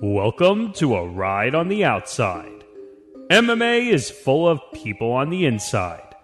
Welcome 0.00 0.74
to 0.74 0.94
a 0.94 1.08
ride 1.08 1.56
on 1.56 1.66
the 1.66 1.84
outside. 1.84 2.62
MMA 3.30 3.92
is 3.92 4.08
full 4.08 4.48
of 4.48 4.60
people 4.72 5.10
on 5.10 5.28
the 5.28 5.44
inside, 5.44 6.14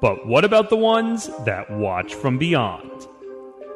but 0.00 0.24
what 0.24 0.44
about 0.44 0.70
the 0.70 0.76
ones 0.76 1.28
that 1.44 1.68
watch 1.68 2.14
from 2.14 2.38
beyond? 2.38 3.08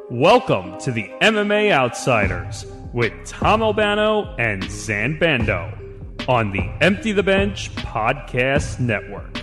Welcome 0.09 0.79
to 0.79 0.93
the 0.93 1.11
MMA 1.21 1.71
Outsiders 1.73 2.65
with 2.93 3.11
Tom 3.25 3.61
Albano 3.61 4.33
and 4.37 4.63
Zain 4.71 5.19
Bando 5.19 5.77
on 6.29 6.51
the 6.51 6.63
Empty 6.79 7.11
the 7.11 7.23
Bench 7.23 7.75
Podcast 7.75 8.79
Network. 8.79 9.38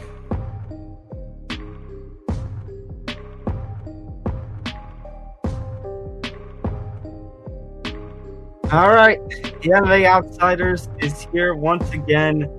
All 8.72 8.90
right, 8.90 9.20
the 9.30 9.70
MMA 9.70 10.06
Outsiders 10.06 10.88
is 10.98 11.28
here 11.32 11.54
once 11.54 11.88
again. 11.92 12.50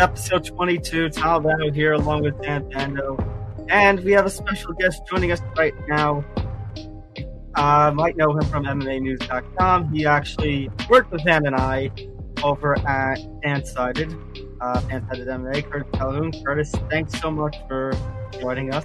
Episode 0.00 0.44
22. 0.44 1.10
Tom 1.10 1.46
Albano 1.46 1.70
here 1.70 1.92
along 1.92 2.22
with 2.22 2.42
Dan 2.42 2.68
Bando. 2.70 3.16
And 3.68 4.00
we 4.00 4.10
have 4.10 4.26
a 4.26 4.30
special 4.30 4.72
guest 4.72 5.02
joining 5.08 5.30
us 5.30 5.40
right 5.56 5.72
now. 5.86 6.24
Uh, 7.54 7.92
might 7.94 8.16
know 8.16 8.36
him 8.36 8.44
from 8.46 8.64
MMAnews.com. 8.64 9.94
He 9.94 10.04
actually 10.04 10.68
worked 10.90 11.12
with 11.12 11.22
Dan 11.22 11.46
and 11.46 11.54
I 11.54 11.92
over 12.42 12.76
at 12.80 13.18
Fansided, 13.44 14.12
uh, 14.60 14.80
Fansided 14.80 15.28
MMA. 15.28 15.70
Curtis 15.70 15.88
Calhoun. 15.92 16.32
Curtis, 16.44 16.72
thanks 16.90 17.20
so 17.20 17.30
much 17.30 17.56
for 17.68 17.92
joining 18.40 18.74
us. 18.74 18.84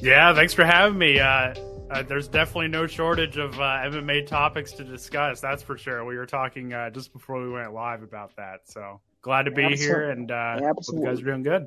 Yeah, 0.00 0.32
thanks 0.32 0.54
for 0.54 0.64
having 0.64 0.96
me. 0.96 1.18
Uh, 1.18 1.54
uh, 1.90 2.02
there's 2.02 2.28
definitely 2.28 2.68
no 2.68 2.86
shortage 2.86 3.36
of 3.36 3.58
uh, 3.58 3.62
MMA 3.84 4.26
topics 4.26 4.72
to 4.72 4.84
discuss. 4.84 5.40
That's 5.40 5.62
for 5.62 5.78
sure. 5.78 6.04
We 6.04 6.16
were 6.16 6.26
talking 6.26 6.72
uh, 6.72 6.90
just 6.90 7.12
before 7.12 7.40
we 7.40 7.50
went 7.50 7.72
live 7.72 8.02
about 8.02 8.34
that. 8.36 8.68
So 8.68 9.00
glad 9.22 9.44
to 9.44 9.50
be 9.50 9.64
Absolutely. 9.64 9.86
here, 9.86 10.10
and 10.10 10.30
uh, 10.30 10.60
hope 10.60 10.78
you 10.92 11.04
guys 11.04 11.20
are 11.20 11.24
doing 11.24 11.42
good. 11.42 11.66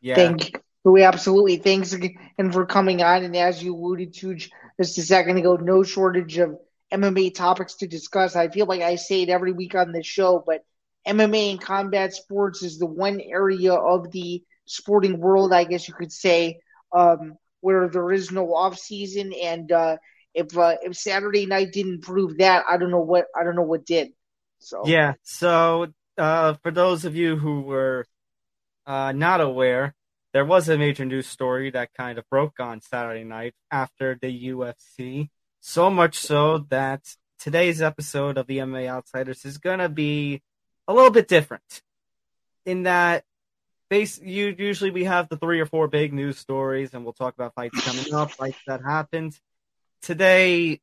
Yeah. 0.00 0.14
Thank 0.16 0.52
you. 0.52 0.98
Absolutely. 0.98 1.56
Thanks 1.56 1.92
again 1.92 2.52
for 2.52 2.64
coming 2.64 3.02
on. 3.02 3.24
And 3.24 3.34
as 3.36 3.60
you 3.60 3.74
alluded 3.74 4.14
to 4.14 4.36
just 4.36 4.98
a 4.98 5.02
second 5.02 5.36
ago, 5.36 5.56
no 5.56 5.82
shortage 5.82 6.38
of 6.38 6.58
MMA 6.92 7.34
topics 7.34 7.74
to 7.76 7.88
discuss. 7.88 8.36
I 8.36 8.48
feel 8.48 8.66
like 8.66 8.82
I 8.82 8.94
say 8.94 9.22
it 9.22 9.28
every 9.28 9.52
week 9.52 9.74
on 9.74 9.90
this 9.90 10.06
show, 10.06 10.42
but 10.46 10.64
MMA 11.06 11.52
and 11.52 11.60
combat 11.60 12.14
sports 12.14 12.62
is 12.62 12.78
the 12.78 12.86
one 12.86 13.20
area 13.20 13.74
of 13.74 14.10
the 14.12 14.44
sporting 14.66 15.18
world, 15.18 15.52
I 15.52 15.64
guess 15.64 15.88
you 15.88 15.94
could 15.94 16.12
say, 16.12 16.60
um, 16.92 17.36
where 17.66 17.88
there 17.88 18.12
is 18.12 18.30
no 18.30 18.54
off 18.54 18.78
season. 18.78 19.32
And 19.32 19.72
uh, 19.72 19.96
if 20.32 20.56
uh, 20.56 20.76
if 20.84 20.96
Saturday 20.96 21.46
night 21.46 21.72
didn't 21.72 22.02
prove 22.02 22.38
that, 22.38 22.64
I 22.70 22.76
don't 22.76 22.92
know 22.92 23.00
what 23.00 23.26
I 23.36 23.42
don't 23.42 23.56
know 23.56 23.62
what 23.62 23.84
did. 23.84 24.10
So 24.60 24.82
Yeah. 24.86 25.14
So, 25.24 25.88
uh, 26.16 26.54
for 26.62 26.70
those 26.70 27.04
of 27.04 27.16
you 27.16 27.34
who 27.34 27.62
were 27.62 28.06
uh, 28.86 29.10
not 29.10 29.40
aware, 29.40 29.96
there 30.32 30.44
was 30.44 30.68
a 30.68 30.78
major 30.78 31.04
news 31.04 31.26
story 31.26 31.72
that 31.72 31.92
kind 31.92 32.18
of 32.18 32.30
broke 32.30 32.60
on 32.60 32.80
Saturday 32.82 33.24
night 33.24 33.54
after 33.68 34.16
the 34.20 34.50
UFC. 34.50 35.30
So 35.58 35.90
much 35.90 36.16
so 36.16 36.66
that 36.68 37.02
today's 37.40 37.82
episode 37.82 38.38
of 38.38 38.46
the 38.46 38.58
MMA 38.58 38.86
Outsiders 38.86 39.44
is 39.44 39.58
going 39.58 39.80
to 39.80 39.88
be 39.88 40.40
a 40.86 40.94
little 40.94 41.10
bit 41.10 41.26
different 41.26 41.82
in 42.64 42.84
that 42.84 43.24
base 43.88 44.20
you 44.20 44.54
usually 44.58 44.90
we 44.90 45.04
have 45.04 45.28
the 45.28 45.36
three 45.36 45.60
or 45.60 45.66
four 45.66 45.88
big 45.88 46.12
news 46.12 46.38
stories 46.38 46.94
and 46.94 47.04
we'll 47.04 47.12
talk 47.12 47.34
about 47.34 47.54
fights 47.54 47.80
coming 47.84 48.14
up 48.14 48.30
fights 48.32 48.58
that 48.66 48.80
happened 48.82 49.38
today 50.02 50.80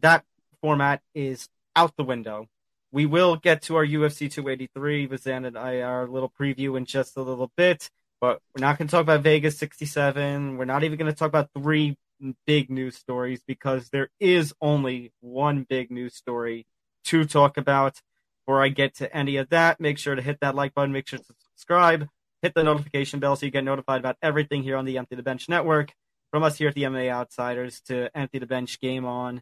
that 0.00 0.24
format 0.60 1.00
is 1.14 1.48
out 1.74 1.96
the 1.96 2.04
window 2.04 2.46
we 2.90 3.06
will 3.06 3.36
get 3.36 3.62
to 3.62 3.76
our 3.76 3.86
UFC 3.86 4.30
283 4.30 5.06
with 5.06 5.22
Zain 5.22 5.44
and 5.44 5.58
I 5.58 5.80
our 5.82 6.06
little 6.06 6.32
preview 6.40 6.76
in 6.76 6.86
just 6.86 7.16
a 7.16 7.22
little 7.22 7.52
bit, 7.56 7.90
but 8.20 8.40
we're 8.54 8.64
not 8.64 8.78
going 8.78 8.88
to 8.88 8.92
talk 8.92 9.02
about 9.02 9.20
Vegas 9.20 9.58
67. 9.58 10.56
We're 10.56 10.64
not 10.64 10.84
even 10.84 10.98
going 10.98 11.10
to 11.10 11.16
talk 11.16 11.28
about 11.28 11.50
three 11.54 11.96
big 12.46 12.70
news 12.70 12.96
stories 12.96 13.42
because 13.46 13.90
there 13.90 14.08
is 14.18 14.54
only 14.60 15.12
one 15.20 15.66
big 15.68 15.90
news 15.90 16.14
story 16.14 16.66
to 17.04 17.24
talk 17.24 17.56
about. 17.56 18.00
Before 18.46 18.62
I 18.62 18.68
get 18.68 18.96
to 18.96 19.14
any 19.14 19.36
of 19.36 19.50
that, 19.50 19.78
make 19.78 19.98
sure 19.98 20.14
to 20.14 20.22
hit 20.22 20.40
that 20.40 20.54
like 20.54 20.72
button, 20.72 20.90
make 20.90 21.06
sure 21.06 21.18
to 21.18 21.24
subscribe, 21.50 22.08
hit 22.42 22.54
the 22.54 22.62
notification 22.62 23.20
bell 23.20 23.36
so 23.36 23.46
you 23.46 23.52
get 23.52 23.64
notified 23.64 24.00
about 24.00 24.16
everything 24.22 24.62
here 24.62 24.76
on 24.76 24.84
the 24.84 24.98
Empty 24.98 25.16
the 25.16 25.22
Bench 25.22 25.48
Network. 25.48 25.92
From 26.30 26.42
us 26.42 26.58
here 26.58 26.68
at 26.68 26.74
the 26.74 26.82
MMA 26.82 27.10
Outsiders 27.10 27.80
to 27.82 28.14
Empty 28.16 28.38
the 28.38 28.46
Bench 28.46 28.80
Game 28.80 29.06
On, 29.06 29.40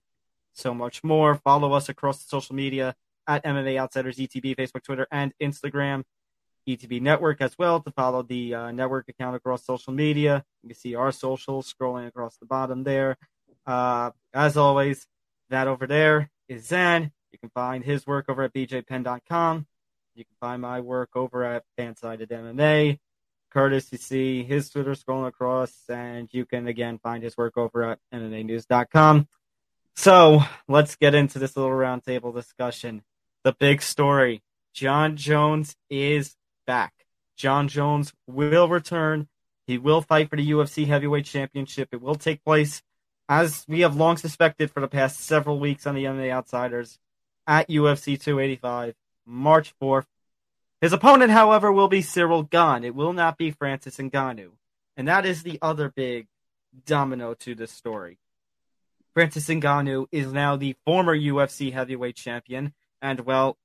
so 0.53 0.73
much 0.73 1.03
more. 1.03 1.35
Follow 1.35 1.73
us 1.73 1.89
across 1.89 2.23
the 2.23 2.29
social 2.29 2.55
media 2.55 2.95
at 3.27 3.45
MMA 3.45 3.77
Outsiders 3.77 4.19
ETB, 4.19 4.55
Facebook, 4.55 4.85
Twitter, 4.85 5.07
and 5.11 5.33
Instagram. 5.43 6.05
ETB 6.69 7.01
Network 7.01 7.41
as 7.41 7.57
well 7.59 7.81
to 7.81 7.91
follow 7.93 8.23
the 8.23 8.55
uh, 8.55 8.71
network 8.73 9.09
account 9.09 9.37
across 9.37 9.65
social 9.65 9.93
media. 9.93 10.45
You 10.63 10.71
can 10.71 10.79
see 10.79 10.95
our 10.95 11.13
socials 11.13 11.73
scrolling 11.73 12.09
across 12.09 12.37
the 12.39 12.47
bottom 12.47 12.83
there. 12.83 13.17
Uh, 13.65 14.11
as 14.35 14.57
always, 14.57 15.07
that 15.51 15.69
over 15.69 15.87
there 15.87 16.31
is 16.49 16.67
Zain. 16.67 17.13
You 17.33 17.39
can 17.39 17.51
find 17.51 17.85
his 17.85 18.07
work 18.07 18.27
over 18.29 18.43
at 18.43 18.53
bjpenn.com. 18.53 19.67
You 20.17 20.25
can 20.25 20.37
find 20.41 20.63
my 20.63 20.81
work 20.81 21.11
over 21.15 21.45
at 21.45 21.65
Fansided 21.79 22.29
MMA. 22.29 22.99
Curtis, 23.51 23.89
you 23.93 23.99
see 23.99 24.43
his 24.45 24.71
Twitter 24.71 24.93
scrolling 24.93 25.29
across, 25.29 25.73
and 25.89 26.29
you 26.33 26.47
can 26.47 26.67
again 26.67 26.99
find 26.99 27.23
his 27.23 27.37
work 27.37 27.57
over 27.57 27.83
at 27.85 27.99
MMAnews.com. 28.13 29.29
So 29.95 30.43
let's 30.69 30.97
get 30.97 31.15
into 31.15 31.39
this 31.39 31.57
little 31.57 31.73
roundtable 31.73 32.35
discussion 32.35 33.03
the 33.45 33.53
big 33.53 33.81
story. 33.81 34.43
Jon 34.75 35.17
Jones 35.17 35.77
is 35.89 36.35
back. 36.67 36.93
Jon 37.37 37.69
Jones 37.69 38.13
will 38.27 38.69
return. 38.69 39.29
He 39.67 39.79
will 39.79 40.03
fight 40.03 40.29
for 40.29 40.37
the 40.37 40.51
UFC 40.51 40.87
Heavyweight 40.87 41.27
Championship. 41.27 41.91
It 41.93 42.03
will 42.03 42.17
take 42.17 42.43
place, 42.43 42.83
as 43.29 43.65
we 43.69 43.81
have 43.81 43.95
long 43.95 44.17
suspected 44.17 44.71
for 44.71 44.81
the 44.81 44.89
past 44.89 45.21
several 45.21 45.61
weeks 45.61 45.87
on 45.87 45.95
the 45.95 46.05
MMA 46.05 46.31
Outsiders, 46.31 46.99
at 47.47 47.69
UFC 47.69 48.21
285, 48.21 48.95
March 49.27 49.75
4th. 49.81 50.07
His 50.81 50.93
opponent, 50.93 51.33
however, 51.33 51.73
will 51.73 51.89
be 51.89 52.03
Ciryl 52.03 52.49
Gane. 52.49 52.85
It 52.85 52.95
will 52.95 53.13
not 53.13 53.37
be 53.37 53.51
Francis 53.51 53.97
Ngannou. 53.97 54.53
And 54.97 55.09
that 55.09 55.27
is 55.27 55.43
the 55.43 55.59
other 55.61 55.91
big 55.95 56.29
domino 56.85 57.35
to 57.35 57.55
this 57.55 57.73
story. 57.73 58.19
Francis 59.13 59.49
Ngannou 59.49 60.07
is 60.13 60.33
now 60.33 60.57
the 60.57 60.77
former 60.85 61.17
UFC 61.17 61.73
heavyweight 61.73 62.17
champion 62.17 62.73
and 63.03 63.21
well, 63.21 63.57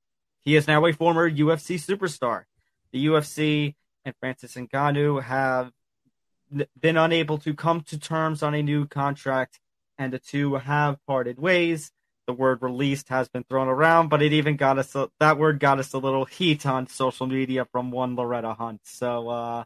he 0.41 0.55
is 0.55 0.67
now 0.67 0.85
a 0.85 0.93
former 0.93 1.29
UFC 1.29 1.75
superstar. 1.75 2.43
The 2.91 3.05
UFC 3.05 3.75
and 4.03 4.15
Francis 4.19 4.55
Ngannou 4.55 5.23
have 5.23 5.71
been 6.79 6.97
unable 6.97 7.37
to 7.39 7.53
come 7.53 7.81
to 7.81 7.97
terms 7.97 8.43
on 8.43 8.53
a 8.53 8.61
new 8.61 8.85
contract, 8.85 9.59
and 9.97 10.11
the 10.11 10.19
two 10.19 10.55
have 10.55 10.97
parted 11.05 11.39
ways. 11.39 11.91
The 12.31 12.37
word 12.37 12.61
released 12.61 13.09
has 13.09 13.27
been 13.27 13.43
thrown 13.43 13.67
around, 13.67 14.07
but 14.07 14.21
it 14.21 14.31
even 14.31 14.55
got 14.55 14.77
us 14.77 14.95
a, 14.95 15.09
that 15.19 15.37
word 15.37 15.59
got 15.59 15.79
us 15.79 15.91
a 15.91 15.97
little 15.97 16.23
heat 16.23 16.65
on 16.65 16.87
social 16.87 17.27
media 17.27 17.65
from 17.73 17.91
one 17.91 18.15
Loretta 18.15 18.53
Hunt. 18.53 18.79
So 18.85 19.27
uh, 19.27 19.63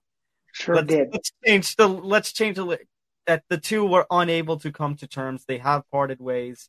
sure 0.52 0.78
let's, 0.78 0.88
did. 0.88 1.10
let's 1.14 1.32
change 1.46 1.76
the 1.76 1.88
let's 1.88 2.34
change 2.34 2.56
the 2.56 2.80
that 3.28 3.44
the 3.50 3.60
two 3.60 3.86
were 3.86 4.08
unable 4.10 4.58
to 4.62 4.72
come 4.72 4.96
to 4.96 5.06
terms. 5.06 5.46
They 5.46 5.60
have 5.60 5.84
parted 5.92 6.20
ways. 6.20 6.68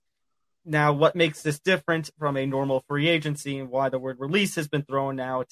Now, 0.66 0.92
what 0.92 1.16
makes 1.16 1.40
this 1.40 1.60
different 1.60 2.10
from 2.18 2.36
a 2.36 2.44
normal 2.44 2.84
free 2.86 3.08
agency 3.08 3.58
and 3.58 3.70
why 3.70 3.88
the 3.88 3.98
word 3.98 4.20
release 4.20 4.56
has 4.56 4.68
been 4.68 4.82
thrown 4.82 5.18
out 5.18 5.48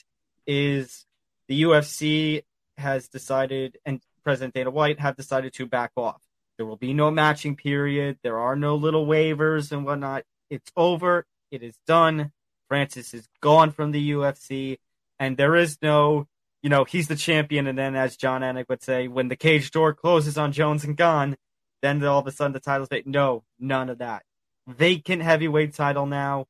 is 0.46 1.06
the 1.48 1.62
UFC 1.62 2.42
has 2.76 3.08
decided, 3.08 3.78
and 3.86 4.02
President 4.22 4.52
Dana 4.52 4.70
White 4.70 5.00
have 5.00 5.16
decided 5.16 5.54
to 5.54 5.64
back 5.64 5.92
off. 5.96 6.20
There 6.58 6.66
will 6.66 6.76
be 6.76 6.92
no 6.92 7.10
matching 7.10 7.56
period. 7.56 8.18
There 8.22 8.38
are 8.38 8.56
no 8.56 8.76
little 8.76 9.06
waivers 9.06 9.72
and 9.72 9.86
whatnot. 9.86 10.24
It's 10.50 10.70
over. 10.76 11.26
It 11.50 11.62
is 11.62 11.76
done. 11.86 12.32
Francis 12.68 13.14
is 13.14 13.28
gone 13.40 13.70
from 13.70 13.92
the 13.92 14.10
UFC, 14.12 14.78
and 15.18 15.36
there 15.36 15.54
is 15.54 15.78
no, 15.82 16.26
you 16.62 16.70
know, 16.70 16.84
he's 16.84 17.08
the 17.08 17.16
champion. 17.16 17.66
And 17.66 17.78
then, 17.78 17.94
as 17.94 18.16
Jon 18.16 18.40
Anik 18.40 18.68
would 18.68 18.82
say, 18.82 19.06
when 19.06 19.28
the 19.28 19.36
cage 19.36 19.70
door 19.70 19.92
closes 19.94 20.38
on 20.38 20.52
Jones 20.52 20.84
and 20.84 20.96
Gane, 20.96 21.36
then 21.82 22.02
all 22.04 22.20
of 22.20 22.26
a 22.26 22.32
sudden 22.32 22.52
the 22.52 22.60
title's 22.60 22.88
vacant. 22.88 23.14
No, 23.14 23.44
none 23.58 23.90
of 23.90 23.98
that 23.98 24.24
vacant 24.66 25.22
heavyweight 25.22 25.74
title 25.74 26.06
now. 26.06 26.46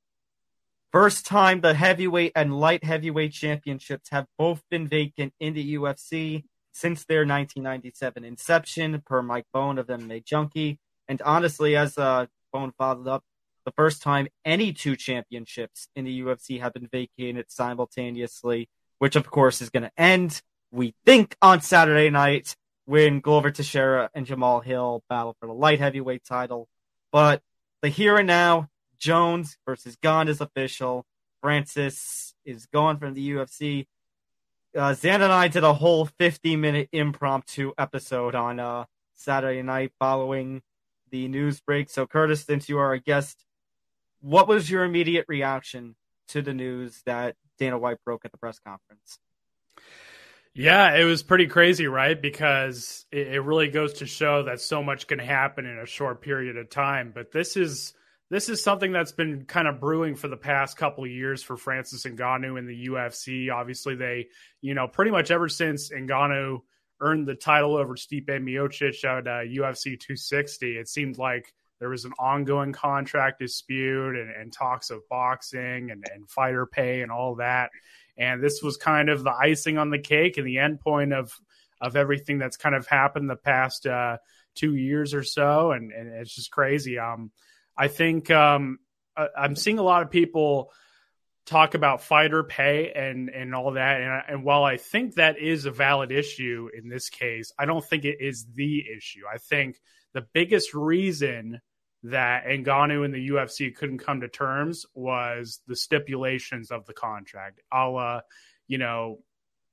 First 0.93 1.27
time 1.27 1.61
the 1.61 1.75
heavyweight 1.75 2.33
and 2.37 2.59
light 2.59 2.85
heavyweight 2.85 3.33
championships 3.33 4.11
have 4.11 4.27
both 4.39 4.63
been 4.71 4.87
vacant 4.87 5.33
in 5.41 5.55
the 5.55 5.75
UFC 5.75 6.45
since 6.73 7.05
their 7.05 7.21
1997 7.21 8.25
inception, 8.25 9.03
per 9.05 9.23
Mike 9.23 9.47
Bohn 9.53 9.79
of 9.79 9.89
MMA 9.89 10.25
Junkie. 10.25 10.79
And 11.09 11.21
honestly, 11.23 11.77
as 11.77 11.99
uh, 11.99 12.27
Bohn 12.53 12.73
followed 12.79 13.09
up, 13.09 13.25
the 13.65 13.73
first 13.73 14.03
time 14.03 14.29
any 14.45 14.73
two 14.73 14.97
championships 14.97 15.89
in 15.97 16.05
the 16.05 16.23
UFC 16.23 16.61
have 16.61 16.73
been 16.73 16.89
vacated 16.91 17.47
simultaneously, 17.51 18.69
which 18.99 19.17
of 19.17 19.31
course 19.31 19.63
is 19.63 19.71
going 19.71 19.85
to 19.85 19.93
end, 19.97 20.43
we 20.71 20.95
think, 21.05 21.37
on 21.41 21.61
Saturday 21.61 22.11
night 22.11 22.55
when 22.87 23.21
Glover 23.21 23.51
Teixeira 23.51 24.11
and 24.15 24.27
Jamahal 24.27 24.65
Hill 24.65 25.03
battle 25.09 25.37
for 25.41 25.47
the 25.47 25.55
light 25.55 25.81
heavyweight 25.81 26.25
title. 26.25 26.69
But 27.13 27.43
the 27.83 27.89
here 27.89 28.17
and 28.17 28.27
now, 28.27 28.69
Jones 28.99 29.57
versus 29.67 29.97
Gane 29.97 30.29
is 30.29 30.41
official. 30.41 31.05
Francis 31.41 32.35
is 32.45 32.67
gone 32.67 32.99
from 32.99 33.15
the 33.15 33.31
UFC. 33.31 33.87
Uh, 34.77 34.95
Zain 34.95 35.23
and 35.23 35.33
I 35.33 35.49
did 35.49 35.63
a 35.63 35.75
whole 35.75 36.07
50 36.07 36.57
minute 36.57 36.89
impromptu 36.93 37.73
episode 37.79 38.35
on 38.35 38.59
uh, 38.59 38.85
Saturday 39.15 39.63
night 39.63 39.93
following 39.99 40.63
the 41.11 41.29
news 41.29 41.61
break. 41.61 41.91
So, 41.91 42.07
Curtis, 42.07 42.43
since 42.43 42.69
you 42.69 42.79
are 42.79 42.93
a 42.93 42.99
guest, 42.99 43.45
what 44.25 44.49
was 44.49 44.71
your 44.71 44.85
immediate 44.85 45.27
reaction 45.29 45.95
to 46.29 46.41
the 46.41 46.55
news 46.55 47.03
that 47.05 47.37
Dana 47.59 47.79
White 47.79 47.99
broke 48.07 48.25
at 48.25 48.33
the 48.33 48.39
press 48.39 48.59
conference? 48.59 49.19
Yeah, 50.55 50.97
it 50.97 51.05
was 51.05 51.23
pretty 51.23 51.47
crazy, 51.47 51.87
right? 51.89 52.21
Because 52.21 53.05
it, 53.13 53.27
it, 53.27 53.41
really 53.41 53.69
goes 53.69 53.95
to 53.95 54.07
show 54.07 54.45
that 54.45 54.61
so 54.61 54.83
much 54.83 55.09
can 55.09 55.19
happen 55.19 55.67
in 55.67 55.79
a 55.79 55.85
short 55.85 56.23
period 56.23 56.57
of 56.57 56.71
time. 56.71 57.13
But 57.15 57.33
this 57.33 57.57
is 57.57 57.93
this 58.31 58.49
is 58.49 58.63
something 58.63 58.93
that's 58.93 59.13
been 59.13 59.45
kind 59.45 59.69
of 59.69 59.79
brewing 59.79 60.15
for 60.15 60.29
the 60.29 60.39
past 60.39 60.79
couple 60.79 61.05
of 61.05 61.11
years 61.11 61.43
for 61.43 61.59
Francis 61.59 62.05
Ngannou 62.05 62.59
in 62.59 62.67
the 62.67 62.87
UFC. 62.87 63.53
Obviously, 63.53 63.97
they, 63.97 64.29
you 64.63 64.73
know, 64.73 64.89
pretty 64.89 65.11
much 65.11 65.31
ever 65.31 65.51
since 65.51 65.91
Ngannou 65.91 66.61
earned 67.01 67.27
the 67.27 67.35
title 67.35 67.77
over 67.77 67.95
Stipe 67.95 68.29
Miocic 68.29 69.05
at 69.05 69.27
uh, 69.27 69.43
UFC 69.43 70.01
260, 70.01 70.79
it 70.79 70.89
seemed 70.89 71.19
like 71.19 71.53
there 71.81 71.89
was 71.89 72.05
an 72.05 72.13
ongoing 72.19 72.73
contract 72.73 73.41
dispute 73.41 74.17
and, 74.17 74.31
and 74.31 74.53
talks 74.53 74.91
of 74.91 75.01
boxing 75.09 75.91
and, 75.91 76.05
and 76.13 76.29
fighter 76.31 76.67
pay 76.67 77.03
and 77.03 77.11
all 77.11 77.37
that. 77.37 77.71
And 78.17 78.43
this 78.43 78.63
was 78.63 78.77
kind 78.77 79.09
of 79.09 79.25
the 79.25 79.33
icing 79.33 79.77
on 79.77 79.91
the 79.91 79.99
cake 79.99 80.39
and 80.39 80.47
the 80.47 80.59
end 80.59 80.81
point 80.81 81.13
of 81.13 81.33
of 81.81 81.97
everything 81.97 82.39
that's 82.39 82.57
kind 82.57 82.75
of 82.75 82.87
happened 82.87 83.29
the 83.29 83.37
past 83.37 83.87
uh, 83.87 84.17
two 84.55 84.75
years 84.75 85.13
or 85.13 85.23
so. 85.23 85.73
And, 85.73 85.93
and 85.93 86.09
it's 86.09 86.35
just 86.35 86.51
crazy. 86.51 86.99
Um, 86.99 87.31
I 87.77 87.89
think 87.89 88.31
um, 88.31 88.79
I'm 89.37 89.57
seeing 89.57 89.79
a 89.79 89.83
lot 89.83 90.03
of 90.03 90.11
people 90.11 90.73
talk 91.47 91.75
about 91.75 92.01
fighter 92.01 92.43
pay 92.43 92.91
and 92.93 93.29
and 93.29 93.55
all 93.55 93.73
that 93.73 94.01
and, 94.01 94.23
and 94.29 94.45
while 94.45 94.65
I 94.65 94.79
think 94.79 95.17
that 95.17 95.39
is 95.39 95.67
a 95.67 95.71
valid 95.71 96.11
issue 96.11 96.71
in 96.75 96.89
this 96.89 97.11
case 97.11 97.53
I 97.59 97.67
don't 97.67 97.85
think 97.85 98.07
it 98.07 98.17
is 98.19 98.47
the 98.55 98.83
issue 98.97 99.25
I 99.31 99.37
think 99.37 99.79
the 100.15 100.27
biggest 100.33 100.73
reason 100.75 101.61
that 102.05 102.45
Ngannou 102.45 103.05
and 103.05 103.15
the 103.15 103.29
UFC 103.29 103.75
couldn't 103.75 103.99
come 103.99 104.21
to 104.21 104.29
terms 104.29 104.87
was 104.95 105.61
the 105.67 105.77
stipulations 105.77 106.71
of 106.71 106.87
the 106.87 106.93
contract 106.93 107.61
a 107.73 107.89
la 107.89 108.21
you 108.67 108.79
know 108.79 109.21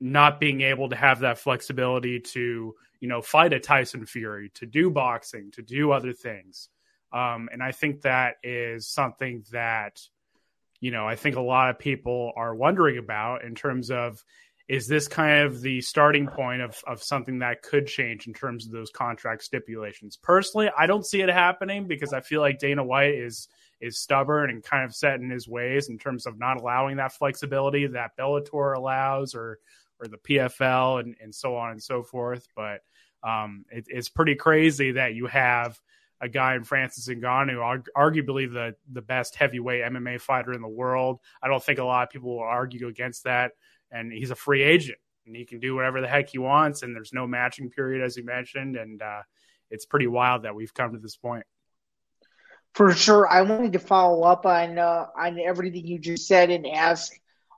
not 0.00 0.40
being 0.40 0.62
able 0.62 0.88
to 0.88 0.96
have 0.96 1.20
that 1.20 1.38
flexibility 1.38 2.20
to 2.20 2.74
you 3.00 3.08
know 3.08 3.22
fight 3.22 3.52
a 3.52 3.60
Tyson 3.60 4.04
Fury 4.04 4.50
to 4.54 4.66
do 4.66 4.90
boxing 4.90 5.50
to 5.52 5.62
do 5.62 5.92
other 5.92 6.12
things. 6.12 6.68
Um, 7.12 7.48
and 7.52 7.62
I 7.62 7.72
think 7.72 8.02
that 8.02 8.36
is 8.42 8.88
something 8.88 9.44
that, 9.52 10.00
you 10.80 10.90
know, 10.90 11.06
I 11.06 11.14
think 11.14 11.36
a 11.36 11.42
lot 11.42 11.68
of 11.68 11.78
people 11.78 12.32
are 12.36 12.54
wondering 12.54 12.98
about 12.98 13.44
in 13.44 13.54
terms 13.54 13.90
of 13.90 14.24
is 14.72 14.86
this 14.86 15.06
kind 15.06 15.40
of 15.42 15.60
the 15.60 15.82
starting 15.82 16.26
point 16.26 16.62
of, 16.62 16.82
of 16.86 17.02
something 17.02 17.40
that 17.40 17.60
could 17.60 17.86
change 17.86 18.26
in 18.26 18.32
terms 18.32 18.64
of 18.64 18.72
those 18.72 18.88
contract 18.88 19.44
stipulations? 19.44 20.16
Personally, 20.16 20.70
I 20.78 20.86
don't 20.86 21.04
see 21.04 21.20
it 21.20 21.28
happening 21.28 21.86
because 21.86 22.14
I 22.14 22.22
feel 22.22 22.40
like 22.40 22.58
Dana 22.58 22.82
White 22.82 23.14
is 23.14 23.48
is 23.82 23.98
stubborn 23.98 24.48
and 24.48 24.62
kind 24.62 24.84
of 24.84 24.94
set 24.94 25.20
in 25.20 25.28
his 25.28 25.46
ways 25.46 25.90
in 25.90 25.98
terms 25.98 26.24
of 26.24 26.38
not 26.38 26.58
allowing 26.58 26.96
that 26.96 27.12
flexibility 27.12 27.86
that 27.88 28.16
Bellator 28.18 28.74
allows 28.74 29.34
or 29.34 29.58
or 30.00 30.08
the 30.08 30.16
PFL 30.16 31.00
and, 31.00 31.16
and 31.20 31.34
so 31.34 31.54
on 31.54 31.72
and 31.72 31.82
so 31.82 32.02
forth. 32.02 32.48
But 32.56 32.80
um, 33.22 33.66
it, 33.70 33.84
it's 33.88 34.08
pretty 34.08 34.36
crazy 34.36 34.92
that 34.92 35.14
you 35.14 35.26
have– 35.26 35.78
a 36.22 36.28
guy 36.28 36.54
in 36.54 36.62
Francis 36.62 37.08
Ngannou, 37.08 37.84
arguably 37.96 38.50
the 38.50 38.76
the 38.90 39.02
best 39.02 39.34
heavyweight 39.34 39.82
MMA 39.82 40.20
fighter 40.20 40.52
in 40.52 40.62
the 40.62 40.68
world. 40.68 41.18
I 41.42 41.48
don't 41.48 41.62
think 41.62 41.80
a 41.80 41.84
lot 41.84 42.04
of 42.04 42.10
people 42.10 42.36
will 42.36 42.44
argue 42.44 42.86
against 42.86 43.24
that. 43.24 43.52
And 43.92 44.12
he's 44.12 44.30
a 44.30 44.34
free 44.34 44.62
agent, 44.62 44.98
and 45.26 45.36
he 45.36 45.44
can 45.44 45.60
do 45.60 45.74
whatever 45.74 46.00
the 46.00 46.08
heck 46.08 46.30
he 46.30 46.38
wants. 46.38 46.82
And 46.82 46.96
there's 46.96 47.12
no 47.12 47.26
matching 47.26 47.70
period, 47.70 48.02
as 48.02 48.16
you 48.16 48.24
mentioned, 48.24 48.76
and 48.76 49.00
uh, 49.02 49.22
it's 49.70 49.84
pretty 49.84 50.06
wild 50.06 50.42
that 50.42 50.54
we've 50.54 50.72
come 50.72 50.92
to 50.92 50.98
this 50.98 51.16
point. 51.16 51.44
For 52.74 52.92
sure, 52.94 53.28
I 53.28 53.42
wanted 53.42 53.74
to 53.74 53.78
follow 53.78 54.22
up 54.22 54.46
on 54.46 54.78
uh, 54.78 55.06
on 55.16 55.38
everything 55.38 55.86
you 55.86 55.98
just 55.98 56.26
said 56.26 56.50
and 56.50 56.66
ask. 56.66 57.12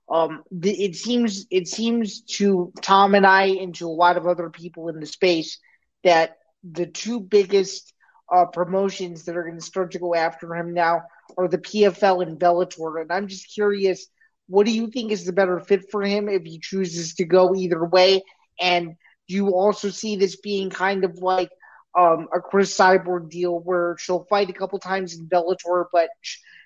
Um, 0.09 0.43
it 0.51 0.97
seems 0.97 1.47
it 1.51 1.69
seems 1.69 2.23
to 2.23 2.73
Tom 2.83 3.15
and 3.15 3.27
I 3.27 3.45
and 3.47 3.75
to 3.77 3.87
a 3.87 3.89
lot 3.89 4.17
of 4.17 4.27
other 4.27 4.51
people 4.51 4.89
in 4.89 4.99
the 4.99 5.07
space 5.07 5.59
that 6.03 6.39
the 6.65 6.87
two 6.87 7.21
biggest 7.21 7.95
uh, 8.33 8.47
promotions 8.47 9.25
that 9.25 9.37
are 9.37 9.45
going 9.45 9.59
to 9.59 9.65
start 9.65 9.93
to 9.93 9.99
go 9.99 10.15
after 10.15 10.55
him 10.55 10.75
now 10.75 11.03
are 11.37 11.49
the 11.49 11.59
PFL 11.59 12.23
and 12.23 12.39
Bellator. 12.39 13.01
And 13.01 13.13
I'm 13.13 13.29
just 13.29 13.53
curious, 13.53 14.07
what 14.49 14.67
do 14.67 14.73
you 14.73 14.89
think 14.89 15.13
is 15.13 15.25
the 15.25 15.33
better 15.33 15.61
fit 15.61 15.91
for 15.91 16.03
him 16.03 16.29
if 16.29 16.43
he 16.43 16.59
chooses 16.59 17.15
to 17.15 17.25
go 17.25 17.55
either 17.55 17.85
way? 17.85 18.23
And 18.61 18.97
do 19.29 19.35
you 19.35 19.55
also 19.55 19.91
see 19.91 20.17
this 20.17 20.37
being 20.37 20.71
kind 20.71 21.05
of 21.05 21.19
like 21.19 21.51
um, 21.99 22.29
a 22.35 22.41
Cris 22.41 22.77
Cyborg 22.77 23.31
deal 23.31 23.59
where 23.59 23.97
she'll 23.99 24.25
fight 24.25 24.51
a 24.51 24.53
couple 24.53 24.79
times 24.79 25.17
in 25.17 25.29
Bellator, 25.29 25.87
but 25.93 26.09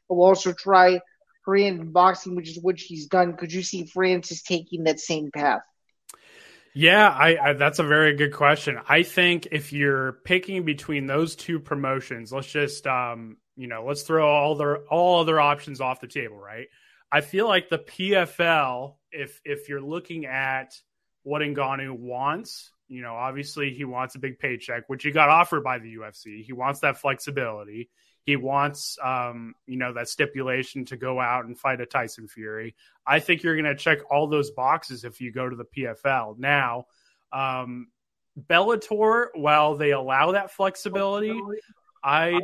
will 0.08 0.22
also 0.22 0.52
try 0.52 1.00
in 1.56 1.92
boxing, 1.92 2.36
which 2.36 2.50
is 2.50 2.60
what 2.60 2.78
she's 2.78 3.06
done? 3.06 3.36
Could 3.36 3.52
you 3.52 3.62
see 3.62 3.86
Francis 3.86 4.42
taking 4.42 4.84
that 4.84 5.00
same 5.00 5.30
path? 5.30 5.62
Yeah, 6.74 7.08
I, 7.08 7.38
I, 7.42 7.52
that's 7.54 7.78
a 7.78 7.84
very 7.84 8.14
good 8.14 8.34
question. 8.34 8.78
I 8.86 9.02
think 9.02 9.48
if 9.50 9.72
you're 9.72 10.12
picking 10.24 10.64
between 10.64 11.06
those 11.06 11.34
two 11.34 11.58
promotions, 11.58 12.30
let's 12.32 12.48
just 12.48 12.86
um, 12.86 13.38
you 13.56 13.66
know, 13.66 13.84
let's 13.86 14.02
throw 14.02 14.28
all 14.28 14.54
their 14.56 14.78
all 14.88 15.20
other 15.20 15.40
options 15.40 15.80
off 15.80 16.00
the 16.00 16.06
table, 16.06 16.36
right? 16.36 16.68
I 17.10 17.20
feel 17.20 17.48
like 17.48 17.68
the 17.68 17.78
PFL, 17.78 18.96
if 19.12 19.40
if 19.44 19.68
you're 19.68 19.80
looking 19.80 20.26
at 20.26 20.74
what 21.22 21.42
Ngannou 21.42 21.98
wants, 21.98 22.72
you 22.88 23.02
know, 23.02 23.14
obviously 23.14 23.72
he 23.72 23.84
wants 23.84 24.14
a 24.14 24.18
big 24.18 24.38
paycheck, 24.38 24.88
which 24.88 25.02
he 25.02 25.10
got 25.10 25.28
offered 25.28 25.62
by 25.62 25.78
the 25.78 25.96
UFC. 25.96 26.44
He 26.44 26.52
wants 26.52 26.80
that 26.80 26.98
flexibility. 26.98 27.90
He 28.24 28.36
wants, 28.36 28.98
um, 29.02 29.54
you 29.66 29.76
know, 29.76 29.94
that 29.94 30.08
stipulation 30.08 30.84
to 30.86 30.96
go 30.96 31.18
out 31.18 31.46
and 31.46 31.58
fight 31.58 31.80
a 31.80 31.86
Tyson 31.86 32.28
Fury. 32.28 32.74
I 33.06 33.20
think 33.20 33.42
you're 33.42 33.54
going 33.54 33.64
to 33.64 33.74
check 33.74 33.98
all 34.10 34.26
those 34.26 34.50
boxes 34.50 35.04
if 35.04 35.20
you 35.20 35.32
go 35.32 35.48
to 35.48 35.56
the 35.56 35.64
PFL. 35.64 36.38
Now, 36.38 36.86
um, 37.32 37.88
Bellator, 38.38 39.28
while 39.34 39.76
they 39.76 39.92
allow 39.92 40.32
that 40.32 40.50
flexibility, 40.50 41.38
I 42.04 42.40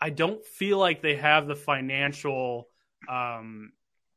I 0.00 0.10
don't 0.10 0.44
feel 0.44 0.78
like 0.78 1.00
they 1.00 1.16
have 1.16 1.46
the 1.46 1.56
financial 1.56 2.68
um, 3.08 3.72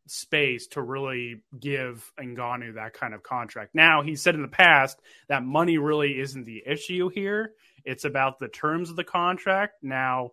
space 0.08 0.68
to 0.68 0.82
really 0.82 1.42
give 1.60 2.12
Ngannou 2.20 2.76
that 2.76 2.94
kind 2.94 3.14
of 3.14 3.24
contract. 3.24 3.76
Now, 3.76 4.02
he 4.02 4.16
said 4.16 4.36
in 4.36 4.42
the 4.42 4.48
past 4.48 5.00
that 5.28 5.44
money 5.44 5.78
really 5.78 6.20
isn't 6.20 6.46
the 6.46 6.64
issue 6.66 7.10
here. 7.10 7.54
It's 7.84 8.06
about 8.06 8.40
the 8.40 8.48
terms 8.48 8.90
of 8.90 8.96
the 8.96 9.04
contract. 9.04 9.76
Now, 9.82 10.32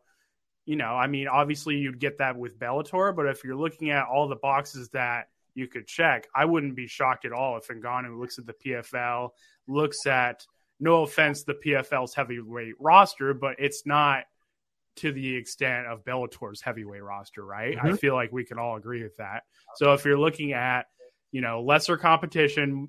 you 0.66 0.76
know, 0.76 0.96
I 0.96 1.06
mean, 1.06 1.28
obviously 1.28 1.76
you'd 1.76 2.00
get 2.00 2.18
that 2.18 2.36
with 2.36 2.58
Bellator, 2.58 3.14
but 3.14 3.26
if 3.26 3.44
you're 3.44 3.56
looking 3.56 3.90
at 3.90 4.06
all 4.06 4.28
the 4.28 4.36
boxes 4.36 4.88
that 4.90 5.28
you 5.54 5.68
could 5.68 5.86
check, 5.86 6.26
I 6.34 6.46
wouldn't 6.46 6.74
be 6.74 6.86
shocked 6.86 7.24
at 7.24 7.32
all 7.32 7.56
if 7.56 7.68
Ngannou 7.68 8.18
looks 8.18 8.38
at 8.38 8.46
the 8.46 8.54
PFL, 8.54 9.30
looks 9.66 10.06
at, 10.06 10.46
no 10.80 11.02
offense, 11.02 11.44
the 11.44 11.54
PFL's 11.54 12.14
heavyweight 12.14 12.74
roster, 12.80 13.34
but 13.34 13.56
it's 13.58 13.86
not 13.86 14.24
to 14.96 15.12
the 15.12 15.36
extent 15.36 15.86
of 15.86 16.04
Bellator's 16.04 16.60
heavyweight 16.60 17.02
roster, 17.02 17.44
right? 17.44 17.76
Mm-hmm. 17.76 17.86
I 17.86 17.96
feel 17.96 18.14
like 18.14 18.32
we 18.32 18.44
can 18.44 18.58
all 18.58 18.76
agree 18.76 19.02
with 19.02 19.16
that. 19.16 19.42
So 19.76 19.92
if 19.92 20.04
you're 20.04 20.18
looking 20.18 20.52
at, 20.52 20.86
you 21.32 21.40
know, 21.40 21.62
lesser 21.62 21.96
competition, 21.96 22.88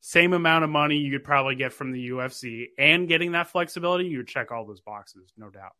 same 0.00 0.32
amount 0.32 0.64
of 0.64 0.70
money 0.70 0.96
you 0.96 1.10
could 1.10 1.24
probably 1.24 1.54
get 1.54 1.72
from 1.72 1.92
the 1.92 2.10
UFC 2.10 2.66
and 2.78 3.08
getting 3.08 3.32
that 3.32 3.48
flexibility, 3.48 4.06
you 4.06 4.18
would 4.18 4.28
check 4.28 4.52
all 4.52 4.66
those 4.66 4.80
boxes, 4.80 5.32
no 5.36 5.50
doubt. 5.50 5.72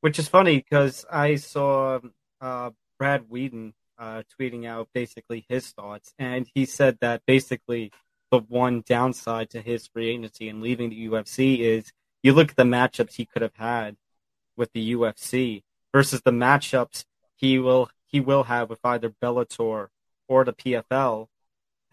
Which 0.00 0.18
is 0.18 0.28
funny 0.28 0.56
because 0.56 1.04
I 1.10 1.36
saw 1.36 2.00
uh, 2.40 2.70
Brad 2.98 3.28
Whedon 3.28 3.74
uh, 3.98 4.22
tweeting 4.38 4.66
out 4.66 4.88
basically 4.94 5.44
his 5.48 5.70
thoughts, 5.70 6.14
and 6.18 6.46
he 6.54 6.64
said 6.64 6.98
that 7.00 7.22
basically 7.26 7.92
the 8.30 8.40
one 8.40 8.82
downside 8.86 9.50
to 9.50 9.60
his 9.60 9.86
free 9.88 10.10
agency 10.10 10.48
and 10.48 10.62
leaving 10.62 10.90
the 10.90 11.08
UFC 11.08 11.58
is 11.58 11.92
you 12.22 12.32
look 12.32 12.50
at 12.50 12.56
the 12.56 12.62
matchups 12.62 13.14
he 13.14 13.26
could 13.26 13.42
have 13.42 13.56
had 13.56 13.96
with 14.60 14.72
the 14.74 14.92
UFC 14.94 15.62
versus 15.90 16.20
the 16.20 16.30
matchups 16.30 17.06
he 17.34 17.58
will 17.58 17.90
he 18.06 18.20
will 18.20 18.44
have 18.44 18.68
with 18.68 18.84
either 18.84 19.08
Bellator 19.10 19.88
or 20.28 20.44
the 20.44 20.52
PFL. 20.52 21.28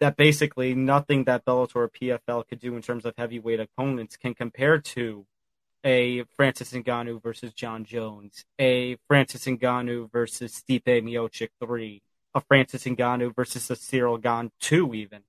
That 0.00 0.16
basically 0.16 0.74
nothing 0.74 1.24
that 1.24 1.44
Bellator 1.44 1.76
or 1.76 1.88
PFL 1.88 2.46
could 2.46 2.60
do 2.60 2.76
in 2.76 2.82
terms 2.82 3.04
of 3.04 3.14
heavyweight 3.16 3.58
opponents 3.58 4.16
can 4.16 4.34
compare 4.34 4.78
to 4.78 5.26
a 5.82 6.24
Francis 6.36 6.72
Ngannou 6.72 7.22
versus 7.22 7.52
Jon 7.54 7.84
Jones, 7.84 8.44
a 8.58 8.96
Francis 9.08 9.46
Ngannou 9.46 10.12
versus 10.12 10.52
Stipe 10.60 11.02
Miocic 11.02 11.48
three, 11.64 12.02
a 12.34 12.40
Francis 12.42 12.84
Ngannou 12.84 13.34
versus 13.34 13.70
a 13.70 13.74
Ciryl 13.74 14.20
Gane 14.20 14.52
two, 14.60 14.94
even. 14.94 15.22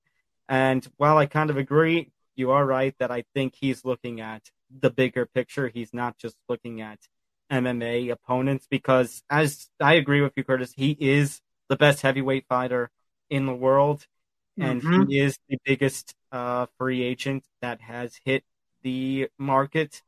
And 0.50 0.86
while 0.98 1.18
I 1.18 1.26
kind 1.26 1.50
of 1.50 1.58
agree, 1.58 2.12
you 2.36 2.52
are 2.52 2.66
right 2.66 2.96
that 3.00 3.12
I 3.12 3.24
think 3.34 3.56
he's 3.56 3.86
looking 3.86 4.20
at 4.20 4.52
the 4.70 4.90
bigger 4.90 5.26
picture. 5.26 5.68
He's 5.70 5.94
not 5.94 6.18
just 6.18 6.36
looking 6.48 6.82
at 6.82 7.00
MMA 7.50 8.10
opponents 8.10 8.68
because, 8.70 9.24
as 9.30 9.70
I 9.80 9.94
agree 9.94 10.22
with 10.22 10.34
you, 10.36 10.44
Curtis, 10.44 10.74
he 10.76 10.96
is 11.00 11.42
the 11.68 11.76
best 11.76 12.02
heavyweight 12.02 12.46
fighter 12.48 12.90
in 13.30 13.46
the 13.46 13.56
world, 13.56 14.08
and 14.58 14.82
Mhm. 14.82 15.08
he 15.08 15.20
is 15.20 15.38
the 15.48 15.58
biggest 15.64 16.16
uh, 16.32 16.68
free 16.78 17.02
agent 17.02 17.46
that 17.62 17.82
has 17.82 18.20
hit 18.26 18.44
the 18.84 19.30
market. 19.38 20.02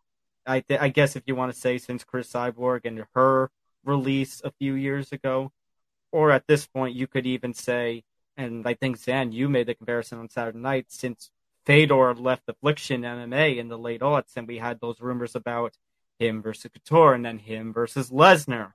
I, 0.46 0.62
th- 0.62 0.80
I 0.80 0.90
guess 0.90 1.16
if 1.16 1.24
you 1.28 1.36
want 1.36 1.54
to 1.54 1.60
say 1.60 1.78
since 1.78 2.04
Cris 2.04 2.32
Cyborg 2.32 2.82
and 2.86 3.06
her 3.16 3.52
release 3.84 4.42
a 4.44 4.52
few 4.52 4.74
years 4.74 5.12
ago, 5.12 5.52
or 6.12 6.32
at 6.32 6.48
this 6.48 6.68
point, 6.68 6.96
you 6.96 7.08
could 7.08 7.26
even 7.26 7.54
say, 7.54 8.04
and 8.38 8.68
I 8.68 8.74
think 8.74 8.98
Zain, 8.98 9.32
you 9.32 9.50
made 9.50 9.68
the 9.68 9.76
comparison 9.76 10.20
on 10.20 10.30
Saturday 10.30 10.58
night 10.60 10.86
since 10.90 11.32
Fedor 11.66 12.16
left 12.16 12.50
Affliction 12.50 13.04
MMA 13.04 13.58
in 13.58 13.68
the 13.68 13.78
late 13.78 14.02
aughts, 14.02 14.36
and 14.36 14.48
we 14.48 14.58
had 14.58 14.80
those 14.80 15.00
rumors 15.00 15.36
about 15.36 15.78
him 16.22 16.42
versus 16.42 16.72
Couture 16.72 17.14
and 17.14 17.26
then 17.26 17.40
him 17.40 17.74
versus 17.74 18.10
Lesnar, 18.10 18.74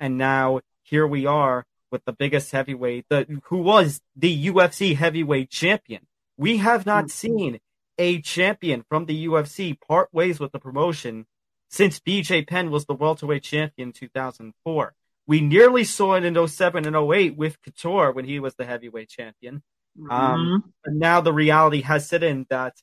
and 0.00 0.16
now 0.18 0.60
here 0.82 1.06
we 1.06 1.26
are 1.26 1.64
with 1.90 2.04
the 2.04 2.12
biggest 2.12 2.50
heavyweight, 2.52 3.06
the 3.08 3.40
who 3.44 3.58
was 3.58 4.00
the 4.16 4.46
UFC 4.46 4.96
heavyweight 4.96 5.50
champion. 5.50 6.06
We 6.36 6.58
have 6.58 6.86
not 6.86 7.10
seen 7.10 7.60
a 7.98 8.20
champion 8.20 8.84
from 8.88 9.06
the 9.06 9.26
UFC 9.26 9.78
part 9.80 10.08
ways 10.12 10.38
with 10.38 10.52
the 10.52 10.58
promotion 10.58 11.26
since 11.68 12.00
BJ 12.00 12.46
Penn 12.46 12.70
was 12.70 12.86
the 12.86 12.94
welterweight 12.94 13.42
champion 13.42 13.88
in 13.88 13.92
2004. 13.92 14.94
We 15.26 15.40
nearly 15.40 15.84
saw 15.84 16.14
it 16.14 16.24
in 16.24 16.48
07 16.48 16.86
and 16.86 16.96
08 16.96 17.36
with 17.36 17.60
Couture 17.62 18.12
when 18.12 18.24
he 18.24 18.40
was 18.40 18.54
the 18.54 18.64
heavyweight 18.64 19.10
champion. 19.10 19.62
Um, 20.10 20.72
but 20.84 20.94
now 20.94 21.20
the 21.20 21.32
reality 21.32 21.82
has 21.82 22.08
set 22.08 22.22
in 22.22 22.46
that 22.50 22.74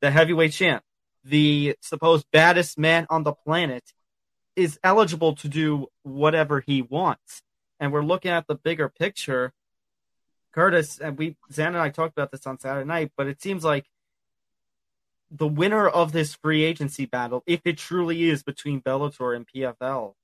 the 0.00 0.10
heavyweight 0.10 0.52
champ, 0.52 0.84
the 1.28 1.76
supposed 1.80 2.26
baddest 2.32 2.78
man 2.78 3.06
on 3.10 3.22
the 3.22 3.32
planet, 3.32 3.92
is 4.56 4.78
eligible 4.82 5.34
to 5.36 5.48
do 5.48 5.86
whatever 6.02 6.60
he 6.60 6.82
wants. 6.82 7.42
And 7.78 7.92
we're 7.92 8.02
looking 8.02 8.32
at 8.32 8.46
the 8.48 8.56
bigger 8.56 8.88
picture. 8.88 9.52
Curtis 10.52 10.98
and 10.98 11.16
we, 11.16 11.36
Zain 11.52 11.68
and 11.68 11.78
I 11.78 11.90
talked 11.90 12.16
about 12.16 12.32
this 12.32 12.46
on 12.46 12.58
Saturday 12.58 12.86
night, 12.86 13.12
but 13.16 13.28
it 13.28 13.40
seems 13.40 13.62
like 13.62 13.86
the 15.30 15.46
winner 15.46 15.86
of 15.86 16.12
this 16.12 16.34
free 16.34 16.64
agency 16.64 17.06
battle, 17.06 17.44
if 17.46 17.60
it 17.64 17.78
truly 17.78 18.28
is 18.28 18.42
between 18.42 18.80
Bellator 18.80 19.36
and 19.36 19.46
PFL, 19.46 20.14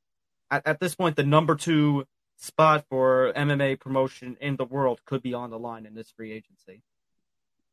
at, 0.51 0.67
at 0.67 0.81
this 0.81 0.95
point, 0.95 1.17
the 1.17 1.23
number 1.25 1.55
two 1.55 2.05
spot 2.37 2.85
for 2.89 3.33
MMA 3.37 3.79
promotion 3.79 4.37
in 4.41 4.57
the 4.57 4.65
world 4.65 5.01
could 5.05 5.23
be 5.23 5.35
on 5.35 5.51
the 5.51 5.59
line 5.59 5.87
in 5.87 5.95
this 5.95 6.11
free 6.11 6.33
agency. 6.33 6.83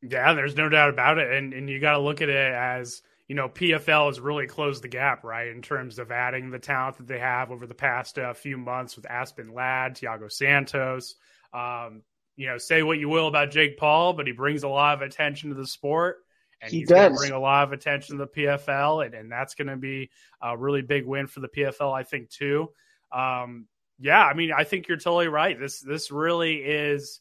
Yeah, 0.00 0.34
there's 0.34 0.56
no 0.56 0.68
doubt 0.68 0.90
about 0.90 1.18
it, 1.18 1.32
and 1.32 1.52
and 1.54 1.70
you 1.70 1.78
got 1.80 1.92
to 1.92 2.00
look 2.00 2.20
at 2.20 2.28
it 2.28 2.36
as 2.36 3.02
you 3.28 3.34
know 3.34 3.48
PFL 3.48 4.06
has 4.08 4.20
really 4.20 4.46
closed 4.46 4.82
the 4.82 4.88
gap, 4.88 5.24
right, 5.24 5.48
in 5.48 5.62
terms 5.62 5.98
of 5.98 6.10
adding 6.10 6.50
the 6.50 6.58
talent 6.58 6.98
that 6.98 7.06
they 7.06 7.18
have 7.18 7.50
over 7.50 7.66
the 7.66 7.74
past 7.74 8.18
uh, 8.18 8.34
few 8.34 8.56
months 8.58 8.96
with 8.96 9.10
Aspen 9.10 9.54
Ladd, 9.54 9.96
Thiago 9.96 10.30
Santos. 10.30 11.14
Um, 11.52 12.02
you 12.36 12.46
know, 12.46 12.58
say 12.58 12.82
what 12.82 12.98
you 12.98 13.08
will 13.08 13.28
about 13.28 13.50
Jake 13.50 13.78
Paul, 13.78 14.14
but 14.14 14.26
he 14.26 14.32
brings 14.32 14.62
a 14.62 14.68
lot 14.68 14.94
of 14.94 15.02
attention 15.02 15.50
to 15.50 15.54
the 15.54 15.66
sport. 15.66 16.18
And 16.60 16.70
He 16.70 16.80
he's 16.80 16.88
going 16.88 17.02
to 17.02 17.08
does. 17.10 17.18
bring 17.18 17.32
a 17.32 17.38
lot 17.40 17.64
of 17.64 17.72
attention 17.72 18.18
to 18.18 18.24
the 18.24 18.30
PFL, 18.42 19.04
and, 19.04 19.14
and 19.14 19.30
that's 19.30 19.54
going 19.54 19.68
to 19.68 19.76
be 19.76 20.10
a 20.40 20.56
really 20.56 20.82
big 20.82 21.04
win 21.06 21.26
for 21.26 21.40
the 21.40 21.48
PFL, 21.48 21.92
I 21.92 22.04
think, 22.04 22.30
too. 22.30 22.70
Um, 23.12 23.66
yeah, 23.98 24.24
I 24.24 24.34
mean, 24.34 24.52
I 24.56 24.64
think 24.64 24.88
you're 24.88 24.96
totally 24.96 25.28
right. 25.28 25.58
This 25.58 25.80
this 25.80 26.10
really 26.10 26.56
is, 26.56 27.20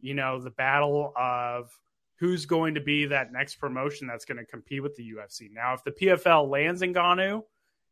you 0.00 0.14
know, 0.14 0.40
the 0.40 0.50
battle 0.50 1.12
of 1.16 1.70
who's 2.20 2.44
going 2.44 2.74
to 2.74 2.80
be 2.80 3.06
that 3.06 3.32
next 3.32 3.56
promotion 3.56 4.06
that's 4.06 4.26
going 4.26 4.36
to 4.36 4.44
compete 4.44 4.82
with 4.82 4.94
the 4.94 5.12
UFC. 5.12 5.50
Now, 5.50 5.72
if 5.72 5.82
the 5.82 5.90
PFL 5.90 6.48
lands 6.48 6.82
in 6.82 6.92
Ngannou 6.92 7.42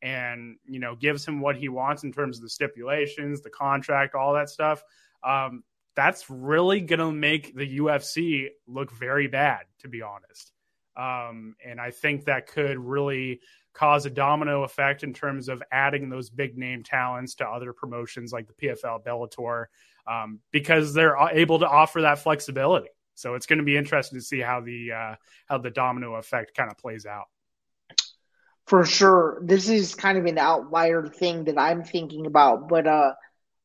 and 0.00 0.56
you 0.64 0.78
know 0.78 0.94
gives 0.94 1.26
him 1.26 1.40
what 1.40 1.56
he 1.56 1.68
wants 1.68 2.04
in 2.04 2.12
terms 2.12 2.36
of 2.36 2.42
the 2.42 2.50
stipulations, 2.50 3.40
the 3.40 3.50
contract, 3.50 4.14
all 4.14 4.34
that 4.34 4.50
stuff, 4.50 4.82
um, 5.24 5.64
that's 5.96 6.30
really 6.30 6.80
going 6.80 7.00
to 7.00 7.10
make 7.10 7.56
the 7.56 7.78
UFC 7.78 8.48
look 8.68 8.92
very 8.92 9.26
bad, 9.26 9.62
to 9.80 9.88
be 9.88 10.02
honest. 10.02 10.52
Um, 10.96 11.56
and 11.64 11.80
I 11.80 11.90
think 11.90 12.26
that 12.26 12.46
could 12.46 12.78
really 12.78 13.40
cause 13.72 14.06
a 14.06 14.10
domino 14.10 14.62
effect 14.62 15.04
in 15.04 15.14
terms 15.14 15.48
of 15.48 15.62
adding 15.72 16.08
those 16.08 16.28
big 16.30 16.58
name 16.58 16.82
talents 16.82 17.34
to 17.36 17.48
other 17.48 17.72
promotions 17.72 18.32
like 18.32 18.46
the 18.46 18.52
PFL, 18.54 19.04
Bellator, 19.04 19.66
um, 20.06 20.40
because 20.50 20.92
they're 20.92 21.16
able 21.30 21.60
to 21.60 21.68
offer 21.68 22.02
that 22.02 22.18
flexibility. 22.18 22.88
So 23.18 23.34
it's 23.34 23.46
going 23.46 23.58
to 23.58 23.64
be 23.64 23.76
interesting 23.76 24.16
to 24.16 24.24
see 24.24 24.38
how 24.38 24.60
the 24.60 24.92
uh, 24.92 25.14
how 25.46 25.58
the 25.58 25.70
domino 25.70 26.14
effect 26.14 26.56
kind 26.56 26.70
of 26.70 26.78
plays 26.78 27.04
out. 27.04 27.26
for 28.66 28.84
sure. 28.84 29.40
This 29.42 29.68
is 29.68 29.96
kind 29.96 30.18
of 30.18 30.26
an 30.26 30.38
outlier 30.38 31.08
thing 31.08 31.44
that 31.44 31.58
I'm 31.58 31.82
thinking 31.82 32.26
about, 32.26 32.68
but 32.68 32.86
uh, 32.86 33.14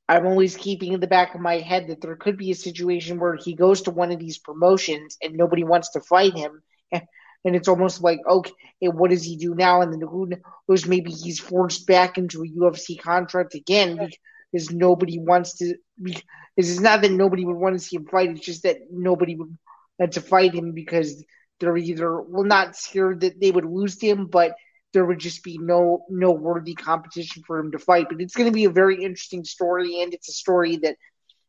I'm 0.09 0.25
always 0.25 0.57
keeping 0.57 0.93
in 0.93 0.99
the 1.01 1.07
back 1.07 1.35
of 1.35 1.41
my 1.41 1.59
head 1.59 1.89
that 1.89 2.01
there 2.01 2.15
could 2.15 2.35
be 2.35 2.49
a 2.49 2.55
situation 2.55 3.19
where 3.19 3.35
he 3.35 3.53
goes 3.53 3.83
to 3.83 3.91
one 3.91 4.11
of 4.11 4.19
these 4.19 4.39
promotions 4.39 5.17
and 5.21 5.35
nobody 5.35 5.63
wants 5.63 5.91
to 5.91 6.01
fight 6.01 6.33
him, 6.33 6.63
and, 6.91 7.55
it's 7.55 7.67
almost 7.67 8.01
like, 8.01 8.21
okay, 8.27 8.51
what 8.81 9.11
does 9.11 9.23
he 9.23 9.37
do 9.37 9.53
now? 9.53 9.81
And 9.81 9.93
then 9.93 10.01
who 10.01 10.31
knows? 10.67 10.87
Maybe 10.87 11.11
he's 11.11 11.39
forced 11.39 11.85
back 11.85 12.17
into 12.17 12.41
a 12.41 12.47
UFC 12.47 12.99
contract 12.99 13.53
again 13.53 14.09
because 14.53 14.71
nobody 14.71 15.19
wants 15.19 15.57
to. 15.57 15.75
Because 16.01 16.69
it's 16.69 16.79
not 16.79 17.01
that 17.01 17.11
nobody 17.11 17.43
would 17.43 17.57
want 17.57 17.75
to 17.75 17.79
see 17.79 17.97
him 17.97 18.05
fight; 18.05 18.29
it's 18.29 18.45
just 18.45 18.63
that 18.63 18.77
nobody 18.91 19.35
would 19.35 19.57
want 19.99 20.13
to 20.13 20.21
fight 20.21 20.53
him 20.53 20.71
because 20.73 21.25
they're 21.59 21.77
either 21.77 22.21
well 22.21 22.43
not 22.43 22.75
scared 22.75 23.21
that 23.21 23.39
they 23.41 23.51
would 23.51 23.65
lose 23.65 23.97
to 23.97 24.07
him, 24.07 24.27
but 24.27 24.55
there 24.93 25.05
would 25.05 25.19
just 25.19 25.43
be 25.43 25.57
no 25.57 26.05
no 26.09 26.31
worthy 26.31 26.75
competition 26.75 27.43
for 27.45 27.57
him 27.57 27.71
to 27.71 27.79
fight. 27.79 28.07
But 28.09 28.21
it's 28.21 28.35
going 28.35 28.49
to 28.49 28.53
be 28.53 28.65
a 28.65 28.69
very 28.69 29.03
interesting 29.03 29.43
story, 29.43 30.01
and 30.01 30.13
it's 30.13 30.29
a 30.29 30.33
story 30.33 30.77
that 30.77 30.97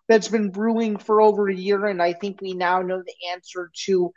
that's 0.08 0.28
been 0.28 0.50
brewing 0.50 0.96
for 0.96 1.20
over 1.20 1.48
a 1.48 1.54
year, 1.54 1.86
and 1.86 2.02
I 2.02 2.14
think 2.14 2.40
we 2.40 2.54
now 2.54 2.80
know 2.80 3.02
the 3.04 3.30
answer 3.32 3.70
to 3.86 4.12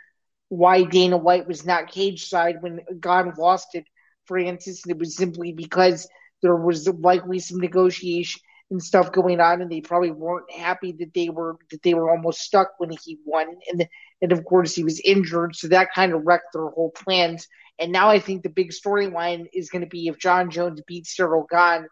why 0.49 0.83
Dana 0.83 1.17
White 1.17 1.47
was 1.47 1.65
not 1.65 1.91
cage 1.91 2.27
side 2.29 2.61
when 2.61 2.79
God 2.99 3.37
lost 3.37 3.69
it, 3.73 3.85
Francis, 4.25 4.83
and 4.85 4.91
it 4.91 4.97
was 4.97 5.17
simply 5.17 5.51
because 5.51 6.07
there 6.41 6.55
was 6.55 6.87
likely 6.87 7.39
some 7.39 7.59
negotiation 7.59 8.41
and 8.69 8.83
stuff 8.83 9.11
going 9.11 9.39
on, 9.39 9.61
and 9.61 9.71
they 9.71 9.81
probably 9.81 10.11
weren't 10.11 10.51
happy 10.51 10.91
that 10.93 11.13
they 11.13 11.29
were 11.29 11.57
that 11.71 11.81
they 11.83 11.93
were 11.93 12.09
almost 12.09 12.41
stuck 12.41 12.71
when 12.77 12.91
he 13.03 13.17
won, 13.25 13.47
and 13.71 13.87
and 14.21 14.31
of 14.31 14.43
course 14.45 14.75
he 14.75 14.83
was 14.83 14.99
injured, 15.03 15.55
so 15.55 15.67
that 15.67 15.93
kind 15.93 16.13
of 16.13 16.23
wrecked 16.25 16.53
their 16.53 16.67
whole 16.67 16.91
plans. 16.91 17.47
And 17.79 17.91
now 17.91 18.09
I 18.09 18.19
think 18.19 18.43
the 18.43 18.49
big 18.49 18.71
storyline 18.71 19.45
is 19.53 19.69
going 19.69 19.83
to 19.83 19.87
be 19.87 20.07
if 20.07 20.17
Jon 20.17 20.49
Jones 20.49 20.81
beats 20.87 21.15
Ciryl 21.15 21.47
Gane, 21.47 21.87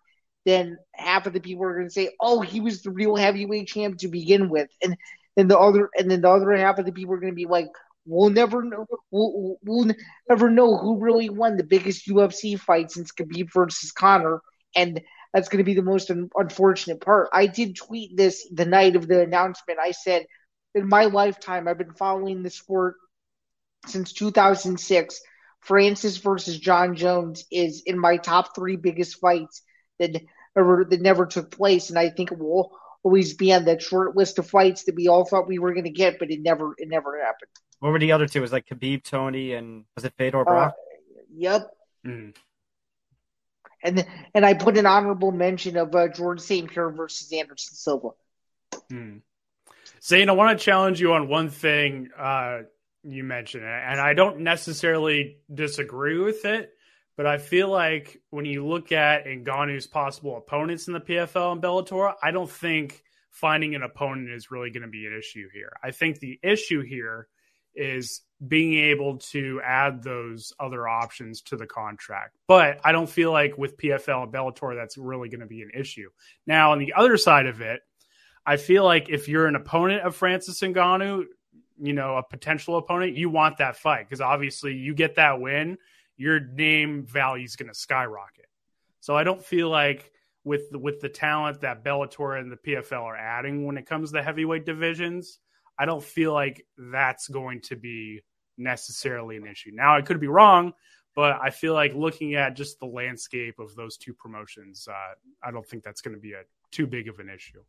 then 0.45 0.77
half 0.93 1.27
of 1.27 1.33
the 1.33 1.39
people 1.39 1.65
are 1.65 1.75
going 1.75 1.87
to 1.87 1.93
say, 1.93 2.09
"Oh, 2.19 2.41
he 2.41 2.59
was 2.59 2.81
the 2.81 2.91
real 2.91 3.15
heavyweight 3.15 3.67
champ 3.67 3.99
to 3.99 4.07
begin 4.07 4.49
with," 4.49 4.69
and 4.83 4.97
then 5.37 5.47
the 5.47 5.59
other 5.59 5.89
and 5.97 6.09
then 6.11 6.21
the 6.21 6.29
other 6.29 6.51
half 6.53 6.79
of 6.79 6.85
the 6.85 6.91
people 6.91 7.13
are 7.13 7.19
going 7.19 7.33
to 7.33 7.35
be 7.35 7.45
like, 7.45 7.69
"We'll 8.05 8.31
never 8.31 8.63
know. 8.63 8.85
We'll, 9.11 9.57
we'll 9.63 9.93
never 10.29 10.49
know 10.49 10.77
who 10.77 10.99
really 10.99 11.29
won 11.29 11.55
the 11.55 11.63
biggest 11.63 12.07
UFC 12.07 12.59
fight 12.59 12.91
since 12.91 13.13
Khabib 13.13 13.53
versus 13.53 13.91
Conor." 13.91 14.41
and 14.75 15.01
that's 15.35 15.49
going 15.49 15.57
to 15.57 15.65
be 15.65 15.73
the 15.73 15.83
most 15.83 16.09
un- 16.09 16.29
unfortunate 16.33 17.01
part. 17.01 17.27
I 17.33 17.47
did 17.47 17.75
tweet 17.75 18.15
this 18.15 18.47
the 18.53 18.65
night 18.65 18.95
of 18.95 19.05
the 19.05 19.21
announcement. 19.21 19.79
I 19.83 19.91
said, 19.91 20.25
"In 20.73 20.87
my 20.87 21.05
lifetime, 21.05 21.67
I've 21.67 21.77
been 21.77 21.93
following 21.93 22.41
the 22.41 22.49
sport 22.49 22.95
since 23.85 24.13
2006." 24.13 25.21
Francis 25.59 26.17
versus 26.17 26.57
Jon 26.59 26.95
Jones 26.95 27.43
is 27.51 27.83
in 27.85 27.99
my 27.99 28.17
top 28.17 28.55
three 28.55 28.77
biggest 28.77 29.19
fights 29.19 29.61
that 29.99 30.21
ever 30.55 30.85
that 30.89 31.01
never 31.01 31.25
took 31.25 31.51
place, 31.51 31.89
and 31.89 31.99
I 31.99 32.11
think 32.11 32.31
it 32.31 32.39
will 32.39 32.71
always 33.03 33.33
be 33.33 33.51
on 33.51 33.65
that 33.65 33.81
short 33.81 34.15
list 34.15 34.39
of 34.39 34.49
fights 34.49 34.85
that 34.85 34.95
we 34.95 35.09
all 35.09 35.25
thought 35.25 35.49
we 35.49 35.59
were 35.59 35.73
going 35.73 35.83
to 35.83 35.89
get, 35.89 36.17
but 36.17 36.31
it 36.31 36.41
never 36.41 36.75
it 36.77 36.87
never 36.87 37.19
happened. 37.19 37.51
What 37.79 37.91
were 37.91 37.99
the 37.99 38.13
other 38.13 38.25
two? 38.25 38.39
It 38.39 38.41
was 38.41 38.53
like 38.53 38.67
Khabib, 38.67 39.03
Tony, 39.03 39.53
and 39.53 39.83
was 39.95 40.05
it 40.05 40.13
Fedor 40.17 40.45
Brock? 40.45 40.75
Uh, 40.77 41.21
yep. 41.33 41.71
Mm. 42.05 42.33
And 43.85 44.05
and 44.33 44.45
I 44.45 44.55
put 44.55 44.77
an 44.77 44.85
honorable 44.85 45.31
mention 45.31 45.77
of 45.77 45.95
uh, 45.95 46.07
George 46.07 46.41
St. 46.41 46.69
Pierre 46.69 46.89
versus 46.89 47.31
Anderson 47.31 47.75
Silva. 47.75 48.09
Mm. 48.91 49.21
Zain, 50.03 50.29
I 50.29 50.33
want 50.33 50.57
to 50.57 50.63
challenge 50.63 50.99
you 50.99 51.13
on 51.13 51.27
one 51.27 51.49
thing 51.49 52.09
uh, 52.17 52.61
you 53.03 53.23
mentioned, 53.23 53.63
and 53.63 53.99
I 53.99 54.13
don't 54.13 54.39
necessarily 54.39 55.37
disagree 55.53 56.17
with 56.19 56.45
it, 56.45 56.71
but 57.15 57.25
I 57.25 57.37
feel 57.37 57.69
like 57.69 58.21
when 58.29 58.45
you 58.45 58.65
look 58.65 58.91
at 58.91 59.25
Ngannou's 59.25 59.87
possible 59.87 60.37
opponents 60.37 60.87
in 60.87 60.93
the 60.93 60.99
PFL 60.99 61.53
and 61.53 61.61
Bellator, 61.61 62.13
I 62.21 62.31
don't 62.31 62.49
think 62.49 63.03
finding 63.31 63.75
an 63.75 63.83
opponent 63.83 64.31
is 64.31 64.51
really 64.51 64.71
going 64.71 64.83
to 64.83 64.89
be 64.89 65.05
an 65.05 65.17
issue 65.17 65.47
here. 65.53 65.73
I 65.83 65.91
think 65.91 66.19
the 66.19 66.39
issue 66.43 66.81
here 66.81 67.27
is 67.75 68.21
being 68.45 68.73
able 68.85 69.17
to 69.17 69.61
add 69.63 70.03
those 70.03 70.53
other 70.59 70.87
options 70.87 71.41
to 71.41 71.55
the 71.57 71.65
contract. 71.65 72.37
But 72.47 72.79
I 72.83 72.91
don't 72.91 73.09
feel 73.09 73.31
like 73.31 73.57
with 73.57 73.77
PFL 73.77 74.23
and 74.23 74.33
Bellator 74.33 74.75
that's 74.75 74.97
really 74.97 75.29
going 75.29 75.39
to 75.39 75.45
be 75.45 75.61
an 75.61 75.71
issue. 75.73 76.09
Now, 76.45 76.71
on 76.71 76.79
the 76.79 76.93
other 76.93 77.17
side 77.17 77.45
of 77.45 77.61
it, 77.61 77.81
I 78.45 78.57
feel 78.57 78.83
like 78.83 79.09
if 79.09 79.27
you're 79.27 79.47
an 79.47 79.55
opponent 79.55 80.03
of 80.03 80.15
Francis 80.15 80.59
Ngannou, 80.61 81.25
you 81.81 81.93
know, 81.93 82.17
a 82.17 82.23
potential 82.23 82.77
opponent, 82.77 83.17
you 83.17 83.29
want 83.29 83.57
that 83.57 83.77
fight 83.77 84.05
because 84.07 84.21
obviously 84.21 84.73
you 84.73 84.93
get 84.93 85.15
that 85.15 85.39
win, 85.39 85.77
your 86.17 86.39
name 86.39 87.05
value 87.05 87.45
is 87.45 87.55
going 87.55 87.69
to 87.69 87.77
skyrocket. 87.77 88.45
So 88.99 89.15
I 89.15 89.23
don't 89.23 89.43
feel 89.43 89.69
like 89.69 90.11
with 90.43 90.67
with 90.73 91.01
the 91.01 91.09
talent 91.09 91.61
that 91.61 91.83
Bellator 91.83 92.39
and 92.39 92.51
the 92.51 92.57
PFL 92.57 93.01
are 93.01 93.17
adding 93.17 93.65
when 93.65 93.77
it 93.77 93.85
comes 93.85 94.09
to 94.09 94.13
the 94.13 94.23
heavyweight 94.23 94.65
divisions, 94.65 95.39
I 95.77 95.85
don't 95.85 96.03
feel 96.03 96.33
like 96.33 96.65
that's 96.77 97.27
going 97.27 97.61
to 97.61 97.75
be 97.75 98.21
necessarily 98.57 99.37
an 99.37 99.47
issue. 99.47 99.71
Now, 99.73 99.97
I 99.97 100.01
could 100.01 100.19
be 100.19 100.27
wrong, 100.27 100.73
but 101.15 101.37
I 101.41 101.49
feel 101.49 101.73
like 101.73 101.93
looking 101.93 102.35
at 102.35 102.55
just 102.55 102.79
the 102.79 102.85
landscape 102.85 103.59
of 103.59 103.75
those 103.75 103.97
two 103.97 104.13
promotions, 104.13 104.87
uh, 104.89 105.13
I 105.43 105.51
don't 105.51 105.67
think 105.67 105.83
that's 105.83 106.01
going 106.01 106.15
to 106.15 106.21
be 106.21 106.33
a 106.33 106.43
too 106.71 106.87
big 106.87 107.07
of 107.07 107.19
an 107.19 107.29
issue. 107.29 107.61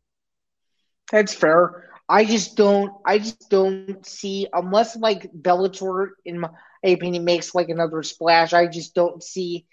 That's 1.11 1.33
fair. 1.33 1.89
I 2.09 2.25
just 2.25 2.57
don't. 2.57 2.91
I 3.05 3.19
just 3.19 3.49
don't 3.49 4.05
see 4.05 4.47
unless 4.51 4.97
like 4.97 5.31
Bellator, 5.31 6.09
in 6.25 6.41
my 6.41 6.49
opinion, 6.83 7.23
makes 7.23 7.55
like 7.55 7.69
another 7.69 8.03
splash. 8.03 8.51
I 8.51 8.67
just 8.67 8.93
don't 8.93 9.23
see 9.23 9.65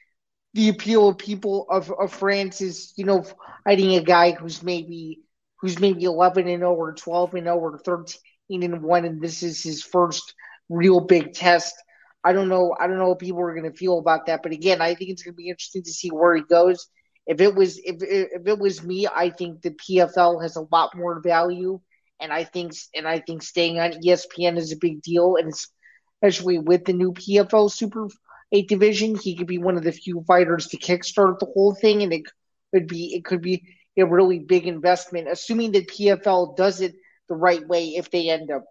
the 0.54 0.68
appeal 0.68 1.08
of 1.08 1.18
people 1.18 1.66
of, 1.68 1.90
of 1.90 2.12
France 2.12 2.60
is 2.60 2.92
you 2.96 3.04
know 3.04 3.24
fighting 3.64 3.96
a 3.96 4.02
guy 4.02 4.30
who's 4.30 4.62
maybe 4.62 5.23
who's 5.64 5.80
maybe 5.80 6.04
eleven 6.04 6.47
and 6.47 6.61
zero 6.61 6.75
or 6.75 6.92
twelve 6.92 7.33
and 7.33 7.44
zero 7.47 7.56
or 7.56 7.78
thirteen 7.78 8.62
and 8.62 8.83
one, 8.83 9.06
and 9.06 9.23
this 9.23 9.42
is 9.42 9.62
his 9.62 9.83
first 9.83 10.35
real 10.68 11.00
big 11.00 11.33
test. 11.33 11.75
I 12.23 12.35
don't 12.35 12.50
know. 12.50 12.76
I 12.78 12.87
don't 12.87 12.99
know 12.99 13.09
what 13.09 13.18
people 13.18 13.40
are 13.40 13.54
going 13.54 13.71
to 13.71 13.76
feel 13.76 13.99
about 13.99 14.26
that. 14.26 14.42
But 14.42 14.52
again, 14.52 14.83
I 14.83 14.94
think 14.94 15.09
it's 15.09 15.23
going 15.23 15.33
to 15.33 15.38
be 15.38 15.49
interesting 15.49 15.83
to 15.85 15.90
see 15.90 16.11
where 16.11 16.37
he 16.37 16.42
goes. 16.42 16.87
If 17.26 17.40
it 17.40 17.54
was 17.54 17.78
if 17.78 17.97
if 18.02 18.47
it 18.47 18.59
was 18.59 18.85
me, 18.85 19.06
I 19.06 19.30
think 19.30 19.62
the 19.62 19.71
PFL 19.71 20.42
has 20.42 20.56
a 20.56 20.66
lot 20.71 20.94
more 20.94 21.23
value, 21.23 21.80
and 22.21 22.30
I 22.30 22.44
think 22.44 22.75
and 22.94 23.09
I 23.09 23.21
think 23.21 23.42
staying 23.42 23.78
on 23.78 23.92
ESPN 23.92 24.59
is 24.59 24.71
a 24.71 24.76
big 24.76 25.00
deal, 25.00 25.37
and 25.37 25.50
especially 26.23 26.59
with 26.59 26.85
the 26.85 26.92
new 26.92 27.14
PFL 27.14 27.73
Super 27.73 28.09
Fight 28.52 28.68
division, 28.68 29.16
he 29.16 29.35
could 29.35 29.47
be 29.47 29.56
one 29.56 29.78
of 29.78 29.83
the 29.83 29.92
few 29.92 30.23
fighters 30.26 30.66
to 30.68 30.76
kickstart 30.76 31.38
the 31.38 31.47
whole 31.47 31.75
thing, 31.75 32.02
and 32.02 32.12
it 32.12 32.25
could 32.75 32.87
be 32.87 33.14
it 33.14 33.25
could 33.25 33.40
be 33.40 33.62
a 33.96 34.06
really 34.06 34.38
big 34.38 34.66
investment, 34.66 35.28
assuming 35.28 35.72
that 35.72 35.88
PFL 35.88 36.56
does 36.56 36.80
it 36.80 36.94
the 37.28 37.34
right 37.34 37.66
way 37.66 37.96
if 37.96 38.10
they 38.10 38.30
end 38.30 38.50
up 38.50 38.64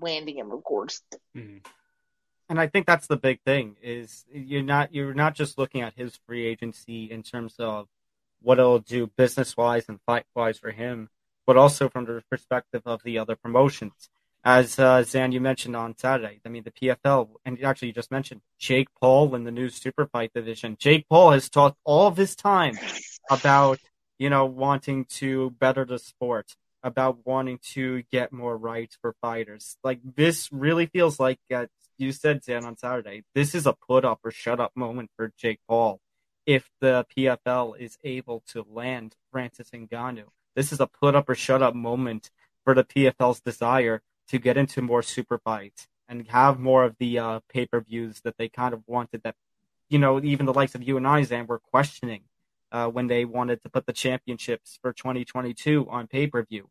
landing 0.00 0.38
him, 0.38 0.52
of 0.52 0.62
course. 0.62 1.00
Mm-hmm. 1.36 1.58
And 2.48 2.60
I 2.60 2.66
think 2.66 2.86
that's 2.86 3.06
the 3.06 3.16
big 3.16 3.40
thing 3.42 3.76
is 3.80 4.24
you're 4.32 4.62
not 4.62 4.92
you're 4.92 5.14
not 5.14 5.36
just 5.36 5.56
looking 5.56 5.82
at 5.82 5.94
his 5.94 6.18
free 6.26 6.46
agency 6.46 7.04
in 7.10 7.22
terms 7.22 7.54
of 7.60 7.86
what 8.42 8.58
it'll 8.58 8.80
do 8.80 9.06
business 9.06 9.56
wise 9.56 9.84
and 9.88 10.00
fight 10.04 10.24
wise 10.34 10.58
for 10.58 10.72
him, 10.72 11.10
but 11.46 11.56
also 11.56 11.88
from 11.88 12.06
the 12.06 12.22
perspective 12.28 12.82
of 12.86 13.02
the 13.04 13.18
other 13.18 13.36
promotions. 13.36 14.08
As 14.42 14.78
uh, 14.78 15.04
Zain, 15.04 15.32
you 15.32 15.40
mentioned 15.40 15.76
on 15.76 15.96
Saturday, 15.96 16.40
I 16.44 16.48
mean 16.48 16.64
the 16.64 16.72
PFL, 16.72 17.28
and 17.44 17.62
actually 17.62 17.88
you 17.88 17.94
just 17.94 18.10
mentioned 18.10 18.40
Jake 18.58 18.88
Paul 19.00 19.32
in 19.36 19.44
the 19.44 19.52
new 19.52 19.68
super 19.68 20.06
fight 20.06 20.32
division. 20.34 20.76
Jake 20.80 21.06
Paul 21.08 21.30
has 21.30 21.48
talked 21.48 21.78
all 21.84 22.08
of 22.08 22.16
his 22.16 22.34
time 22.34 22.76
about 23.30 23.78
you 24.20 24.30
know 24.30 24.44
wanting 24.44 25.06
to 25.06 25.50
better 25.58 25.84
the 25.84 25.98
sport, 25.98 26.54
about 26.82 27.26
wanting 27.26 27.58
to 27.72 28.02
get 28.12 28.32
more 28.32 28.56
rights 28.56 28.96
for 29.00 29.14
fighters. 29.20 29.76
Like 29.82 30.00
this 30.04 30.52
really 30.52 30.86
feels 30.86 31.18
like 31.18 31.38
uh, 31.52 31.66
you 31.98 32.12
said, 32.12 32.42
Dan, 32.42 32.64
on 32.64 32.76
Saturday. 32.76 33.24
This 33.34 33.54
is 33.54 33.66
a 33.66 33.72
put 33.72 34.04
up 34.04 34.20
or 34.22 34.30
shut 34.30 34.60
up 34.60 34.72
moment 34.74 35.10
for 35.16 35.32
Jake 35.36 35.60
Paul. 35.66 36.00
If 36.46 36.70
the 36.80 37.06
PFL 37.16 37.78
is 37.78 37.98
able 38.04 38.42
to 38.48 38.66
land 38.70 39.16
Francis 39.32 39.70
Ngannou, 39.70 40.24
this 40.54 40.72
is 40.72 40.80
a 40.80 40.86
put 40.86 41.14
up 41.14 41.28
or 41.28 41.34
shut 41.34 41.62
up 41.62 41.74
moment 41.74 42.30
for 42.64 42.74
the 42.74 42.84
PFL's 42.84 43.40
desire 43.40 44.02
to 44.28 44.38
get 44.38 44.56
into 44.56 44.82
more 44.82 45.02
super 45.02 45.38
fights 45.38 45.86
and 46.08 46.28
have 46.28 46.58
more 46.58 46.84
of 46.84 46.96
the 46.98 47.18
uh, 47.18 47.40
pay 47.52 47.66
per 47.66 47.80
views 47.80 48.20
that 48.24 48.36
they 48.38 48.48
kind 48.48 48.74
of 48.74 48.82
wanted. 48.86 49.22
That 49.22 49.36
you 49.88 49.98
know, 49.98 50.22
even 50.22 50.46
the 50.46 50.54
likes 50.54 50.74
of 50.74 50.82
you 50.82 50.96
and 50.96 51.06
I, 51.06 51.22
Zain, 51.22 51.46
were 51.46 51.58
questioning 51.58 52.22
uh, 52.72 52.88
when 52.88 53.06
they 53.06 53.24
wanted 53.24 53.62
to 53.62 53.68
put 53.68 53.86
the 53.86 53.92
championships 53.92 54.78
for 54.82 54.92
2022 54.92 55.86
on 55.90 56.06
pay 56.06 56.26
per 56.26 56.42
view. 56.44 56.68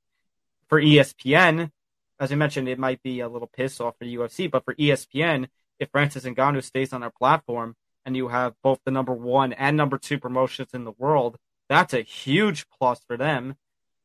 For 0.67 0.81
ESPN, 0.81 1.71
as 2.19 2.31
I 2.31 2.35
mentioned, 2.35 2.67
it 2.67 2.79
might 2.79 3.01
be 3.01 3.21
a 3.21 3.29
little 3.29 3.47
piss 3.47 3.79
off 3.79 3.97
for 3.97 4.05
UFC, 4.05 4.49
but 4.49 4.65
for 4.65 4.75
ESPN, 4.75 5.47
if 5.79 5.89
Francis 5.91 6.25
Ngannou 6.25 6.63
stays 6.63 6.93
on 6.93 7.01
their 7.01 7.09
platform 7.09 7.75
and 8.05 8.15
you 8.15 8.27
have 8.27 8.53
both 8.61 8.79
the 8.83 8.91
number 8.91 9.13
one 9.13 9.53
and 9.53 9.77
number 9.77 9.97
two 9.97 10.19
promotions 10.19 10.69
in 10.73 10.83
the 10.83 10.91
world, 10.97 11.37
that's 11.69 11.93
a 11.93 12.01
huge 12.01 12.67
plus 12.69 12.99
for 13.07 13.15
them. 13.15 13.55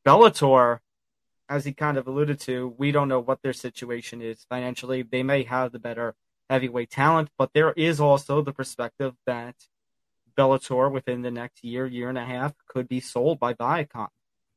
Bellator, 0.05 0.79
as 1.49 1.65
he 1.65 1.73
kind 1.73 1.97
of 1.97 2.07
alluded 2.07 2.39
to, 2.41 2.73
we 2.77 2.91
don't 2.91 3.07
know 3.07 3.19
what 3.19 3.41
their 3.41 3.53
situation 3.53 4.21
is 4.21 4.45
financially. 4.49 5.01
They 5.01 5.23
may 5.23 5.43
have 5.43 5.71
the 5.71 5.79
better 5.79 6.15
heavyweight 6.49 6.91
talent, 6.91 7.29
but 7.37 7.51
there 7.53 7.73
is 7.73 7.99
also 7.99 8.41
the 8.41 8.53
perspective 8.53 9.13
that 9.25 9.55
Bellator 10.35 10.91
within 10.91 11.21
the 11.21 11.31
next 11.31 11.63
year, 11.63 11.85
year 11.85 12.09
and 12.09 12.17
a 12.17 12.25
half 12.25 12.53
could 12.67 12.87
be 12.87 12.99
sold 12.99 13.39
by 13.39 13.53
Viacom. 13.53 14.07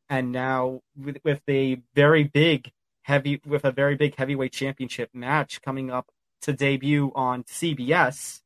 And 0.08 0.32
now 0.32 0.80
with, 0.96 1.18
with 1.24 1.42
a 1.48 1.80
very 1.94 2.24
big 2.24 2.72
heavy 3.02 3.40
with 3.46 3.64
a 3.64 3.72
very 3.72 3.96
big 3.96 4.14
heavyweight 4.16 4.52
championship 4.52 5.08
match 5.14 5.62
coming 5.62 5.90
up 5.90 6.06
to 6.42 6.52
debut 6.52 7.10
on 7.14 7.42
CBS, 7.44 8.42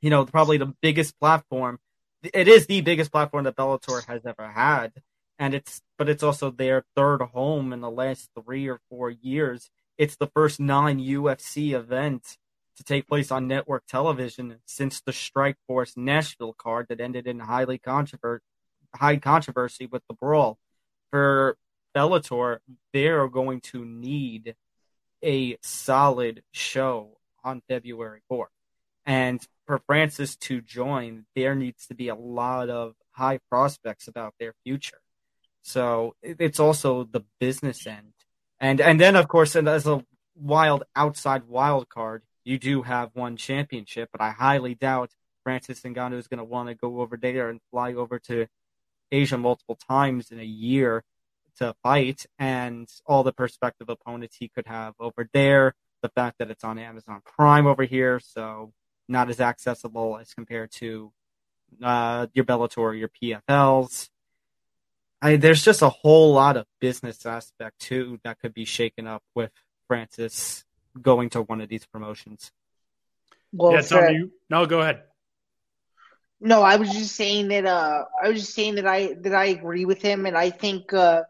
you 0.00 0.08
know, 0.08 0.24
probably 0.24 0.56
the 0.56 0.72
biggest 0.80 1.18
platform. 1.18 1.78
It 2.22 2.48
is 2.48 2.66
the 2.66 2.80
biggest 2.80 3.10
platform 3.10 3.44
that 3.44 3.56
Bellator 3.56 4.04
has 4.06 4.24
ever 4.24 4.48
had. 4.48 4.92
And 5.38 5.52
it's, 5.52 5.82
but 5.98 6.08
it's 6.08 6.22
also 6.22 6.50
their 6.50 6.84
third 6.94 7.20
home 7.20 7.72
in 7.72 7.80
the 7.80 7.90
last 7.90 8.30
three 8.40 8.68
or 8.68 8.80
four 8.88 9.10
years. 9.10 9.68
It's 9.98 10.16
the 10.16 10.28
first 10.28 10.60
non 10.60 10.98
UFC 10.98 11.72
event 11.72 12.38
to 12.76 12.84
take 12.84 13.08
place 13.08 13.30
on 13.30 13.48
network 13.48 13.84
television 13.86 14.56
since 14.66 15.00
the 15.00 15.12
Strike 15.12 15.56
Force 15.66 15.94
Nashville 15.96 16.54
card 16.54 16.86
that 16.88 17.00
ended 17.00 17.26
in 17.26 17.38
highly 17.40 17.78
controvert 17.78 18.42
high 18.94 19.16
controversy 19.16 19.86
with 19.86 20.02
the 20.08 20.14
brawl. 20.14 20.58
For 21.10 21.56
Bellator, 21.94 22.58
they're 22.92 23.28
going 23.28 23.60
to 23.62 23.84
need 23.84 24.54
a 25.24 25.56
solid 25.62 26.42
show 26.52 27.18
on 27.44 27.62
February 27.68 28.20
4th. 28.30 28.46
And 29.04 29.40
for 29.66 29.80
Francis 29.86 30.36
to 30.36 30.60
join, 30.60 31.26
there 31.34 31.54
needs 31.54 31.86
to 31.86 31.94
be 31.94 32.08
a 32.08 32.14
lot 32.14 32.68
of 32.68 32.94
high 33.12 33.38
prospects 33.48 34.08
about 34.08 34.34
their 34.38 34.54
future. 34.64 35.00
So 35.62 36.14
it's 36.22 36.60
also 36.60 37.04
the 37.04 37.24
business 37.40 37.86
end. 37.86 38.12
And 38.60 38.80
and 38.80 39.00
then 39.00 39.16
of 39.16 39.28
course 39.28 39.54
and 39.56 39.68
as 39.68 39.86
a 39.86 40.04
wild 40.34 40.84
outside 40.94 41.44
wild 41.44 41.88
card, 41.88 42.22
you 42.46 42.60
do 42.60 42.82
have 42.82 43.10
one 43.14 43.36
championship, 43.36 44.08
but 44.12 44.20
I 44.20 44.30
highly 44.30 44.76
doubt 44.76 45.10
Francis 45.42 45.80
Ngannou 45.80 46.16
is 46.16 46.28
going 46.28 46.38
to 46.38 46.44
want 46.44 46.68
to 46.68 46.76
go 46.76 47.00
over 47.00 47.16
there 47.16 47.50
and 47.50 47.60
fly 47.72 47.92
over 47.92 48.20
to 48.20 48.46
Asia 49.10 49.36
multiple 49.36 49.76
times 49.88 50.30
in 50.30 50.38
a 50.38 50.44
year 50.44 51.02
to 51.58 51.74
fight, 51.82 52.24
and 52.38 52.88
all 53.04 53.24
the 53.24 53.32
prospective 53.32 53.88
opponents 53.88 54.36
he 54.38 54.48
could 54.48 54.68
have 54.68 54.94
over 55.00 55.28
there. 55.32 55.74
The 56.02 56.08
fact 56.10 56.38
that 56.38 56.50
it's 56.50 56.62
on 56.62 56.78
Amazon 56.78 57.20
Prime 57.24 57.66
over 57.66 57.82
here, 57.82 58.20
so 58.20 58.72
not 59.08 59.28
as 59.28 59.40
accessible 59.40 60.18
as 60.20 60.32
compared 60.32 60.70
to 60.72 61.12
uh, 61.82 62.28
your 62.32 62.44
Bellator, 62.44 62.96
your 62.96 63.08
PFLs. 63.08 64.08
I, 65.20 65.34
there's 65.34 65.64
just 65.64 65.82
a 65.82 65.88
whole 65.88 66.32
lot 66.32 66.56
of 66.56 66.66
business 66.80 67.26
aspect 67.26 67.80
too 67.80 68.20
that 68.22 68.38
could 68.38 68.54
be 68.54 68.66
shaken 68.66 69.08
up 69.08 69.22
with 69.34 69.50
Francis 69.88 70.65
going 71.00 71.30
to 71.30 71.42
one 71.42 71.60
of 71.60 71.68
these 71.68 71.86
promotions. 71.86 72.50
Well, 73.52 73.72
yeah, 73.72 73.80
Tom, 73.82 74.14
you, 74.14 74.32
no, 74.50 74.66
go 74.66 74.80
ahead. 74.80 75.02
No, 76.40 76.62
I 76.62 76.76
was 76.76 76.92
just 76.92 77.16
saying 77.16 77.48
that. 77.48 77.64
Uh, 77.64 78.04
I 78.22 78.28
was 78.28 78.40
just 78.40 78.54
saying 78.54 78.74
that 78.76 78.86
I 78.86 79.14
that 79.20 79.34
I 79.34 79.46
agree 79.46 79.84
with 79.84 80.02
him, 80.02 80.26
and 80.26 80.36
I 80.36 80.50
think, 80.50 80.92
uh, 80.92 81.22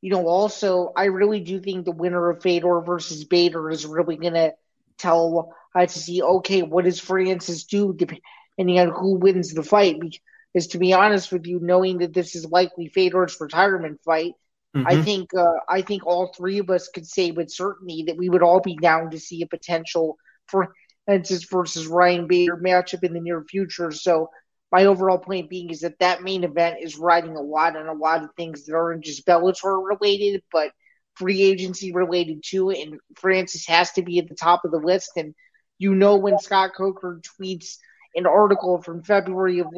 you 0.00 0.10
know, 0.10 0.26
also 0.26 0.92
I 0.96 1.06
really 1.06 1.40
do 1.40 1.60
think 1.60 1.84
the 1.84 1.92
winner 1.92 2.30
of 2.30 2.42
Fedor 2.42 2.80
versus 2.80 3.24
Bader 3.24 3.70
is 3.70 3.84
really 3.84 4.16
gonna 4.16 4.52
tell 4.98 5.54
uh, 5.74 5.86
to 5.86 5.98
see 5.98 6.22
okay, 6.22 6.62
what 6.62 6.84
does 6.84 7.00
Francis 7.00 7.64
do 7.64 7.92
depending 7.92 8.80
on 8.80 8.90
who 8.90 9.16
wins 9.16 9.52
the 9.52 9.62
fight. 9.62 10.00
Because 10.00 10.68
to 10.68 10.78
be 10.78 10.94
honest 10.94 11.30
with 11.30 11.46
you, 11.46 11.60
knowing 11.60 11.98
that 11.98 12.14
this 12.14 12.34
is 12.34 12.46
likely 12.46 12.88
Fedor's 12.88 13.38
retirement 13.38 14.00
fight, 14.02 14.32
Mm-hmm. 14.76 14.86
I 14.86 15.02
think 15.02 15.34
uh, 15.34 15.54
I 15.68 15.80
think 15.80 16.06
all 16.06 16.32
three 16.36 16.58
of 16.58 16.68
us 16.68 16.88
could 16.88 17.06
say 17.06 17.30
with 17.30 17.50
certainty 17.50 18.04
that 18.06 18.16
we 18.16 18.28
would 18.28 18.42
all 18.42 18.60
be 18.60 18.76
down 18.76 19.10
to 19.10 19.18
see 19.18 19.42
a 19.42 19.46
potential 19.46 20.18
for 20.46 20.74
Francis 21.06 21.44
versus 21.44 21.86
Ryan 21.86 22.26
Bader 22.26 22.56
matchup 22.56 23.02
in 23.02 23.14
the 23.14 23.20
near 23.20 23.42
future. 23.44 23.90
So 23.90 24.28
my 24.70 24.84
overall 24.84 25.18
point 25.18 25.48
being 25.48 25.70
is 25.70 25.80
that 25.80 25.98
that 26.00 26.22
main 26.22 26.44
event 26.44 26.78
is 26.82 26.98
riding 26.98 27.36
a 27.36 27.40
lot 27.40 27.76
on 27.76 27.86
a 27.86 27.92
lot 27.92 28.22
of 28.22 28.30
things 28.36 28.66
that 28.66 28.74
aren't 28.74 29.04
just 29.04 29.26
Bellator 29.26 29.82
related, 29.82 30.42
but 30.52 30.72
free 31.14 31.40
agency 31.42 31.92
related 31.92 32.42
too. 32.44 32.70
And 32.70 33.00
Francis 33.16 33.66
has 33.66 33.92
to 33.92 34.02
be 34.02 34.18
at 34.18 34.28
the 34.28 34.34
top 34.34 34.64
of 34.64 34.72
the 34.72 34.78
list. 34.78 35.12
And 35.16 35.34
you 35.78 35.94
know 35.94 36.16
when 36.16 36.38
Scott 36.38 36.72
Coker 36.76 37.22
tweets 37.40 37.76
an 38.14 38.26
article 38.26 38.82
from 38.82 39.02
February 39.02 39.60
of 39.60 39.68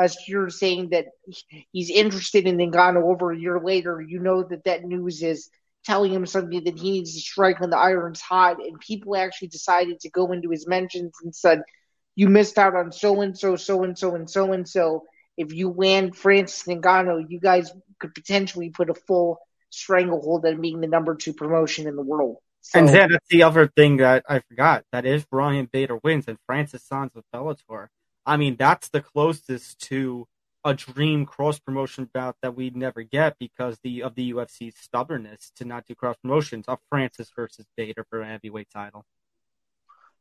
as 0.00 0.16
you're 0.26 0.50
saying 0.50 0.90
that 0.90 1.06
he's 1.72 1.90
interested 1.90 2.46
in 2.46 2.56
Ngannou 2.56 3.02
over 3.02 3.32
a 3.32 3.38
year 3.38 3.60
later, 3.60 4.00
you 4.00 4.18
know 4.20 4.42
that 4.42 4.64
that 4.64 4.84
news 4.84 5.22
is 5.22 5.50
telling 5.84 6.12
him 6.12 6.26
something 6.26 6.64
that 6.64 6.78
he 6.78 6.90
needs 6.90 7.14
to 7.14 7.20
strike 7.20 7.60
when 7.60 7.70
the 7.70 7.76
iron's 7.76 8.20
hot. 8.20 8.56
And 8.64 8.78
people 8.80 9.16
actually 9.16 9.48
decided 9.48 10.00
to 10.00 10.10
go 10.10 10.32
into 10.32 10.50
his 10.50 10.66
mentions 10.66 11.12
and 11.22 11.34
said, 11.34 11.62
"You 12.14 12.28
missed 12.28 12.58
out 12.58 12.74
on 12.74 12.92
so 12.92 13.20
and 13.20 13.36
so, 13.36 13.56
so 13.56 13.82
and 13.84 13.98
so, 13.98 14.14
and 14.14 14.28
so 14.28 14.52
and 14.52 14.68
so. 14.68 15.04
if 15.40 15.52
you 15.54 15.70
land 15.70 16.16
Francis 16.16 16.64
Ngannou, 16.64 17.26
you 17.28 17.40
guys 17.40 17.72
could 17.98 18.14
potentially 18.14 18.70
put 18.70 18.90
a 18.90 18.94
full 18.94 19.38
stranglehold 19.70 20.44
on 20.44 20.60
being 20.60 20.80
the 20.80 20.86
number 20.86 21.14
two 21.14 21.32
promotion 21.32 21.86
in 21.88 21.96
the 21.96 22.02
world. 22.02 22.36
So, 22.60 22.78
and 22.78 22.88
then 22.88 23.10
that's 23.10 23.28
the 23.30 23.42
other 23.44 23.68
thing 23.68 23.96
that 23.98 24.24
I 24.28 24.40
forgot. 24.40 24.84
That 24.92 25.06
if 25.06 25.26
Ryan 25.32 25.68
Bader 25.72 25.98
wins 26.04 26.26
and 26.28 26.36
Francis 26.46 26.84
signs 26.84 27.12
with 27.14 27.24
Bellator, 27.34 27.88
I 28.26 28.36
mean 28.36 28.56
that's 28.56 28.88
the 28.88 29.00
closest 29.00 29.80
to 29.88 30.26
a 30.64 30.74
dream 30.74 31.24
cross 31.24 31.58
promotion 31.58 32.08
bout 32.12 32.36
that 32.42 32.54
we'd 32.54 32.76
never 32.76 33.02
get 33.02 33.36
because 33.38 33.78
the 33.82 34.02
of 34.02 34.14
the 34.14 34.32
UFC's 34.32 34.76
stubbornness 34.78 35.52
to 35.56 35.64
not 35.64 35.86
do 35.86 35.94
cross 35.94 36.16
promotions 36.22 36.66
of 36.68 36.78
Francis 36.88 37.30
versus 37.34 37.66
Bader 37.76 38.04
for 38.10 38.20
a 38.20 38.26
heavyweight 38.26 38.68
title. 38.72 39.04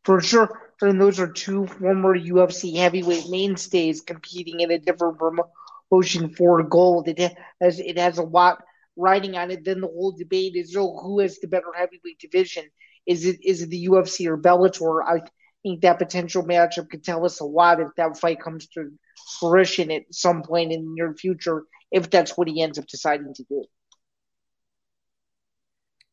For 0.06 0.22
sure, 0.22 0.74
and 0.82 1.00
those 1.00 1.20
are 1.20 1.28
two 1.28 1.68
former 1.68 2.18
UFC 2.18 2.78
heavyweight 2.78 3.30
mainstays 3.30 4.02
competing 4.02 4.62
in 4.62 4.72
a 4.72 4.80
different 4.80 5.20
promotion 5.20 6.30
for 6.30 6.64
gold. 6.64 7.10
It 7.10 7.36
has 7.60 7.80
it 7.80 7.98
has 7.98 8.18
a 8.18 8.24
lot 8.24 8.64
riding 8.96 9.36
on 9.36 9.52
it. 9.52 9.66
Then 9.66 9.82
the 9.82 9.88
whole 9.88 10.14
debate 10.14 10.56
is, 10.56 10.76
oh, 10.78 10.98
who 11.00 11.20
has 11.20 11.40
the 11.40 11.48
better 11.48 11.74
heavyweight 11.76 12.20
division? 12.20 12.64
Is 13.06 13.26
it 13.26 13.44
is 13.44 13.62
it 13.62 13.70
the 13.70 13.88
UFC 13.88 14.28
or 14.28 14.38
Bellator? 14.38 15.04
I 15.06 15.22
think 15.64 15.82
that 15.82 16.00
potential 16.00 16.44
matchup 16.44 16.90
could 16.90 17.04
tell 17.04 17.26
us 17.26 17.40
a 17.40 17.46
lot 17.46 17.80
if 17.80 17.90
that 17.98 18.18
fight 18.18 18.42
comes 18.42 18.68
to 18.70 18.92
fruition 19.40 19.92
at 19.92 20.04
some 20.12 20.44
point 20.44 20.72
in 20.72 20.84
the 20.84 20.92
near 20.92 21.14
future, 21.14 21.64
if 21.92 22.10
that's 22.10 22.38
what 22.38 22.48
he 22.48 22.62
ends 22.62 22.80
up 22.80 22.88
deciding 22.88 23.34
to 23.34 23.44
do. 23.44 23.64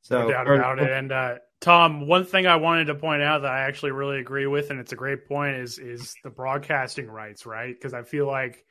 So, 0.02 0.22
no 0.22 0.30
doubt 0.30 0.46
about 0.48 0.78
it. 0.78 0.90
And 0.90 1.10
uh, 1.10 1.34
Tom, 1.60 2.06
one 2.06 2.24
thing 2.24 2.46
I 2.46 2.56
wanted 2.56 2.86
to 2.86 2.94
point 2.94 3.22
out 3.22 3.42
that 3.42 3.50
I 3.50 3.62
actually 3.62 3.92
really 3.92 4.20
agree 4.20 4.46
with, 4.46 4.70
and 4.70 4.78
it's 4.78 4.92
a 4.92 4.96
great 4.96 5.26
point, 5.26 5.56
is 5.56 5.78
is 5.78 6.14
the 6.22 6.30
broadcasting 6.30 7.08
rights, 7.08 7.44
right? 7.44 7.74
Because 7.74 7.92
I 7.92 8.02
feel 8.02 8.26
like 8.26 8.64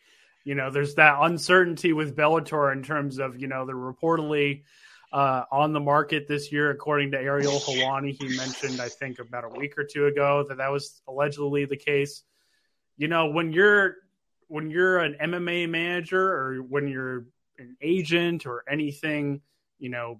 you 0.45 0.53
know, 0.53 0.69
there's 0.69 0.95
that 0.95 1.17
uncertainty 1.21 1.91
with 1.91 2.15
Bellator 2.15 2.71
in 2.71 2.83
terms 2.83 3.17
of, 3.17 3.41
you 3.41 3.47
know, 3.47 3.65
they're 3.65 3.75
reportedly 3.75 4.63
uh, 5.15 5.45
on 5.49 5.71
the 5.71 5.79
market 5.79 6.27
this 6.27 6.51
year, 6.51 6.71
according 6.71 7.11
to 7.11 7.17
Ariel 7.17 7.53
Helwani. 7.53 8.11
He 8.21 8.35
mentioned, 8.35 8.81
I 8.81 8.89
think, 8.89 9.19
about 9.19 9.45
a 9.45 9.57
week 9.57 9.77
or 9.77 9.85
two 9.85 10.07
ago 10.07 10.45
that 10.49 10.57
that 10.57 10.69
was 10.69 11.01
allegedly 11.07 11.63
the 11.63 11.77
case. 11.77 12.23
You 12.97 13.07
know, 13.07 13.27
when 13.27 13.53
you're 13.53 13.95
when 14.49 14.69
you're 14.69 14.99
an 14.99 15.15
MMA 15.21 15.69
manager 15.69 16.21
or 16.21 16.57
when 16.57 16.89
you're 16.89 17.27
an 17.57 17.77
agent 17.81 18.45
or 18.45 18.65
anything, 18.69 19.39
you 19.79 19.87
know, 19.87 20.19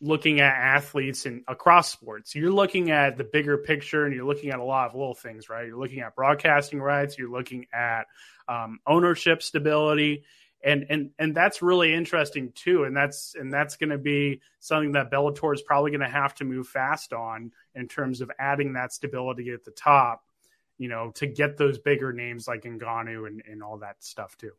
looking 0.00 0.40
at 0.40 0.54
athletes 0.54 1.26
and 1.26 1.44
across 1.46 1.92
sports. 1.92 2.34
You're 2.34 2.50
looking 2.50 2.90
at 2.90 3.18
the 3.18 3.24
bigger 3.24 3.58
picture 3.58 4.06
and 4.06 4.14
you're 4.14 4.24
looking 4.24 4.48
at 4.48 4.60
a 4.60 4.64
lot 4.64 4.88
of 4.88 4.94
little 4.94 5.14
things, 5.14 5.50
right? 5.50 5.66
You're 5.66 5.78
looking 5.78 6.00
at 6.00 6.14
broadcasting 6.14 6.80
rights, 6.80 7.18
you're 7.18 7.30
looking 7.30 7.66
at 7.74 8.06
um, 8.48 8.78
ownership 8.86 9.42
stability. 9.42 10.24
And, 10.64 10.86
and 10.90 11.10
and 11.20 11.36
that's 11.36 11.62
really 11.62 11.94
interesting 11.94 12.50
too, 12.52 12.82
and 12.82 12.96
that's 12.96 13.36
and 13.38 13.52
that's 13.52 13.76
going 13.76 13.90
to 13.90 13.98
be 13.98 14.40
something 14.58 14.92
that 14.92 15.08
Bellator 15.08 15.54
is 15.54 15.62
probably 15.62 15.92
going 15.92 16.00
to 16.00 16.08
have 16.08 16.34
to 16.36 16.44
move 16.44 16.66
fast 16.66 17.12
on 17.12 17.52
in 17.76 17.86
terms 17.86 18.20
of 18.20 18.30
adding 18.40 18.72
that 18.72 18.92
stability 18.92 19.50
at 19.50 19.64
the 19.64 19.70
top, 19.70 20.24
you 20.76 20.88
know, 20.88 21.12
to 21.12 21.28
get 21.28 21.56
those 21.56 21.78
bigger 21.78 22.12
names 22.12 22.48
like 22.48 22.62
Ngannou 22.62 23.28
and, 23.28 23.40
and 23.48 23.62
all 23.62 23.78
that 23.78 24.02
stuff 24.02 24.36
too. 24.36 24.50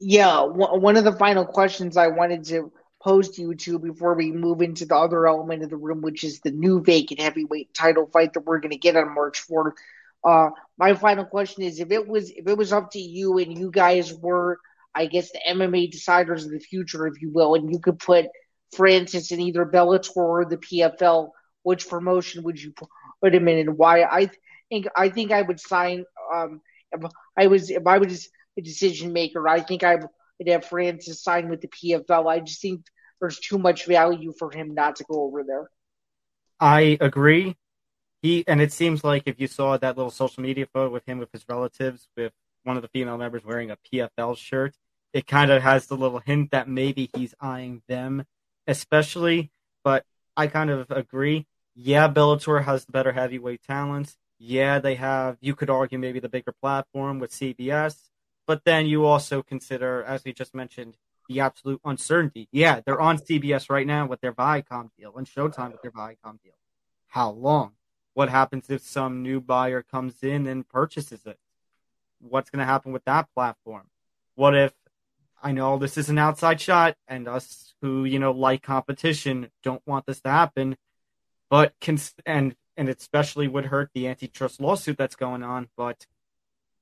Yeah, 0.00 0.42
one 0.42 0.96
of 0.96 1.04
the 1.04 1.12
final 1.12 1.44
questions 1.44 1.96
I 1.96 2.08
wanted 2.08 2.44
to 2.44 2.70
pose 3.00 3.30
to 3.30 3.42
you 3.42 3.54
to 3.54 3.78
before 3.78 4.14
we 4.14 4.32
move 4.32 4.60
into 4.60 4.84
the 4.84 4.96
other 4.96 5.26
element 5.26 5.62
of 5.62 5.70
the 5.70 5.76
room, 5.76 6.02
which 6.02 6.24
is 6.24 6.40
the 6.40 6.50
new 6.50 6.82
vacant 6.82 7.20
heavyweight 7.20 7.72
title 7.74 8.06
fight 8.06 8.34
that 8.34 8.44
we're 8.44 8.60
going 8.60 8.70
to 8.70 8.76
get 8.76 8.96
on 8.96 9.14
March 9.14 9.46
4th. 9.48 9.74
Uh, 10.24 10.50
my 10.78 10.94
final 10.94 11.24
question 11.24 11.62
is: 11.62 11.80
if 11.80 11.90
it 11.90 12.06
was 12.06 12.30
if 12.30 12.46
it 12.46 12.56
was 12.56 12.72
up 12.72 12.90
to 12.92 12.98
you 12.98 13.38
and 13.38 13.56
you 13.56 13.70
guys 13.70 14.12
were, 14.14 14.58
I 14.94 15.06
guess, 15.06 15.30
the 15.30 15.40
MMA 15.48 15.92
deciders 15.92 16.44
of 16.44 16.50
the 16.50 16.58
future, 16.60 17.06
if 17.06 17.20
you 17.20 17.30
will, 17.32 17.54
and 17.54 17.70
you 17.70 17.78
could 17.78 17.98
put 17.98 18.26
Francis 18.76 19.30
in 19.30 19.40
either 19.40 19.64
Bellator 19.64 20.16
or 20.16 20.44
the 20.44 20.58
PFL, 20.58 21.30
which 21.62 21.88
promotion 21.88 22.42
would 22.44 22.60
you 22.60 22.72
put 23.22 23.34
him 23.34 23.48
in, 23.48 23.58
and 23.58 23.78
why? 23.78 24.02
I 24.02 24.30
think 24.68 24.86
I 24.96 25.08
think 25.08 25.32
I 25.32 25.42
would 25.42 25.60
sign. 25.60 26.04
Um, 26.34 26.60
if 26.92 27.02
I 27.36 27.46
was 27.46 27.70
if 27.70 27.86
I 27.86 27.98
was 27.98 28.28
a 28.56 28.60
decision 28.60 29.12
maker, 29.12 29.46
I 29.48 29.60
think 29.60 29.84
I 29.84 29.96
would 29.96 30.48
have 30.48 30.64
Francis 30.64 31.22
sign 31.22 31.48
with 31.48 31.60
the 31.60 31.68
PFL. 31.68 32.30
I 32.30 32.40
just 32.40 32.60
think 32.60 32.84
there's 33.20 33.38
too 33.38 33.58
much 33.58 33.86
value 33.86 34.32
for 34.38 34.50
him 34.50 34.74
not 34.74 34.96
to 34.96 35.04
go 35.04 35.22
over 35.22 35.44
there. 35.44 35.70
I 36.60 36.98
agree. 37.00 37.56
He 38.22 38.44
and 38.48 38.60
it 38.60 38.72
seems 38.72 39.04
like 39.04 39.24
if 39.26 39.40
you 39.40 39.46
saw 39.46 39.76
that 39.76 39.96
little 39.96 40.10
social 40.10 40.42
media 40.42 40.66
photo 40.66 40.90
with 40.90 41.06
him 41.06 41.18
with 41.18 41.32
his 41.32 41.44
relatives, 41.48 42.08
with 42.16 42.32
one 42.64 42.76
of 42.76 42.82
the 42.82 42.88
female 42.88 43.18
members 43.18 43.44
wearing 43.44 43.70
a 43.70 43.76
PFL 43.76 44.36
shirt, 44.36 44.74
it 45.12 45.26
kind 45.26 45.50
of 45.50 45.62
has 45.62 45.86
the 45.86 45.96
little 45.96 46.18
hint 46.18 46.50
that 46.50 46.68
maybe 46.68 47.10
he's 47.14 47.34
eyeing 47.40 47.82
them, 47.88 48.24
especially. 48.66 49.50
But 49.84 50.04
I 50.36 50.48
kind 50.48 50.70
of 50.70 50.90
agree. 50.90 51.46
Yeah, 51.74 52.08
Bellator 52.08 52.64
has 52.64 52.84
the 52.84 52.92
better 52.92 53.12
heavyweight 53.12 53.62
talents. 53.62 54.16
Yeah, 54.38 54.78
they 54.78 54.96
have. 54.96 55.36
You 55.40 55.54
could 55.54 55.70
argue 55.70 55.98
maybe 55.98 56.20
the 56.20 56.28
bigger 56.28 56.52
platform 56.52 57.18
with 57.20 57.30
CBS. 57.30 58.10
But 58.46 58.64
then 58.64 58.86
you 58.86 59.04
also 59.04 59.42
consider, 59.42 60.02
as 60.02 60.24
we 60.24 60.32
just 60.32 60.54
mentioned, 60.54 60.96
the 61.28 61.40
absolute 61.40 61.80
uncertainty. 61.84 62.48
Yeah, 62.50 62.80
they're 62.84 63.00
on 63.00 63.18
CBS 63.18 63.68
right 63.70 63.86
now 63.86 64.06
with 64.06 64.20
their 64.20 64.32
Viacom 64.32 64.90
deal 64.98 65.16
and 65.16 65.26
Showtime 65.26 65.72
with 65.72 65.82
their 65.82 65.90
Viacom 65.90 66.40
deal. 66.42 66.54
How 67.08 67.30
long? 67.30 67.72
What 68.18 68.30
happens 68.30 68.68
if 68.68 68.82
some 68.82 69.22
new 69.22 69.40
buyer 69.40 69.80
comes 69.80 70.24
in 70.24 70.48
and 70.48 70.68
purchases 70.68 71.24
it? 71.24 71.38
What's 72.18 72.50
going 72.50 72.58
to 72.58 72.64
happen 72.66 72.90
with 72.90 73.04
that 73.04 73.32
platform? 73.32 73.86
What 74.34 74.56
if 74.56 74.72
I 75.40 75.52
know 75.52 75.78
this 75.78 75.96
is 75.96 76.08
an 76.08 76.18
outside 76.18 76.60
shot 76.60 76.96
and 77.06 77.28
us 77.28 77.74
who, 77.80 78.04
you 78.04 78.18
know, 78.18 78.32
like 78.32 78.60
competition 78.60 79.50
don't 79.62 79.86
want 79.86 80.06
this 80.06 80.20
to 80.22 80.30
happen, 80.30 80.76
but 81.48 81.74
can 81.80 82.00
and 82.26 82.56
and 82.76 82.88
it 82.88 82.98
especially 82.98 83.46
would 83.46 83.66
hurt 83.66 83.90
the 83.94 84.08
antitrust 84.08 84.60
lawsuit 84.60 84.98
that's 84.98 85.14
going 85.14 85.44
on, 85.44 85.68
but 85.76 86.04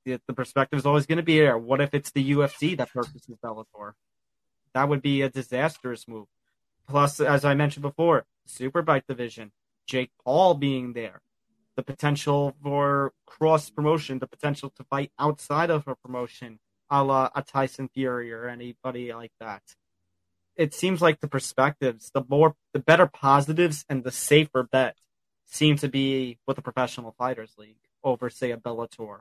the, 0.05 0.19
the 0.25 0.33
perspective 0.33 0.79
is 0.79 0.87
always 0.87 1.05
going 1.05 1.17
to 1.17 1.23
be 1.23 1.37
there. 1.37 1.55
What 1.55 1.81
if 1.81 1.93
it's 1.93 2.09
the 2.09 2.31
UFC 2.31 2.75
that 2.77 2.91
purchases 2.91 3.37
Bellator? 3.43 3.91
That 4.73 4.89
would 4.89 5.03
be 5.03 5.21
a 5.21 5.29
disastrous 5.29 6.07
move. 6.07 6.25
Plus, 6.89 7.19
as 7.19 7.45
I 7.45 7.53
mentioned 7.53 7.83
before, 7.83 8.25
super 8.47 8.81
fight 8.81 9.05
division, 9.07 9.51
Jake 9.85 10.09
Paul 10.25 10.55
being 10.55 10.93
there, 10.93 11.21
the 11.77 11.83
potential 11.83 12.53
for 12.61 13.13
cross 13.25 13.69
promotion, 13.69 14.19
the 14.19 14.27
potential 14.27 14.71
to 14.71 14.83
fight 14.83 15.11
outside 15.17 15.69
of 15.69 15.87
a 15.87 15.95
promotion, 15.95 16.59
a 16.89 17.01
la 17.03 17.29
a 17.33 17.41
Tyson 17.41 17.87
Fury 17.87 18.33
or 18.33 18.49
anybody 18.49 19.13
like 19.13 19.31
that. 19.39 19.61
It 20.57 20.73
seems 20.73 21.01
like 21.01 21.21
the 21.21 21.27
perspectives, 21.29 22.11
the 22.13 22.23
more, 22.27 22.55
the 22.73 22.79
better 22.79 23.07
positives 23.07 23.85
and 23.87 24.03
the 24.03 24.11
safer 24.11 24.63
bet 24.63 24.97
seem 25.45 25.77
to 25.77 25.87
be 25.87 26.39
with 26.45 26.55
the 26.55 26.61
Professional 26.61 27.13
Fighters 27.17 27.53
League 27.57 27.77
over, 28.03 28.29
say, 28.29 28.51
a 28.51 28.57
Bellator 28.57 29.19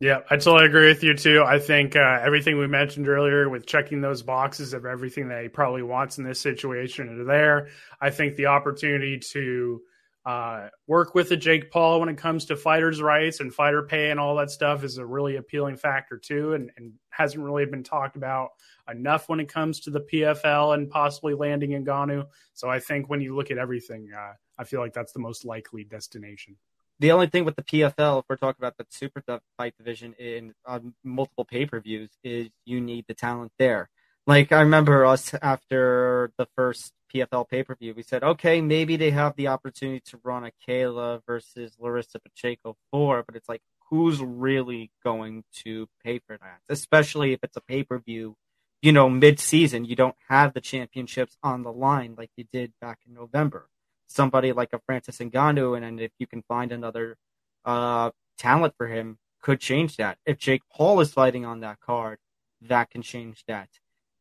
yeah, 0.00 0.20
I 0.28 0.36
totally 0.36 0.66
agree 0.66 0.88
with 0.88 1.02
you 1.02 1.14
too. 1.14 1.42
I 1.46 1.58
think 1.58 1.94
uh, 1.96 2.20
everything 2.22 2.58
we 2.58 2.66
mentioned 2.66 3.08
earlier 3.08 3.48
with 3.48 3.64
checking 3.64 4.00
those 4.00 4.22
boxes 4.22 4.74
of 4.74 4.84
everything 4.84 5.28
that 5.28 5.42
he 5.42 5.48
probably 5.48 5.82
wants 5.82 6.18
in 6.18 6.24
this 6.24 6.40
situation 6.40 7.20
are 7.20 7.24
there. 7.24 7.68
I 8.00 8.10
think 8.10 8.36
the 8.36 8.46
opportunity 8.46 9.20
to 9.32 9.80
uh, 10.24 10.68
work 10.86 11.14
with 11.14 11.30
a 11.32 11.36
Jake 11.36 11.70
Paul 11.70 12.00
when 12.00 12.08
it 12.08 12.16
comes 12.16 12.46
to 12.46 12.56
fighters' 12.56 13.02
rights 13.02 13.40
and 13.40 13.52
fighter 13.52 13.82
pay 13.82 14.10
and 14.10 14.18
all 14.18 14.36
that 14.36 14.50
stuff 14.50 14.82
is 14.82 14.96
a 14.96 15.04
really 15.04 15.36
appealing 15.36 15.76
factor 15.76 16.16
too, 16.16 16.54
and, 16.54 16.70
and 16.76 16.92
hasn't 17.10 17.42
really 17.42 17.66
been 17.66 17.84
talked 17.84 18.16
about 18.16 18.50
enough 18.90 19.28
when 19.28 19.38
it 19.38 19.52
comes 19.52 19.80
to 19.80 19.90
the 19.90 20.00
PFL 20.00 20.74
and 20.74 20.88
possibly 20.88 21.34
landing 21.34 21.70
Ngannou. 21.70 22.26
So 22.54 22.70
I 22.70 22.80
think 22.80 23.10
when 23.10 23.20
you 23.20 23.36
look 23.36 23.50
at 23.50 23.58
everything, 23.58 24.08
uh, 24.16 24.32
I 24.58 24.64
feel 24.64 24.80
like 24.80 24.94
that's 24.94 25.12
the 25.12 25.20
most 25.20 25.44
likely 25.44 25.84
destination. 25.84 26.56
The 27.00 27.12
only 27.12 27.26
thing 27.26 27.44
with 27.44 27.56
the 27.56 27.62
PFL, 27.62 28.20
if 28.20 28.24
we're 28.28 28.36
talking 28.36 28.60
about 28.60 28.78
the 28.78 28.86
super 28.88 29.22
fight 29.58 29.74
division 29.76 30.14
in 30.14 30.54
um, 30.64 30.94
multiple 31.02 31.44
pay 31.44 31.66
per 31.66 31.80
views, 31.80 32.10
is 32.22 32.48
you 32.64 32.80
need 32.80 33.04
the 33.08 33.14
talent 33.14 33.52
there. 33.58 33.90
Like 34.26 34.52
I 34.52 34.60
remember 34.60 35.04
us 35.04 35.34
after 35.42 36.32
the 36.38 36.46
first 36.56 36.92
PFL 37.14 37.48
pay 37.48 37.62
per 37.62 37.74
view, 37.74 37.94
we 37.94 38.02
said, 38.02 38.22
okay, 38.22 38.60
maybe 38.60 38.96
they 38.96 39.10
have 39.10 39.36
the 39.36 39.48
opportunity 39.48 40.00
to 40.06 40.20
run 40.24 40.44
a 40.44 40.50
Kayla 40.66 41.20
versus 41.26 41.76
Larissa 41.78 42.18
Pacheco 42.20 42.76
four, 42.90 43.22
but 43.26 43.36
it's 43.36 43.48
like, 43.48 43.62
who's 43.90 44.20
really 44.20 44.90
going 45.04 45.44
to 45.64 45.86
pay 46.02 46.18
for 46.18 46.38
that? 46.38 46.60
Especially 46.68 47.32
if 47.32 47.40
it's 47.42 47.56
a 47.56 47.60
pay 47.60 47.82
per 47.82 47.98
view, 47.98 48.34
you 48.82 48.92
know, 48.92 49.10
mid 49.10 49.38
season, 49.38 49.84
you 49.84 49.94
don't 49.96 50.16
have 50.28 50.54
the 50.54 50.60
championships 50.60 51.36
on 51.42 51.62
the 51.62 51.72
line 51.72 52.14
like 52.16 52.30
you 52.36 52.44
did 52.52 52.72
back 52.80 52.98
in 53.06 53.14
November 53.14 53.68
somebody 54.14 54.52
like 54.52 54.72
a 54.72 54.80
Francis 54.86 55.18
Ngannou, 55.18 55.76
and, 55.76 55.84
and 55.84 56.00
if 56.00 56.12
you 56.18 56.26
can 56.26 56.42
find 56.42 56.72
another 56.72 57.16
uh, 57.64 58.10
talent 58.38 58.74
for 58.76 58.86
him, 58.86 59.18
could 59.42 59.60
change 59.60 59.96
that. 59.96 60.18
If 60.24 60.38
Jake 60.38 60.62
Paul 60.72 61.00
is 61.00 61.12
fighting 61.12 61.44
on 61.44 61.60
that 61.60 61.80
card, 61.80 62.18
that 62.62 62.90
can 62.90 63.02
change 63.02 63.44
that. 63.46 63.68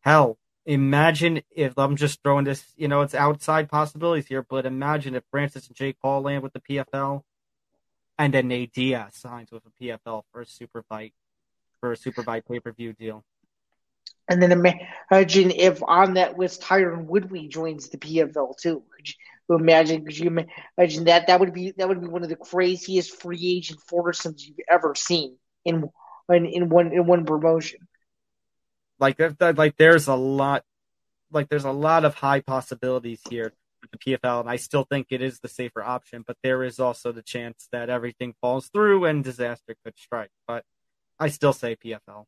Hell, 0.04 0.38
imagine 0.66 1.42
if 1.52 1.78
I'm 1.78 1.96
just 1.96 2.22
throwing 2.24 2.46
this, 2.46 2.66
you 2.76 2.88
know, 2.90 3.02
it's 3.02 3.16
outside 3.16 3.70
possibilities 3.70 4.28
here, 4.28 4.44
but 4.44 4.66
imagine 4.66 5.16
if 5.16 5.24
Francis 5.32 5.68
and 5.68 5.76
Jake 5.76 5.98
Paul 6.02 6.22
land 6.24 6.44
with 6.44 6.54
the 6.54 6.60
PFL, 6.62 7.24
and 8.18 8.34
then 8.34 8.48
Nate 8.50 8.74
Diaz 8.74 9.16
signs 9.16 9.52
with 9.52 9.64
the 9.64 9.72
PFL 9.90 10.24
for 10.32 10.42
a 10.42 10.46
super 10.46 10.84
fight. 10.84 11.14
for 11.80 11.92
a 11.94 11.98
super 11.98 12.24
fight 12.24 12.46
pay 12.48 12.60
per 12.60 12.72
view 12.72 12.94
deal. 12.94 13.24
And 14.30 14.42
then 14.42 14.52
imagine 14.52 15.52
if 15.52 15.84
on 15.84 16.14
that 16.16 16.38
list 16.38 16.62
Tyron 16.62 17.06
Woodley 17.06 17.48
joins 17.48 17.90
the 17.90 17.98
PFL 17.98 18.58
too. 18.58 18.84
Could 18.96 19.10
you 19.10 19.56
imagine? 19.58 20.06
Could 20.06 20.18
you 20.18 20.46
imagine 20.78 21.06
that? 21.06 21.28
That 21.28 21.40
would 21.42 21.54
be 21.54 21.74
that 21.78 21.90
would 21.90 22.02
be 22.02 22.08
one 22.08 22.24
of 22.24 22.30
the 22.30 22.38
craziest 22.38 23.22
free 23.22 23.58
agent 23.58 23.82
foursomes 23.88 24.48
you've 24.48 24.58
ever 24.72 24.96
seen 24.96 25.38
in 25.66 25.90
in, 26.30 26.46
in 26.46 26.70
one 26.70 26.94
in 26.94 27.06
one 27.06 27.26
promotion. 27.26 27.88
Like 29.04 29.20
like 29.58 29.76
there's 29.76 30.08
a 30.08 30.16
lot 30.16 30.64
like 31.30 31.50
there's 31.50 31.66
a 31.66 31.72
lot 31.72 32.06
of 32.06 32.16
high 32.16 32.40
possibilities 32.40 33.20
here 33.30 33.52
with 33.82 33.92
the 33.92 33.98
PFL, 33.98 34.40
and 34.40 34.50
I 34.50 34.56
still 34.56 34.86
think 34.86 35.08
it 35.10 35.22
is 35.22 35.42
the 35.42 35.50
safer 35.50 35.84
option. 35.84 36.24
But 36.26 36.38
there 36.42 36.64
is 36.64 36.80
also 36.80 37.12
the 37.12 37.22
chance 37.22 37.68
that 37.74 37.90
everything 37.90 38.34
falls 38.40 38.70
through 38.70 39.04
and 39.04 39.22
disaster 39.22 39.76
could 39.84 39.98
strike. 39.98 40.30
But 40.48 40.64
I 41.20 41.28
still 41.28 41.52
say 41.52 41.76
PFL 41.76 42.24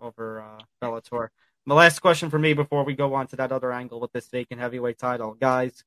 over 0.00 0.40
uh, 0.40 0.62
Bellator. 0.82 1.28
The 1.64 1.74
last 1.74 2.00
question 2.00 2.28
for 2.28 2.40
me 2.40 2.54
before 2.54 2.82
we 2.82 2.94
go 2.94 3.14
on 3.14 3.28
to 3.28 3.36
that 3.36 3.52
other 3.52 3.70
angle 3.70 4.00
with 4.00 4.10
this 4.10 4.26
vacant 4.26 4.60
heavyweight 4.60 4.98
title, 4.98 5.34
guys. 5.34 5.84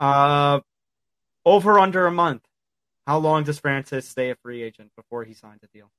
Uh, 0.00 0.60
over 1.44 1.78
under 1.78 2.06
a 2.06 2.10
month. 2.10 2.42
How 3.06 3.18
long 3.18 3.44
does 3.44 3.58
Francis 3.58 4.08
stay 4.08 4.30
a 4.30 4.36
free 4.36 4.62
agent 4.62 4.92
before 4.96 5.24
he 5.24 5.34
signs 5.34 5.60
a 5.62 5.66
deal? 5.76 5.90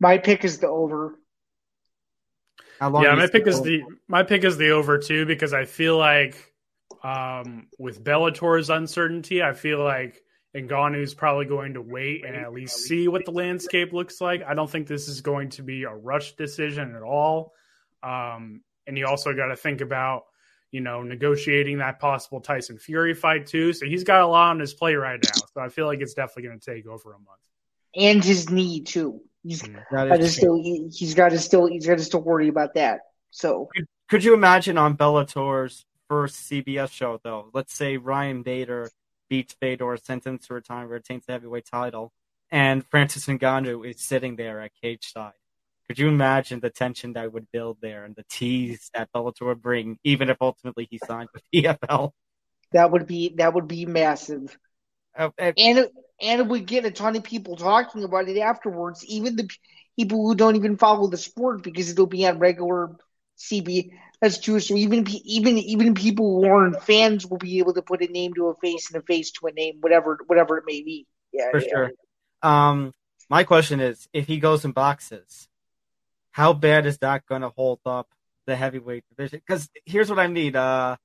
My 0.00 0.18
pick 0.18 0.44
is 0.44 0.58
the 0.58 0.66
over. 0.66 1.20
How 2.80 2.90
long? 2.90 3.02
Yeah, 3.02 3.14
my 3.14 3.26
pick 3.26 3.46
is 3.46 3.62
the 3.62 3.82
my 4.08 4.22
pick 4.22 4.44
is 4.44 4.56
the 4.56 4.70
over 4.70 4.98
too 4.98 5.26
because 5.26 5.52
I 5.52 5.64
feel 5.64 5.96
like 5.96 6.52
um, 7.02 7.68
with 7.78 8.02
Bellator's 8.02 8.70
uncertainty, 8.70 9.42
I 9.42 9.52
feel 9.52 9.82
like 9.82 10.22
Ngannou's 10.54 11.14
probably 11.14 11.46
going 11.46 11.74
to 11.74 11.82
wait 11.82 12.24
and 12.24 12.34
at 12.34 12.52
least 12.52 12.78
see 12.78 13.08
what 13.08 13.24
the 13.24 13.30
landscape 13.30 13.92
looks 13.92 14.20
like. 14.20 14.42
I 14.42 14.54
don't 14.54 14.70
think 14.70 14.86
this 14.86 15.08
is 15.08 15.20
going 15.20 15.50
to 15.50 15.62
be 15.62 15.84
a 15.84 15.94
rush 15.94 16.32
decision 16.36 16.94
at 16.94 17.02
all. 17.02 17.52
Um, 18.02 18.62
and 18.86 18.96
you 18.96 19.06
also 19.06 19.34
got 19.34 19.46
to 19.46 19.56
think 19.56 19.80
about, 19.80 20.24
you 20.70 20.80
know, 20.80 21.02
negotiating 21.02 21.78
that 21.78 21.98
possible 21.98 22.40
Tyson 22.40 22.78
Fury 22.78 23.14
fight 23.14 23.46
too. 23.46 23.72
So 23.72 23.86
he's 23.86 24.04
got 24.04 24.22
a 24.22 24.26
lot 24.26 24.50
on 24.50 24.60
his 24.60 24.74
plate 24.74 24.94
right 24.94 25.20
now. 25.22 25.42
So 25.54 25.60
I 25.60 25.68
feel 25.68 25.86
like 25.86 26.00
it's 26.00 26.14
definitely 26.14 26.44
going 26.44 26.60
to 26.60 26.74
take 26.74 26.86
over 26.86 27.12
a 27.12 27.18
month. 27.18 27.40
And 27.94 28.22
his 28.22 28.50
knee 28.50 28.80
too. 28.80 29.20
He's 29.46 29.62
mm, 29.62 29.82
got 29.90 30.04
to 30.16 30.28
still. 30.28 30.60
He's 30.60 31.14
got 31.14 31.30
to 31.30 31.38
still. 31.38 31.66
He's 31.66 31.86
got 31.86 31.98
to 31.98 32.04
still 32.04 32.22
worry 32.22 32.48
about 32.48 32.74
that. 32.74 33.00
So 33.30 33.68
could, 33.74 33.86
could 34.08 34.24
you 34.24 34.34
imagine 34.34 34.78
on 34.78 34.96
Bellator's 34.96 35.84
first 36.08 36.50
CBS 36.50 36.90
show 36.90 37.20
though? 37.22 37.50
Let's 37.52 37.74
say 37.74 37.96
Ryan 37.96 38.42
Bader 38.42 38.90
beats 39.28 39.54
Fedor, 39.60 39.98
sentenced 40.02 40.48
to 40.48 40.54
retirement, 40.54 40.90
retains 40.90 41.26
the 41.26 41.32
heavyweight 41.32 41.66
title, 41.66 42.12
and 42.50 42.84
Francis 42.86 43.26
Ngannou 43.26 43.88
is 43.88 44.00
sitting 44.00 44.36
there 44.36 44.60
at 44.60 44.72
cage 44.82 45.12
side. 45.12 45.32
Could 45.86 45.98
you 46.00 46.08
imagine 46.08 46.58
the 46.58 46.70
tension 46.70 47.12
that 47.12 47.32
would 47.32 47.46
build 47.52 47.78
there 47.80 48.04
and 48.04 48.16
the 48.16 48.24
tease 48.28 48.90
that 48.94 49.08
Bellator 49.14 49.46
would 49.46 49.62
bring, 49.62 49.98
even 50.02 50.30
if 50.30 50.36
ultimately 50.40 50.88
he 50.90 50.98
signed 51.06 51.28
with 51.32 51.44
PFL? 51.54 52.10
That 52.72 52.90
would 52.90 53.06
be 53.06 53.34
that 53.36 53.54
would 53.54 53.68
be 53.68 53.86
massive, 53.86 54.58
uh, 55.16 55.30
and 55.38 55.78
it, 55.78 55.92
and 56.20 56.48
would 56.50 56.66
get 56.66 56.84
a 56.84 56.90
ton 56.90 57.16
of 57.16 57.24
people 57.24 57.56
talking 57.56 58.04
about 58.04 58.28
it 58.28 58.38
afterwards. 58.38 59.04
Even 59.04 59.36
the 59.36 59.48
people 59.98 60.26
who 60.26 60.34
don't 60.34 60.56
even 60.56 60.76
follow 60.76 61.08
the 61.08 61.16
sport 61.16 61.62
because 61.62 61.90
it'll 61.90 62.06
be 62.06 62.26
on 62.26 62.38
regular 62.38 62.96
CB 63.38 63.90
that's 64.20 64.38
true. 64.38 64.60
So 64.60 64.74
even 64.74 65.06
even 65.24 65.58
even 65.58 65.94
people 65.94 66.40
who 66.40 66.48
aren't 66.48 66.82
fans 66.82 67.26
will 67.26 67.38
be 67.38 67.58
able 67.58 67.74
to 67.74 67.82
put 67.82 68.02
a 68.02 68.06
name 68.06 68.32
to 68.34 68.48
a 68.48 68.54
face 68.54 68.90
and 68.90 69.02
a 69.02 69.04
face 69.04 69.30
to 69.32 69.46
a 69.46 69.52
name, 69.52 69.76
whatever 69.80 70.18
whatever 70.26 70.58
it 70.58 70.64
may 70.66 70.82
be. 70.82 71.06
Yeah, 71.32 71.50
for 71.50 71.60
yeah. 71.60 71.68
sure. 71.68 71.90
Um, 72.42 72.92
my 73.28 73.44
question 73.44 73.80
is, 73.80 74.08
if 74.12 74.26
he 74.26 74.38
goes 74.38 74.64
in 74.64 74.72
boxes, 74.72 75.48
how 76.30 76.52
bad 76.52 76.86
is 76.86 76.98
that 76.98 77.26
going 77.26 77.42
to 77.42 77.50
hold 77.50 77.80
up 77.84 78.08
the 78.46 78.56
heavyweight 78.56 79.04
division? 79.10 79.42
Because 79.46 79.68
here's 79.84 80.08
what 80.08 80.18
I 80.18 80.28
need, 80.28 80.56
uh, 80.56 80.96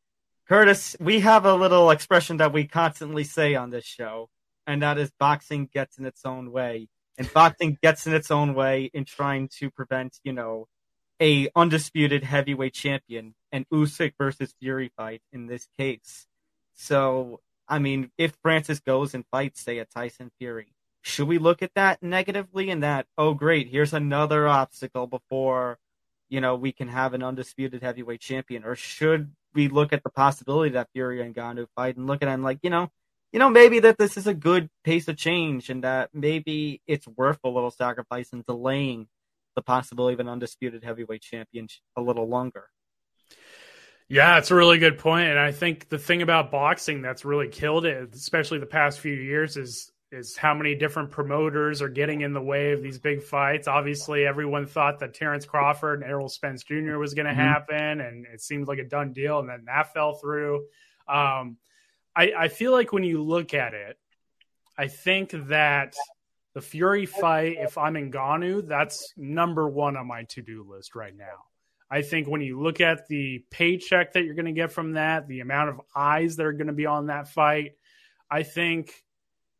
Curtis. 0.52 0.98
We 1.00 1.22
have 1.22 1.46
a 1.46 1.56
little 1.56 1.92
expression 1.92 2.36
that 2.38 2.52
we 2.52 2.68
constantly 2.68 3.24
say 3.24 3.56
on 3.56 3.70
this 3.70 3.86
show, 3.86 4.28
and 4.68 4.82
that 4.82 4.98
is 4.98 5.10
boxing 5.18 5.70
gets 5.74 5.98
in 5.98 6.06
its 6.06 6.26
own 6.26 6.52
way, 6.52 6.90
and 7.18 7.32
boxing 7.32 7.78
gets 7.82 8.06
in 8.06 8.14
its 8.14 8.30
own 8.30 8.54
way 8.54 8.92
in 8.94 9.06
trying 9.06 9.48
to 9.60 9.72
prevent, 9.72 10.20
you 10.26 10.34
know 10.34 10.68
a 11.22 11.48
undisputed 11.56 12.26
heavyweight 12.26 12.74
champion, 12.74 13.34
an 13.54 13.66
Usyk 13.72 14.12
versus 14.18 14.54
Fury 14.60 14.92
fight 14.98 15.22
in 15.32 15.48
this 15.48 15.70
case. 15.78 16.28
So, 16.74 17.40
I 17.70 17.80
mean, 17.80 18.12
if 18.18 18.36
Francis 18.42 18.82
goes 18.82 19.14
and 19.14 19.24
fights, 19.32 19.62
say, 19.62 19.78
a 19.78 19.86
Tyson 19.86 20.32
Fury, 20.38 20.74
should 21.02 21.30
we 21.30 21.38
look 21.38 21.62
at 21.62 21.76
that 21.76 22.04
negatively 22.04 22.70
and 22.70 22.84
that, 22.84 23.06
oh, 23.18 23.36
great, 23.36 23.70
here's 23.70 23.94
another 23.94 24.50
obstacle 24.50 25.08
before, 25.08 25.80
you 26.28 26.42
know, 26.42 26.56
we 26.56 26.74
can 26.74 26.90
have 26.90 27.14
an 27.14 27.24
undisputed 27.24 27.82
heavyweight 27.82 28.20
champion? 28.20 28.66
Or 28.66 28.76
should 28.76 29.32
we 29.54 29.68
look 29.68 29.94
at 29.94 30.04
the 30.04 30.10
possibility 30.10 30.72
that 30.72 30.90
Fury 30.94 31.22
and 31.22 31.36
Ngannou 31.36 31.68
fight 31.76 31.98
and 31.98 32.08
look 32.08 32.22
at 32.22 32.30
it 32.30 32.32
and 32.32 32.44
like, 32.44 32.60
you 32.64 32.70
know, 32.70 32.90
you 33.32 33.40
know, 33.40 33.50
maybe 33.50 33.80
that 33.80 33.98
this 33.98 34.18
is 34.18 34.28
a 34.28 34.34
good 34.34 34.70
pace 34.84 35.08
of 35.08 35.18
change 35.18 35.70
and 35.70 35.84
that 35.84 36.10
maybe 36.14 36.82
it's 36.88 37.08
worth 37.08 37.40
a 37.44 37.50
little 37.50 37.72
sacrifice 37.72 38.30
and 38.34 38.46
delaying 38.46 39.08
the 39.56 39.62
possibility 39.62 40.14
of 40.14 40.20
an 40.20 40.30
undisputed 40.30 40.84
heavyweight 40.84 41.22
champion 41.22 41.68
a 41.96 42.02
little 42.02 42.28
longer. 42.28 42.68
Yeah, 44.10 44.38
it's 44.38 44.52
a 44.52 44.56
really 44.56 44.78
good 44.78 45.00
point, 45.00 45.30
and 45.30 45.40
I 45.40 45.54
think 45.54 45.88
the 45.88 45.98
thing 45.98 46.22
about 46.22 46.52
boxing 46.52 47.02
that's 47.02 47.24
really 47.24 47.48
killed 47.48 47.86
it, 47.86 48.14
especially 48.14 48.60
the 48.60 48.66
past 48.66 49.00
few 49.00 49.14
years, 49.14 49.56
is 49.56 49.90
is 50.12 50.36
how 50.36 50.54
many 50.54 50.76
different 50.76 51.10
promoters 51.10 51.82
are 51.82 51.89
getting 51.89 52.21
in 52.21 52.34
the 52.34 52.41
way 52.41 52.74
of 52.74 52.84
these 52.84 53.00
big 53.00 53.24
fights. 53.24 53.67
Obviously, 53.67 54.26
everyone 54.26 54.65
thought 54.65 55.00
that 55.00 55.13
Terrence 55.13 55.45
Crawford 55.45 56.02
and 56.02 56.10
Errol 56.10 56.28
Spence 56.28 56.63
Jr. 56.63 56.97
was 56.97 57.13
going 57.13 57.28
to 57.28 57.32
mm-hmm. 57.32 57.41
happen, 57.41 58.02
and 58.02 58.26
it 58.26 58.41
seemed 58.41 58.67
like 58.67 58.80
a 58.80 58.84
done 58.84 59.13
deal, 59.13 59.39
and 59.39 59.50
then 59.50 59.63
that 59.65 59.93
fell 59.93 60.15
through. 60.15 60.65
Um, 61.08 61.58
I, 62.15 62.34
I 62.38 62.47
feel 62.50 62.74
like 62.74 62.91
when 62.91 63.04
you 63.04 63.24
look 63.24 63.54
at 63.54 63.74
it, 63.74 63.97
I 64.78 64.88
think 64.88 65.32
that 65.47 65.95
the 66.54 66.62
Fury 66.62 67.06
fight, 67.06 67.58
if 67.60 67.78
I'm 67.78 67.93
Ngannou, 67.93 68.67
that's 68.67 69.13
number 69.15 69.69
one 69.69 69.95
on 69.95 70.08
my 70.08 70.24
to 70.24 70.41
do 70.41 70.65
list 70.69 70.95
right 70.95 71.15
now. 71.15 71.45
I 71.89 72.02
think 72.02 72.28
when 72.28 72.41
you 72.41 72.62
look 72.62 72.82
at 72.82 73.08
the 73.08 73.43
paycheck 73.50 74.13
that 74.13 74.24
you're 74.24 74.34
going 74.34 74.45
to 74.45 74.52
get 74.54 74.71
from 74.71 74.93
that, 74.93 75.28
the 75.28 75.41
amount 75.41 75.69
of 75.69 75.82
eyes 75.95 76.38
that 76.38 76.45
are 76.45 76.54
going 76.54 76.67
to 76.67 76.74
be 76.74 76.86
on 76.86 77.08
that 77.08 77.30
fight, 77.30 77.74
I 78.30 78.43
think, 78.43 78.93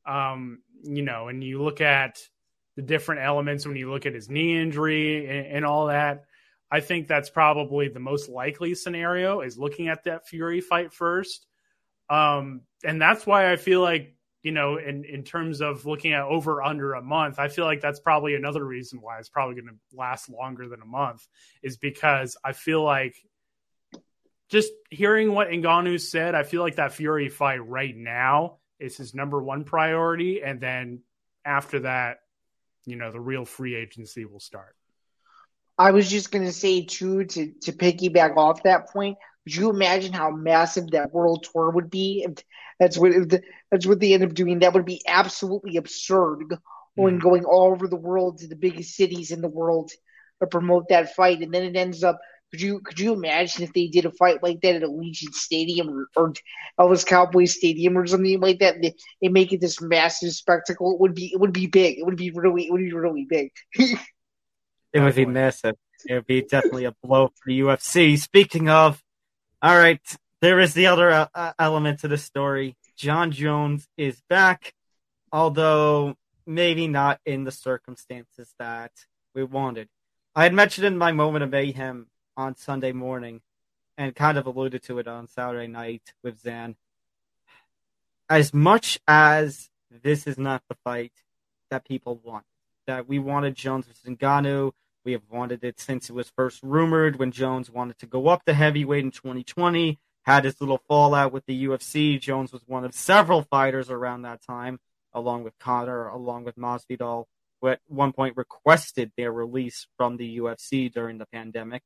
um, 0.06 0.60
you 0.84 1.02
know, 1.02 1.28
and 1.28 1.44
you 1.44 1.62
look 1.62 1.82
at 1.82 2.20
the 2.76 2.82
different 2.82 3.22
elements 3.22 3.66
when 3.66 3.76
you 3.76 3.92
look 3.92 4.06
at 4.06 4.14
his 4.14 4.30
knee 4.30 4.60
injury 4.60 5.28
and, 5.28 5.58
and 5.58 5.66
all 5.66 5.88
that, 5.88 6.26
I 6.72 6.80
think 6.80 7.08
that's 7.08 7.30
probably 7.30 7.90
the 7.90 8.00
most 8.00 8.30
likely 8.30 8.76
scenario 8.76 9.42
is 9.42 9.58
looking 9.58 9.90
at 9.90 10.06
that 10.06 10.28
Fury 10.28 10.62
fight 10.62 10.94
first. 10.94 11.46
Um, 12.10 12.62
and 12.84 13.02
that's 13.02 13.26
why 13.26 13.52
I 13.52 13.58
feel 13.58 13.82
like 13.82 14.16
you 14.44 14.52
know, 14.52 14.78
in, 14.78 15.06
in 15.06 15.24
terms 15.24 15.62
of 15.62 15.86
looking 15.86 16.14
at 16.14 16.24
over 16.24 16.64
under 16.64 16.94
a 16.94 17.02
month, 17.02 17.38
I 17.38 17.48
feel 17.48 17.66
like 17.66 17.82
that's 17.82 18.00
probably 18.00 18.34
another 18.36 18.66
reason 18.66 19.00
why 19.00 19.20
it's 19.20 19.30
probably 19.30 19.56
going 19.56 19.68
to 19.68 19.98
last 19.98 20.30
longer 20.30 20.68
than 20.68 20.82
a 20.82 20.86
month 20.86 21.28
is 21.62 21.78
because 21.78 22.36
I 22.44 22.54
feel 22.54 22.84
like 22.84 23.16
just 24.50 24.72
hearing 24.90 25.32
what 25.34 25.50
Ngannou 25.50 26.02
said, 26.02 26.34
I 26.34 26.44
feel 26.44 26.62
like 26.62 26.76
that 26.76 26.94
Fury 26.94 27.30
fight 27.30 27.66
right 27.66 27.96
now 27.96 28.58
is 28.82 28.98
his 28.98 29.14
number 29.14 29.42
one 29.42 29.64
priority. 29.64 30.42
And 30.44 30.60
then 30.60 31.02
after 31.46 31.82
that, 31.82 32.20
you 32.86 32.96
know, 32.96 33.12
the 33.12 33.20
real 33.20 33.46
free 33.46 33.76
agency 33.76 34.26
will 34.26 34.40
start. 34.40 34.76
I 35.78 35.92
was 35.92 36.10
just 36.10 36.32
going 36.32 36.46
to 36.46 36.52
say, 36.52 36.86
too, 36.86 37.26
to, 37.26 37.52
to 37.62 37.72
piggyback 37.72 38.38
off 38.38 38.64
that 38.64 38.90
point, 38.90 39.18
could 39.44 39.56
you 39.56 39.70
imagine 39.70 40.14
how 40.14 40.30
massive 40.32 40.92
that 40.92 41.14
world 41.14 41.48
tour 41.52 41.70
would 41.72 41.90
be 41.90 42.26
if 42.28 42.44
that's 42.80 42.98
what 42.98 43.12
if 43.12 43.30
the, 43.30 43.42
that's 43.72 43.88
what 43.88 44.00
they 44.00 44.14
end 44.14 44.24
up 44.24 44.34
doing? 44.34 44.60
That 44.60 44.74
would 44.74 44.86
be 44.86 45.02
absolutely 45.08 45.78
absurd. 45.78 46.58
Going 46.98 47.20
mm. 47.20 47.22
going 47.22 47.46
all 47.46 47.72
over 47.72 47.88
the 47.88 47.96
world 47.96 48.40
to 48.40 48.48
the 48.48 48.56
biggest 48.56 48.96
cities 48.96 49.32
in 49.32 49.42
the 49.42 49.48
world 49.48 49.92
to 50.42 50.48
promote 50.48 50.90
that 50.90 51.16
fight, 51.16 51.42
and 51.42 51.54
then 51.54 51.64
it 51.64 51.76
ends 51.76 52.04
up. 52.04 52.20
Could 52.52 52.62
you 52.62 52.80
could 52.82 53.00
you 53.00 53.14
imagine 53.14 53.64
if 53.64 53.72
they 53.72 53.88
did 53.88 54.06
a 54.06 54.12
fight 54.12 54.44
like 54.44 54.60
that 54.62 54.76
at 54.76 54.82
Allegiant 54.82 55.34
Stadium 55.34 55.90
or, 55.90 56.08
or 56.18 56.34
Elvis 56.78 57.06
Cowboy 57.06 57.46
Stadium 57.46 57.98
or 57.98 58.06
something 58.06 58.42
like 58.42 58.60
that? 58.60 58.82
They, 58.82 58.94
they 59.22 59.30
make 59.30 59.54
it 59.54 59.62
this 59.62 59.80
massive 59.80 60.34
spectacle. 60.34 60.94
It 60.94 61.00
would 61.00 61.16
be 61.16 61.32
it 61.34 61.40
would 61.40 61.54
be 61.54 61.68
big. 61.68 61.98
It 61.98 62.06
would 62.06 62.18
be 62.18 62.32
really 62.32 62.68
it 62.68 62.72
would 62.72 62.82
be 62.82 62.92
really 62.92 63.26
big. 63.26 63.52
it 64.94 65.00
would 65.00 65.16
be 65.16 65.26
massive. 65.26 65.76
It 66.06 66.14
would 66.14 66.28
be 66.28 66.42
definitely 66.42 66.86
a 66.86 66.96
blow 67.02 67.28
for 67.28 67.44
the 67.46 67.62
UFC. 67.62 68.20
Speaking 68.20 68.68
of 68.68 69.02
all 69.62 69.78
right, 69.78 70.02
there 70.42 70.60
is 70.60 70.74
the 70.74 70.88
other 70.88 71.10
uh, 71.10 71.28
uh, 71.34 71.54
element 71.58 72.02
to 72.02 72.10
the 72.10 72.18
story. 72.18 72.76
Jon 72.98 73.32
Jones 73.32 73.88
is 73.96 74.22
back, 74.28 74.74
although 75.32 76.16
maybe 76.46 76.88
not 76.88 77.22
in 77.26 77.46
the 77.46 77.52
circumstances 77.52 78.54
that 78.60 78.92
we 79.34 79.46
wanted. 79.46 79.88
I 80.36 80.44
had 80.44 80.54
mentioned 80.54 80.86
in 80.86 80.98
my 80.98 81.14
moment 81.14 81.44
of 81.44 81.50
mayhem 81.50 82.08
on 82.38 82.56
Sunday 82.56 82.92
morning 82.92 83.42
and 83.98 84.16
kind 84.16 84.38
of 84.38 84.46
alluded 84.46 84.84
to 84.84 85.00
it 85.00 85.08
on 85.08 85.28
Saturday 85.28 85.68
night 85.68 86.14
with 86.24 86.40
Zain. 86.40 86.76
As 88.30 88.54
much 88.54 89.00
as 89.08 89.70
this 90.04 90.26
is 90.26 90.38
not 90.38 90.64
the 90.70 90.78
fight 90.84 91.12
that 91.70 91.86
people 91.86 92.20
want, 92.24 92.46
that 92.88 93.08
we 93.08 93.20
wanted 93.20 93.56
Jones 93.56 93.86
versus 93.86 94.04
Ngannou. 94.06 94.72
We 95.04 95.14
have 95.14 95.24
wanted 95.30 95.64
it 95.64 95.80
since 95.80 96.10
it 96.10 96.14
was 96.14 96.32
first 96.36 96.62
rumored 96.62 97.18
when 97.18 97.32
Jones 97.32 97.70
wanted 97.70 97.98
to 98.00 98.06
go 98.06 98.28
up 98.28 98.46
to 98.46 98.54
heavyweight 98.54 99.04
in 99.04 99.12
2020. 99.12 100.00
Had 100.24 100.46
his 100.46 100.62
little 100.62 100.82
fallout 100.88 101.32
with 101.34 101.46
the 101.48 101.66
UFC. 101.66 102.20
Jones 102.20 102.54
was 102.54 102.62
one 102.68 102.86
of 102.86 102.94
several 102.94 103.42
fighters 103.42 103.90
around 103.90 104.22
that 104.22 104.42
time, 104.44 104.80
along 105.14 105.44
with 105.44 105.58
Conor, 105.58 106.08
along 106.08 106.44
with 106.44 106.56
Masvidal, 106.56 107.26
who 107.60 107.70
at 107.70 107.80
one 107.88 108.14
point 108.14 108.38
requested 108.38 109.12
their 109.18 109.32
release 109.32 109.88
from 109.98 110.18
the 110.18 110.38
UFC 110.38 110.92
during 110.94 111.18
the 111.18 111.26
pandemic. 111.26 111.82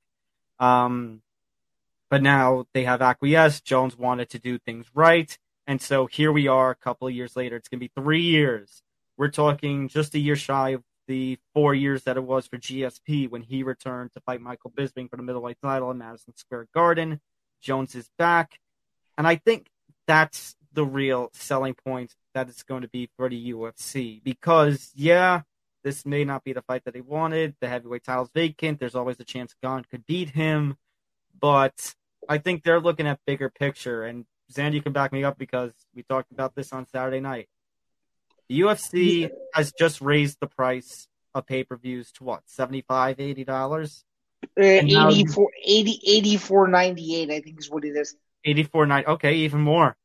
Um, 0.60 1.22
but 2.10 2.22
now 2.22 2.66
they 2.74 2.84
have 2.84 3.02
acquiesced. 3.02 3.66
Jones 3.66 3.98
wanted 3.98 4.30
to 4.30 4.40
do 4.40 4.58
things 4.58 4.88
right. 4.94 5.38
And 5.68 5.82
so 5.82 6.06
here 6.06 6.32
we 6.32 6.48
are 6.48 6.70
a 6.70 6.76
couple 6.76 7.08
of 7.08 7.14
years 7.14 7.36
later. 7.36 7.56
It's 7.56 7.68
going 7.68 7.80
to 7.80 7.86
be 7.86 7.92
three 7.96 8.22
years. 8.22 8.84
We're 9.18 9.32
talking 9.32 9.88
just 9.88 10.14
a 10.14 10.20
year 10.20 10.36
shy 10.36 10.72
of 10.72 10.84
the 11.08 11.40
four 11.54 11.74
years 11.74 12.04
that 12.04 12.18
it 12.18 12.24
was 12.24 12.48
for 12.48 12.58
GSP 12.58 13.30
when 13.30 13.42
he 13.42 13.64
returned 13.64 14.12
to 14.14 14.20
fight 14.22 14.42
Michael 14.42 14.72
Bisping 14.72 15.10
for 15.10 15.18
the 15.18 15.24
middleweight 15.24 15.58
title 15.62 15.92
in 15.92 15.98
Madison 15.98 16.36
Square 16.36 16.68
Garden. 16.74 17.22
Jones 17.62 17.96
is 17.96 18.10
back. 18.18 18.60
And 19.18 19.28
I 19.28 19.36
think 19.36 19.68
that's 20.08 20.56
the 20.74 20.86
real 20.86 21.30
selling 21.34 21.74
point 21.74 22.16
that 22.34 22.50
it's 22.50 22.64
going 22.64 22.82
to 22.82 22.88
be 22.88 23.10
for 23.18 23.30
the 23.30 23.54
UFC. 23.54 24.22
Because, 24.24 24.92
yeah, 24.94 25.42
this 25.86 26.04
may 26.04 26.26
not 26.26 26.44
be 26.44 26.52
the 26.52 26.64
fight 26.64 26.84
that 26.86 26.96
he 26.96 27.02
wanted. 27.02 27.56
The 27.62 27.70
heavyweight 27.70 28.04
title's 28.04 28.32
vacant. 28.34 28.80
There's 28.80 28.96
always 28.96 29.20
a 29.20 29.24
chance 29.24 29.56
Gane 29.62 29.86
could 29.90 30.06
beat 30.08 30.32
him. 30.32 30.78
But 31.40 31.94
I 32.28 32.40
think 32.40 32.64
they're 32.64 32.80
looking 32.80 33.06
at 33.06 33.20
bigger 33.28 33.52
picture. 33.52 34.04
And 34.04 34.26
Zandy 34.52 34.82
can 34.82 34.94
back 34.94 35.14
me 35.14 35.24
up 35.24 35.38
because 35.38 35.74
we 35.94 36.02
talked 36.02 36.32
about 36.32 36.56
this 36.56 36.74
on 36.74 36.88
Saturday 36.88 37.20
night. 37.20 37.50
The 38.50 38.62
UFC 38.62 39.22
yeah. 39.22 39.28
has 39.54 39.72
just 39.78 40.02
raised 40.02 40.40
the 40.40 40.48
price 40.48 41.08
of 41.36 41.46
pay 41.46 41.64
per 41.64 41.78
views 41.78 42.12
to 42.14 42.24
what, 42.24 42.42
75 42.48 43.18
$80? 43.18 44.04
Uh, 44.44 44.62
84, 44.62 45.50
80, 45.64 46.02
84 46.08 46.68
98, 46.68 47.32
I 47.32 47.42
think 47.42 47.60
is 47.60 47.70
what 47.70 47.86
it 47.86 47.96
is. 47.96 48.16
84 48.44 48.86
9 48.88 49.04
Okay, 49.08 49.34
even 49.36 49.62
more. 49.62 49.96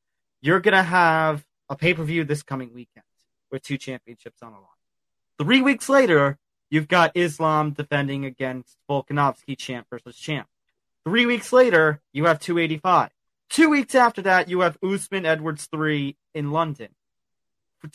You're 0.42 0.60
going 0.60 0.74
to 0.74 0.82
have 0.82 1.44
a 1.70 1.76
pay 1.76 1.94
per 1.94 2.04
view 2.04 2.24
this 2.24 2.42
coming 2.42 2.74
weekend 2.74 3.04
with 3.50 3.62
two 3.62 3.78
championships 3.78 4.42
on 4.42 4.52
the 4.52 4.58
line. 4.58 4.79
Three 5.40 5.62
weeks 5.62 5.88
later, 5.88 6.36
you've 6.68 6.86
got 6.86 7.16
Islam 7.16 7.70
defending 7.70 8.26
against 8.26 8.76
Volkanovski, 8.90 9.56
champ 9.56 9.86
versus 9.88 10.14
champ. 10.14 10.46
Three 11.06 11.24
weeks 11.24 11.50
later, 11.50 12.02
you 12.12 12.26
have 12.26 12.40
285. 12.40 13.08
Two 13.48 13.70
weeks 13.70 13.94
after 13.94 14.20
that, 14.20 14.50
you 14.50 14.60
have 14.60 14.76
Usman 14.82 15.24
Edwards 15.24 15.66
3 15.72 16.14
in 16.34 16.50
London. 16.50 16.88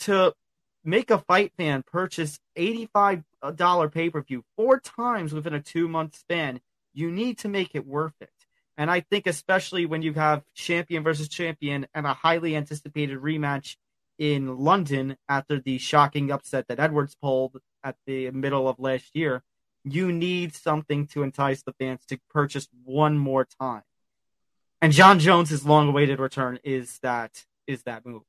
To 0.00 0.34
make 0.82 1.12
a 1.12 1.18
fight 1.18 1.52
fan 1.56 1.84
purchase 1.86 2.40
$85 2.58 3.22
uh, 3.44 3.88
pay 3.90 4.10
per 4.10 4.22
view 4.22 4.44
four 4.56 4.80
times 4.80 5.32
within 5.32 5.54
a 5.54 5.62
two 5.62 5.86
month 5.86 6.16
span, 6.16 6.60
you 6.94 7.12
need 7.12 7.38
to 7.38 7.48
make 7.48 7.76
it 7.76 7.86
worth 7.86 8.20
it. 8.20 8.30
And 8.76 8.90
I 8.90 9.00
think, 9.00 9.28
especially 9.28 9.86
when 9.86 10.02
you 10.02 10.14
have 10.14 10.42
champion 10.54 11.04
versus 11.04 11.28
champion 11.28 11.86
and 11.94 12.06
a 12.06 12.12
highly 12.12 12.56
anticipated 12.56 13.20
rematch 13.20 13.76
in 14.18 14.58
London 14.58 15.16
after 15.28 15.60
the 15.60 15.78
shocking 15.78 16.30
upset 16.30 16.68
that 16.68 16.80
Edwards 16.80 17.16
pulled 17.20 17.58
at 17.84 17.96
the 18.06 18.30
middle 18.30 18.68
of 18.68 18.78
last 18.78 19.10
year, 19.14 19.42
you 19.84 20.10
need 20.12 20.54
something 20.54 21.06
to 21.08 21.22
entice 21.22 21.62
the 21.62 21.72
fans 21.74 22.04
to 22.06 22.18
purchase 22.30 22.68
one 22.84 23.16
more 23.16 23.46
time. 23.60 23.82
And 24.82 24.92
Jon 24.92 25.18
Jones's 25.18 25.64
long-awaited 25.64 26.18
return 26.18 26.58
is 26.64 26.98
that 27.02 27.44
is 27.66 27.82
that 27.84 28.04
move. 28.04 28.22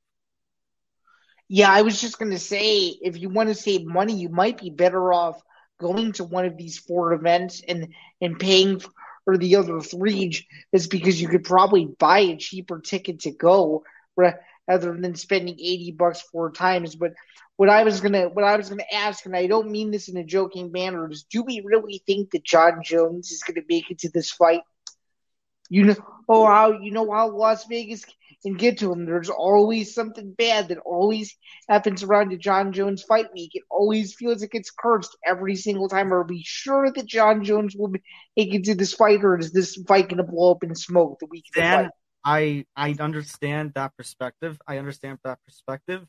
Yeah, 1.48 1.70
I 1.70 1.82
was 1.82 2.00
just 2.00 2.18
going 2.18 2.30
to 2.30 2.38
say, 2.38 2.86
if 2.86 3.18
you 3.18 3.28
want 3.28 3.48
to 3.48 3.54
save 3.54 3.84
money, 3.84 4.14
you 4.14 4.28
might 4.28 4.60
be 4.60 4.70
better 4.70 5.12
off 5.12 5.40
going 5.80 6.12
to 6.12 6.24
one 6.24 6.44
of 6.44 6.56
these 6.56 6.78
four 6.78 7.12
events 7.12 7.62
and 7.66 7.94
and 8.20 8.38
paying 8.38 8.80
for 9.24 9.36
the 9.36 9.56
other 9.56 9.80
three, 9.80 10.46
is 10.72 10.86
because 10.86 11.20
you 11.20 11.28
could 11.28 11.44
probably 11.44 11.86
buy 11.98 12.20
a 12.20 12.36
cheaper 12.36 12.80
ticket 12.80 13.20
to 13.20 13.30
go 13.30 13.84
rather 14.68 14.94
than 14.94 15.14
spending 15.14 15.54
eighty 15.54 15.94
bucks 15.96 16.20
four 16.20 16.52
times. 16.52 16.94
But 16.94 17.12
what 17.56 17.68
I 17.70 17.82
was 17.82 18.00
gonna 18.00 18.28
what 18.28 18.44
I 18.44 18.56
was 18.56 18.68
gonna 18.68 18.84
ask, 18.92 19.24
and 19.26 19.36
I 19.36 19.46
don't 19.46 19.70
mean 19.70 19.90
this 19.90 20.08
in 20.08 20.16
a 20.16 20.24
joking 20.24 20.70
manner, 20.70 21.10
is 21.10 21.24
do 21.24 21.42
we 21.42 21.62
really 21.64 22.02
think 22.06 22.30
that 22.30 22.44
Jon 22.44 22.82
Jones 22.84 23.30
is 23.30 23.42
gonna 23.42 23.66
make 23.68 23.90
it 23.90 24.00
to 24.00 24.10
this 24.10 24.30
fight? 24.30 24.62
You 25.70 25.86
know, 25.86 25.96
oh 26.28 26.46
how 26.46 26.72
you 26.72 26.90
know 26.90 27.10
how 27.10 27.30
Las 27.30 27.66
Vegas 27.66 28.04
can 28.42 28.54
get 28.54 28.78
to 28.78 28.92
him. 28.92 29.04
There's 29.04 29.30
always 29.30 29.94
something 29.94 30.32
bad 30.32 30.68
that 30.68 30.78
always 30.78 31.36
happens 31.68 32.02
around 32.02 32.30
the 32.30 32.36
Jon 32.36 32.72
Jones 32.72 33.02
fight 33.02 33.26
week. 33.34 33.50
It 33.54 33.64
always 33.70 34.14
feels 34.14 34.40
like 34.40 34.54
it's 34.54 34.70
cursed 34.70 35.16
every 35.26 35.56
single 35.56 35.88
time. 35.88 36.12
Are 36.12 36.22
we 36.22 36.42
sure 36.44 36.90
that 36.90 37.06
Jon 37.06 37.44
Jones 37.44 37.74
will 37.76 37.92
make 38.36 38.54
it 38.54 38.64
to 38.64 38.74
this 38.74 38.94
fight, 38.94 39.24
or 39.24 39.38
is 39.38 39.52
this 39.52 39.76
fight 39.88 40.08
going 40.08 40.18
to 40.18 40.22
blow 40.22 40.52
up 40.52 40.62
in 40.62 40.74
smoke 40.74 41.18
the 41.18 41.26
week? 41.26 41.46
Dan, 41.54 41.90
I 42.24 42.66
I 42.76 42.94
understand 42.98 43.74
that 43.74 43.96
perspective. 43.96 44.60
I 44.66 44.78
understand 44.78 45.18
that 45.24 45.38
perspective, 45.44 46.06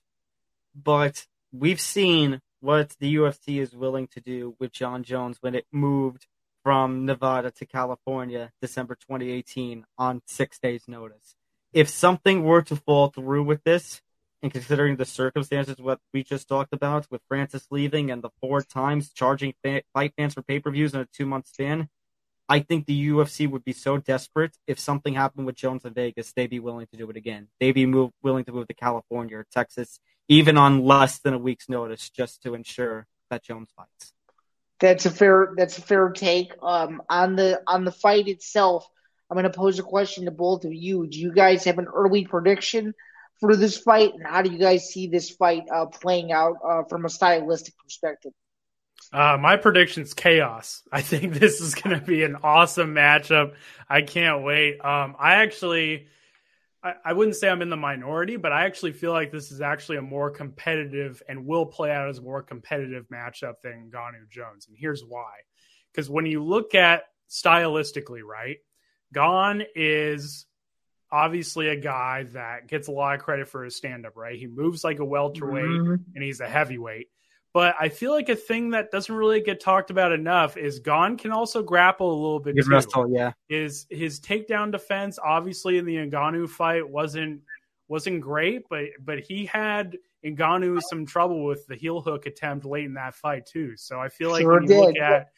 but 0.76 1.28
we've 1.52 1.82
seen 1.82 2.42
what 2.62 2.96
the 3.00 3.16
UFC 3.16 3.62
is 3.62 3.74
willing 3.74 4.08
to 4.08 4.20
do 4.20 4.56
with 4.60 4.72
Jon 4.72 5.04
Jones 5.04 5.38
when 5.42 5.56
it 5.56 5.66
moved 5.72 6.28
from 6.64 7.06
Nevada 7.06 7.52
to 7.52 7.66
California 7.66 8.52
December 8.62 8.96
2018 8.96 9.86
on 9.98 10.22
six 10.26 10.60
days' 10.60 10.88
notice. 10.88 11.36
If 11.72 11.88
something 11.88 12.44
were 12.44 12.62
to 12.64 12.76
fall 12.76 13.10
through 13.10 13.44
with 13.44 13.64
this, 13.64 14.02
and 14.42 14.52
considering 14.52 14.96
the 14.96 15.06
circumstances 15.06 15.78
what 15.80 16.00
we 16.14 16.24
just 16.24 16.48
talked 16.48 16.74
about 16.74 17.08
with 17.12 17.22
Francis 17.28 17.68
leaving 17.72 18.10
and 18.10 18.22
the 18.22 18.30
four 18.42 18.62
times 18.62 19.12
charging 19.12 19.54
fight 19.64 20.14
fans 20.18 20.34
for 20.34 20.42
pay 20.42 20.60
per 20.60 20.72
views 20.72 20.94
in 20.94 21.02
a 21.02 21.06
two 21.06 21.26
month 21.26 21.48
span, 21.48 21.90
I 22.52 22.62
think 22.62 22.88
the 22.88 23.10
UFC 23.10 23.48
would 23.48 23.64
be 23.64 23.74
so 23.74 23.98
desperate 23.98 24.58
if 24.66 24.80
something 24.80 25.14
happened 25.14 25.46
with 25.46 25.56
Jones 25.56 25.86
in 25.86 25.94
Vegas, 25.94 26.34
they'd 26.34 26.50
be 26.50 26.60
willing 26.60 26.88
to 26.88 26.98
do 26.98 27.08
it 27.12 27.16
again. 27.16 27.48
They'd 27.60 27.74
be 27.74 27.86
move, 27.86 28.10
willing 28.24 28.44
to 28.46 28.52
move 28.52 28.68
to 28.68 28.74
California 28.74 29.38
or 29.38 29.46
Texas, 29.52 30.00
even 30.28 30.58
on 30.58 30.84
less 30.84 31.20
than 31.20 31.36
a 31.36 31.38
week's 31.38 31.70
notice, 31.70 32.10
just 32.10 32.42
to 32.44 32.56
ensure 32.56 33.06
that 33.30 33.44
Jones 33.44 33.70
fights. 33.76 34.14
That's 34.80 35.06
a 35.06 35.12
fair. 35.12 35.54
That's 35.56 35.78
a 35.78 35.82
fair 35.82 36.10
take. 36.10 36.54
Um, 36.64 37.04
on 37.08 37.36
the 37.36 37.62
on 37.68 37.86
the 37.86 37.92
fight 37.92 38.28
itself, 38.28 38.88
I'm 39.30 39.36
going 39.36 39.44
to 39.44 39.56
pose 39.56 39.78
a 39.78 39.84
question 39.84 40.26
to 40.26 40.32
both 40.32 40.66
of 40.66 40.74
you. 40.74 41.06
Do 41.06 41.20
you 41.20 41.32
guys 41.32 41.66
have 41.66 41.78
an 41.78 41.86
early 41.86 42.26
prediction 42.26 42.96
for 43.40 43.56
this 43.56 43.78
fight, 43.78 44.14
and 44.16 44.26
how 44.26 44.42
do 44.42 44.52
you 44.52 44.58
guys 44.58 44.90
see 44.90 45.08
this 45.08 45.30
fight 45.30 45.64
uh, 45.72 45.86
playing 45.86 46.32
out 46.32 46.56
uh, 46.68 46.84
from 46.90 47.06
a 47.06 47.10
stylistic 47.10 47.78
perspective? 47.78 48.32
Uh, 49.12 49.38
my 49.40 49.58
prediction's 49.58 50.14
chaos. 50.14 50.84
I 50.92 51.02
think 51.02 51.34
this 51.34 51.62
is 51.62 51.76
going 51.76 52.00
to 52.00 52.06
be 52.06 52.24
an 52.24 52.38
awesome 52.44 52.94
matchup. 52.94 53.54
I 53.90 54.02
can't 54.02 54.44
wait. 54.44 54.80
Um, 54.80 55.16
I 55.20 55.36
actually 55.36 56.08
I, 56.84 56.94
I 57.04 57.14
wouldn't 57.14 57.36
say 57.36 57.50
I'm 57.50 57.62
in 57.62 57.70
the 57.70 57.78
minority, 57.78 58.38
but 58.38 58.52
I 58.52 58.66
actually 58.66 58.94
feel 58.94 59.12
like 59.12 59.32
this 59.32 59.52
is 59.52 59.62
actually 59.62 59.98
a 59.98 60.02
more 60.02 60.30
competitive 60.30 61.22
and 61.28 61.46
will 61.46 61.66
play 61.66 61.92
out 61.92 62.10
as 62.10 62.20
a 62.20 62.22
more 62.22 62.42
competitive 62.42 63.08
matchup 63.10 63.56
than 63.64 63.92
Ngannou 63.92 64.30
Jones. 64.30 64.68
And 64.68 64.78
here's 64.78 65.04
why. 65.04 65.32
Because 65.92 66.10
when 66.10 66.26
you 66.26 66.44
look 66.44 66.76
at 66.76 67.04
stylistically, 67.30 68.22
right, 68.24 68.58
Gane 69.14 69.66
is 69.76 70.46
obviously 71.12 71.68
a 71.68 71.76
guy 71.76 72.24
that 72.34 72.68
gets 72.68 72.88
a 72.88 72.92
lot 72.92 73.16
of 73.16 73.22
credit 73.22 73.50
for 73.50 73.64
his 73.64 73.76
stand 73.76 74.06
up, 74.06 74.16
right? 74.16 74.38
He 74.38 74.48
moves 74.48 74.84
like 74.84 75.00
a 75.00 75.06
welterweight 75.06 75.66
mm-hmm. 75.66 75.96
and 76.14 76.24
he's 76.24 76.40
a 76.40 76.48
heavyweight. 76.48 77.08
But 77.54 77.76
I 77.80 77.90
feel 77.90 78.12
like 78.12 78.30
a 78.30 78.36
thing 78.36 78.72
that 78.72 78.92
doesn't 78.92 79.14
really 79.14 79.42
get 79.42 79.60
talked 79.60 79.90
about 79.90 80.12
enough 80.12 80.56
is 80.56 80.80
Gane 80.80 81.18
can 81.18 81.32
also 81.32 81.64
grapple 81.64 82.12
a 82.12 82.20
little 82.20 82.40
bit 82.40 82.56
too. 82.56 82.70
Wrestle, 82.70 83.10
yeah. 83.10 83.32
Is 83.50 83.88
his 83.90 84.20
takedown 84.20 84.72
defense 84.72 85.18
obviously 85.24 85.80
in 85.80 85.86
the 85.86 85.96
Ngannou 85.96 86.48
fight 86.48 86.88
wasn't 86.88 87.42
wasn't 87.88 88.22
great, 88.22 88.70
but 88.70 88.86
but 89.04 89.20
he 89.20 89.46
had 89.46 89.98
Ngannou 90.24 90.80
some 90.90 91.08
trouble 91.08 91.44
with 91.44 91.66
the 91.66 91.76
heel 91.76 92.02
hook 92.02 92.28
attempt 92.28 92.66
late 92.66 92.86
in 92.86 92.94
that 92.94 93.16
fight 93.16 93.48
too. 93.48 93.76
So 93.78 94.00
I 94.00 94.10
feel 94.10 94.30
like 94.30 94.42
sure 94.42 94.56
when 94.60 94.64
you 94.64 94.70
did. 94.70 94.80
look 94.80 94.98
at 94.98 95.30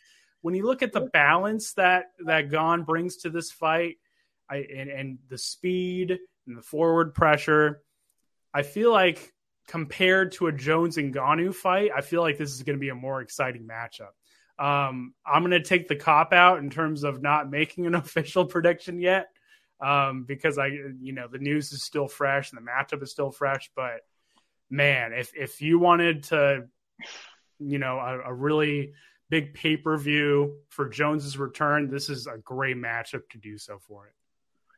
when 0.42 0.54
you 0.54 0.66
look 0.66 0.82
at 0.82 0.92
the 0.92 1.02
balance 1.14 1.74
that 1.74 2.12
that 2.26 2.50
Gane 2.50 2.84
brings 2.84 3.18
to 3.18 3.30
this 3.30 3.52
fight, 3.52 3.98
I 4.50 4.58
and, 4.58 4.90
and 4.90 5.20
the 5.30 5.38
speed 5.38 6.20
and 6.46 6.58
the 6.58 6.62
forward 6.62 7.14
pressure, 7.14 7.84
I 8.54 8.64
feel 8.64 8.92
like 8.92 9.34
compared 9.72 10.34
to 10.34 10.48
a 10.48 10.52
Jones 10.52 10.98
and 10.98 11.16
Ngannou 11.16 11.56
fight, 11.56 11.92
I 11.96 12.02
feel 12.02 12.22
like 12.22 12.38
this 12.38 12.52
is 12.52 12.62
going 12.62 12.76
to 12.76 12.80
be 12.80 12.90
a 12.90 12.96
more 12.96 13.22
exciting 13.22 13.66
matchup. 13.66 14.12
Um, 14.60 15.14
I'm 15.26 15.44
going 15.44 15.52
to 15.52 15.64
take 15.64 15.88
the 15.88 15.96
cop 15.96 16.34
out 16.34 16.60
in 16.60 16.70
terms 16.70 17.06
of 17.06 17.22
not 17.22 17.50
making 17.50 17.86
an 17.86 17.96
official 17.96 18.46
prediction 18.46 19.00
yet 19.00 19.30
um, 19.80 20.26
because 20.28 20.58
I, 20.58 20.68
you 21.00 21.14
know, 21.14 21.30
the 21.32 21.38
news 21.38 21.72
is 21.72 21.84
still 21.84 22.10
fresh 22.10 22.52
and 22.52 22.60
the 22.60 22.70
matchup 22.70 23.02
is 23.02 23.12
still 23.12 23.32
fresh. 23.32 23.72
But 23.74 24.02
man, 24.70 25.14
if 25.14 25.32
if 25.38 25.62
you 25.62 25.80
wanted 25.80 26.24
to, 26.26 26.68
you 27.60 27.80
know, 27.80 27.98
a, 27.98 28.30
a 28.30 28.34
really 28.34 28.92
big 29.30 29.54
pay 29.54 29.78
per 29.78 29.96
view 29.96 30.58
for 30.68 30.90
Jones's 30.90 31.38
return, 31.38 31.90
this 31.90 32.10
is 32.10 32.28
a 32.28 32.38
great 32.40 32.76
matchup 32.76 33.22
to 33.30 33.38
do 33.38 33.58
so 33.58 33.80
for 33.88 34.08
it. 34.08 34.14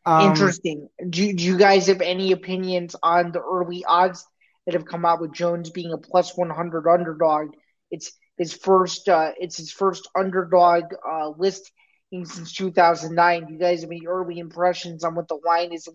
Um, 0.06 0.30
Interesting. 0.30 0.90
Do, 1.10 1.34
do 1.34 1.44
you 1.44 1.58
guys 1.58 1.88
have 1.88 2.02
any 2.02 2.32
opinions 2.32 2.96
on 3.02 3.32
the 3.32 3.42
early 3.42 3.86
odds 3.86 4.28
that 4.66 4.76
have 4.76 4.86
come 4.86 5.06
out 5.06 5.22
with 5.22 5.34
Jones 5.34 5.70
being 5.70 5.94
a 5.94 5.98
plus 5.98 6.36
100 6.36 6.88
underdog. 6.88 7.50
It's 7.92 8.12
his 8.38 8.54
first 8.54 9.08
uh, 9.10 9.32
it's 9.38 9.58
his 9.58 9.72
first 9.72 10.10
underdog 10.18 10.86
uh, 11.08 11.30
list 11.30 11.72
since 12.12 12.54
2009. 12.54 13.48
You 13.50 13.58
guys 13.58 13.82
have 13.82 13.92
any 13.92 14.06
early 14.08 14.40
impressions 14.40 15.04
on 15.04 15.16
what 15.16 15.28
the 15.28 15.40
line 15.46 15.74
is 15.74 15.88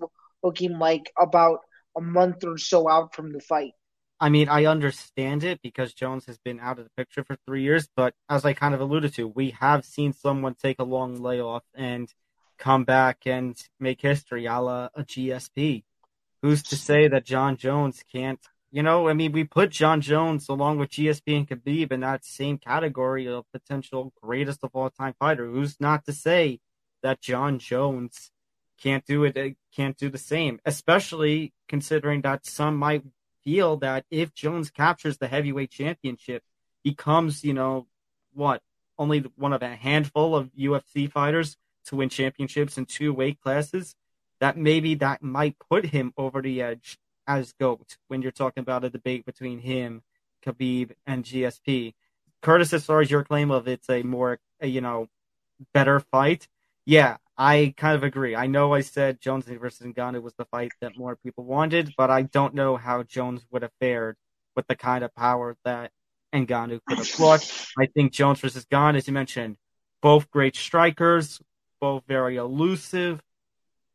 looking 0.43 0.79
like 0.79 1.11
about 1.19 1.61
a 1.97 2.01
month 2.01 2.45
or 2.45 2.59
so 2.59 2.89
out 2.89 3.15
from 3.15 3.33
the 3.33 3.41
fight? 3.41 3.73
I 4.21 4.31
mean, 4.31 4.49
I 4.49 4.65
understand 4.65 5.45
it 5.45 5.61
because 5.63 5.95
Jones 5.95 6.27
has 6.27 6.39
been 6.39 6.59
out 6.59 6.79
of 6.79 6.85
the 6.85 6.91
picture 6.97 7.23
for 7.23 7.37
three 7.47 7.63
years, 7.63 7.89
but 7.95 8.15
as 8.29 8.45
I 8.45 8.53
kind 8.53 8.75
of 8.75 8.81
alluded 8.81 9.15
to, 9.15 9.29
we 9.29 9.51
have 9.51 9.85
seen 9.85 10.13
someone 10.13 10.55
take 10.55 10.81
a 10.81 10.85
long 10.85 11.23
layoff 11.23 11.63
and 11.75 12.13
come 12.59 12.85
back 12.85 13.19
and 13.27 13.57
make 13.79 14.01
history 14.01 14.47
a 14.47 14.59
la 14.59 14.89
a 14.95 15.05
GSP. 15.05 15.85
Who's 16.43 16.63
to 16.65 16.77
say 16.77 17.09
that 17.09 17.27
Jon 17.27 17.57
Jones 17.57 18.03
can't 18.13 18.41
you 18.71 18.83
know, 18.83 19.09
I 19.09 19.15
mean, 19.15 19.33
we 19.33 19.45
put 19.45 19.71
Jon 19.71 20.01
Jones 20.01 20.49
along 20.49 20.79
with 20.79 20.91
GSP 20.91 21.39
and 21.39 21.49
Khabib 21.49 21.91
in 21.91 22.01
that 22.01 22.25
same 22.25 22.59
category 22.59 23.27
of 23.27 23.51
potential 23.51 24.13
greatest 24.23 24.63
of 24.63 24.71
all 24.75 24.91
time 24.91 25.15
fighter. 25.19 25.47
Who's 25.47 25.81
not 25.81 26.05
to 26.05 26.13
say 26.13 26.61
that 27.03 27.21
Jon 27.21 27.59
Jones 27.59 28.31
can't 28.81 29.05
do 29.07 29.25
it, 29.25 29.57
can't 29.75 29.97
do 29.97 30.11
the 30.11 30.19
same, 30.19 30.61
especially 30.67 31.53
considering 31.67 32.21
that 32.23 32.45
some 32.47 32.77
might 32.77 33.05
feel 33.43 33.79
that 33.79 34.05
if 34.11 34.35
Jones 34.35 34.71
captures 34.71 35.17
the 35.17 35.29
heavyweight 35.29 35.71
championship, 35.71 36.43
becomes, 36.85 37.45
you 37.45 37.55
know, 37.55 37.87
what, 38.35 38.63
only 38.99 39.25
one 39.37 39.53
of 39.53 39.63
a 39.63 39.77
handful 39.77 40.37
of 40.37 40.51
UFC 40.53 41.11
fighters 41.11 41.57
to 41.87 41.97
win 41.97 42.09
championships 42.09 42.77
in 42.77 42.85
two 42.85 43.13
weight 43.13 43.41
classes, 43.41 43.95
that 44.41 44.57
maybe 44.57 44.95
that 44.97 45.23
might 45.23 45.57
put 45.59 45.87
him 45.87 46.13
over 46.17 46.43
the 46.43 46.61
edge 46.61 46.99
as 47.29 47.53
GOAT 47.53 47.99
when 48.09 48.23
you're 48.23 48.33
talking 48.33 48.63
about 48.63 48.85
a 48.85 48.91
debate 48.91 49.25
between 49.25 49.61
him, 49.61 50.03
Khabib, 50.45 50.93
and 51.07 51.23
GSP. 51.23 51.95
Curtis, 52.43 52.73
as 52.73 52.85
far 52.85 53.01
as 53.01 53.11
your 53.11 53.23
claim 53.23 53.51
of 53.51 53.69
it's 53.69 53.89
a 53.91 54.03
more, 54.03 54.41
you 54.63 54.81
know, 54.81 55.09
better 55.75 56.01
fight, 56.01 56.49
yeah, 56.87 57.19
I 57.37 57.75
kind 57.77 57.95
of 57.95 58.03
agree. 58.03 58.35
I 58.35 58.47
know 58.47 58.73
I 58.73 58.81
said 58.81 59.21
Jones 59.21 59.45
versus 59.47 59.87
Ngannou 59.87 60.23
was 60.23 60.35
the 60.35 60.47
fight 60.47 60.73
that 60.81 60.97
more 60.97 61.17
people 61.17 61.45
wanted, 61.45 61.93
but 61.97 62.11
I 62.11 62.23
don't 62.23 62.55
know 62.55 62.77
how 62.77 63.03
Jones 63.03 63.45
would 63.51 63.63
have 63.63 63.73
fared 63.79 64.17
with 64.57 64.67
the 64.67 64.75
kind 64.75 65.05
of 65.05 65.15
power 65.15 65.57
that 65.65 65.93
Ngannou 66.35 66.81
could 66.87 66.99
have 66.99 67.17
brought. 67.17 67.73
I 67.79 67.87
think 67.87 68.13
Jones 68.13 68.41
versus 68.41 68.65
Ngannou, 68.67 68.97
as 68.97 69.07
you 69.07 69.13
mentioned, 69.13 69.57
both 70.01 70.31
great 70.31 70.57
strikers, 70.57 71.41
both 71.81 72.05
very 72.09 72.37
elusive, 72.37 73.21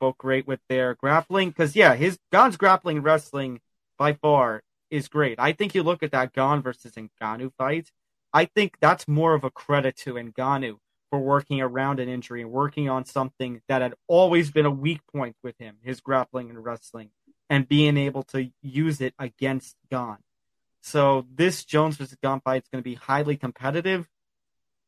both 0.04 0.18
great 0.18 0.46
with 0.46 0.60
their 0.68 0.96
grappling. 0.96 1.48
Because 1.48 1.78
yeah, 1.78 1.96
his 1.96 2.20
Gane's 2.30 2.58
grappling 2.58 3.02
wrestling 3.02 3.62
by 3.98 4.12
far 4.12 4.62
is 4.92 5.08
great. 5.08 5.40
I 5.40 5.54
think 5.54 5.74
you 5.74 5.82
look 5.82 6.04
at 6.04 6.12
that 6.12 6.34
Gane 6.34 6.62
versus 6.62 6.92
Ngannou 6.96 7.54
fight. 7.58 7.90
I 8.34 8.44
think 8.44 8.76
that's 8.82 9.08
more 9.08 9.34
of 9.34 9.46
a 9.46 9.50
credit 9.50 9.96
to 10.00 10.16
Ngannou 10.16 10.76
for 11.10 11.20
working 11.20 11.62
around 11.62 12.02
an 12.02 12.10
injury 12.10 12.42
and 12.42 12.52
working 12.52 12.90
on 12.90 13.06
something 13.06 13.62
that 13.70 13.82
had 13.82 13.94
always 14.10 14.52
been 14.52 14.66
a 14.66 14.72
weak 14.72 15.00
point 15.10 15.38
with 15.42 15.58
him, 15.58 15.78
his 15.82 16.02
grappling 16.02 16.50
and 16.50 16.62
wrestling, 16.62 17.12
and 17.50 17.70
being 17.70 17.96
able 17.96 18.24
to 18.24 18.52
use 18.62 19.00
it 19.00 19.14
against 19.18 19.78
Gane. 19.90 20.18
So 20.82 21.26
this 21.34 21.64
Jones 21.64 21.96
versus 21.96 22.18
Gane 22.22 22.42
fight 22.42 22.64
is 22.64 22.70
going 22.70 22.84
to 22.84 22.90
be 22.90 22.96
highly 22.96 23.38
competitive. 23.38 24.10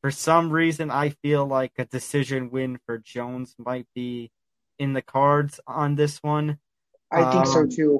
For 0.01 0.11
some 0.11 0.49
reason, 0.49 0.91
I 0.91 1.11
feel 1.11 1.45
like 1.45 1.71
a 1.77 1.85
decision 1.85 2.51
win 2.51 2.79
for 2.85 2.97
Jones 2.97 3.55
might 3.57 3.87
be 3.95 4.31
in 4.79 4.93
the 4.93 5.01
cards 5.01 5.59
on 5.67 5.95
this 5.95 6.21
one. 6.21 6.59
I 7.11 7.31
think 7.31 7.45
um, 7.45 7.51
so 7.51 7.65
too. 7.67 7.99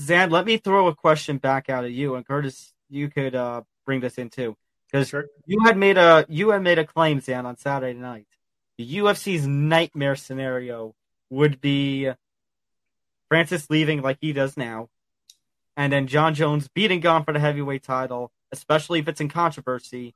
Zain, 0.00 0.30
let 0.30 0.44
me 0.44 0.58
throw 0.58 0.88
a 0.88 0.94
question 0.94 1.38
back 1.38 1.70
out 1.70 1.84
at 1.84 1.92
you, 1.92 2.14
and 2.14 2.26
Curtis, 2.26 2.74
you 2.90 3.08
could 3.08 3.34
uh, 3.34 3.62
bring 3.84 4.00
this 4.00 4.18
in 4.18 4.28
too, 4.28 4.56
because 4.86 5.08
sure. 5.08 5.26
you 5.46 5.64
had 5.64 5.76
made 5.76 5.96
a 5.96 6.26
you 6.28 6.50
had 6.50 6.62
made 6.62 6.78
a 6.78 6.84
claim, 6.84 7.20
Zain, 7.20 7.46
on 7.46 7.56
Saturday 7.56 7.98
night. 7.98 8.26
The 8.78 8.96
UFC's 8.98 9.46
nightmare 9.46 10.16
scenario 10.16 10.94
would 11.30 11.60
be 11.60 12.10
Francis 13.28 13.70
leaving 13.70 14.02
like 14.02 14.18
he 14.20 14.32
does 14.32 14.56
now, 14.56 14.90
and 15.76 15.92
then 15.92 16.06
Jon 16.06 16.34
Jones 16.34 16.68
beating 16.68 17.00
Gane 17.00 17.24
for 17.24 17.32
the 17.32 17.40
heavyweight 17.40 17.82
title, 17.82 18.30
especially 18.52 18.98
if 18.98 19.08
it's 19.08 19.20
in 19.20 19.28
controversy, 19.28 20.14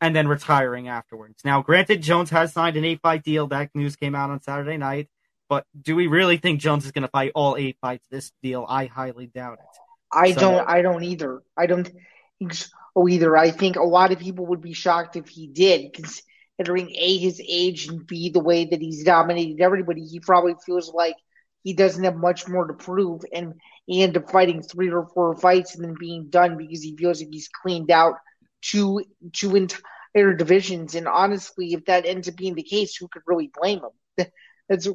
and 0.00 0.16
then 0.16 0.28
retiring 0.28 0.88
afterwards. 0.88 1.42
Now, 1.44 1.62
granted, 1.62 2.02
Jones 2.02 2.30
has 2.30 2.52
signed 2.52 2.76
an 2.76 2.84
eight 2.84 3.00
fight 3.02 3.22
deal. 3.22 3.46
That 3.48 3.70
news 3.74 3.96
came 3.96 4.14
out 4.14 4.30
on 4.30 4.40
Saturday 4.40 4.76
night. 4.76 5.08
But 5.48 5.66
do 5.80 5.96
we 5.96 6.06
really 6.06 6.36
think 6.36 6.60
Jones 6.60 6.86
is 6.86 6.92
going 6.92 7.02
to 7.02 7.08
fight 7.08 7.32
all 7.34 7.56
eight 7.56 7.76
fights 7.80 8.06
this 8.10 8.30
deal? 8.42 8.64
I 8.68 8.86
highly 8.86 9.26
doubt 9.26 9.54
it. 9.54 9.80
I 10.12 10.32
so, 10.32 10.40
don't. 10.40 10.68
I 10.68 10.82
don't 10.82 11.02
either. 11.02 11.42
I 11.56 11.66
don't 11.66 11.90
think 12.38 12.54
so 12.54 13.08
either. 13.08 13.36
I 13.36 13.50
think 13.50 13.76
a 13.76 13.82
lot 13.82 14.12
of 14.12 14.18
people 14.18 14.46
would 14.46 14.60
be 14.60 14.72
shocked 14.72 15.16
if 15.16 15.28
he 15.28 15.48
did, 15.48 15.92
considering 15.92 16.94
a 16.96 17.16
his 17.18 17.42
age 17.46 17.88
and 17.88 18.06
b 18.06 18.30
the 18.30 18.40
way 18.40 18.64
that 18.64 18.80
he's 18.80 19.04
dominated 19.04 19.60
everybody. 19.60 20.04
He 20.04 20.20
probably 20.20 20.54
feels 20.64 20.92
like 20.94 21.16
he 21.62 21.74
doesn't 21.74 22.04
have 22.04 22.16
much 22.16 22.48
more 22.48 22.66
to 22.66 22.74
prove, 22.74 23.22
and 23.32 23.54
he 23.86 24.02
end 24.02 24.16
up 24.16 24.30
fighting 24.30 24.62
three 24.62 24.90
or 24.90 25.06
four 25.06 25.36
fights 25.36 25.74
and 25.74 25.84
then 25.84 25.96
being 25.98 26.28
done 26.30 26.56
because 26.56 26.82
he 26.82 26.96
feels 26.96 27.20
like 27.20 27.30
he's 27.32 27.48
cleaned 27.48 27.90
out 27.90 28.14
two 28.62 29.04
two 29.32 29.56
entire 29.56 30.34
divisions. 30.34 30.94
And 30.94 31.08
honestly, 31.08 31.72
if 31.74 31.84
that 31.86 32.06
ends 32.06 32.28
up 32.28 32.36
being 32.36 32.54
the 32.54 32.62
case, 32.62 32.96
who 32.96 33.08
could 33.08 33.22
really 33.26 33.50
blame 33.52 33.80
them? 33.80 34.26
That's 34.68 34.88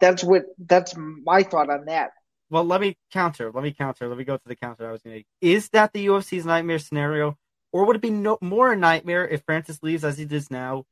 that's 0.00 0.24
what 0.24 0.42
that's 0.58 0.96
my 0.96 1.44
thought 1.44 1.70
on 1.70 1.84
that. 1.84 2.10
Well, 2.50 2.64
let 2.64 2.80
me 2.80 2.96
counter. 3.12 3.52
Let 3.52 3.62
me 3.62 3.72
counter. 3.72 4.08
Let 4.08 4.18
me 4.18 4.24
go 4.24 4.36
to 4.36 4.48
the 4.48 4.56
counter 4.56 4.88
I 4.88 4.92
was 4.92 5.02
going 5.02 5.20
to. 5.20 5.24
Is 5.40 5.68
that 5.70 5.92
the 5.92 6.06
UFC's 6.06 6.44
nightmare 6.44 6.80
scenario, 6.80 7.36
or 7.70 7.86
would 7.86 7.96
it 7.96 8.02
be 8.02 8.10
no, 8.10 8.38
more 8.40 8.72
a 8.72 8.76
nightmare 8.76 9.26
if 9.26 9.42
Francis 9.44 9.80
leaves 9.82 10.04
as 10.04 10.18
he 10.18 10.24
does 10.24 10.50
now, 10.50 10.86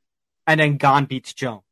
and 0.46 0.61
then 0.61 0.76
Gane 0.76 1.07
beats 1.07 1.32
Jones? 1.32 1.62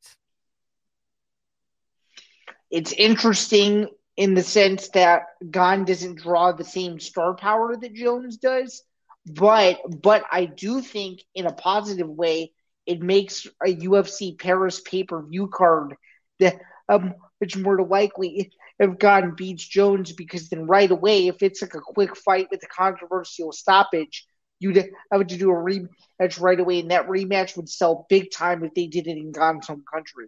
It's 2.70 2.92
interesting 2.92 3.88
in 4.16 4.34
the 4.34 4.42
sense 4.42 4.88
that 4.90 5.22
Gane 5.50 5.84
doesn't 5.84 6.16
draw 6.16 6.52
the 6.52 6.64
same 6.64 7.00
star 7.00 7.34
power 7.34 7.76
that 7.76 7.94
Jones 7.94 8.36
does, 8.36 8.82
but 9.26 9.78
but 10.02 10.24
I 10.30 10.46
do 10.46 10.80
think 10.80 11.22
in 11.34 11.46
a 11.46 11.52
positive 11.52 12.08
way 12.08 12.52
it 12.86 13.00
makes 13.00 13.46
a 13.64 13.68
UFC 13.68 14.36
Paris 14.36 14.80
pay 14.80 15.04
per 15.04 15.22
view 15.22 15.48
card 15.48 15.94
that 16.40 16.56
um 16.88 17.14
much 17.40 17.56
more 17.56 17.82
likely 17.82 18.52
have 18.80 18.98
Gane 18.98 19.34
beats 19.36 19.66
Jones 19.66 20.12
because 20.12 20.48
then 20.48 20.66
right 20.66 20.90
away 20.90 21.28
if 21.28 21.42
it's 21.42 21.62
like 21.62 21.74
a 21.74 21.80
quick 21.80 22.16
fight 22.16 22.48
with 22.50 22.62
a 22.64 22.66
controversial 22.66 23.52
stoppage 23.52 24.26
you'd 24.58 24.76
have 25.12 25.26
to 25.26 25.36
do 25.36 25.50
a 25.50 25.54
rematch 25.54 26.40
right 26.40 26.58
away 26.58 26.80
and 26.80 26.90
that 26.90 27.08
rematch 27.08 27.56
would 27.56 27.68
sell 27.68 28.06
big 28.08 28.30
time 28.30 28.64
if 28.64 28.72
they 28.74 28.86
did 28.86 29.06
it 29.08 29.16
in 29.16 29.32
Gane's 29.32 29.66
home 29.66 29.84
country. 29.92 30.26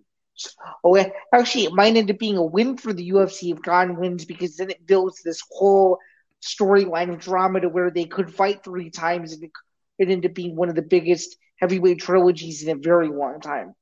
Oh, 0.82 0.96
actually, 1.32 1.64
it 1.64 1.72
might 1.72 1.94
end 1.96 2.10
up 2.10 2.18
being 2.18 2.36
a 2.36 2.44
win 2.44 2.76
for 2.76 2.92
the 2.92 3.04
UFC 3.04 3.52
if 3.52 3.62
Gane 3.62 3.96
wins 3.96 4.24
because 4.24 4.56
then 4.56 4.70
it 4.70 4.84
builds 4.84 5.22
this 5.22 5.40
whole 5.52 5.98
storyline 6.44 7.12
of 7.12 7.18
drama 7.18 7.60
to 7.60 7.68
where 7.68 7.90
they 7.90 8.04
could 8.04 8.32
fight 8.32 8.62
three 8.62 8.90
times 8.90 9.32
and 9.32 9.44
it, 9.44 9.50
it 9.98 10.10
ended 10.10 10.30
up 10.30 10.34
being 10.34 10.54
one 10.54 10.68
of 10.68 10.74
the 10.74 10.82
biggest 10.82 11.36
heavyweight 11.60 12.00
trilogies 12.00 12.62
in 12.62 12.76
a 12.76 12.80
very 12.80 13.08
long 13.08 13.40
time. 13.40 13.74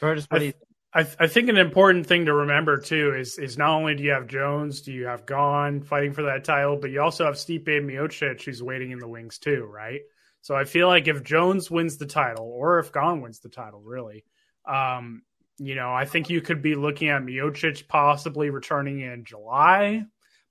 Curtis, 0.00 0.26
I, 0.30 0.54
I, 0.92 1.06
I, 1.18 1.26
think 1.26 1.48
an 1.48 1.56
important 1.56 2.06
thing 2.06 2.26
to 2.26 2.34
remember 2.34 2.78
too 2.78 3.14
is 3.14 3.38
is 3.38 3.56
not 3.58 3.70
only 3.70 3.94
do 3.94 4.02
you 4.02 4.10
have 4.10 4.26
Jones, 4.26 4.82
do 4.82 4.92
you 4.92 5.06
have 5.06 5.26
Gane 5.26 5.82
fighting 5.82 6.12
for 6.12 6.22
that 6.22 6.44
title, 6.44 6.76
but 6.76 6.90
you 6.90 7.00
also 7.00 7.24
have 7.24 7.34
Stipe 7.34 7.66
Miocic 7.66 8.42
who's 8.42 8.62
waiting 8.62 8.90
in 8.90 8.98
the 8.98 9.08
wings 9.08 9.38
too, 9.38 9.64
right? 9.64 10.00
So 10.42 10.54
I 10.54 10.64
feel 10.64 10.86
like 10.86 11.08
if 11.08 11.24
Jones 11.24 11.70
wins 11.70 11.96
the 11.96 12.06
title, 12.06 12.46
or 12.46 12.78
if 12.78 12.92
Gane 12.92 13.20
wins 13.20 13.40
the 13.40 13.48
title, 13.48 13.80
really, 13.80 14.24
um, 14.66 15.22
you 15.58 15.74
know, 15.74 15.92
I 15.92 16.04
think 16.04 16.30
you 16.30 16.40
could 16.40 16.62
be 16.62 16.74
looking 16.74 17.08
at 17.08 17.22
Miocic 17.22 17.88
possibly 17.88 18.50
returning 18.50 19.00
in 19.00 19.24
July, 19.24 20.04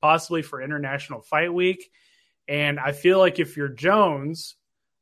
possibly 0.05 0.43
for 0.43 0.61
International 0.61 1.19
Fight 1.19 1.51
Week. 1.51 1.89
And 2.47 2.79
I 2.79 2.91
feel 2.91 3.17
like 3.17 3.39
if 3.39 3.57
you're 3.57 3.69
Jones, 3.69 4.55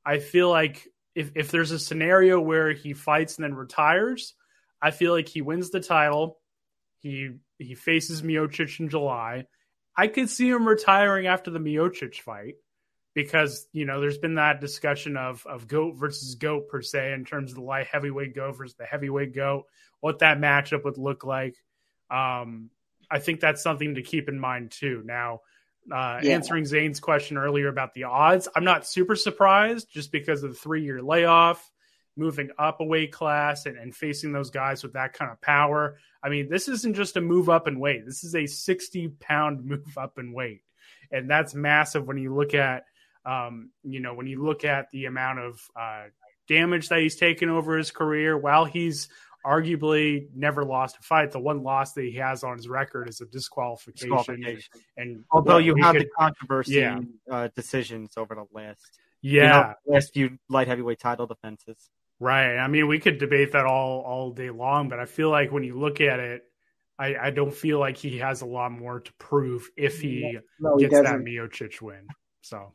I 0.06 0.20
feel 0.20 0.50
like 0.50 0.88
if, 1.14 1.32
if 1.36 1.52
there's 1.52 1.72
a 1.72 1.78
scenario 1.80 2.40
where 2.40 2.72
he 2.72 2.94
fights 2.94 3.36
and 3.36 3.44
then 3.44 3.54
retires, 3.54 4.34
I 4.82 4.92
feel 4.92 5.12
like 5.12 5.28
he 5.28 5.42
wins 5.42 5.72
the 5.72 5.82
title. 5.82 6.40
He 7.00 7.32
he 7.58 7.76
faces 7.76 8.22
Miocic 8.22 8.80
in 8.80 8.88
July. 8.88 9.46
I 9.98 10.08
could 10.08 10.30
see 10.30 10.48
him 10.48 10.66
retiring 10.66 11.28
after 11.28 11.52
the 11.52 11.60
Miocic 11.60 12.22
fight 12.22 12.56
because 13.14 13.68
you 13.74 13.84
know 13.84 14.00
there's 14.00 14.18
been 14.18 14.36
that 14.36 14.62
discussion 14.62 15.18
of 15.18 15.46
of 15.46 15.68
goat 15.68 15.96
versus 15.98 16.36
goat 16.36 16.70
per 16.70 16.82
se 16.82 17.12
in 17.12 17.26
terms 17.26 17.52
of 17.52 17.56
the 17.56 17.64
light 17.64 17.88
heavyweight 17.88 18.34
goat 18.34 18.54
versus 18.58 18.78
the 18.78 18.86
heavyweight 18.86 19.36
goat, 19.36 19.66
what 20.00 20.20
that 20.20 20.40
matchup 20.40 20.86
would 20.86 20.98
look 20.98 21.26
like. 21.26 21.58
Um, 22.10 22.70
I 23.14 23.20
think 23.20 23.40
that's 23.40 23.62
something 23.62 23.96
to 23.96 24.02
keep 24.02 24.28
in 24.28 24.40
mind 24.40 24.72
too. 24.72 25.04
Now, 25.06 25.42
uh, 25.92 26.20
yeah. 26.24 26.34
answering 26.34 26.66
Zain's 26.66 27.00
question 27.00 27.38
earlier 27.38 27.68
about 27.68 27.94
the 27.94 28.06
odds, 28.06 28.48
I'm 28.56 28.64
not 28.64 28.88
super 28.88 29.16
surprised 29.16 29.88
just 29.92 30.12
because 30.12 30.44
of 30.44 30.50
the 30.50 30.58
three 30.58 30.84
year 30.84 31.00
layoff, 31.02 31.70
moving 32.18 32.50
up 32.58 32.82
a 32.82 32.84
weight 32.84 33.12
class, 33.12 33.68
and, 33.68 33.78
and 33.78 33.96
facing 33.96 34.32
those 34.32 34.50
guys 34.50 34.82
with 34.82 34.94
that 34.94 35.14
kind 35.14 35.32
of 35.32 35.40
power. 35.42 35.98
I 36.24 36.30
mean, 36.30 36.50
this 36.50 36.68
isn't 36.68 36.96
just 36.96 37.18
a 37.18 37.22
move 37.22 37.50
up 37.50 37.68
in 37.68 37.80
weight. 37.80 38.04
This 38.06 38.24
is 38.24 38.34
a 38.34 38.48
60 38.48 39.10
pound 39.20 39.64
move 39.66 39.98
up 39.98 40.18
in 40.18 40.34
weight. 40.34 40.64
And 41.12 41.30
that's 41.30 41.54
massive 41.54 42.08
when 42.08 42.18
you 42.18 42.34
look 42.34 42.56
at 42.56 42.86
Um, 43.26 43.70
you 43.84 44.00
know, 44.00 44.16
when 44.16 44.28
you 44.28 44.44
look 44.44 44.66
at 44.66 44.90
the 44.92 45.06
amount 45.06 45.40
of 45.40 45.62
uh, 45.80 46.06
damage 46.48 46.90
that 46.90 47.00
he's 47.00 47.16
taken 47.16 47.50
over 47.50 47.78
his 47.78 47.92
career, 47.92 48.38
while 48.38 48.66
he's 48.66 49.08
arguably 49.46 50.28
never 50.36 50.64
lost 50.64 50.98
a 51.00 51.04
fight, 51.04 51.32
the 51.32 51.40
one 51.40 51.64
loss 51.64 51.94
that 51.94 52.04
he 52.04 52.14
has 52.14 52.44
on 52.44 52.58
his 52.58 52.68
record 52.68 53.10
is 53.10 53.22
a 53.22 53.26
disqualification. 53.26 54.10
disqualification. 54.10 54.74
And 54.98 55.24
although 55.32 55.58
you 55.58 55.76
have 55.82 55.94
could, 55.94 56.04
the 56.04 56.10
controversy 56.18 56.76
yeah. 56.76 57.00
uh, 57.30 57.50
decisions 57.56 58.14
over 58.18 58.36
the 58.36 58.46
last, 58.54 59.00
yeah, 59.22 59.42
you 59.42 59.50
know, 59.50 59.74
last 59.96 60.14
few 60.14 60.38
light 60.50 60.68
heavyweight 60.68 61.00
title 61.00 61.28
defenses. 61.28 61.90
Right. 62.20 62.58
I 62.58 62.68
mean, 62.68 62.88
we 62.88 63.00
could 63.00 63.18
debate 63.18 63.52
that 63.52 63.66
all 63.66 64.02
all 64.02 64.32
day 64.32 64.50
long, 64.50 64.88
but 64.90 65.00
I 65.00 65.06
feel 65.06 65.30
like 65.30 65.52
when 65.52 65.64
you 65.64 65.78
look 65.78 66.00
at 66.00 66.20
it, 66.20 66.44
I, 66.98 67.16
I 67.16 67.30
don't 67.32 67.54
feel 67.54 67.80
like 67.80 67.98
he 67.98 68.20
has 68.20 68.42
a 68.42 68.46
lot 68.46 68.72
more 68.72 69.00
to 69.00 69.14
prove 69.14 69.70
if 69.76 70.00
he 70.00 70.38
no, 70.60 70.78
gets 70.78 70.96
he 70.96 71.02
that 71.02 71.16
Miocic 71.16 71.82
win. 71.82 72.08
So, 72.42 72.74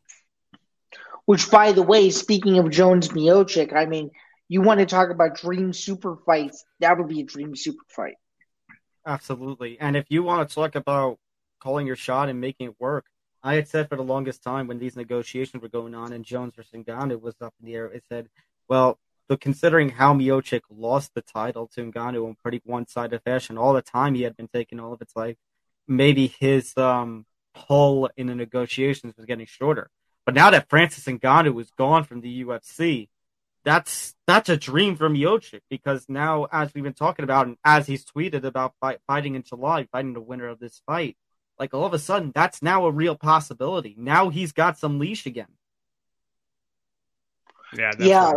which, 1.25 1.51
by 1.51 1.73
the 1.73 1.83
way, 1.83 2.11
speaking 2.11 2.59
of 2.59 2.71
Jones 2.71 3.09
Miocic, 3.09 3.75
I 3.75 3.87
mean, 3.87 4.11
you 4.49 4.63
want 4.63 4.81
to 4.81 4.87
talk 4.87 5.11
about 5.11 5.37
dream 5.37 5.73
super 5.73 6.17
fights? 6.27 6.65
That 6.81 6.99
would 6.99 7.09
be 7.09 7.21
a 7.21 7.25
dream 7.25 7.55
super 7.55 7.85
fight. 7.89 8.17
Absolutely. 9.07 9.79
And 9.81 9.97
if 9.97 10.07
you 10.09 10.23
want 10.23 10.49
to 10.49 10.55
talk 10.55 10.75
about 10.75 11.19
calling 11.61 11.87
your 11.87 11.97
shot 11.97 12.29
and 12.29 12.41
making 12.41 12.69
it 12.69 12.75
work, 12.79 13.07
I 13.43 13.55
had 13.55 13.69
said 13.69 13.89
for 13.89 13.97
the 13.97 14.03
longest 14.03 14.43
time 14.43 14.67
when 14.67 14.79
these 14.79 14.97
negotiations 14.97 15.63
were 15.63 15.69
going 15.69 15.95
on 15.95 16.13
and 16.13 16.25
Jones 16.25 16.55
versus 16.57 16.73
Ngannou 16.73 17.21
was 17.21 17.37
up 17.41 17.55
in 17.61 17.67
the 17.67 17.75
air, 17.75 17.87
it 17.87 18.05
said, 18.09 18.29
well, 18.69 18.99
but 19.29 19.41
considering 19.41 19.91
how 19.91 20.15
Miocic 20.15 20.63
lost 20.71 21.15
the 21.15 21.21
title 21.21 21.69
to 21.75 21.91
Ngannou 21.91 22.27
in 22.27 22.35
pretty 22.43 22.61
one-sided 22.65 23.23
fashion, 23.23 23.59
all 23.59 23.75
the 23.75 23.83
time 23.83 24.15
he 24.15 24.23
had 24.23 24.37
been 24.37 24.49
taking 24.49 24.81
all 24.81 24.93
of 24.93 25.03
its 25.03 25.15
life, 25.15 25.37
maybe 25.87 26.35
his 26.41 26.77
um, 26.77 27.27
pull 27.55 28.11
in 28.17 28.27
the 28.27 28.35
negotiations 28.35 29.15
was 29.17 29.27
getting 29.27 29.47
shorter. 29.47 29.91
But 30.25 30.35
now 30.35 30.51
that 30.51 30.69
Francis 30.69 31.05
Ngannou 31.05 31.55
was 31.55 31.71
gone 31.71 32.05
from 32.05 32.21
the 32.21 32.45
UFC, 32.45 33.09
that's 33.69 34.15
that's 34.27 34.49
a 34.49 34.57
dream 34.57 34.97
for 34.97 35.11
Miocic 35.11 35.61
because 35.69 36.07
now, 36.09 36.47
as 36.51 36.73
we've 36.75 36.83
been 36.83 36.95
talking 36.95 37.23
about, 37.23 37.47
and 37.47 37.59
as 37.63 37.87
he's 37.87 38.03
tweeted 38.03 38.45
about 38.45 38.73
fight, 38.81 38.99
fighting 39.07 39.35
in 39.35 39.43
July, 39.43 39.87
fighting 39.93 40.15
the 40.15 40.23
winner 40.23 40.49
of 40.49 40.59
this 40.59 40.81
fight, 40.87 41.19
like 41.59 41.75
all 41.75 41.85
of 41.85 41.93
a 41.93 41.99
sudden, 41.99 42.33
that's 42.35 42.63
now 42.63 42.87
a 42.87 42.91
real 42.91 43.15
possibility. 43.15 43.95
Now 43.99 44.31
he's 44.31 44.53
got 44.53 44.79
some 44.79 44.99
leash 44.99 45.27
again. 45.27 45.49
Yeah, 47.77 47.93
yeah. 47.99 48.33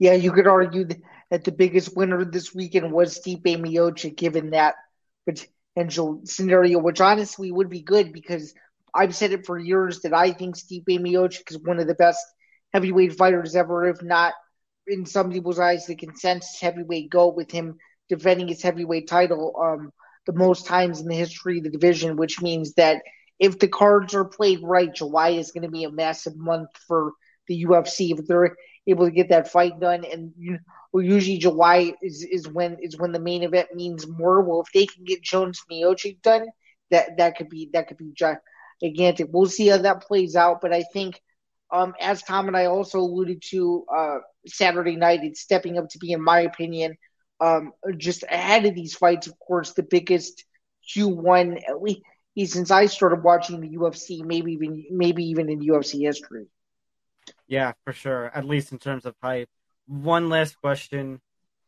Yeah, 0.00 0.14
you 0.14 0.32
could 0.32 0.48
argue 0.48 0.88
that 1.30 1.44
the 1.44 1.52
biggest 1.52 1.96
winner 1.96 2.24
this 2.24 2.52
weekend 2.52 2.92
was 2.92 3.20
Stipe 3.20 3.44
Miocic, 3.44 4.16
given 4.16 4.50
that 4.50 4.74
potential 5.26 6.22
scenario, 6.24 6.80
which 6.80 7.00
honestly 7.00 7.52
would 7.52 7.70
be 7.70 7.82
good 7.82 8.12
because 8.12 8.52
I've 8.92 9.14
said 9.14 9.30
it 9.30 9.46
for 9.46 9.58
years 9.58 10.00
that 10.00 10.12
I 10.12 10.32
think 10.32 10.56
Stipe 10.56 10.84
Miocic 10.88 11.52
is 11.52 11.58
one 11.58 11.78
of 11.78 11.86
the 11.86 11.94
best 11.94 12.26
heavyweight 12.74 13.12
fighters 13.12 13.54
ever, 13.54 13.88
if 13.88 14.02
not 14.02 14.34
in 14.86 15.06
some 15.06 15.30
people's 15.30 15.58
eyes 15.58 15.86
the 15.86 15.94
consensus 15.94 16.60
heavyweight 16.60 17.10
go 17.10 17.28
with 17.28 17.50
him 17.50 17.76
defending 18.08 18.48
his 18.48 18.62
heavyweight 18.62 19.08
title 19.08 19.54
um, 19.60 19.92
the 20.26 20.32
most 20.32 20.66
times 20.66 21.00
in 21.00 21.08
the 21.08 21.14
history 21.14 21.58
of 21.58 21.64
the 21.64 21.70
division, 21.70 22.16
which 22.16 22.42
means 22.42 22.74
that 22.74 23.02
if 23.38 23.58
the 23.58 23.68
cards 23.68 24.14
are 24.14 24.24
played 24.24 24.60
right, 24.62 24.94
July 24.94 25.30
is 25.30 25.52
going 25.52 25.62
to 25.62 25.70
be 25.70 25.84
a 25.84 25.90
massive 25.90 26.36
month 26.36 26.70
for 26.86 27.12
the 27.48 27.64
UFC. 27.64 28.18
If 28.18 28.26
they're 28.26 28.56
able 28.86 29.06
to 29.06 29.10
get 29.10 29.28
that 29.30 29.50
fight 29.50 29.78
done. 29.80 30.04
And 30.04 30.32
usually 30.94 31.38
July 31.38 31.94
is, 32.02 32.24
is 32.24 32.48
when 32.48 32.78
is 32.80 32.98
when 32.98 33.12
the 33.12 33.20
main 33.20 33.42
event 33.42 33.74
means 33.74 34.06
more. 34.06 34.42
Well, 34.42 34.62
if 34.62 34.72
they 34.72 34.86
can 34.86 35.04
get 35.04 35.22
Jones 35.22 35.60
Miocic 35.70 36.22
done, 36.22 36.46
that 36.90 37.16
that 37.18 37.36
could 37.36 37.48
be 37.48 37.70
that 37.72 37.88
could 37.88 37.98
be 37.98 38.14
gigantic. 38.14 39.28
We'll 39.30 39.46
see 39.46 39.68
how 39.68 39.78
that 39.78 40.02
plays 40.02 40.36
out. 40.36 40.60
But 40.60 40.72
I 40.72 40.84
think, 40.92 41.20
um, 41.70 41.94
as 42.00 42.22
Tom 42.22 42.48
and 42.48 42.56
I 42.56 42.66
also 42.66 42.98
alluded 42.98 43.42
to 43.50 43.84
uh, 43.94 44.18
Saturday 44.46 44.96
night, 44.96 45.20
it's 45.22 45.40
stepping 45.40 45.78
up 45.78 45.88
to 45.90 45.98
be, 45.98 46.12
in 46.12 46.22
my 46.22 46.40
opinion, 46.40 46.96
um, 47.40 47.72
just 47.96 48.22
ahead 48.24 48.66
of 48.66 48.74
these 48.74 48.94
fights. 48.94 49.26
Of 49.26 49.38
course, 49.38 49.72
the 49.72 49.82
biggest 49.82 50.44
Q1 50.94 51.68
at 51.68 51.82
least 51.82 52.02
since 52.44 52.70
I 52.70 52.86
started 52.86 53.22
watching 53.22 53.60
the 53.60 53.76
UFC, 53.76 54.24
maybe 54.24 54.52
even 54.52 54.84
maybe 54.90 55.24
even 55.24 55.48
in 55.48 55.60
UFC 55.60 56.02
history. 56.02 56.46
Yeah, 57.48 57.72
for 57.84 57.92
sure. 57.92 58.30
At 58.34 58.44
least 58.44 58.72
in 58.72 58.78
terms 58.78 59.06
of 59.06 59.14
hype. 59.22 59.48
One 59.86 60.28
last 60.28 60.60
question. 60.60 61.20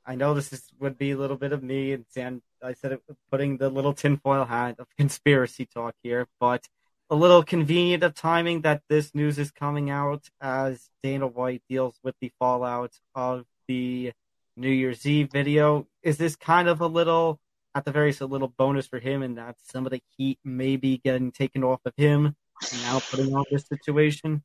I 0.04 0.14
know 0.14 0.34
this 0.34 0.52
is, 0.52 0.70
would 0.80 0.98
be 0.98 1.12
a 1.12 1.16
little 1.16 1.36
bit 1.36 1.52
of 1.52 1.62
me 1.62 1.92
and 1.92 2.04
Sam. 2.08 2.42
I 2.62 2.72
said 2.74 2.92
it, 2.92 3.02
putting 3.30 3.56
the 3.56 3.68
little 3.68 3.92
tinfoil 3.92 4.44
hat 4.44 4.76
of 4.78 4.88
conspiracy 4.96 5.66
talk 5.66 5.94
here, 6.02 6.26
but 6.40 6.66
a 7.10 7.16
little 7.16 7.42
convenient 7.42 8.02
of 8.02 8.14
timing 8.14 8.62
that 8.62 8.82
this 8.88 9.14
news 9.14 9.38
is 9.38 9.50
coming 9.50 9.90
out 9.90 10.28
as 10.40 10.90
Dana 11.02 11.26
White 11.26 11.62
deals 11.68 11.98
with 12.02 12.14
the 12.20 12.30
fallout 12.38 12.92
of 13.14 13.46
the 13.66 14.12
New 14.56 14.70
Year's 14.70 15.06
Eve 15.06 15.30
video. 15.32 15.86
Is 16.02 16.18
this 16.18 16.36
kind 16.36 16.68
of 16.68 16.80
a 16.80 16.86
little, 16.86 17.40
at 17.74 17.84
the 17.84 17.92
very 17.92 18.08
least, 18.08 18.20
a 18.20 18.26
little 18.26 18.48
bonus 18.48 18.86
for 18.86 18.98
him, 18.98 19.22
and 19.22 19.38
that 19.38 19.56
some 19.62 19.86
of 19.86 19.92
the 19.92 20.02
heat 20.16 20.38
may 20.44 20.76
be 20.76 20.98
getting 20.98 21.32
taken 21.32 21.64
off 21.64 21.80
of 21.86 21.94
him 21.96 22.36
now 22.82 23.00
putting 23.10 23.34
on 23.34 23.44
this 23.50 23.66
situation? 23.66 24.42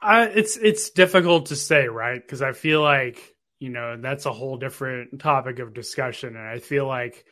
Uh, 0.00 0.28
it's 0.34 0.56
it's 0.56 0.90
difficult 0.90 1.46
to 1.46 1.56
say, 1.56 1.88
right? 1.88 2.22
Because 2.22 2.40
I 2.40 2.52
feel 2.52 2.80
like 2.80 3.36
you 3.58 3.68
know 3.68 3.98
that's 4.00 4.24
a 4.24 4.32
whole 4.32 4.56
different 4.56 5.20
topic 5.20 5.58
of 5.58 5.74
discussion, 5.74 6.36
and 6.36 6.46
I 6.46 6.58
feel 6.58 6.86
like 6.86 7.26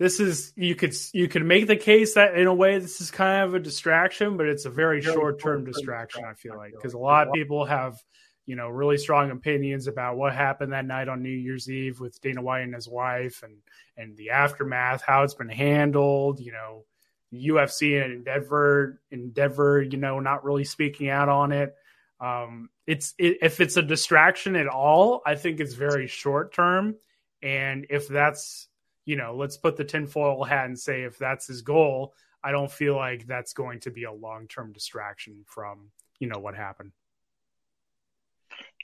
this 0.00 0.18
is 0.18 0.54
you 0.56 0.74
could 0.74 0.94
you 1.12 1.28
could 1.28 1.44
make 1.44 1.66
the 1.66 1.76
case 1.76 2.14
that 2.14 2.34
in 2.34 2.46
a 2.46 2.54
way 2.54 2.78
this 2.78 3.02
is 3.02 3.10
kind 3.10 3.44
of 3.44 3.54
a 3.54 3.60
distraction, 3.60 4.38
but 4.38 4.46
it's 4.46 4.64
a 4.64 4.70
very 4.70 5.02
short 5.02 5.42
term 5.42 5.62
distraction. 5.62 6.24
I 6.24 6.32
feel 6.32 6.56
like 6.56 6.72
because 6.72 6.94
a 6.94 6.98
lot 6.98 7.28
of 7.28 7.34
people 7.34 7.66
have 7.66 7.98
you 8.46 8.56
know 8.56 8.70
really 8.70 8.96
strong 8.96 9.30
opinions 9.30 9.88
about 9.88 10.16
what 10.16 10.34
happened 10.34 10.72
that 10.72 10.86
night 10.86 11.08
on 11.10 11.22
New 11.22 11.28
Year's 11.28 11.70
Eve 11.70 12.00
with 12.00 12.18
Dana 12.22 12.40
White 12.40 12.62
and 12.62 12.74
his 12.74 12.88
wife, 12.88 13.42
and 13.42 13.58
and 13.94 14.16
the 14.16 14.30
aftermath, 14.30 15.02
how 15.02 15.22
it's 15.22 15.34
been 15.34 15.50
handled. 15.50 16.40
You 16.40 16.52
know, 16.52 16.84
UFC 17.30 18.02
and 18.02 18.10
Endeavor, 18.10 19.02
Endeavor, 19.10 19.82
you 19.82 19.98
know, 19.98 20.18
not 20.18 20.44
really 20.44 20.64
speaking 20.64 21.10
out 21.10 21.28
on 21.28 21.52
it. 21.52 21.74
Um, 22.20 22.70
it's 22.86 23.12
it, 23.18 23.36
if 23.42 23.60
it's 23.60 23.76
a 23.76 23.82
distraction 23.82 24.56
at 24.56 24.66
all, 24.66 25.20
I 25.26 25.34
think 25.34 25.60
it's 25.60 25.74
very 25.74 26.06
short 26.06 26.54
term. 26.54 26.96
And 27.42 27.86
if 27.90 28.08
that's 28.08 28.69
you 29.04 29.16
know, 29.16 29.34
let's 29.34 29.56
put 29.56 29.76
the 29.76 29.84
tinfoil 29.84 30.44
hat 30.44 30.66
and 30.66 30.78
say 30.78 31.02
if 31.02 31.18
that's 31.18 31.46
his 31.46 31.62
goal, 31.62 32.14
I 32.42 32.52
don't 32.52 32.70
feel 32.70 32.96
like 32.96 33.26
that's 33.26 33.52
going 33.52 33.80
to 33.80 33.90
be 33.90 34.04
a 34.04 34.12
long 34.12 34.46
term 34.48 34.72
distraction 34.72 35.44
from 35.46 35.90
you 36.18 36.28
know 36.28 36.38
what 36.38 36.54
happened. 36.54 36.92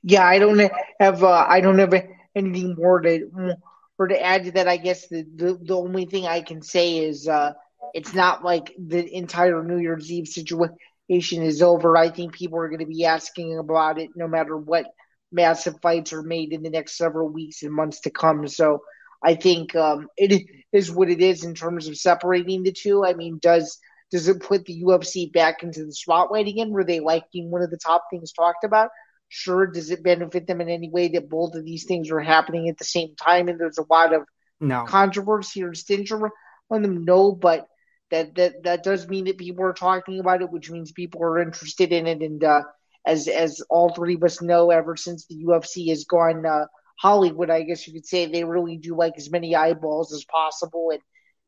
Yeah, 0.03 0.27
I 0.27 0.39
don't 0.39 0.71
have 1.01 1.23
uh, 1.23 1.47
I 1.49 1.61
don't 1.61 1.79
have 1.79 1.95
anything 2.35 2.75
more 2.77 3.01
to 3.01 3.57
more 3.99 4.09
to 4.09 4.23
add 4.23 4.45
to 4.45 4.53
that. 4.53 4.69
I 4.69 4.77
guess 4.77 5.09
the 5.09 5.27
the, 5.35 5.59
the 5.61 5.77
only 5.77 6.07
thing 6.07 6.27
I 6.27 6.43
can 6.43 6.63
say 6.63 6.99
is 6.99 7.29
uh, 7.29 7.55
it's 7.95 8.15
not 8.15 8.45
like 8.45 8.75
the 8.79 9.15
entire 9.15 9.63
New 9.63 9.79
Year's 9.79 10.11
Eve 10.11 10.29
situation 10.29 11.43
is 11.43 11.63
over, 11.63 11.97
I 11.97 12.11
think 12.11 12.35
people 12.35 12.59
are 12.59 12.69
going 12.69 12.81
to 12.81 12.87
be 12.87 13.05
asking 13.05 13.59
about 13.59 13.99
it 13.99 14.11
no 14.17 14.27
matter 14.29 14.57
what 14.57 14.87
massive 15.33 15.81
fights 15.81 16.13
are 16.13 16.23
made 16.23 16.53
in 16.53 16.63
the 16.63 16.71
next 16.71 16.97
several 16.97 17.29
weeks 17.29 17.63
and 17.63 17.73
months 17.73 18.01
to 18.01 18.11
come. 18.11 18.47
So 18.49 18.83
I 19.23 19.35
think 19.35 19.75
um, 19.75 20.09
it 20.17 20.47
is 20.73 20.91
what 20.91 21.11
it 21.11 21.21
is 21.21 21.45
in 21.45 21.55
terms 21.55 21.89
of 21.89 21.97
separating 21.97 22.63
the 22.63 22.73
two. 22.73 23.05
I 23.05 23.15
mean, 23.15 23.39
does 23.41 23.79
does 24.11 24.29
it 24.29 24.41
put 24.41 24.65
the 24.65 24.83
UFC 24.83 25.33
back 25.33 25.63
into 25.63 25.85
the 25.85 25.93
spotlight 25.93 26.47
again? 26.47 26.71
Were 26.71 26.85
they 26.85 27.01
liking 27.01 27.51
one 27.51 27.63
of 27.63 27.71
the 27.71 27.79
top 27.79 28.05
things 28.11 28.33
talked 28.33 28.65
about? 28.65 28.91
Sure. 29.29 29.67
Does 29.67 29.91
it 29.91 30.05
benefit 30.05 30.47
them 30.47 30.61
in 30.61 30.69
any 30.69 30.89
way 30.89 31.09
that 31.09 31.29
both 31.29 31.55
of 31.55 31.65
these 31.65 31.85
things 31.85 32.11
are 32.11 32.21
happening 32.21 32.69
at 32.69 32.79
the 32.79 32.85
same 32.85 33.17
time 33.17 33.49
and 33.49 33.59
there's 33.59 33.79
a 33.79 33.87
lot 33.91 34.15
of 34.15 34.23
no. 34.61 34.85
controversy 34.85 35.65
or 35.65 35.75
stench 35.75 36.13
on 36.13 36.83
them? 36.83 37.05
No, 37.05 37.33
but 37.33 37.67
that 38.11 38.37
that 38.37 38.63
that 38.63 38.85
does 38.85 39.09
mean 39.09 39.25
that 39.25 39.39
people 39.39 39.65
are 39.65 39.73
talking 39.73 40.21
about 40.21 40.43
it, 40.43 40.51
which 40.51 40.71
means 40.71 40.93
people 40.93 41.23
are 41.25 41.41
interested 41.41 41.93
in 41.93 42.07
it. 42.07 42.23
And 42.23 42.45
uh, 42.45 42.63
as 43.05 43.27
as 43.27 43.61
all 43.69 43.93
three 43.93 44.15
of 44.15 44.23
us 44.23 44.41
know, 44.41 44.71
ever 44.71 44.97
since 44.97 45.27
the 45.27 45.45
UFC 45.45 45.89
has 45.89 46.05
gone 46.05 46.47
uh, 46.47 46.67
Hollywood, 46.99 47.51
I 47.51 47.63
guess 47.63 47.87
you 47.87 47.93
could 47.93 48.07
say 48.07 48.27
they 48.27 48.45
really 48.45 48.77
do 48.77 48.97
like 48.97 49.15
as 49.17 49.31
many 49.31 49.55
eyeballs 49.55 50.13
as 50.13 50.25
possible. 50.25 50.91
And 50.91 51.01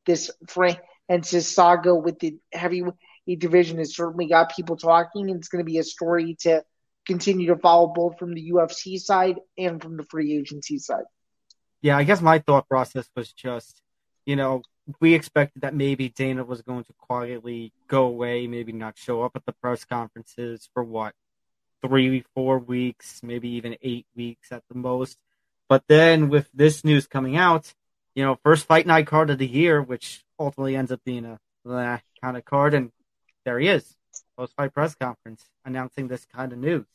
this 0.06 0.30
Francis 0.46 1.48
saga 1.48 1.94
with 1.94 2.18
the 2.18 2.38
heavyweight 2.52 2.94
division 3.38 3.78
has 3.78 3.94
certainly 3.94 4.26
got 4.26 4.54
people 4.54 4.76
talking, 4.76 5.30
and 5.30 5.38
it's 5.38 5.48
going 5.48 5.64
to 5.64 5.70
be 5.70 5.78
a 5.78 5.84
story 5.84 6.36
to 6.40 6.62
continue 7.06 7.48
to 7.48 7.56
follow 7.56 7.88
both 7.88 8.18
from 8.18 8.34
the 8.34 8.50
UFC 8.50 8.98
side 9.00 9.36
and 9.56 9.82
from 9.82 9.96
the 9.96 10.04
free 10.04 10.36
agency 10.36 10.78
side. 10.78 11.04
Yeah, 11.80 11.96
I 11.96 12.04
guess 12.04 12.20
my 12.20 12.38
thought 12.40 12.68
process 12.68 13.08
was 13.16 13.32
just, 13.32 13.80
you 14.26 14.36
know, 14.36 14.62
we 15.00 15.14
expected 15.14 15.62
that 15.62 15.74
maybe 15.74 16.08
Dana 16.08 16.44
was 16.44 16.62
going 16.62 16.84
to 16.84 16.92
quietly 16.98 17.72
go 17.88 18.04
away, 18.04 18.46
maybe 18.46 18.72
not 18.72 18.98
show 18.98 19.22
up 19.22 19.32
at 19.36 19.44
the 19.46 19.52
press 19.52 19.84
conferences 19.84 20.68
for 20.72 20.82
what 20.82 21.14
three, 21.82 22.24
four 22.34 22.58
weeks, 22.58 23.20
maybe 23.22 23.48
even 23.50 23.76
eight 23.82 24.06
weeks 24.16 24.50
at 24.50 24.62
the 24.68 24.76
most. 24.76 25.18
But 25.68 25.84
then 25.86 26.28
with 26.28 26.48
this 26.54 26.84
news 26.84 27.06
coming 27.06 27.36
out, 27.36 27.72
you 28.14 28.24
know, 28.24 28.38
first 28.42 28.66
fight 28.66 28.86
night 28.86 29.06
card 29.06 29.30
of 29.30 29.38
the 29.38 29.46
year, 29.46 29.82
which 29.82 30.24
ultimately 30.38 30.76
ends 30.76 30.90
up 30.90 31.00
being 31.04 31.24
a 31.24 31.38
kind 32.22 32.36
of 32.36 32.44
card, 32.44 32.74
and 32.74 32.90
there 33.44 33.58
he 33.58 33.68
is. 33.68 33.96
post 34.36 34.54
fight 34.56 34.72
press 34.72 34.94
conference 34.94 35.44
announcing 35.64 36.08
this 36.08 36.26
kind 36.34 36.52
of 36.52 36.58
news. 36.58 36.86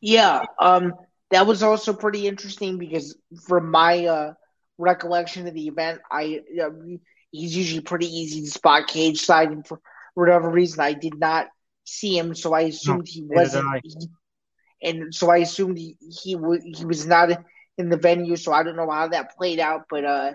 Yeah, 0.00 0.44
um, 0.60 0.94
that 1.30 1.46
was 1.46 1.62
also 1.62 1.92
pretty 1.92 2.26
interesting 2.26 2.78
because 2.78 3.16
from 3.46 3.70
my 3.70 4.06
uh, 4.06 4.34
recollection 4.78 5.46
of 5.46 5.54
the 5.54 5.66
event, 5.66 6.00
I 6.10 6.40
uh, 6.62 6.70
he's 7.30 7.56
usually 7.56 7.80
pretty 7.80 8.06
easy 8.06 8.42
to 8.42 8.50
spot 8.50 8.86
cage 8.86 9.20
side, 9.20 9.50
and 9.50 9.66
for 9.66 9.80
whatever 10.14 10.48
reason, 10.48 10.80
I 10.80 10.92
did 10.92 11.18
not 11.18 11.48
see 11.84 12.18
him, 12.18 12.34
so 12.34 12.52
I 12.52 12.62
assumed 12.62 13.00
no, 13.00 13.04
he 13.06 13.22
wasn't. 13.22 13.66
He, 13.84 14.08
and 14.84 15.14
so 15.14 15.30
I 15.30 15.38
assumed 15.38 15.78
he 15.78 15.96
he, 16.22 16.34
w- 16.34 16.60
he 16.62 16.84
was 16.84 17.06
not 17.06 17.30
in 17.78 17.88
the 17.88 17.96
venue. 17.96 18.36
So 18.36 18.52
I 18.52 18.62
don't 18.62 18.76
know 18.76 18.90
how 18.90 19.08
that 19.08 19.36
played 19.36 19.58
out, 19.58 19.82
but 19.90 20.04
uh, 20.04 20.32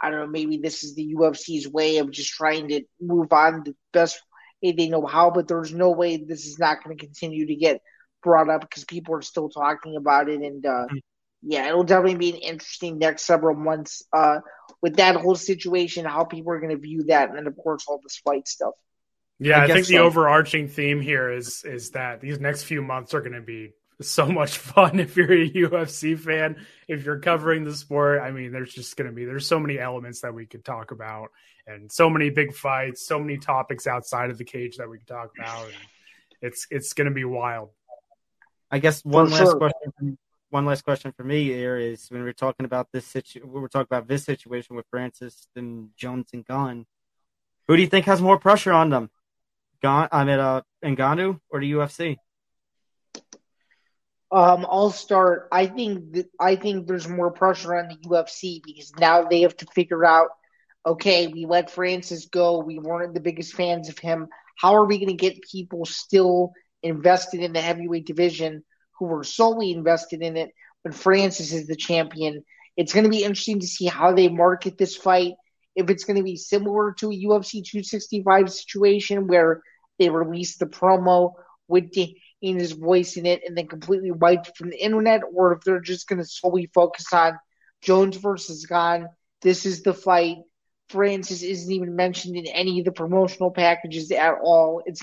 I 0.00 0.10
don't 0.10 0.20
know. 0.20 0.26
Maybe 0.26 0.56
this 0.56 0.82
is 0.82 0.94
the 0.94 1.14
UFC's 1.14 1.68
way 1.68 1.98
of 1.98 2.10
just 2.10 2.32
trying 2.32 2.68
to 2.68 2.82
move 3.00 3.32
on 3.32 3.62
the 3.64 3.74
best 3.92 4.20
way 4.62 4.72
they 4.72 4.88
know 4.88 5.06
how. 5.06 5.30
But 5.30 5.46
there's 5.46 5.72
no 5.72 5.90
way 5.90 6.16
this 6.16 6.46
is 6.46 6.58
not 6.58 6.82
going 6.82 6.96
to 6.96 7.04
continue 7.04 7.46
to 7.46 7.54
get 7.54 7.80
brought 8.22 8.48
up 8.48 8.62
because 8.62 8.84
people 8.84 9.14
are 9.14 9.22
still 9.22 9.48
talking 9.48 9.96
about 9.96 10.28
it. 10.28 10.40
And 10.40 10.64
uh, 10.64 10.86
mm-hmm. 10.86 10.96
yeah, 11.42 11.68
it'll 11.68 11.84
definitely 11.84 12.16
be 12.16 12.30
an 12.30 12.36
interesting 12.36 12.98
next 12.98 13.24
several 13.24 13.56
months 13.56 14.02
uh, 14.12 14.40
with 14.80 14.96
that 14.96 15.16
whole 15.16 15.36
situation, 15.36 16.04
how 16.04 16.24
people 16.24 16.52
are 16.52 16.60
going 16.60 16.74
to 16.74 16.80
view 16.80 17.04
that, 17.04 17.28
and 17.28 17.38
then 17.38 17.46
of 17.46 17.56
course 17.56 17.84
all 17.86 18.00
this 18.02 18.20
fight 18.24 18.48
stuff. 18.48 18.74
Yeah, 19.38 19.60
I, 19.60 19.64
I 19.64 19.66
think 19.68 19.86
the 19.86 19.94
so. 19.94 20.04
overarching 20.04 20.68
theme 20.68 21.00
here 21.00 21.30
is 21.32 21.64
is 21.64 21.90
that 21.90 22.20
these 22.20 22.40
next 22.40 22.64
few 22.64 22.82
months 22.82 23.14
are 23.14 23.20
going 23.20 23.32
to 23.32 23.40
be 23.40 23.72
so 24.00 24.26
much 24.26 24.58
fun 24.58 25.00
if 25.00 25.16
you're 25.16 25.32
a 25.32 25.50
UFC 25.50 26.18
fan. 26.18 26.56
If 26.88 27.04
you're 27.04 27.20
covering 27.20 27.64
the 27.64 27.74
sport, 27.74 28.20
I 28.22 28.30
mean, 28.30 28.52
there's 28.52 28.72
just 28.72 28.96
going 28.96 29.08
to 29.08 29.14
be 29.14 29.24
there's 29.24 29.46
so 29.46 29.58
many 29.60 29.78
elements 29.78 30.20
that 30.22 30.34
we 30.34 30.46
could 30.46 30.64
talk 30.64 30.90
about, 30.90 31.30
and 31.66 31.90
so 31.90 32.10
many 32.10 32.30
big 32.30 32.54
fights, 32.54 33.06
so 33.06 33.18
many 33.18 33.38
topics 33.38 33.86
outside 33.86 34.30
of 34.30 34.38
the 34.38 34.44
cage 34.44 34.76
that 34.76 34.88
we 34.88 34.98
can 34.98 35.06
talk 35.06 35.30
about. 35.38 35.66
And 35.66 35.74
it's 36.40 36.66
it's 36.70 36.92
going 36.92 37.08
to 37.08 37.14
be 37.14 37.24
wild. 37.24 37.70
I 38.70 38.78
guess 38.78 39.04
one 39.04 39.26
For 39.26 39.32
last 39.32 39.42
sure. 39.42 39.56
question. 39.58 40.18
One 40.50 40.66
last 40.66 40.84
question 40.84 41.12
for 41.12 41.24
me 41.24 41.44
here 41.44 41.78
is 41.78 42.10
when 42.10 42.22
we're 42.24 42.34
talking 42.34 42.66
about 42.66 42.88
this 42.92 43.06
situation, 43.06 43.50
we're 43.50 43.68
talking 43.68 43.88
about 43.90 44.06
this 44.06 44.24
situation 44.24 44.76
with 44.76 44.84
Francis 44.90 45.48
and 45.56 45.90
Jones 45.96 46.28
and 46.34 46.44
Gane. 46.44 46.84
Who 47.68 47.76
do 47.76 47.82
you 47.82 47.88
think 47.88 48.04
has 48.04 48.20
more 48.20 48.38
pressure 48.38 48.72
on 48.72 48.90
them? 48.90 49.08
Gane, 49.82 50.08
I 50.12 50.24
mean, 50.24 50.38
uh, 50.38 50.60
Ngannou 50.84 51.40
or 51.48 51.60
the 51.60 51.72
UFC? 51.72 52.18
Um, 54.32 54.66
I'll 54.68 54.90
start. 54.90 55.48
I 55.52 55.66
think 55.66 56.16
I 56.40 56.56
think 56.56 56.86
there's 56.86 57.06
more 57.06 57.30
pressure 57.30 57.76
on 57.76 57.88
the 57.88 58.08
UFC 58.08 58.62
because 58.64 58.90
now 58.98 59.24
they 59.24 59.42
have 59.42 59.56
to 59.58 59.66
figure 59.66 60.04
out. 60.04 60.28
Okay, 60.84 61.26
we 61.28 61.44
let 61.44 61.70
Francis 61.70 62.26
go. 62.26 62.58
We 62.58 62.78
weren't 62.78 63.14
the 63.14 63.20
biggest 63.20 63.52
fans 63.52 63.88
of 63.88 63.98
him. 63.98 64.28
How 64.56 64.74
are 64.74 64.86
we 64.86 64.98
going 64.98 65.08
to 65.08 65.14
get 65.14 65.42
people 65.42 65.84
still 65.84 66.52
invested 66.82 67.40
in 67.40 67.52
the 67.52 67.60
heavyweight 67.60 68.06
division 68.06 68.64
who 68.98 69.04
were 69.06 69.22
solely 69.22 69.70
invested 69.70 70.22
in 70.22 70.36
it 70.36 70.50
when 70.82 70.92
Francis 70.92 71.52
is 71.52 71.66
the 71.66 71.76
champion? 71.76 72.42
It's 72.76 72.94
going 72.94 73.04
to 73.04 73.10
be 73.10 73.22
interesting 73.22 73.60
to 73.60 73.66
see 73.66 73.86
how 73.86 74.12
they 74.12 74.28
market 74.28 74.78
this 74.78 74.96
fight. 74.96 75.34
If 75.76 75.90
it's 75.90 76.04
going 76.04 76.16
to 76.16 76.22
be 76.22 76.36
similar 76.36 76.94
to 76.98 77.10
a 77.10 77.24
UFC 77.24 77.64
265 77.64 78.50
situation 78.50 79.26
where 79.26 79.62
they 79.98 80.08
release 80.08 80.56
the 80.56 80.66
promo 80.66 81.34
with 81.68 81.92
the 81.92 82.16
in 82.42 82.58
his 82.58 82.72
voice 82.72 83.16
in 83.16 83.24
it 83.24 83.42
and 83.46 83.56
then 83.56 83.68
completely 83.68 84.10
wiped 84.10 84.56
from 84.58 84.70
the 84.70 84.82
internet, 84.82 85.22
or 85.32 85.52
if 85.52 85.60
they're 85.62 85.80
just 85.80 86.08
going 86.08 86.18
to 86.18 86.24
solely 86.24 86.70
focus 86.74 87.12
on 87.12 87.38
Jones 87.80 88.16
versus 88.16 88.66
Gane. 88.66 89.08
This 89.40 89.64
is 89.64 89.82
the 89.82 89.94
fight. 89.94 90.38
Francis 90.88 91.42
isn't 91.42 91.72
even 91.72 91.96
mentioned 91.96 92.36
in 92.36 92.46
any 92.48 92.78
of 92.80 92.84
the 92.84 92.92
promotional 92.92 93.50
packages 93.50 94.10
at 94.10 94.34
all. 94.42 94.82
It's 94.84 95.02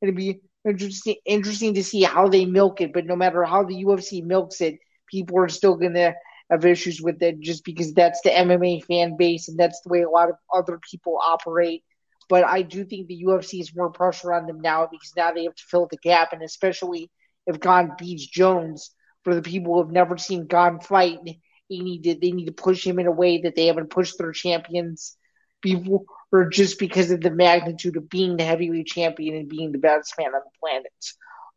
going 0.00 0.12
to 0.12 0.16
be 0.16 0.40
interesting, 0.64 1.16
interesting 1.24 1.74
to 1.74 1.84
see 1.84 2.02
how 2.02 2.28
they 2.28 2.44
milk 2.44 2.80
it. 2.80 2.92
But 2.92 3.06
no 3.06 3.16
matter 3.16 3.44
how 3.44 3.64
the 3.64 3.84
UFC 3.84 4.24
milks 4.24 4.60
it, 4.60 4.78
people 5.10 5.38
are 5.38 5.48
still 5.48 5.76
going 5.76 5.94
to 5.94 6.14
have 6.50 6.64
issues 6.64 7.02
with 7.02 7.22
it 7.22 7.40
just 7.40 7.64
because 7.64 7.92
that's 7.92 8.20
the 8.22 8.30
MMA 8.30 8.84
fan 8.84 9.16
base 9.16 9.48
and 9.48 9.58
that's 9.58 9.80
the 9.80 9.88
way 9.88 10.02
a 10.02 10.10
lot 10.10 10.30
of 10.30 10.36
other 10.54 10.78
people 10.90 11.18
operate. 11.22 11.84
But 12.28 12.44
I 12.44 12.62
do 12.62 12.84
think 12.84 13.06
the 13.06 13.14
UFC 13.16 13.60
is 13.60 13.74
more 13.74 13.90
pressure 13.90 14.32
on 14.32 14.46
them 14.46 14.60
now 14.60 14.86
because 14.90 15.12
now 15.16 15.32
they 15.32 15.44
have 15.44 15.54
to 15.54 15.64
fill 15.68 15.86
the 15.90 15.96
gap, 15.98 16.32
and 16.32 16.42
especially 16.42 17.10
if 17.46 17.60
Gane 17.60 17.92
beats 17.98 18.26
Jones, 18.26 18.90
for 19.24 19.34
the 19.34 19.42
people 19.42 19.74
who 19.74 19.82
have 19.82 19.92
never 19.92 20.16
seen 20.18 20.46
Gane 20.46 20.80
fight, 20.80 21.18
they 21.24 21.78
need 21.78 22.02
to 22.04 22.14
they 22.14 22.32
need 22.32 22.46
to 22.46 22.52
push 22.52 22.86
him 22.86 22.98
in 22.98 23.06
a 23.06 23.12
way 23.12 23.40
that 23.42 23.54
they 23.54 23.66
haven't 23.66 23.90
pushed 23.90 24.18
their 24.18 24.32
champions 24.32 25.16
before, 25.62 26.04
or 26.32 26.48
just 26.48 26.78
because 26.78 27.10
of 27.10 27.20
the 27.20 27.30
magnitude 27.30 27.96
of 27.96 28.08
being 28.08 28.36
the 28.36 28.44
heavyweight 28.44 28.86
champion 28.86 29.36
and 29.36 29.48
being 29.48 29.72
the 29.72 29.78
best 29.78 30.14
man 30.18 30.28
on 30.34 30.40
the 30.44 30.58
planet. 30.60 30.92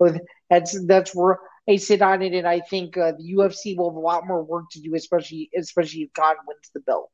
So 0.02 0.20
that's 0.50 0.86
that's 0.88 1.16
where 1.16 1.40
I 1.70 1.76
sit 1.78 2.02
on 2.02 2.22
it, 2.22 2.34
and 2.34 2.48
I 2.48 2.62
think 2.62 2.98
uh, 2.98 3.12
the 3.18 3.24
UFC 3.24 3.76
will 3.76 3.92
have 3.92 3.98
a 3.98 4.00
lot 4.00 4.28
more 4.28 4.44
work 4.44 4.66
to 4.72 4.82
do, 4.82 4.96
especially 4.96 5.50
especially 5.58 6.02
if 6.04 6.14
Gane 6.14 6.38
wins 6.48 6.70
the 6.74 6.80
belt. 6.82 7.12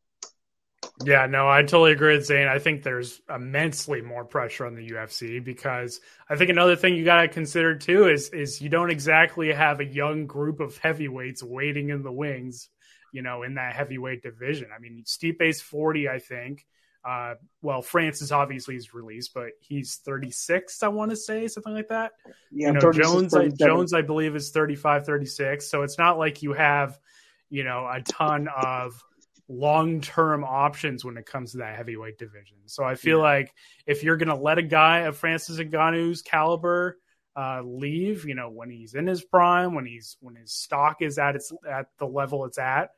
Yeah, 1.04 1.26
no, 1.26 1.50
I 1.50 1.62
totally 1.62 1.92
agree 1.92 2.16
with 2.16 2.26
Zain. 2.26 2.48
I 2.48 2.60
think 2.60 2.84
there's 2.84 3.20
immensely 3.30 4.02
more 4.02 4.24
pressure 4.24 4.66
on 4.66 4.76
the 4.76 4.88
UFC 4.88 5.44
because 5.44 6.00
I 6.30 6.38
think 6.38 6.50
another 6.50 6.78
thing 6.78 6.96
you 6.96 7.04
got 7.04 7.22
to 7.22 7.28
consider 7.28 7.76
too 7.76 8.08
is 8.08 8.30
is 8.30 8.62
you 8.62 8.70
don't 8.70 8.90
exactly 8.90 9.52
have 9.52 9.82
a 9.82 9.86
young 9.86 10.26
group 10.26 10.62
of 10.62 10.78
heavyweights 10.78 11.44
waiting 11.44 11.90
in 11.90 12.02
the 12.02 12.14
wings, 12.14 12.70
you 13.12 13.22
know, 13.22 13.44
in 13.44 13.56
that 13.56 13.76
heavyweight 13.76 14.24
division. 14.24 14.70
I 14.74 14.80
mean, 14.80 15.04
Stipe's 15.06 15.60
40, 15.60 16.08
I 16.08 16.20
think. 16.20 16.66
Uh, 17.04 17.36
well, 17.62 17.82
Francis 17.84 18.32
obviously 18.32 18.76
is 18.76 18.94
released, 18.94 19.34
but 19.34 19.52
he's 19.60 19.98
36, 19.98 20.82
I 20.82 20.88
want 20.88 21.12
to 21.12 21.18
say, 21.18 21.48
something 21.48 21.74
like 21.74 21.90
that. 21.90 22.14
Yeah, 22.52 22.70
you 22.70 22.74
know, 22.74 22.92
Jones, 22.92 23.36
I, 23.36 23.50
Jones, 23.50 23.94
I 23.94 24.02
believe, 24.02 24.36
is 24.36 24.50
35, 24.50 25.06
36. 25.06 25.70
So 25.70 25.84
it's 25.84 26.00
not 26.00 26.18
like 26.18 26.42
you 26.42 26.54
have, 26.54 26.98
you 27.50 27.64
know, 27.64 27.88
a 27.88 28.02
ton 28.02 28.48
of 28.48 29.00
long 29.48 30.02
term 30.02 30.44
options 30.44 31.06
when 31.06 31.18
it 31.18 31.26
comes 31.26 31.52
to 31.52 31.60
that 31.60 31.76
heavyweight 31.76 32.18
division. 32.18 32.58
So 32.66 32.84
I 32.84 32.96
feel 32.96 33.18
yeah. 33.18 33.24
like 33.24 33.54
if 33.86 34.04
you're 34.04 34.18
going 34.18 34.30
to 34.30 34.36
let 34.36 34.58
a 34.58 34.64
guy 34.64 35.00
of 35.00 35.18
Francis 35.18 35.58
Ngannou's 35.60 36.22
caliber 36.22 36.98
uh, 37.36 37.62
leave, 37.64 38.26
you 38.26 38.36
know, 38.36 38.50
when 38.50 38.70
he's 38.70 38.96
in 38.96 39.08
his 39.08 39.24
prime, 39.24 39.76
when 39.76 39.86
he's 39.86 40.18
when 40.22 40.36
his 40.36 40.54
stock 40.54 41.02
is 41.02 41.18
at 41.18 41.36
its 41.36 41.52
at 41.70 41.88
the 42.00 42.08
level 42.08 42.46
it's 42.46 42.58
at, 42.58 42.90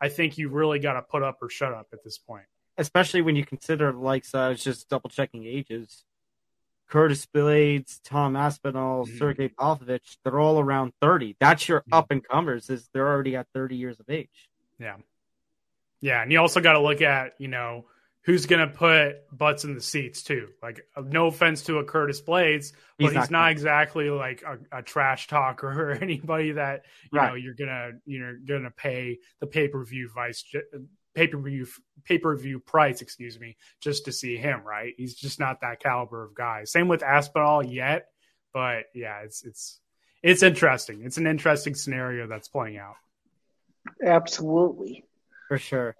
I 0.00 0.08
think 0.08 0.38
you 0.38 0.48
really 0.48 0.78
got 0.78 0.94
to 0.94 1.02
put 1.02 1.22
up 1.22 1.38
or 1.42 1.50
shut 1.50 1.72
up 1.72 1.88
at 1.92 2.02
this 2.04 2.18
point. 2.18 2.44
Especially 2.78 3.20
when 3.20 3.36
you 3.36 3.44
consider, 3.44 3.92
like, 3.92 4.24
so 4.24 4.38
I 4.38 4.48
was 4.48 4.64
just 4.64 4.88
double 4.88 5.10
checking 5.10 5.44
ages. 5.44 6.04
Curtis 6.88 7.26
Blaydes, 7.26 8.00
Tom 8.02 8.36
Aspinall, 8.36 9.06
mm-hmm. 9.06 9.18
Sergey 9.18 9.48
Pavlovich, 9.48 10.18
they're 10.24 10.40
all 10.40 10.58
around 10.58 10.92
30. 11.00 11.36
That's 11.38 11.68
your 11.68 11.80
mm-hmm. 11.80 11.94
up 11.94 12.10
and 12.10 12.24
comers, 12.24 12.70
is 12.70 12.88
they're 12.92 13.06
already 13.06 13.36
at 13.36 13.46
30 13.54 13.76
years 13.76 14.00
of 14.00 14.08
age. 14.08 14.48
Yeah. 14.78 14.96
Yeah, 16.00 16.22
and 16.22 16.32
you 16.32 16.40
also 16.40 16.60
got 16.60 16.74
to 16.74 16.80
look 16.80 17.02
at 17.02 17.34
you 17.38 17.48
know 17.48 17.86
who's 18.24 18.46
going 18.46 18.66
to 18.66 18.74
put 18.74 19.16
butts 19.36 19.64
in 19.64 19.74
the 19.74 19.80
seats 19.80 20.22
too. 20.22 20.48
Like, 20.62 20.86
no 21.02 21.26
offense 21.26 21.62
to 21.62 21.78
a 21.78 21.84
Curtis 21.84 22.20
Blaydes, 22.20 22.72
but 22.98 23.06
he's, 23.06 23.08
he's 23.08 23.14
not, 23.14 23.30
not 23.30 23.50
exactly 23.50 24.10
like 24.10 24.42
a, 24.42 24.78
a, 24.78 24.82
trash 24.82 25.26
talker 25.26 25.68
or 25.90 25.92
anybody 25.92 26.52
that 26.52 26.82
you 27.12 27.18
right. 27.18 27.28
know 27.28 27.34
you're 27.34 27.54
gonna 27.54 27.92
you're 28.06 28.36
gonna 28.36 28.70
pay 28.70 29.18
the 29.40 29.46
pay 29.46 29.68
per 29.68 29.84
view 29.84 30.10
vice 30.14 30.44
pay 31.14 31.26
per 31.26 31.38
view 31.38 31.66
pay 32.04 32.18
per 32.18 32.36
view 32.36 32.60
price, 32.60 33.00
excuse 33.00 33.38
me, 33.38 33.56
just 33.80 34.04
to 34.04 34.12
see 34.12 34.36
him. 34.36 34.62
Right? 34.64 34.94
He's 34.96 35.14
just 35.14 35.40
not 35.40 35.60
that 35.62 35.80
caliber 35.80 36.24
of 36.24 36.34
guy. 36.34 36.64
Same 36.64 36.88
with 36.88 37.02
Aspinall 37.02 37.64
yet, 37.64 38.06
but 38.52 38.84
yeah, 38.94 39.20
it's 39.24 39.44
it's 39.44 39.80
it's 40.22 40.42
interesting. 40.42 41.02
It's 41.04 41.16
an 41.16 41.26
interesting 41.26 41.74
scenario 41.74 42.26
that's 42.26 42.48
playing 42.48 42.78
out. 42.78 42.96
Absolutely. 44.04 45.04
For 45.50 45.58
sure. 45.58 45.96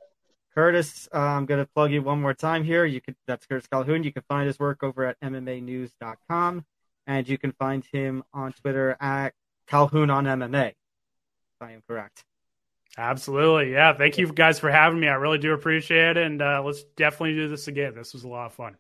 Curtis, 0.54 1.08
uh, 1.12 1.18
I'm 1.18 1.44
going 1.44 1.58
to 1.58 1.68
plug 1.74 1.90
you 1.90 2.02
one 2.02 2.22
more 2.22 2.34
time 2.34 2.62
here. 2.62 2.84
You 2.84 3.00
could 3.00 3.16
that's 3.26 3.46
Curtis 3.46 3.66
Calhoun. 3.66 4.04
You 4.04 4.12
can 4.12 4.22
find 4.28 4.46
his 4.46 4.60
work 4.60 4.84
over 4.84 5.04
at 5.04 5.18
MMAnews.com, 5.18 6.64
and 7.08 7.28
you 7.28 7.36
can 7.36 7.50
find 7.50 7.84
him 7.92 8.22
on 8.32 8.52
Twitter 8.52 8.96
at 9.00 9.34
Calhoun 9.66 10.08
on 10.08 10.26
MMA. 10.26 10.68
If 10.68 10.76
I 11.60 11.72
am 11.72 11.82
correct. 11.84 12.22
Absolutely, 12.96 13.72
yeah. 13.72 13.92
Thank 13.92 14.18
you 14.18 14.32
guys 14.32 14.60
for 14.60 14.70
having 14.70 15.00
me. 15.00 15.08
I 15.08 15.14
really 15.14 15.38
do 15.38 15.52
appreciate 15.52 16.16
it, 16.16 16.18
and 16.18 16.40
uh, 16.40 16.62
let's 16.64 16.84
definitely 16.96 17.34
do 17.34 17.48
this 17.48 17.66
again. 17.66 17.96
This 17.96 18.14
was 18.14 18.22
a 18.22 18.28
lot 18.28 18.46
of 18.46 18.52
fun. 18.52 18.76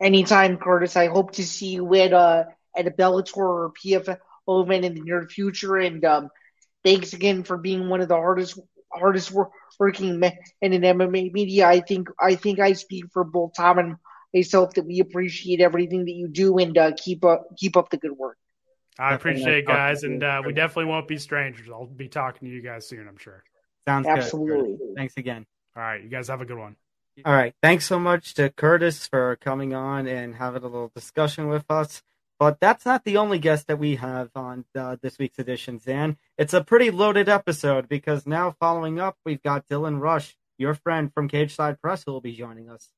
Anytime, 0.00 0.56
Curtis. 0.56 0.96
I 0.96 1.08
hope 1.08 1.32
to 1.32 1.44
see 1.44 1.72
you 1.72 1.94
at 1.96 2.14
uh, 2.14 2.44
at 2.74 2.86
a 2.86 2.90
Bellator 2.90 3.36
or 3.36 3.72
PFL 3.74 4.18
event 4.48 4.86
in 4.86 4.94
the 4.94 5.02
near 5.02 5.28
future. 5.28 5.76
And 5.76 6.02
um, 6.06 6.30
thanks 6.82 7.12
again 7.12 7.42
for 7.42 7.58
being 7.58 7.90
one 7.90 8.00
of 8.00 8.08
the 8.08 8.16
hardest 8.16 8.58
hardest 8.92 9.32
working 9.78 10.18
men 10.18 10.36
in 10.60 10.72
MMA 10.72 11.32
media. 11.32 11.66
I 11.66 11.80
think 11.80 12.08
I 12.20 12.34
think 12.34 12.58
I 12.60 12.72
speak 12.72 13.04
for 13.12 13.24
both 13.24 13.52
Tom 13.56 13.78
and 13.78 13.96
myself 14.34 14.74
that 14.74 14.86
we 14.86 15.00
appreciate 15.00 15.60
everything 15.60 16.04
that 16.04 16.12
you 16.12 16.28
do 16.28 16.58
and 16.58 16.76
uh, 16.76 16.92
keep 16.96 17.24
up 17.24 17.46
keep 17.56 17.76
up 17.76 17.90
the 17.90 17.96
good 17.96 18.12
work. 18.12 18.36
I 18.98 19.14
appreciate 19.14 19.58
it, 19.58 19.66
guys, 19.66 20.02
and 20.02 20.22
uh, 20.24 20.42
we 20.44 20.52
definitely 20.52 20.86
won't 20.86 21.06
be 21.06 21.18
strangers. 21.18 21.68
I'll 21.70 21.86
be 21.86 22.08
talking 22.08 22.48
to 22.48 22.54
you 22.54 22.60
guys 22.60 22.88
soon, 22.88 23.06
I'm 23.06 23.16
sure. 23.16 23.44
Sounds 23.86 24.08
absolutely. 24.08 24.76
Good. 24.76 24.96
Thanks 24.96 25.14
again. 25.16 25.46
All 25.76 25.82
right, 25.82 26.02
you 26.02 26.08
guys 26.08 26.26
have 26.28 26.40
a 26.40 26.44
good 26.44 26.58
one. 26.58 26.74
All 27.24 27.32
right. 27.32 27.54
Thanks 27.62 27.84
so 27.84 27.98
much 27.98 28.34
to 28.34 28.50
Curtis 28.50 29.06
for 29.06 29.36
coming 29.36 29.74
on 29.74 30.06
and 30.06 30.34
having 30.36 30.62
a 30.62 30.66
little 30.66 30.92
discussion 30.94 31.48
with 31.48 31.64
us. 31.68 32.02
But 32.38 32.60
that's 32.60 32.86
not 32.86 33.04
the 33.04 33.16
only 33.16 33.38
guest 33.38 33.66
that 33.66 33.78
we 33.78 33.96
have 33.96 34.30
on 34.36 34.64
uh, 34.76 34.96
this 35.02 35.18
week's 35.18 35.38
edition, 35.38 35.80
Zain. 35.80 36.16
It's 36.36 36.54
a 36.54 36.62
pretty 36.62 36.90
loaded 36.90 37.28
episode 37.28 37.88
because 37.88 38.26
now, 38.26 38.54
following 38.60 39.00
up, 39.00 39.16
we've 39.24 39.42
got 39.42 39.66
Dylan 39.66 40.00
Rush, 40.00 40.36
your 40.56 40.74
friend 40.74 41.12
from 41.12 41.28
Cageside 41.28 41.80
Press, 41.80 42.04
who 42.04 42.12
will 42.12 42.20
be 42.20 42.36
joining 42.36 42.70
us. 42.70 42.88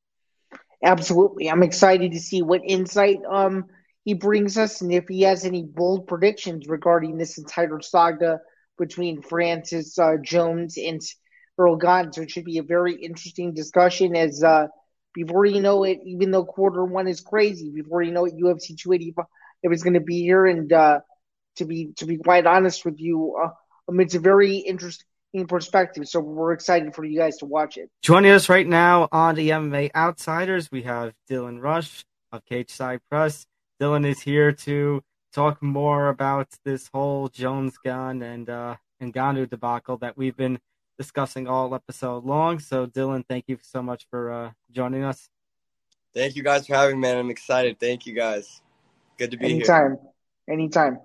Absolutely. 0.83 1.51
I'm 1.51 1.63
excited 1.63 2.13
to 2.13 2.21
see 2.21 2.43
what 2.43 2.63
insight 2.67 3.19
um 3.29 3.67
he 4.05 4.15
brings 4.15 4.57
us 4.57 4.81
and 4.81 4.93
if 4.93 5.09
he 5.09 5.23
has 5.23 5.45
any 5.45 5.63
bold 5.63 6.07
predictions 6.07 6.67
regarding 6.67 7.19
this 7.19 7.37
entire 7.37 7.81
saga 7.81 8.41
between 8.79 9.21
Francis 9.21 9.99
uh, 9.99 10.17
Jones 10.23 10.79
and 10.79 11.01
Ciryl 11.59 11.81
Gane. 11.81 12.13
So 12.13 12.23
it 12.23 12.31
should 12.31 12.47
be 12.47 12.59
a 12.59 12.63
very 12.63 12.95
interesting 12.95 13.53
discussion 13.53 14.17
as 14.17 14.43
uh, 14.43 14.69
before 15.15 15.45
you 15.45 15.61
know 15.61 15.85
it, 15.85 16.01
even 16.05 16.31
though 16.31 16.45
quarter 16.45 16.85
one 16.85 17.09
is 17.09 17.21
crazy, 17.21 17.71
before 17.71 18.03
you 18.03 18.13
know 18.13 18.27
it, 18.27 18.35
UFC 18.37 18.77
285 18.77 19.27
it 19.63 19.69
was 19.69 19.83
going 19.83 19.95
to 19.95 20.01
be 20.01 20.23
here. 20.23 20.47
And 20.47 20.73
uh, 20.73 21.01
to 21.57 21.65
be 21.65 21.93
to 21.97 22.07
be 22.07 22.17
quite 22.19 22.47
honest 22.47 22.85
with 22.85 22.99
you, 22.99 23.37
uh, 23.43 23.51
um, 23.89 24.01
it's 24.01 24.15
a 24.15 24.21
very 24.21 24.57
interesting 24.57 25.05
perspective. 25.49 26.09
So 26.09 26.21
we're 26.21 26.53
excited 26.53 26.95
for 26.95 27.05
you 27.05 27.19
guys 27.19 27.39
to 27.39 27.47
watch 27.47 27.77
it. 27.77 27.91
Joining 28.03 28.33
us 28.33 28.49
right 28.49 28.67
now 28.67 29.09
on 29.13 29.35
the 29.35 29.51
MMA 29.51 29.91
Outsiders, 29.95 30.71
we 30.71 30.83
have 30.83 31.13
Dylan 31.29 31.61
Rush 31.61 32.05
of 32.33 32.45
Cageside 32.47 33.01
Press. 33.11 33.47
Dylan 33.81 34.07
is 34.07 34.21
here 34.21 34.53
to 34.53 35.03
talk 35.33 35.63
more 35.63 36.09
about 36.09 36.49
this 36.65 36.91
whole 36.93 37.29
Jones 37.29 37.77
Gane 37.85 38.23
and 38.23 38.51
uh, 38.51 38.77
Ngannou 39.01 39.49
debacle 39.49 39.97
that 39.99 40.17
we've 40.17 40.37
been 40.37 40.59
discussing 41.01 41.49
all 41.49 41.75
episode 41.75 42.27
long. 42.27 42.59
So, 42.59 42.87
Dylan, 42.87 43.25
thank 43.27 43.47
you 43.49 43.57
so 43.63 43.83
much 43.83 44.07
for 44.11 44.31
uh, 44.31 44.51
joining 44.71 45.03
us. 45.03 45.31
Thank 46.13 46.37
you 46.37 46.43
guys 46.43 46.67
for 46.67 46.75
having 46.75 46.97
me, 46.97 47.09
man. 47.09 47.17
I'm 47.17 47.31
excited. 47.31 47.81
Thank 47.81 48.05
you 48.05 48.13
guys. 48.13 48.61
Good 49.17 49.31
to 49.31 49.39
be 49.39 49.47
Anytime. 49.47 49.57
here. 49.57 49.99
Anytime. 50.47 50.91
Anytime. 50.91 50.99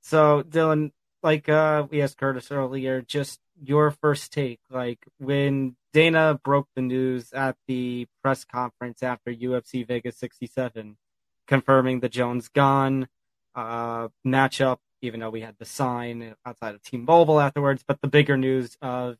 So, 0.00 0.42
Dylan, 0.44 0.92
like 1.22 1.50
uh, 1.50 1.86
we 1.90 2.00
asked 2.00 2.16
Curtis 2.16 2.50
earlier, 2.50 3.02
just 3.02 3.38
your 3.62 3.90
first 3.90 4.32
take. 4.32 4.60
Like 4.70 5.00
when 5.18 5.76
Dana 5.92 6.40
broke 6.42 6.68
the 6.74 6.82
news 6.82 7.30
at 7.34 7.56
the 7.68 8.06
press 8.22 8.46
conference 8.46 9.02
after 9.02 9.30
UFC 9.30 9.86
Vegas 9.86 10.16
67, 10.16 10.96
confirming 11.46 12.00
the 12.00 12.08
Jones 12.08 12.48
Gane 12.48 13.08
uh, 13.54 14.08
matchup, 14.26 14.78
even 15.02 15.20
though 15.20 15.30
we 15.30 15.42
had 15.42 15.56
the 15.58 15.66
sign 15.66 16.34
outside 16.46 16.74
of 16.74 16.82
T-Mobile 16.82 17.40
afterwards. 17.40 17.84
But 17.86 18.00
the 18.00 18.08
bigger 18.08 18.38
news 18.38 18.78
of 18.80 19.16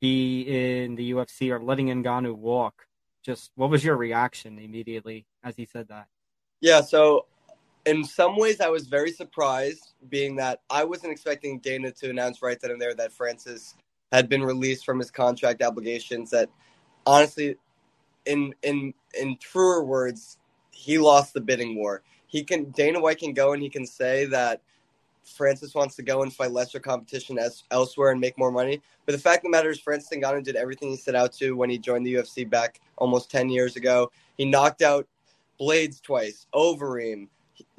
be 0.00 0.42
in 0.42 0.94
the 0.94 1.12
UFC 1.12 1.50
or 1.50 1.62
letting 1.62 1.88
Ngannou 1.88 2.34
walk. 2.34 2.86
Just 3.24 3.50
what 3.56 3.70
was 3.70 3.84
your 3.84 3.96
reaction 3.96 4.58
immediately 4.58 5.26
as 5.42 5.56
he 5.56 5.64
said 5.64 5.88
that? 5.88 6.06
Yeah, 6.60 6.80
so 6.80 7.26
in 7.86 8.04
some 8.04 8.36
ways 8.36 8.60
I 8.60 8.68
was 8.68 8.86
very 8.86 9.12
surprised, 9.12 9.94
being 10.08 10.36
that 10.36 10.60
I 10.70 10.84
wasn't 10.84 11.12
expecting 11.12 11.60
Dana 11.60 11.92
to 11.92 12.10
announce 12.10 12.42
right 12.42 12.58
then 12.60 12.72
and 12.72 12.80
there 12.80 12.94
that 12.94 13.12
Francis 13.12 13.74
had 14.12 14.28
been 14.28 14.42
released 14.42 14.84
from 14.84 14.98
his 14.98 15.10
contract 15.10 15.62
obligations. 15.62 16.30
That 16.30 16.50
honestly, 17.06 17.56
in 18.26 18.54
in 18.62 18.92
in 19.18 19.36
truer 19.38 19.84
words, 19.84 20.38
he 20.70 20.98
lost 20.98 21.32
the 21.32 21.40
bidding 21.40 21.76
war. 21.76 22.02
He 22.26 22.44
can 22.44 22.70
Dana 22.70 23.00
White 23.00 23.18
can 23.18 23.32
go 23.32 23.52
and 23.52 23.62
he 23.62 23.70
can 23.70 23.86
say 23.86 24.26
that 24.26 24.62
Francis 25.26 25.74
wants 25.74 25.96
to 25.96 26.02
go 26.02 26.22
and 26.22 26.32
fight 26.32 26.52
lesser 26.52 26.80
competition 26.80 27.38
as, 27.38 27.64
elsewhere 27.70 28.12
and 28.12 28.20
make 28.20 28.38
more 28.38 28.52
money. 28.52 28.80
But 29.04 29.12
the 29.12 29.18
fact 29.18 29.38
of 29.38 29.42
the 29.44 29.50
matter 29.50 29.70
is, 29.70 29.80
Francis 29.80 30.16
Ngannou 30.16 30.42
did 30.42 30.56
everything 30.56 30.90
he 30.90 30.96
set 30.96 31.14
out 31.14 31.32
to 31.34 31.52
when 31.52 31.68
he 31.68 31.78
joined 31.78 32.06
the 32.06 32.14
UFC 32.14 32.48
back 32.48 32.80
almost 32.96 33.30
10 33.30 33.48
years 33.48 33.76
ago. 33.76 34.10
He 34.36 34.44
knocked 34.44 34.82
out 34.82 35.06
Blaydes 35.60 36.00
twice, 36.00 36.46
Overeem, 36.54 37.28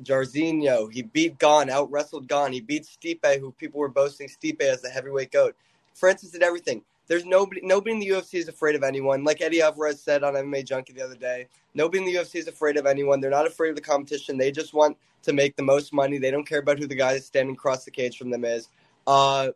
Jairzinho. 0.04 0.92
He 0.92 1.04
beat 1.04 1.40
Gane, 1.40 1.70
out 1.70 1.92
wrestled 1.92 2.28
Gane. 2.28 2.54
He 2.54 2.62
beat 2.62 2.86
Stipe, 2.86 3.40
who 3.40 3.52
people 3.52 3.80
were 3.80 3.90
boasting 3.90 4.28
Stipe 4.28 4.62
as 4.62 4.82
the 4.82 4.90
heavyweight 4.90 5.32
goat. 5.32 5.56
Francis 5.94 6.32
did 6.32 6.44
everything. 6.44 6.84
There's 7.08 7.26
nobody 7.26 7.62
nobody 7.64 7.92
in 7.92 8.00
the 8.00 8.10
UFC 8.10 8.36
is 8.36 8.48
afraid 8.48 8.76
of 8.76 8.84
anyone. 8.84 9.24
Like 9.24 9.42
Eddie 9.42 9.62
Alvarez 9.62 10.02
said 10.02 10.24
on 10.24 10.34
MMA 10.34 10.66
Junkie 10.66 10.94
the 10.94 11.04
other 11.04 11.16
day, 11.16 11.48
nobody 11.74 12.00
in 12.00 12.06
the 12.06 12.16
UFC 12.16 12.36
is 12.36 12.48
afraid 12.48 12.78
of 12.78 12.86
anyone. 12.86 13.20
They're 13.20 13.30
not 13.32 13.48
afraid 13.48 13.70
of 13.70 13.76
the 13.76 13.82
competition. 13.82 14.38
They 14.38 14.52
just 14.52 14.74
want 14.74 14.98
to 15.24 15.34
make 15.34 15.56
the 15.56 15.64
most 15.64 15.94
money. 15.94 16.18
They 16.18 16.32
don't 16.32 16.48
care 16.48 16.60
about 16.60 16.80
who 16.80 16.88
the 16.88 16.96
guy 16.96 17.18
standing 17.20 17.56
across 17.56 17.86
the 17.86 17.92
cage 17.92 18.18
from 18.18 18.30
them 18.30 18.44
is. 18.44 18.70
Uh, 19.06 19.50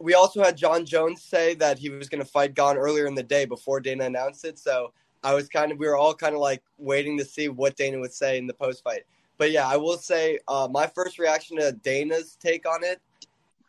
we 0.00 0.14
also 0.14 0.42
had 0.42 0.56
Jon 0.56 0.84
Jones 0.84 1.22
say 1.22 1.54
that 1.56 1.78
he 1.78 1.90
was 1.90 2.08
going 2.08 2.22
to 2.22 2.28
fight 2.28 2.54
Gane 2.54 2.76
earlier 2.76 3.06
in 3.06 3.14
the 3.14 3.22
day 3.22 3.44
before 3.44 3.80
Dana 3.80 4.04
announced 4.04 4.44
it. 4.44 4.58
So 4.58 4.92
I 5.22 5.34
was 5.34 5.48
kind 5.48 5.70
of, 5.70 5.78
we 5.78 5.86
were 5.86 5.96
all 5.96 6.14
kind 6.14 6.34
of 6.34 6.40
like 6.40 6.62
waiting 6.78 7.18
to 7.18 7.24
see 7.24 7.48
what 7.48 7.76
Dana 7.76 7.98
would 8.00 8.12
say 8.12 8.38
in 8.38 8.46
the 8.46 8.54
post 8.54 8.82
fight. 8.82 9.02
But 9.36 9.52
yeah, 9.52 9.68
I 9.68 9.76
will 9.76 9.98
say 9.98 10.38
uh, 10.48 10.68
my 10.70 10.86
first 10.86 11.18
reaction 11.18 11.58
to 11.58 11.72
Dana's 11.72 12.36
take 12.40 12.66
on 12.66 12.82
it 12.82 13.00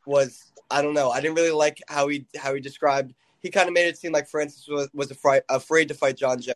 was 0.06 0.51
I 0.72 0.82
don't 0.82 0.93
know. 0.93 1.11
I 1.11 1.22
didn't 1.22 1.36
really 1.36 1.51
like 1.51 1.82
how 1.88 2.07
he 2.07 2.26
how 2.38 2.53
he 2.53 2.61
described. 2.61 3.13
He 3.41 3.49
kind 3.49 3.67
of 3.67 3.74
made 3.74 3.88
it 3.88 3.97
seem 3.97 4.11
like 4.11 4.28
Francis 4.28 4.67
was 4.67 4.89
was 4.93 5.11
afraid 5.11 5.43
afraid 5.49 5.88
to 5.89 5.93
fight 5.93 6.17
Jon 6.17 6.39
Jones. 6.39 6.55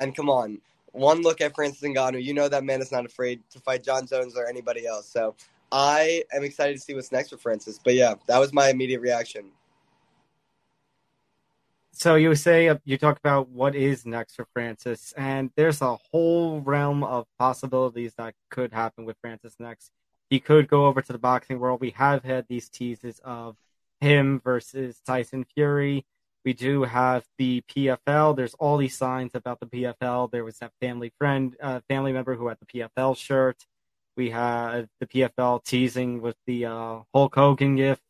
And 0.00 0.16
come 0.16 0.30
on, 0.30 0.60
one 0.92 1.22
look 1.22 1.40
at 1.40 1.54
Francis 1.54 1.82
Ngannou, 1.82 2.22
you 2.22 2.34
know 2.34 2.48
that 2.48 2.64
man 2.64 2.80
is 2.80 2.90
not 2.90 3.04
afraid 3.04 3.42
to 3.50 3.60
fight 3.60 3.84
Jon 3.84 4.06
Jones 4.06 4.36
or 4.36 4.46
anybody 4.46 4.86
else. 4.86 5.08
So 5.08 5.34
I 5.70 6.24
am 6.32 6.42
excited 6.42 6.74
to 6.74 6.80
see 6.80 6.94
what's 6.94 7.12
next 7.12 7.30
for 7.30 7.36
Francis. 7.36 7.78
But 7.82 7.94
yeah, 7.94 8.14
that 8.26 8.38
was 8.38 8.52
my 8.52 8.70
immediate 8.70 9.00
reaction. 9.00 9.50
So 11.92 12.14
you 12.14 12.34
say 12.34 12.68
uh, 12.68 12.76
you 12.84 12.96
talk 12.96 13.18
about 13.18 13.50
what 13.50 13.74
is 13.74 14.06
next 14.06 14.36
for 14.36 14.46
Francis, 14.54 15.12
and 15.16 15.50
there's 15.54 15.82
a 15.82 15.96
whole 15.96 16.60
realm 16.60 17.04
of 17.04 17.26
possibilities 17.38 18.14
that 18.16 18.34
could 18.48 18.72
happen 18.72 19.04
with 19.04 19.16
Francis 19.20 19.56
next. 19.58 19.90
He 20.30 20.38
could 20.40 20.68
go 20.68 20.86
over 20.86 21.02
to 21.02 21.12
the 21.12 21.18
boxing 21.18 21.58
world. 21.58 21.80
We 21.80 21.90
have 21.90 22.22
had 22.22 22.46
these 22.48 22.68
teases 22.68 23.20
of 23.24 23.56
him 24.00 24.40
versus 24.40 25.00
Tyson 25.04 25.44
Fury. 25.44 26.06
We 26.44 26.52
do 26.54 26.84
have 26.84 27.26
the 27.36 27.62
PFL. 27.68 28.36
There's 28.36 28.54
all 28.54 28.78
these 28.78 28.96
signs 28.96 29.32
about 29.34 29.60
the 29.60 29.66
PFL. 29.66 30.30
There 30.30 30.44
was 30.44 30.58
that 30.58 30.72
family 30.80 31.12
friend, 31.18 31.54
uh, 31.60 31.80
family 31.88 32.12
member 32.12 32.36
who 32.36 32.48
had 32.48 32.58
the 32.60 32.66
PFL 32.66 33.16
shirt. 33.16 33.66
We 34.16 34.30
had 34.30 34.88
the 35.00 35.06
PFL 35.06 35.64
teasing 35.64 36.22
with 36.22 36.36
the 36.46 36.66
uh, 36.66 37.00
Hulk 37.12 37.34
Hogan 37.34 37.76
gift. 37.76 38.02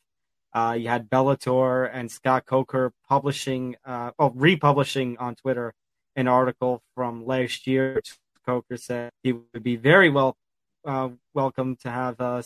Uh, 0.53 0.77
you 0.79 0.89
had 0.89 1.09
Bellator 1.09 1.89
and 1.93 2.11
Scott 2.11 2.45
Coker 2.45 2.93
publishing, 3.09 3.77
uh, 3.85 4.11
oh, 4.19 4.31
republishing 4.31 5.17
on 5.19 5.37
Twitter 5.37 5.73
an 6.17 6.29
article 6.29 6.83
from 6.95 7.25
last 7.27 7.67
year. 7.67 8.01
Coker 8.45 8.77
said 8.77 9.11
he 9.23 9.33
would 9.33 9.63
be 9.63 9.77
very 9.77 10.11
well 10.11 10.37
uh, 10.85 11.11
welcome 11.35 11.77
to 11.77 11.91
have 11.91 12.21
uh, 12.21 12.43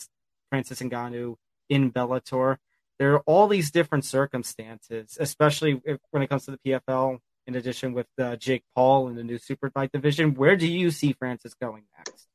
Francis 0.51 0.81
Ngannou 0.81 1.37
in 1.69 1.93
Bellator. 1.93 2.59
There 2.99 3.15
are 3.15 3.21
all 3.21 3.49
these 3.49 3.71
different 3.71 4.05
circumstances, 4.05 5.17
especially 5.21 5.81
if, 5.85 5.99
when 6.11 6.23
it 6.23 6.29
comes 6.29 6.45
to 6.47 6.53
the 6.53 6.59
PFL. 6.59 7.19
In 7.47 7.57
addition, 7.57 7.93
with 7.93 8.07
uh, 8.19 8.37
Jake 8.37 8.65
Paul 8.75 9.09
in 9.09 9.17
the 9.17 9.25
new 9.25 9.37
super 9.37 9.69
fight 9.69 9.93
division, 9.93 10.35
where 10.35 10.57
do 10.57 10.67
you 10.67 10.91
see 10.91 11.13
Francis 11.13 11.53
going 11.53 11.85
next? 11.99 12.27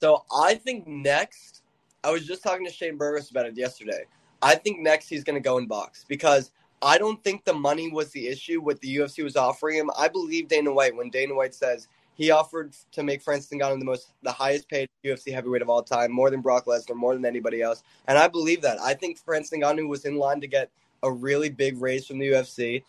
So 0.00 0.24
I 0.36 0.56
think 0.56 0.86
next, 0.88 1.62
I 2.02 2.10
was 2.10 2.26
just 2.26 2.42
talking 2.42 2.66
to 2.66 2.72
Shane 2.72 2.96
Burgess 2.96 3.30
about 3.30 3.46
it 3.46 3.56
yesterday. 3.56 4.06
I 4.42 4.56
think 4.56 4.80
next 4.80 5.08
he's 5.08 5.22
going 5.22 5.36
to 5.36 5.40
go 5.40 5.58
in 5.58 5.68
box 5.68 6.04
because 6.08 6.50
I 6.82 6.98
don't 6.98 7.22
think 7.22 7.44
the 7.44 7.54
money 7.54 7.92
was 7.92 8.10
the 8.10 8.26
issue. 8.26 8.60
What 8.60 8.80
the 8.80 8.96
UFC 8.96 9.22
was 9.22 9.36
offering 9.36 9.78
him, 9.78 9.90
I 9.96 10.08
believe 10.08 10.48
Dana 10.48 10.72
White 10.72 10.96
when 10.96 11.10
Dana 11.10 11.36
White 11.36 11.54
says 11.54 11.86
he 12.14 12.30
offered 12.30 12.74
to 12.92 13.02
make 13.02 13.22
Francis 13.22 13.50
Ngannou 13.50 13.78
the 13.78 13.84
most, 13.84 14.12
the 14.22 14.32
highest 14.32 14.68
paid 14.68 14.88
UFC 15.04 15.32
heavyweight 15.32 15.62
of 15.62 15.70
all 15.70 15.82
time, 15.82 16.12
more 16.12 16.30
than 16.30 16.40
Brock 16.40 16.66
Lesnar, 16.66 16.94
more 16.94 17.14
than 17.14 17.24
anybody 17.24 17.62
else. 17.62 17.82
And 18.06 18.18
I 18.18 18.28
believe 18.28 18.62
that. 18.62 18.80
I 18.80 18.94
think 18.94 19.18
Francis 19.18 19.58
Ngannou 19.58 19.88
was 19.88 20.04
in 20.04 20.16
line 20.16 20.40
to 20.40 20.46
get 20.46 20.70
a 21.02 21.10
really 21.10 21.48
big 21.48 21.80
raise 21.80 22.06
from 22.06 22.18
the 22.18 22.28
UFC. 22.28 22.82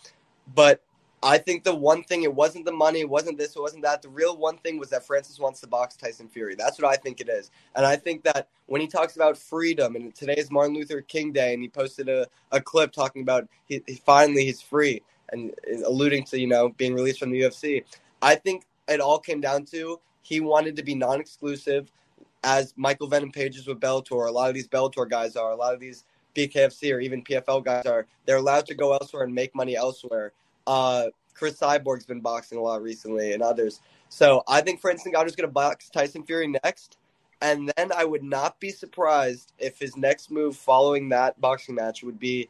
But 0.53 0.81
I 1.23 1.37
think 1.37 1.63
the 1.63 1.73
one 1.73 2.03
thing, 2.03 2.23
it 2.23 2.35
wasn't 2.35 2.65
the 2.65 2.73
money, 2.73 2.99
it 2.99 3.09
wasn't 3.09 3.37
this, 3.37 3.55
it 3.55 3.61
wasn't 3.61 3.83
that. 3.83 4.01
The 4.01 4.09
real 4.09 4.35
one 4.35 4.57
thing 4.57 4.77
was 4.77 4.89
that 4.89 5.07
Francis 5.07 5.39
wants 5.39 5.61
to 5.61 5.67
box 5.67 5.95
Tyson 5.95 6.27
Fury. 6.27 6.55
That's 6.55 6.79
what 6.79 6.91
I 6.91 6.97
think 6.97 7.21
it 7.21 7.29
is. 7.29 7.49
And 7.75 7.85
I 7.85 7.95
think 7.95 8.23
that 8.23 8.49
when 8.65 8.81
he 8.81 8.87
talks 8.87 9.15
about 9.15 9.37
freedom, 9.37 9.95
and 9.95 10.13
today 10.13 10.35
is 10.37 10.51
Martin 10.51 10.75
Luther 10.75 11.01
King 11.01 11.31
Day, 11.31 11.53
and 11.53 11.63
he 11.63 11.69
posted 11.69 12.09
a, 12.09 12.27
a 12.51 12.59
clip 12.59 12.91
talking 12.91 13.21
about 13.21 13.47
he, 13.65 13.81
he 13.87 13.95
finally 13.95 14.45
he's 14.45 14.61
free 14.61 15.01
and 15.31 15.53
alluding 15.85 16.25
to, 16.25 16.39
you 16.39 16.47
know, 16.47 16.69
being 16.69 16.93
released 16.93 17.19
from 17.19 17.31
the 17.31 17.41
UFC. 17.41 17.85
I 18.21 18.35
think 18.35 18.65
it 18.87 18.99
all 18.99 19.19
came 19.19 19.41
down 19.41 19.65
to 19.65 19.99
he 20.23 20.39
wanted 20.39 20.77
to 20.77 20.83
be 20.83 20.95
non-exclusive, 20.95 21.91
as 22.43 22.73
Michael 22.75 23.07
Venom 23.07 23.31
Pages 23.31 23.67
with 23.67 23.79
Bellator. 23.79 24.27
A 24.27 24.31
lot 24.31 24.49
of 24.49 24.55
these 24.55 24.67
Bellator 24.67 25.07
guys 25.07 25.35
are. 25.35 25.51
A 25.51 25.55
lot 25.55 25.73
of 25.73 25.79
these 25.79 26.05
BKFC 26.35 26.93
or 26.93 26.99
even 26.99 27.23
PFL 27.23 27.63
guys 27.63 27.85
are. 27.85 28.07
They're 28.25 28.37
allowed 28.37 28.65
to 28.67 28.73
go 28.73 28.93
elsewhere 28.93 29.23
and 29.23 29.35
make 29.35 29.53
money 29.53 29.75
elsewhere. 29.75 30.33
Uh, 30.65 31.07
Cris 31.33 31.59
Cyborg's 31.59 32.05
been 32.05 32.21
boxing 32.21 32.57
a 32.57 32.61
lot 32.61 32.81
recently, 32.81 33.33
and 33.33 33.43
others. 33.43 33.81
So 34.09 34.43
I 34.47 34.61
think, 34.61 34.81
Francis, 34.81 35.07
is 35.07 35.11
going 35.13 35.35
to 35.35 35.47
box 35.47 35.89
Tyson 35.89 36.23
Fury 36.23 36.47
next, 36.63 36.97
and 37.41 37.71
then 37.75 37.91
I 37.93 38.05
would 38.05 38.23
not 38.23 38.59
be 38.59 38.69
surprised 38.69 39.51
if 39.57 39.79
his 39.79 39.97
next 39.97 40.31
move 40.31 40.55
following 40.55 41.09
that 41.09 41.39
boxing 41.41 41.75
match 41.75 42.03
would 42.03 42.19
be 42.19 42.49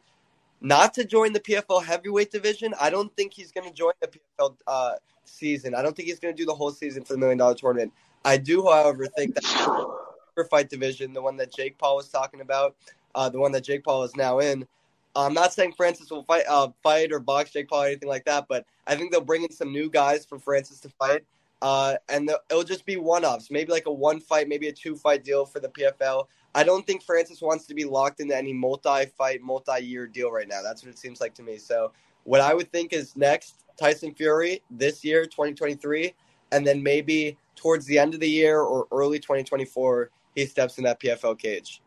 not 0.64 0.94
to 0.94 1.04
join 1.04 1.34
the 1.34 1.40
PFL 1.40 1.84
heavyweight 1.84 2.30
division. 2.30 2.74
I 2.80 2.88
don't 2.88 3.14
think 3.16 3.34
he's 3.34 3.52
going 3.52 3.68
to 3.68 3.74
join 3.74 3.92
the 4.00 4.08
PFL 4.08 4.56
uh, 4.66 4.92
season. 5.26 5.74
I 5.74 5.82
don't 5.82 5.94
think 5.94 6.08
he's 6.08 6.18
going 6.18 6.34
to 6.34 6.42
do 6.42 6.46
the 6.46 6.54
whole 6.54 6.70
season 6.70 7.04
for 7.04 7.12
the 7.12 7.18
million 7.18 7.36
dollar 7.36 7.54
tournament. 7.54 7.92
I 8.24 8.38
do, 8.38 8.62
however, 8.62 9.06
think 9.06 9.34
that 9.34 9.44
super 9.44 10.48
fight 10.48 10.70
division, 10.70 11.12
the 11.12 11.20
one 11.20 11.36
that 11.36 11.54
Jake 11.54 11.76
Paul 11.76 11.96
was 11.96 12.08
talking 12.08 12.40
about, 12.40 12.76
uh, 13.14 13.28
the 13.28 13.38
one 13.38 13.52
that 13.52 13.62
Jake 13.62 13.84
Paul 13.84 14.04
is 14.04 14.16
now 14.16 14.38
in. 14.38 14.66
I'm 15.14 15.34
not 15.34 15.52
saying 15.52 15.74
Francis 15.76 16.10
will 16.10 16.24
fight, 16.24 16.44
uh, 16.48 16.68
fight 16.82 17.12
or 17.12 17.20
box 17.20 17.50
Jake 17.52 17.68
Paul 17.68 17.82
or 17.82 17.86
anything 17.86 18.08
like 18.08 18.24
that, 18.24 18.46
but 18.48 18.64
I 18.86 18.96
think 18.96 19.12
they'll 19.12 19.20
bring 19.20 19.44
in 19.44 19.52
some 19.52 19.70
new 19.70 19.90
guys 19.90 20.24
for 20.24 20.38
Francis 20.38 20.80
to 20.80 20.88
fight, 20.88 21.24
uh, 21.60 21.96
and 22.08 22.30
it'll 22.50 22.64
just 22.64 22.86
be 22.86 22.96
one-offs, 22.96 23.50
maybe 23.50 23.70
like 23.70 23.86
a 23.86 23.92
one 23.92 24.18
fight, 24.18 24.48
maybe 24.48 24.68
a 24.68 24.72
two-fight 24.72 25.24
deal 25.24 25.44
for 25.44 25.60
the 25.60 25.68
PFL. 25.68 26.26
I 26.54 26.62
don't 26.62 26.86
think 26.86 27.02
Francis 27.02 27.42
wants 27.42 27.66
to 27.66 27.74
be 27.74 27.84
locked 27.84 28.20
into 28.20 28.36
any 28.36 28.52
multi-fight, 28.52 29.42
multi-year 29.42 30.06
deal 30.06 30.30
right 30.30 30.48
now. 30.48 30.62
That's 30.62 30.84
what 30.84 30.90
it 30.90 30.98
seems 30.98 31.20
like 31.20 31.34
to 31.34 31.42
me. 31.42 31.58
So 31.58 31.92
what 32.22 32.40
I 32.40 32.54
would 32.54 32.70
think 32.70 32.92
is 32.92 33.16
next 33.16 33.64
Tyson 33.78 34.14
Fury 34.14 34.62
this 34.70 35.04
year, 35.04 35.24
2023, 35.24 36.14
and 36.52 36.66
then 36.66 36.82
maybe 36.82 37.36
towards 37.56 37.86
the 37.86 37.98
end 37.98 38.14
of 38.14 38.20
the 38.20 38.30
year 38.30 38.60
or 38.60 38.86
early 38.92 39.18
2024, 39.18 40.10
he 40.34 40.46
steps 40.46 40.78
in 40.78 40.84
that 40.84 41.00
PFL 41.00 41.38
cage. 41.38 41.82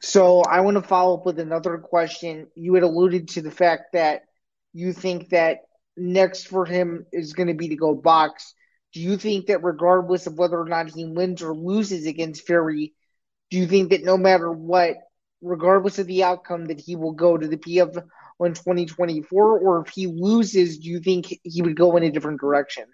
So 0.00 0.42
I 0.42 0.60
want 0.60 0.76
to 0.76 0.82
follow 0.82 1.16
up 1.16 1.24
with 1.24 1.38
another 1.38 1.78
question. 1.78 2.48
You 2.54 2.74
had 2.74 2.82
alluded 2.82 3.28
to 3.28 3.42
the 3.42 3.50
fact 3.50 3.94
that 3.94 4.24
you 4.74 4.92
think 4.92 5.30
that 5.30 5.60
next 5.96 6.48
for 6.48 6.66
him 6.66 7.06
is 7.12 7.32
going 7.32 7.48
to 7.48 7.54
be 7.54 7.68
to 7.68 7.76
go 7.76 7.94
box. 7.94 8.54
Do 8.92 9.00
you 9.00 9.16
think 9.16 9.46
that 9.46 9.64
regardless 9.64 10.26
of 10.26 10.38
whether 10.38 10.60
or 10.60 10.68
not 10.68 10.90
he 10.90 11.06
wins 11.06 11.42
or 11.42 11.54
loses 11.54 12.06
against 12.06 12.46
Fury, 12.46 12.94
do 13.50 13.58
you 13.58 13.66
think 13.66 13.90
that 13.90 14.04
no 14.04 14.16
matter 14.16 14.50
what, 14.50 14.96
regardless 15.40 15.98
of 15.98 16.06
the 16.06 16.24
outcome, 16.24 16.66
that 16.66 16.80
he 16.80 16.96
will 16.96 17.12
go 17.12 17.36
to 17.36 17.46
the 17.46 17.56
PFL 17.56 18.04
in 18.40 18.54
2024? 18.54 19.58
Or 19.58 19.82
if 19.86 19.92
he 19.92 20.06
loses, 20.06 20.78
do 20.78 20.88
you 20.88 21.00
think 21.00 21.38
he 21.42 21.62
would 21.62 21.76
go 21.76 21.96
in 21.96 22.02
a 22.02 22.10
different 22.10 22.40
direction? 22.40 22.84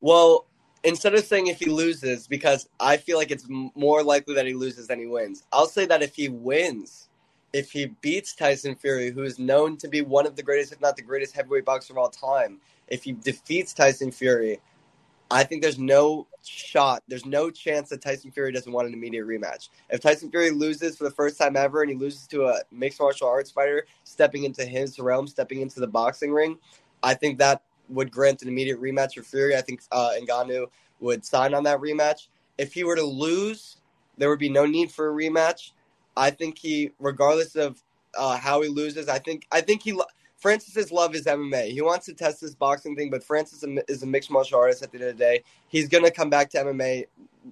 Well, 0.00 0.46
instead 0.84 1.14
of 1.14 1.24
saying 1.24 1.48
if 1.48 1.58
he 1.58 1.66
loses, 1.66 2.26
because 2.26 2.68
I 2.78 2.96
feel 2.96 3.18
like 3.18 3.30
it's 3.30 3.46
more 3.48 4.02
likely 4.02 4.34
that 4.34 4.46
he 4.46 4.54
loses 4.54 4.86
than 4.86 4.98
he 4.98 5.06
wins, 5.06 5.44
I'll 5.52 5.66
say 5.66 5.86
that 5.86 6.02
if 6.02 6.14
he 6.14 6.28
wins, 6.28 7.08
if 7.52 7.72
he 7.72 7.86
beats 8.00 8.34
Tyson 8.34 8.74
Fury, 8.74 9.10
who 9.10 9.22
is 9.22 9.38
known 9.38 9.76
to 9.78 9.88
be 9.88 10.02
one 10.02 10.26
of 10.26 10.36
the 10.36 10.42
greatest, 10.42 10.72
if 10.72 10.80
not 10.80 10.96
the 10.96 11.02
greatest 11.02 11.34
heavyweight 11.34 11.64
boxer 11.64 11.92
of 11.92 11.98
all 11.98 12.10
time, 12.10 12.60
if 12.88 13.02
he 13.02 13.12
defeats 13.12 13.72
Tyson 13.72 14.12
Fury, 14.12 14.60
I 15.30 15.42
think 15.42 15.62
there's 15.62 15.78
no 15.78 16.28
shot, 16.44 17.02
there's 17.08 17.26
no 17.26 17.50
chance 17.50 17.88
that 17.88 18.00
Tyson 18.00 18.30
Fury 18.30 18.52
doesn't 18.52 18.72
want 18.72 18.86
an 18.86 18.94
immediate 18.94 19.26
rematch. 19.26 19.70
If 19.90 20.00
Tyson 20.00 20.30
Fury 20.30 20.50
loses 20.50 20.96
for 20.96 21.04
the 21.04 21.10
first 21.10 21.38
time 21.38 21.56
ever 21.56 21.82
and 21.82 21.90
he 21.90 21.96
loses 21.96 22.26
to 22.28 22.46
a 22.46 22.60
mixed 22.70 23.00
martial 23.00 23.28
arts 23.28 23.50
fighter 23.50 23.86
stepping 24.04 24.44
into 24.44 24.64
his 24.64 24.98
realm, 24.98 25.26
stepping 25.26 25.60
into 25.60 25.80
the 25.80 25.86
boxing 25.88 26.32
ring, 26.32 26.58
I 27.02 27.14
think 27.14 27.38
that 27.38 27.62
would 27.88 28.10
grant 28.10 28.42
an 28.42 28.48
immediate 28.48 28.80
rematch 28.80 29.14
for 29.14 29.22
Fury. 29.22 29.56
I 29.56 29.62
think 29.62 29.82
uh, 29.90 30.12
Ngannou 30.20 30.66
would 31.00 31.24
sign 31.24 31.54
on 31.54 31.64
that 31.64 31.80
rematch. 31.80 32.28
If 32.58 32.72
he 32.72 32.84
were 32.84 32.96
to 32.96 33.04
lose, 33.04 33.78
there 34.16 34.28
would 34.30 34.38
be 34.38 34.48
no 34.48 34.64
need 34.64 34.90
for 34.90 35.08
a 35.08 35.12
rematch. 35.12 35.72
I 36.16 36.30
think 36.30 36.56
he, 36.58 36.92
regardless 36.98 37.56
of 37.56 37.82
uh, 38.16 38.38
how 38.38 38.62
he 38.62 38.68
loses, 38.68 39.08
I 39.08 39.18
think 39.18 39.46
I 39.52 39.60
think 39.60 39.82
he 39.82 39.92
Francis's 40.36 40.92
love 40.92 41.14
is 41.14 41.24
MMA. 41.24 41.72
He 41.72 41.80
wants 41.80 42.06
to 42.06 42.14
test 42.14 42.40
this 42.40 42.54
boxing 42.54 42.94
thing, 42.94 43.10
but 43.10 43.24
Francis 43.24 43.64
is 43.88 44.02
a 44.02 44.06
mixed 44.06 44.30
martial 44.30 44.58
artist. 44.58 44.82
At 44.82 44.92
the 44.92 44.98
end 44.98 45.08
of 45.08 45.16
the 45.16 45.24
day, 45.24 45.42
he's 45.68 45.88
gonna 45.88 46.10
come 46.10 46.30
back 46.30 46.50
to 46.50 46.58
MMA 46.58 47.06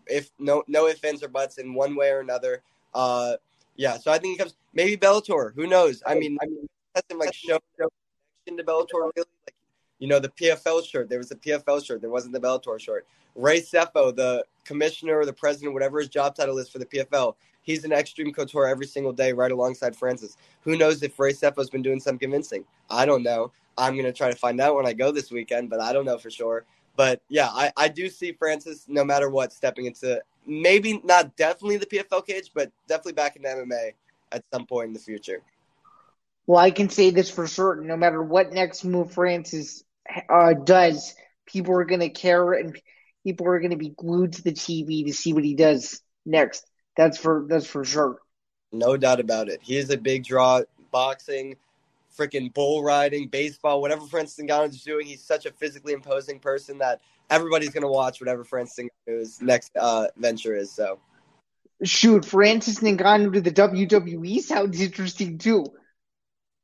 if 0.07 0.31
no 0.39 0.63
no 0.69 0.87
ifs 0.87 1.03
ands 1.03 1.23
or 1.23 1.29
buts 1.29 1.59
in 1.59 1.75
one 1.75 1.97
way 1.97 2.11
or 2.11 2.21
another. 2.21 2.63
Uh, 2.93 3.37
yeah, 3.77 3.97
so 3.97 4.13
I 4.13 4.19
think 4.19 4.33
he 4.33 4.39
comes 4.39 4.55
maybe 4.73 4.97
Bellator. 4.97 5.55
Who 5.55 5.67
knows? 5.67 6.03
I 6.07 6.15
mean, 6.15 6.37
I 6.43 6.47
mean, 6.47 6.69
him 7.09 7.19
like 7.19 7.35
show, 7.35 7.59
connection 7.77 8.59
to 8.59 8.65
Bellator 8.65 9.11
really. 9.17 9.29
Like 9.47 9.55
you 9.99 10.09
know, 10.09 10.19
the 10.19 10.29
PFL 10.29 10.87
shirt. 10.87 11.09
There 11.09 11.19
was 11.19 11.31
a 11.31 11.37
PFL 11.37 11.85
shirt. 11.85 12.01
There 12.01 12.11
wasn't 12.11 12.35
the 12.35 12.41
Bellator 12.41 12.79
shirt. 12.79 13.07
Ray 13.35 13.61
Sefo, 13.61 14.15
the 14.15 14.45
commissioner 14.65 15.19
or 15.19 15.27
the 15.27 15.33
president, 15.33 15.73
whatever 15.73 15.99
his 15.99 16.09
job 16.09 16.35
title 16.35 16.59
is 16.59 16.69
for 16.69 16.79
the 16.79 16.87
PFL, 16.87 17.35
he's 17.65 17.85
an 17.85 17.91
Xtreme 17.91 18.35
Couture 18.35 18.69
every 18.69 18.87
single 18.87 19.13
day, 19.13 19.33
right 19.33 19.51
alongside 19.51 19.97
Francis. 19.97 20.37
Who 20.61 20.77
knows 20.77 21.03
if 21.03 21.19
Ray 21.19 21.33
Sefo's 21.33 21.69
been 21.69 21.83
doing 21.83 21.99
some 21.99 22.17
convincing? 22.17 22.65
I 22.89 23.05
don't 23.05 23.25
know. 23.25 23.51
I'm 23.77 23.97
gonna 23.97 24.13
try 24.13 24.31
to 24.31 24.37
find 24.37 24.61
out 24.61 24.77
when 24.77 24.87
I 24.87 24.93
go 24.93 25.11
this 25.11 25.33
weekend, 25.33 25.69
but 25.69 25.81
I 25.81 25.93
don't 25.93 26.05
know 26.05 26.19
for 26.19 26.31
sure. 26.31 26.65
But 26.97 27.21
yeah, 27.29 27.49
I, 27.51 27.73
I 27.77 27.89
do 27.89 28.09
see 28.09 28.33
Francis, 28.33 28.85
no 28.87 29.05
matter 29.05 29.29
what, 29.29 29.53
stepping 29.53 29.87
into 29.87 30.23
maybe 30.47 31.01
not 31.03 31.37
definitely 31.37 31.79
the 31.79 31.87
PFL 31.87 32.25
cage, 32.25 32.51
but 32.55 32.71
definitely 32.87 33.15
back 33.15 33.35
into 33.37 33.49
MMA 33.49 33.95
at 34.31 34.45
some 34.53 34.67
point 34.67 34.89
in 34.89 34.93
the 34.93 35.01
future. 35.01 35.43
Well, 36.47 36.59
I 36.59 36.71
can 36.71 36.91
say 36.91 37.11
this 37.11 37.31
for 37.31 37.47
certain. 37.47 37.87
No 37.87 37.97
matter 37.97 38.23
what 38.23 38.53
next 38.53 38.85
move 38.85 39.13
Francis 39.13 39.83
uh, 40.29 40.53
does, 40.53 41.15
people 41.47 41.75
are 41.75 41.85
going 41.85 42.01
to 42.01 42.11
care 42.11 42.53
and 42.53 42.79
people 43.25 43.47
are 43.47 43.59
going 43.59 43.71
to 43.71 43.77
be 43.77 43.89
glued 43.89 44.35
to 44.35 44.43
the 44.43 44.53
TV 44.53 45.07
to 45.07 45.13
see 45.13 45.33
what 45.33 45.45
he 45.45 45.55
does 45.55 46.01
next. 46.27 46.67
That's 46.97 47.19
for 47.19 47.45
that's 47.49 47.67
for 47.67 47.85
sure. 47.85 48.19
No 48.73 48.97
doubt 48.97 49.21
about 49.21 49.49
it. 49.49 49.61
He 49.63 49.77
is 49.77 49.91
a 49.91 49.97
big 49.97 50.25
draw. 50.25 50.63
Boxing, 50.91 51.57
freaking 52.17 52.53
bull 52.53 52.83
riding, 52.83 53.29
baseball, 53.29 53.81
whatever 53.81 54.07
Francis 54.07 54.45
Ngannou 54.45 54.71
is 54.71 54.83
doing. 54.83 55.07
He's 55.07 55.23
such 55.23 55.47
a 55.47 55.53
physically 55.53 55.93
imposing 55.93 56.39
person 56.39 56.79
that 56.79 57.01
everybody's 57.31 57.71
going 57.71 57.83
to 57.83 57.89
watch 57.89 58.21
whatever 58.21 58.45
Francis 58.45 58.87
Ngannou's 59.09 59.43
next 59.43 59.77
uh, 59.77 60.09
venture 60.17 60.55
is. 60.57 60.71
So, 60.71 61.01
shoot, 61.83 62.25
Francis 62.25 62.81
Ngannou 62.81 63.33
to 63.33 63.41
the 63.41 63.53
WWE 63.53 64.41
sounds 64.41 64.81
interesting 64.81 65.39
too. 65.39 65.67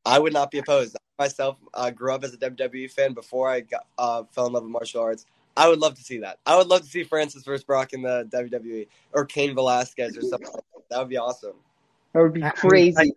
I 0.05 0.19
would 0.19 0.33
not 0.33 0.51
be 0.51 0.59
opposed. 0.59 0.97
I 0.97 1.25
myself 1.25 1.59
uh, 1.75 1.91
grew 1.91 2.15
up 2.15 2.25
as 2.25 2.33
a 2.33 2.39
WWE 2.39 2.91
fan 2.91 3.13
before 3.13 3.49
I 3.51 3.61
got, 3.61 3.87
uh, 3.99 4.23
fell 4.33 4.47
in 4.47 4.53
love 4.55 4.63
with 4.63 4.73
martial 4.73 5.03
arts. 5.03 5.27
I 5.57 5.69
would 5.69 5.79
love 5.79 5.97
to 5.97 6.03
see 6.03 6.19
that. 6.19 6.39
I 6.47 6.57
would 6.57 6.69
love 6.69 6.83
to 6.83 6.89
see 6.89 7.05
Francis 7.05 7.45
versus 7.45 7.65
Brock 7.65 7.93
in 7.93 8.03
the 8.03 8.29
WWE 8.33 8.89
or 9.13 9.25
Cain 9.25 9.55
Velasquez 9.55 10.17
or 10.17 10.23
something. 10.23 10.47
Like 10.47 10.65
that. 10.65 10.83
that 10.91 10.99
would 11.01 11.09
be 11.09 11.19
awesome. 11.19 11.55
That 12.15 12.23
would 12.23 12.33
be 12.33 12.43
crazy. 12.57 13.13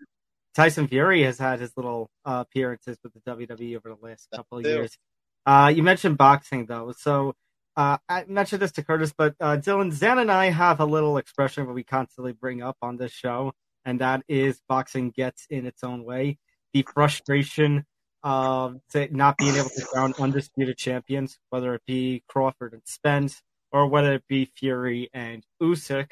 Tyson 0.54 0.88
Fury 0.88 1.24
has 1.24 1.40
had 1.40 1.60
his 1.60 1.76
little 1.76 2.10
uh, 2.26 2.44
appearances 2.48 2.98
with 3.04 3.14
the 3.14 3.20
WWE 3.22 3.78
over 3.78 3.96
the 3.96 4.08
last 4.08 4.28
couple 4.36 4.60
of 4.60 4.66
years. 4.66 4.98
Uh, 5.46 5.72
you 5.76 5.84
mentioned 5.84 6.18
boxing 6.18 6.66
though, 6.68 6.94
so 6.98 7.34
uh, 7.76 7.98
I 8.08 8.26
mentioned 8.28 8.62
this 8.62 8.72
to 8.74 8.84
Curtis, 8.84 9.14
but 9.18 9.36
uh, 9.40 9.58
Dylan, 9.58 9.92
Zain, 9.92 10.20
and 10.20 10.32
I 10.32 10.52
have 10.52 10.80
a 10.80 10.86
little 10.86 11.18
expression 11.18 11.66
that 11.66 11.74
we 11.74 11.84
constantly 11.84 12.34
bring 12.34 12.62
up 12.62 12.78
on 12.82 12.98
this 12.98 13.12
show, 13.12 13.54
and 13.84 14.00
that 14.00 14.22
is 14.28 14.62
boxing 14.70 15.10
gets 15.10 15.48
in 15.50 15.66
its 15.66 15.84
own 15.84 16.04
way. 16.04 16.38
The 16.74 16.86
frustration 16.94 17.86
of 18.24 18.80
not 19.12 19.38
being 19.38 19.56
able 19.56 19.70
to 19.70 19.86
crown 19.86 20.14
undisputed 20.20 20.78
champions, 20.78 21.38
whether 21.50 21.76
it 21.76 21.82
be 21.86 22.24
Crawford 22.28 22.74
and 22.74 22.82
Spence 22.86 23.42
or 23.72 23.88
whether 23.88 24.14
it 24.14 24.24
be 24.28 24.46
Fury 24.46 25.10
and 25.14 25.44
Usyk, 25.62 26.12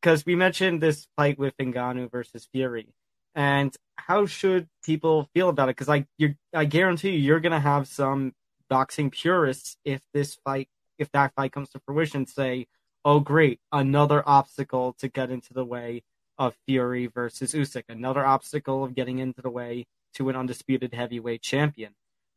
because 0.00 0.24
we 0.24 0.36
mentioned 0.36 0.80
this 0.80 1.08
fight 1.16 1.38
with 1.38 1.56
Ngannou 1.56 2.10
versus 2.10 2.48
Fury, 2.52 2.86
and 3.34 3.74
how 3.96 4.26
should 4.26 4.68
people 4.84 5.28
feel 5.34 5.48
about 5.48 5.68
it? 5.68 5.76
Because 5.76 5.88
I, 5.88 6.06
I 6.54 6.64
guarantee 6.64 7.10
you, 7.10 7.18
you're 7.18 7.40
gonna 7.40 7.60
have 7.60 7.88
some 7.88 8.34
boxing 8.68 9.10
purists 9.10 9.76
if 9.84 10.02
this 10.12 10.36
fight, 10.44 10.68
if 10.98 11.10
that 11.12 11.34
fight 11.34 11.52
comes 11.52 11.70
to 11.70 11.80
fruition, 11.80 12.26
say, 12.26 12.66
"Oh, 13.04 13.20
great, 13.20 13.60
another 13.72 14.22
obstacle 14.26 14.92
to 14.98 15.08
get 15.08 15.30
into 15.30 15.54
the 15.54 15.64
way 15.64 16.02
of 16.38 16.54
Fury 16.66 17.06
versus 17.06 17.52
Usyk, 17.52 17.84
another 17.88 18.24
obstacle 18.24 18.84
of 18.84 18.94
getting 18.94 19.18
into 19.18 19.42
the 19.42 19.50
way 19.50 19.86
to 20.14 20.28
an 20.28 20.36
undisputed 20.36 20.94
heavyweight 20.94 21.42
champion. 21.42 21.94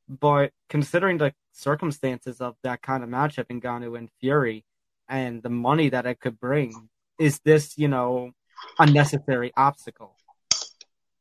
But 0.08 0.52
considering 0.70 1.18
the 1.18 1.34
circumstances 1.54 2.42
of 2.42 2.56
that 2.64 2.82
kind 2.82 3.04
of 3.04 3.10
matchup 3.10 3.46
in 3.50 3.62
Ngannou 3.62 3.98
and 3.98 4.10
Fury 4.20 4.66
and 5.08 5.42
the 5.42 5.50
money 5.50 5.90
that 5.90 6.06
it 6.06 6.20
could 6.20 6.40
bring, 6.40 6.90
is 7.18 7.40
this, 7.46 7.78
you 7.78 7.88
know, 7.88 8.32
a 8.80 8.86
necessary 8.86 9.52
obstacle? 9.56 10.16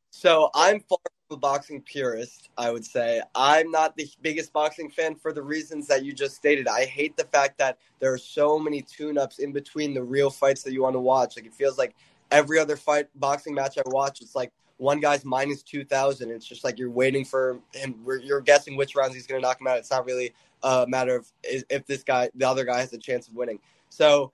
So 0.09 0.49
I'm 0.53 0.81
far 0.81 0.99
from 1.27 1.37
a 1.37 1.39
boxing 1.39 1.81
purist, 1.81 2.49
I 2.57 2.69
would 2.69 2.85
say. 2.85 3.21
I'm 3.33 3.71
not 3.71 3.95
the 3.95 4.07
biggest 4.21 4.53
boxing 4.53 4.89
fan 4.89 5.15
for 5.15 5.33
the 5.33 5.41
reasons 5.41 5.87
that 5.87 6.03
you 6.03 6.13
just 6.13 6.35
stated. 6.35 6.67
I 6.67 6.85
hate 6.85 7.15
the 7.17 7.23
fact 7.23 7.57
that 7.59 7.79
there 7.99 8.13
are 8.13 8.17
so 8.17 8.59
many 8.59 8.81
tune 8.81 9.17
ups 9.17 9.39
in 9.39 9.51
between 9.51 9.93
the 9.93 10.03
real 10.03 10.29
fights 10.29 10.63
that 10.63 10.73
you 10.73 10.83
want 10.83 10.95
to 10.95 10.99
watch. 10.99 11.37
Like 11.37 11.45
it 11.45 11.53
feels 11.53 11.77
like 11.77 11.95
every 12.29 12.59
other 12.59 12.75
fight 12.75 13.07
boxing 13.15 13.55
match 13.55 13.77
I 13.77 13.83
watch, 13.85 14.21
it's 14.21 14.35
like 14.35 14.51
one 14.81 14.99
guy's 14.99 15.23
minus 15.23 15.61
2000 15.61 16.31
it's 16.31 16.45
just 16.45 16.63
like 16.63 16.79
you're 16.79 16.89
waiting 16.89 17.23
for 17.23 17.59
him 17.73 17.95
you're 18.23 18.41
guessing 18.41 18.75
which 18.75 18.95
rounds 18.95 19.13
he's 19.13 19.27
going 19.27 19.39
to 19.39 19.47
knock 19.47 19.61
him 19.61 19.67
out 19.67 19.77
it's 19.77 19.91
not 19.91 20.05
really 20.05 20.33
a 20.63 20.85
matter 20.87 21.15
of 21.15 21.31
if 21.43 21.85
this 21.85 22.03
guy 22.03 22.29
the 22.33 22.47
other 22.47 22.65
guy 22.65 22.79
has 22.79 22.91
a 22.91 22.97
chance 22.97 23.27
of 23.27 23.35
winning 23.35 23.59
so 23.89 24.31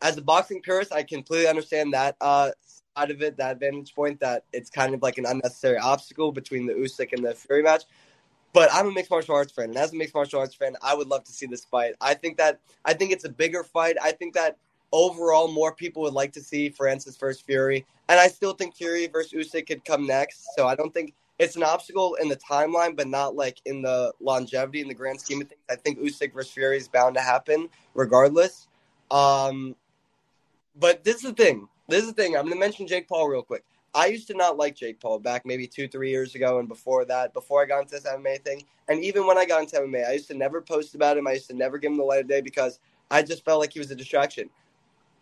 as 0.00 0.16
a 0.16 0.22
boxing 0.22 0.62
purist 0.62 0.90
i 0.90 1.02
completely 1.02 1.46
understand 1.46 1.92
that 1.92 2.16
uh, 2.22 2.50
side 2.96 3.10
of 3.10 3.20
it 3.20 3.36
that 3.36 3.60
vantage 3.60 3.94
point 3.94 4.18
that 4.20 4.44
it's 4.54 4.70
kind 4.70 4.94
of 4.94 5.02
like 5.02 5.18
an 5.18 5.26
unnecessary 5.26 5.76
obstacle 5.76 6.32
between 6.32 6.66
the 6.66 6.72
Usyk 6.72 7.12
and 7.12 7.22
the 7.22 7.34
Fury 7.34 7.62
match 7.62 7.84
but 8.52 8.68
I'm 8.72 8.88
a 8.88 8.90
mixed 8.90 9.12
martial 9.12 9.36
arts 9.36 9.52
fan, 9.52 9.66
and 9.66 9.76
as 9.76 9.92
a 9.92 9.96
mixed 9.96 10.12
martial 10.12 10.40
arts 10.40 10.56
fan, 10.56 10.74
I 10.82 10.92
would 10.94 11.06
love 11.06 11.22
to 11.22 11.32
see 11.32 11.46
this 11.46 11.64
fight. 11.64 11.94
I 12.00 12.14
think 12.14 12.36
that 12.38 12.58
I 12.84 12.94
think 12.94 13.12
it's 13.12 13.24
a 13.24 13.28
bigger 13.28 13.62
fight. 13.62 13.96
I 14.02 14.10
think 14.10 14.34
that 14.34 14.56
overall, 14.92 15.48
more 15.48 15.74
people 15.74 16.02
would 16.02 16.12
like 16.12 16.32
to 16.32 16.40
see 16.40 16.68
Francis 16.68 17.16
versus 17.16 17.40
Fury, 17.42 17.86
and 18.08 18.18
I 18.18 18.28
still 18.28 18.52
think 18.52 18.74
Fury 18.74 19.06
versus 19.06 19.32
Usyk 19.32 19.66
could 19.66 19.84
come 19.84 20.06
next. 20.06 20.48
So 20.56 20.66
I 20.66 20.74
don't 20.74 20.92
think 20.92 21.14
it's 21.38 21.56
an 21.56 21.62
obstacle 21.62 22.16
in 22.16 22.28
the 22.28 22.36
timeline, 22.36 22.96
but 22.96 23.08
not 23.08 23.34
like 23.34 23.60
in 23.64 23.82
the 23.82 24.12
longevity 24.20 24.80
in 24.80 24.88
the 24.88 24.94
grand 24.94 25.20
scheme 25.20 25.42
of 25.42 25.48
things. 25.48 25.60
I 25.70 25.76
think 25.76 25.98
Usyk 25.98 26.34
versus 26.34 26.52
Fury 26.52 26.76
is 26.76 26.88
bound 26.88 27.14
to 27.14 27.20
happen 27.20 27.68
regardless. 27.94 28.68
Um, 29.10 29.74
but 30.76 31.04
this 31.04 31.16
is 31.16 31.22
the 31.22 31.32
thing. 31.32 31.68
This 31.88 32.02
is 32.02 32.08
the 32.08 32.22
thing. 32.22 32.36
I'm 32.36 32.44
going 32.44 32.54
to 32.54 32.60
mention 32.60 32.86
Jake 32.86 33.08
Paul 33.08 33.28
real 33.28 33.42
quick. 33.42 33.64
I 33.94 34.06
used 34.06 34.28
to 34.28 34.34
not 34.34 34.56
like 34.56 34.76
Jake 34.76 35.00
Paul 35.00 35.18
back 35.18 35.44
maybe 35.44 35.66
two, 35.66 35.88
three 35.88 36.10
years 36.10 36.34
ago, 36.34 36.60
and 36.60 36.68
before 36.68 37.04
that, 37.06 37.32
before 37.32 37.62
I 37.62 37.66
got 37.66 37.80
into 37.80 37.92
this 37.96 38.06
MMA 38.06 38.44
thing, 38.44 38.62
and 38.88 39.02
even 39.02 39.26
when 39.26 39.36
I 39.36 39.44
got 39.44 39.62
into 39.62 39.76
MMA, 39.76 40.08
I 40.08 40.12
used 40.12 40.28
to 40.28 40.34
never 40.34 40.60
post 40.60 40.94
about 40.94 41.16
him. 41.16 41.26
I 41.26 41.32
used 41.32 41.48
to 41.48 41.56
never 41.56 41.78
give 41.78 41.90
him 41.90 41.98
the 41.98 42.04
light 42.04 42.20
of 42.20 42.28
day 42.28 42.40
because 42.40 42.78
I 43.10 43.22
just 43.22 43.44
felt 43.44 43.60
like 43.60 43.72
he 43.72 43.80
was 43.80 43.90
a 43.90 43.96
distraction. 43.96 44.48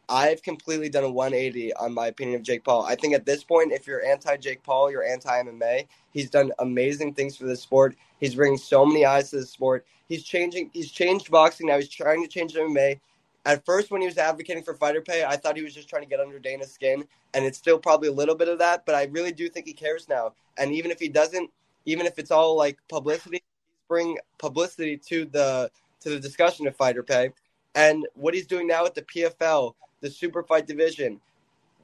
I've 0.09 0.43
completely 0.43 0.89
done 0.89 1.05
a 1.05 1.11
180 1.11 1.75
on 1.75 1.93
my 1.93 2.07
opinion 2.07 2.37
of 2.37 2.43
Jake 2.43 2.65
Paul. 2.65 2.85
I 2.85 2.95
think 2.95 3.15
at 3.15 3.27
this 3.27 3.45
point, 3.45 3.73
if 3.73 3.87
you're 3.87 4.05
anti 4.05 4.37
Jake 4.39 4.63
Paul, 4.63 4.91
you're 4.91 5.05
anti 5.05 5.43
MMA. 5.43 5.87
He's 6.13 6.31
done 6.31 6.53
amazing 6.59 7.15
things 7.15 7.37
for 7.37 7.45
the 7.45 7.57
sport. 7.57 7.95
He's 8.19 8.35
bringing 8.35 8.59
so 8.59 8.87
many 8.87 9.05
eyes 9.05 9.31
to 9.31 9.37
the 9.37 9.47
sport. 9.47 9.87
He's 10.09 10.25
changing. 10.25 10.71
He's 10.73 10.91
changed 10.91 11.31
boxing 11.31 11.67
now. 11.67 11.77
He's 11.77 11.91
trying 11.91 12.23
to 12.23 12.29
change 12.29 12.55
MMA. 12.55 13.01
At 13.45 13.65
first, 13.65 13.91
when 13.91 14.01
he 14.01 14.07
was 14.07 14.19
advocating 14.19 14.63
for 14.63 14.75
fighter 14.75 15.01
pay, 15.01 15.25
I 15.25 15.37
thought 15.37 15.57
he 15.57 15.63
was 15.63 15.75
just 15.75 15.89
trying 15.89 16.03
to 16.03 16.09
get 16.09 16.21
under 16.21 16.39
Dana's 16.39 16.73
skin, 16.73 17.05
and 17.35 17.45
it's 17.45 17.59
still 17.59 17.79
probably 17.79 18.09
a 18.09 18.13
little 18.13 18.35
bit 18.35 18.49
of 18.49 18.59
that. 18.59 18.85
But 18.87 18.95
I 18.95 19.05
really 19.05 19.33
do 19.33 19.49
think 19.49 19.67
he 19.67 19.73
cares 19.75 20.09
now. 20.09 20.33
And 20.57 20.73
even 20.73 20.91
if 20.91 20.99
he 20.99 21.09
doesn't, 21.09 21.51
even 21.85 22.07
if 22.07 22.19
it's 22.19 22.31
all 22.31 22.57
like 22.57 22.79
publicity, 22.89 23.43
bring 23.89 24.19
publicity 24.39 24.97
to 25.09 25.27
the 25.27 25.71
to 26.01 26.11
the 26.11 26.21
discussion 26.21 26.67
of 26.67 26.77
fighter 26.77 27.03
pay. 27.03 27.31
And 27.75 28.07
what 28.15 28.35
he's 28.35 28.47
doing 28.47 28.67
now 28.67 28.83
with 28.85 28.95
the 28.95 29.03
PFL, 29.03 29.75
the 30.01 30.11
super 30.11 30.43
fight 30.43 30.67
division, 30.67 31.21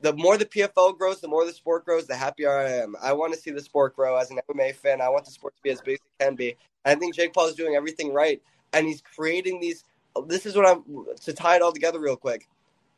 the 0.01 0.13
more 0.13 0.37
the 0.37 0.45
PFL 0.45 0.99
grows, 0.99 1.21
the 1.21 1.29
more 1.29 1.47
the 1.47 1.53
sport 1.53 1.85
grows, 1.85 2.07
the 2.07 2.15
happier 2.15 2.51
I 2.51 2.71
am. 2.71 2.95
I 3.03 3.13
want 3.13 3.33
to 3.33 3.39
see 3.39 3.51
the 3.51 3.61
sport 3.61 3.97
grow 3.97 4.17
as 4.17 4.31
an 4.31 4.39
MMA 4.51 4.75
fan. 4.75 5.01
I 5.01 5.09
want 5.09 5.25
the 5.25 5.31
sport 5.31 5.57
to 5.57 5.63
be 5.63 5.71
as 5.71 5.81
big 5.81 5.95
as 5.95 6.01
it 6.01 6.25
can 6.25 6.35
be. 6.35 6.57
I 6.85 6.95
think 6.95 7.15
Jake 7.15 7.33
Paul 7.33 7.49
is 7.49 7.55
doing 7.55 7.75
everything 7.75 8.13
right, 8.13 8.43
and 8.73 8.87
he's 8.87 9.01
creating 9.01 9.61
these. 9.61 9.85
This 10.27 10.47
is 10.47 10.57
what 10.57 10.67
I'm 10.67 10.85
to 11.23 11.33
tie 11.33 11.57
it 11.57 11.63
all 11.63 11.73
together 11.73 12.01
real 12.01 12.17
quick. 12.17 12.49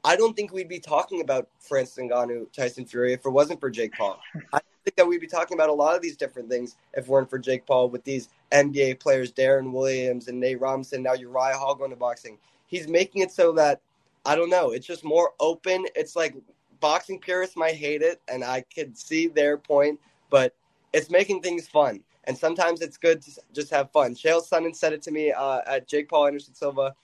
I 0.04 0.16
don't 0.16 0.36
think 0.36 0.52
we'd 0.52 0.68
be 0.68 0.78
talking 0.78 1.20
about 1.20 1.48
Francis 1.58 1.96
Ngannou, 1.96 2.52
Tyson 2.52 2.84
Fury 2.84 3.12
if 3.12 3.26
it 3.26 3.30
wasn't 3.30 3.60
for 3.60 3.70
Jake 3.70 3.92
Paul. 3.92 4.20
I 4.52 4.60
think 4.84 4.96
that 4.96 5.06
we'd 5.06 5.20
be 5.20 5.26
talking 5.26 5.56
about 5.56 5.68
a 5.68 5.72
lot 5.72 5.96
of 5.96 6.02
these 6.02 6.16
different 6.16 6.48
things 6.48 6.76
if 6.92 7.04
it 7.04 7.08
weren't 7.08 7.28
for 7.28 7.38
Jake 7.38 7.66
Paul 7.66 7.88
with 7.88 8.04
these 8.04 8.28
NBA 8.52 9.00
players, 9.00 9.32
Deron 9.32 9.72
Williams 9.72 10.28
and 10.28 10.38
Nate 10.38 10.60
Robinson, 10.60 11.02
now 11.02 11.14
Uriah 11.14 11.56
Hall 11.56 11.74
going 11.74 11.90
to 11.90 11.96
boxing. 11.96 12.38
He's 12.68 12.86
making 12.86 13.22
it 13.22 13.32
so 13.32 13.52
that 13.52 13.80
I 14.26 14.34
don't 14.34 14.50
know. 14.50 14.72
It's 14.72 14.86
just 14.86 15.04
more 15.04 15.32
open. 15.38 15.86
It's 15.94 16.16
like 16.16 16.34
boxing 16.80 17.20
purists 17.20 17.56
might 17.56 17.76
hate 17.76 18.02
it, 18.02 18.20
and 18.28 18.42
I 18.42 18.62
could 18.74 18.98
see 18.98 19.28
their 19.28 19.56
point, 19.56 20.00
but 20.30 20.52
it's 20.92 21.10
making 21.10 21.42
things 21.42 21.68
fun. 21.68 22.00
And 22.24 22.36
sometimes 22.36 22.80
it's 22.80 22.96
good 22.96 23.22
to 23.22 23.30
just 23.54 23.70
have 23.70 23.92
fun. 23.92 24.14
Chael 24.16 24.46
Sonnen 24.46 24.74
said 24.74 24.92
it 24.92 25.00
to 25.02 25.12
me 25.12 25.30
uh, 25.30 25.60
at 25.64 25.86
Jake 25.86 26.08
Paul 26.08 26.26
Anderson 26.26 26.54
Silva 26.54 26.94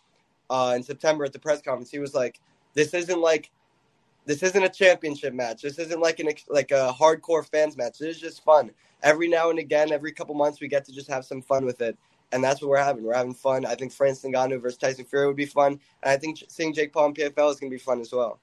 uh, 0.50 0.72
in 0.74 0.82
September 0.82 1.24
at 1.24 1.32
the 1.32 1.38
press 1.38 1.62
conference. 1.62 1.92
He 1.92 2.00
was 2.00 2.14
like, 2.14 2.40
"This 2.74 2.92
isn't 2.92 3.20
like." 3.20 3.50
This 4.24 4.44
isn't 4.44 4.62
a 4.62 4.68
championship 4.68 5.34
match. 5.34 5.62
This 5.62 5.80
isn't 5.80 6.00
like 6.00 6.20
an 6.20 6.28
like 6.48 6.70
a 6.70 6.94
hardcore 6.96 7.44
fans 7.44 7.76
match. 7.76 7.98
This 7.98 8.14
is 8.14 8.20
just 8.20 8.44
fun. 8.44 8.70
Every 9.02 9.26
now 9.26 9.50
and 9.50 9.58
again, 9.58 9.90
every 9.90 10.12
couple 10.12 10.36
months, 10.36 10.60
we 10.60 10.68
get 10.68 10.84
to 10.84 10.92
just 10.92 11.10
have 11.10 11.24
some 11.24 11.42
fun 11.42 11.64
with 11.66 11.80
it 11.80 11.98
and 12.33 12.43
that's 12.43 12.61
what 12.61 12.70
we're 12.70 12.83
having. 12.83 13.05
We're 13.05 13.14
having 13.14 13.35
fun. 13.35 13.64
I 13.64 13.74
think 13.74 13.93
Francis 13.93 14.30
Ngannou 14.30 14.61
versus 14.61 14.78
Tyson 14.78 15.05
Fury 15.05 15.26
would 15.26 15.37
be 15.37 15.47
fun, 15.47 15.78
and 16.03 16.12
I 16.12 16.16
think 16.16 16.43
seeing 16.49 16.72
Jake 16.72 16.93
Paul 16.93 17.07
in 17.07 17.14
PFL 17.14 17.51
is 17.51 17.61
going 17.61 17.70
to 17.70 17.76
be 17.76 17.78
fun 17.78 18.01
as 18.01 18.12
well. 18.12 18.41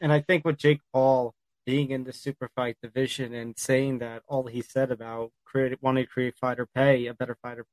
And 0.00 0.12
I 0.12 0.20
think 0.20 0.44
with 0.44 0.56
Jake 0.56 0.80
Paul 0.92 1.34
being 1.66 1.90
in 1.90 2.04
the 2.04 2.12
super 2.12 2.48
fight 2.56 2.76
division 2.82 3.34
and 3.34 3.58
saying 3.58 3.98
that 3.98 4.22
all 4.26 4.46
he 4.46 4.62
said 4.62 4.90
about 4.90 5.30
create, 5.44 5.82
wanting 5.82 6.04
to 6.04 6.10
create 6.10 6.36
fighter 6.36 6.66
pay, 6.66 7.06
a 7.06 7.14
better 7.14 7.36
fighter 7.42 7.66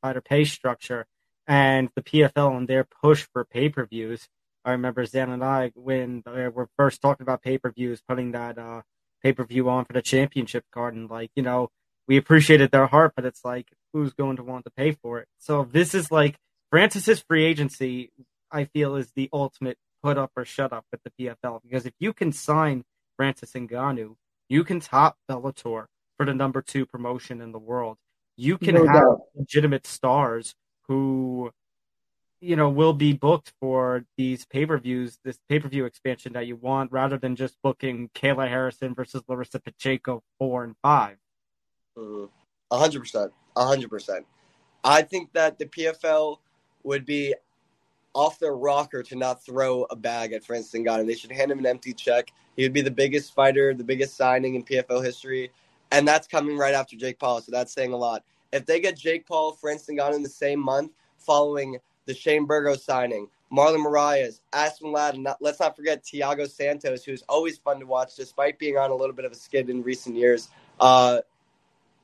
fighter 0.00 0.20
pay 0.20 0.44
structure, 0.44 1.06
and 1.46 1.90
the 1.94 2.02
PFL 2.02 2.56
and 2.56 2.68
their 2.68 2.84
push 2.84 3.26
for 3.32 3.44
pay 3.44 3.68
per 3.68 3.84
views. 3.84 4.28
I 4.64 4.70
remember 4.70 5.04
Zain 5.04 5.28
and 5.28 5.44
I 5.44 5.72
when 5.74 6.22
we 6.26 6.48
were 6.48 6.68
first 6.76 7.02
talking 7.02 7.22
about 7.24 7.42
pay 7.42 7.58
per 7.58 7.70
views, 7.70 8.00
putting 8.06 8.32
that 8.32 8.58
uh, 8.58 8.82
pay 9.22 9.32
per 9.32 9.44
view 9.44 9.68
on 9.68 9.84
for 9.84 9.92
the 9.92 10.02
championship 10.02 10.64
card, 10.72 10.94
and 10.94 11.10
like 11.10 11.30
you 11.36 11.42
know, 11.42 11.70
we 12.06 12.16
appreciated 12.16 12.70
their 12.70 12.86
heart, 12.86 13.12
but 13.16 13.24
it's 13.24 13.44
like 13.44 13.68
who's 13.92 14.12
going 14.12 14.36
to 14.36 14.42
want 14.42 14.64
to 14.64 14.70
pay 14.70 14.92
for 14.92 15.20
it. 15.20 15.28
So 15.38 15.68
this 15.70 15.94
is 15.94 16.10
like 16.10 16.36
Francis's 16.70 17.20
free 17.20 17.44
agency. 17.44 18.10
I 18.50 18.64
feel 18.64 18.96
is 18.96 19.10
the 19.14 19.28
ultimate 19.32 19.78
put 20.02 20.18
up 20.18 20.32
or 20.36 20.44
shut 20.44 20.72
up 20.72 20.84
with 20.92 21.00
the 21.02 21.10
PFL 21.10 21.60
because 21.62 21.86
if 21.86 21.94
you 21.98 22.12
can 22.12 22.30
sign 22.32 22.84
Francis 23.16 23.52
Ngannou, 23.52 24.16
you 24.48 24.64
can 24.64 24.80
top 24.80 25.16
Bellator 25.30 25.86
for 26.16 26.26
the 26.26 26.34
number 26.34 26.62
two 26.62 26.86
promotion 26.86 27.40
in 27.40 27.52
the 27.52 27.58
world. 27.58 27.96
You 28.36 28.58
can 28.58 28.74
no 28.74 28.86
have 28.86 29.02
doubt. 29.02 29.20
legitimate 29.34 29.86
stars 29.86 30.54
who, 30.88 31.50
you 32.40 32.56
know, 32.56 32.68
will 32.68 32.92
be 32.92 33.12
booked 33.12 33.52
for 33.60 34.04
these 34.16 34.44
pay 34.44 34.66
per 34.66 34.78
views, 34.78 35.18
this 35.24 35.38
pay 35.48 35.58
per 35.60 35.68
view 35.68 35.84
expansion 35.86 36.32
that 36.34 36.46
you 36.46 36.56
want, 36.56 36.92
rather 36.92 37.16
than 37.16 37.36
just 37.36 37.56
booking 37.62 38.10
Kayla 38.14 38.48
Harrison 38.48 38.94
versus 38.94 39.22
Larissa 39.28 39.60
Pacheco 39.60 40.22
four 40.38 40.64
and 40.64 40.74
5 40.82 41.12
mm-hmm. 41.12 41.23
A 41.96 42.78
hundred 42.78 43.00
percent, 43.00 43.32
a 43.56 43.64
hundred 43.64 43.90
percent. 43.90 44.26
I 44.82 45.02
think 45.02 45.32
that 45.32 45.58
the 45.58 45.66
PFL 45.66 46.38
would 46.82 47.06
be 47.06 47.34
off 48.14 48.38
their 48.38 48.54
rocker 48.54 49.02
to 49.02 49.16
not 49.16 49.44
throw 49.44 49.84
a 49.90 49.96
bag 49.96 50.32
at 50.32 50.44
Francis 50.44 50.72
Ngannou. 50.80 51.06
They 51.06 51.14
should 51.14 51.32
hand 51.32 51.50
him 51.50 51.58
an 51.58 51.66
empty 51.66 51.92
check. 51.92 52.32
He 52.56 52.62
would 52.62 52.72
be 52.72 52.82
the 52.82 52.90
biggest 52.90 53.34
fighter, 53.34 53.74
the 53.74 53.84
biggest 53.84 54.16
signing 54.16 54.54
in 54.54 54.64
PFL 54.64 55.04
history, 55.04 55.50
and 55.90 56.06
that's 56.06 56.28
coming 56.28 56.56
right 56.56 56.74
after 56.74 56.96
Jake 56.96 57.18
Paul. 57.18 57.40
So 57.40 57.50
that's 57.50 57.72
saying 57.72 57.92
a 57.92 57.96
lot. 57.96 58.24
If 58.52 58.66
they 58.66 58.78
get 58.80 58.96
Jake 58.96 59.26
Paul, 59.26 59.52
Francis 59.52 59.88
Ngannou 59.94 60.14
in 60.14 60.22
the 60.22 60.28
same 60.28 60.60
month, 60.60 60.92
following 61.18 61.78
the 62.06 62.14
Shane 62.14 62.44
Burgos 62.44 62.84
signing, 62.84 63.28
Marlon 63.52 63.84
Moraes, 63.84 64.40
Aspen 64.52 64.92
Ladd, 64.92 65.18
not, 65.18 65.38
let's 65.40 65.60
not 65.60 65.74
forget 65.74 66.04
Thiago 66.04 66.48
Santos, 66.48 67.04
who's 67.04 67.22
always 67.28 67.58
fun 67.58 67.80
to 67.80 67.86
watch 67.86 68.14
despite 68.16 68.58
being 68.58 68.76
on 68.76 68.90
a 68.90 68.94
little 68.94 69.14
bit 69.14 69.24
of 69.24 69.32
a 69.32 69.36
skid 69.36 69.70
in 69.70 69.82
recent 69.82 70.16
years. 70.16 70.48
Uh, 70.78 71.18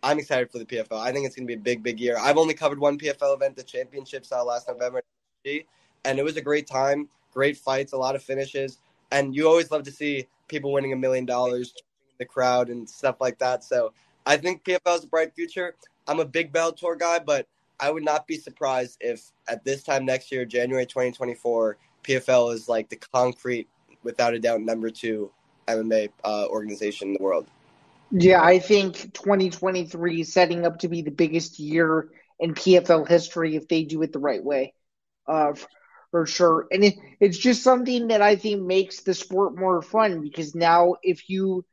I'm 0.03 0.18
excited 0.18 0.51
for 0.51 0.59
the 0.59 0.64
PFL. 0.64 0.98
I 0.98 1.12
think 1.12 1.26
it's 1.26 1.36
going 1.36 1.46
to 1.46 1.55
be 1.55 1.61
a 1.61 1.62
big, 1.62 1.82
big 1.82 2.01
year. 2.01 2.16
I've 2.18 2.38
only 2.38 2.55
covered 2.55 2.78
one 2.78 2.98
PFL 2.98 3.34
event, 3.34 3.57
the 3.57 3.62
championships, 3.62 4.32
uh, 4.32 4.44
last 4.44 4.68
November 4.68 5.03
and 6.05 6.18
it 6.18 6.24
was 6.24 6.36
a 6.36 6.42
great 6.42 6.66
time, 6.66 7.09
great 7.32 7.57
fights, 7.57 7.92
a 7.92 7.96
lot 7.96 8.14
of 8.14 8.22
finishes, 8.22 8.78
and 9.11 9.34
you 9.34 9.48
always 9.48 9.70
love 9.70 9.82
to 9.84 9.90
see 9.90 10.26
people 10.48 10.72
winning 10.72 10.92
a 10.92 10.96
million 10.96 11.24
dollars 11.24 11.74
the 12.18 12.24
crowd 12.24 12.68
and 12.68 12.88
stuff 12.88 13.16
like 13.20 13.38
that. 13.38 13.64
So 13.64 13.92
I 14.26 14.36
think 14.36 14.62
PFL 14.64 14.98
is 14.98 15.05
a 15.05 15.07
bright 15.07 15.34
future. 15.34 15.74
I'm 16.07 16.20
a 16.20 16.24
big 16.24 16.53
Bellator 16.53 16.98
guy, 16.98 17.18
but 17.18 17.46
I 17.80 17.90
would 17.90 18.05
not 18.05 18.26
be 18.26 18.36
surprised 18.36 18.98
if 19.01 19.32
at 19.48 19.64
this 19.64 19.82
time 19.82 20.05
next 20.05 20.30
year, 20.30 20.44
January 20.44 20.84
2024, 20.84 21.78
PFL 22.05 22.55
is 22.55 22.68
like 22.68 22.88
the 22.90 22.96
concrete, 22.96 23.68
without 24.03 24.34
a 24.34 24.38
doubt, 24.38 24.61
number 24.61 24.90
two 24.90 25.30
MMA 25.66 26.11
uh, 26.24 26.46
organization 26.48 27.09
in 27.09 27.14
the 27.14 27.22
world. 27.22 27.46
Yeah, 28.11 28.42
I 28.42 28.58
think 28.58 29.12
2023 29.14 30.20
is 30.22 30.32
setting 30.32 30.66
up 30.66 30.80
to 30.80 30.88
be 30.88 31.02
the 31.02 31.11
biggest 31.11 31.58
year 31.58 32.08
in 32.40 32.54
PFL 32.54 33.06
history 33.06 33.56
if 33.56 33.68
they 33.68 33.84
do 33.84 34.02
it 34.02 34.12
the 34.12 34.18
right 34.18 34.42
way. 34.42 34.74
Uh, 35.26 35.52
for 36.11 36.26
sure. 36.26 36.66
And 36.72 36.84
it, 36.84 36.94
it's 37.20 37.38
just 37.38 37.62
something 37.62 38.08
that 38.08 38.20
I 38.20 38.34
think 38.34 38.62
makes 38.62 39.02
the 39.02 39.14
sport 39.14 39.56
more 39.56 39.80
fun 39.80 40.22
because 40.22 40.54
now 40.54 40.96
if 41.02 41.28
you 41.28 41.64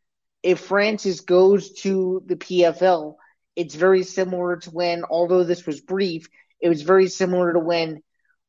if 0.44 0.60
Francis 0.60 1.22
goes 1.22 1.72
to 1.82 2.22
the 2.28 2.36
PFL, 2.36 3.16
it's 3.56 3.74
very 3.74 4.04
similar 4.04 4.58
to 4.58 4.70
when, 4.70 5.04
although 5.10 5.44
this 5.44 5.66
was 5.66 5.82
brief, 5.82 6.28
it 6.62 6.70
was 6.70 6.84
very 6.84 7.08
similar 7.08 7.54
to 7.54 7.60
when 7.60 8.04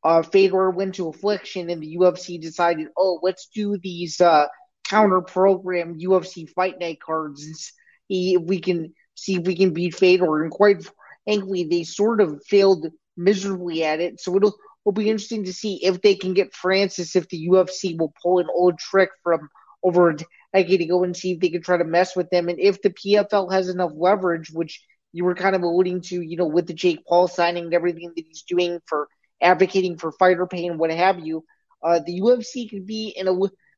uh, 0.04 0.22
Fedor 0.22 0.70
went 0.70 0.96
to 0.96 1.08
Affliction 1.08 1.70
and 1.70 1.82
the 1.82 1.96
UFC 1.96 2.40
decided, 2.40 2.88
oh, 2.96 3.20
let's 3.22 3.48
do 3.54 3.78
these 3.78 4.20
uh, 4.20 4.46
counter 4.84 5.22
program 5.22 5.98
UFC 5.98 6.48
Fight 6.48 6.78
Night 6.78 7.00
cards 7.00 7.72
if 8.08 8.42
we 8.42 8.60
can 8.60 8.94
see 9.14 9.36
if 9.36 9.46
we 9.46 9.56
can 9.56 9.72
beat 9.72 9.94
Fedor. 9.94 10.42
And 10.42 10.50
quite 10.50 10.88
frankly, 11.24 11.64
they 11.64 11.84
sort 11.84 12.20
of 12.20 12.42
failed 12.46 12.86
miserably 13.16 13.84
at 13.84 14.00
it. 14.00 14.20
So 14.20 14.36
it'll 14.36 14.54
will 14.88 14.92
be 14.92 15.10
interesting 15.10 15.44
to 15.44 15.52
see 15.52 15.84
if 15.84 16.00
they 16.00 16.14
can 16.14 16.32
get 16.32 16.54
Francis, 16.54 17.14
if 17.14 17.28
the 17.28 17.48
UFC 17.48 17.98
will 17.98 18.14
pull 18.22 18.38
an 18.38 18.46
old 18.50 18.78
trick 18.78 19.10
from 19.22 19.50
over 19.82 20.08
a 20.08 20.16
decade 20.54 20.80
ago 20.80 21.04
and 21.04 21.14
see 21.14 21.32
if 21.32 21.40
they 21.40 21.50
can 21.50 21.60
try 21.60 21.76
to 21.76 21.84
mess 21.84 22.16
with 22.16 22.30
them. 22.30 22.48
And 22.48 22.58
if 22.58 22.80
the 22.80 22.88
PFL 22.88 23.52
has 23.52 23.68
enough 23.68 23.92
leverage, 23.94 24.50
which 24.50 24.82
you 25.12 25.24
were 25.24 25.34
kind 25.34 25.54
of 25.54 25.62
alluding 25.62 26.00
to, 26.02 26.22
you 26.22 26.38
know, 26.38 26.46
with 26.46 26.66
the 26.66 26.72
Jake 26.72 27.04
Paul 27.06 27.28
signing 27.28 27.64
and 27.64 27.74
everything 27.74 28.12
that 28.16 28.24
he's 28.26 28.44
doing 28.44 28.80
for 28.86 29.08
advocating 29.42 29.98
for 29.98 30.10
fighter 30.12 30.46
pay 30.46 30.66
and 30.66 30.78
what 30.78 30.90
have 30.90 31.20
you, 31.20 31.44
uh, 31.82 32.00
the 32.04 32.20
UFC 32.20 32.70
could 32.70 32.86
be 32.86 33.08
in 33.14 33.28
a 33.28 33.32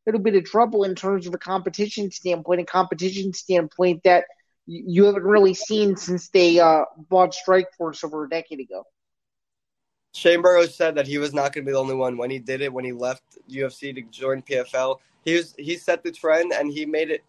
little 0.07 0.21
bit 0.21 0.35
of 0.35 0.45
trouble 0.45 0.85
in 0.85 0.95
terms 0.95 1.27
of 1.27 1.35
a 1.35 1.39
competition 1.39 2.11
standpoint, 2.11 2.61
a 2.61 2.65
competition 2.65 3.33
standpoint 3.33 4.03
that 4.05 4.25
you 4.67 5.05
haven't 5.05 5.25
really 5.25 5.55
seen 5.55 5.97
since 5.97 6.29
they 6.29 6.61
uh, 6.61 6.85
bought 7.09 7.35
Strikeforce 7.35 8.05
over 8.05 8.25
a 8.25 8.29
decade 8.29 8.61
ago. 8.61 8.85
Shane 10.15 10.43
Burgos 10.43 10.75
said 10.75 10.95
that 10.97 11.07
he 11.07 11.19
was 11.19 11.33
not 11.33 11.53
going 11.53 11.65
to 11.65 11.69
be 11.69 11.73
the 11.73 11.79
only 11.79 11.95
one 11.95 12.17
when 12.17 12.31
he 12.31 12.39
did 12.39 12.61
it 12.61 12.73
when 12.73 12.85
he 12.85 12.93
left 12.93 13.23
UFC 13.49 13.95
to 13.95 14.03
join 14.03 14.43
PFL. 14.43 14.99
He 15.25 15.35
was 15.35 15.55
he 15.59 15.77
set 15.77 16.03
the 16.03 16.11
trend 16.11 16.53
and 16.53 16.73
he 16.73 16.85
made 16.85 17.11
it. 17.11 17.23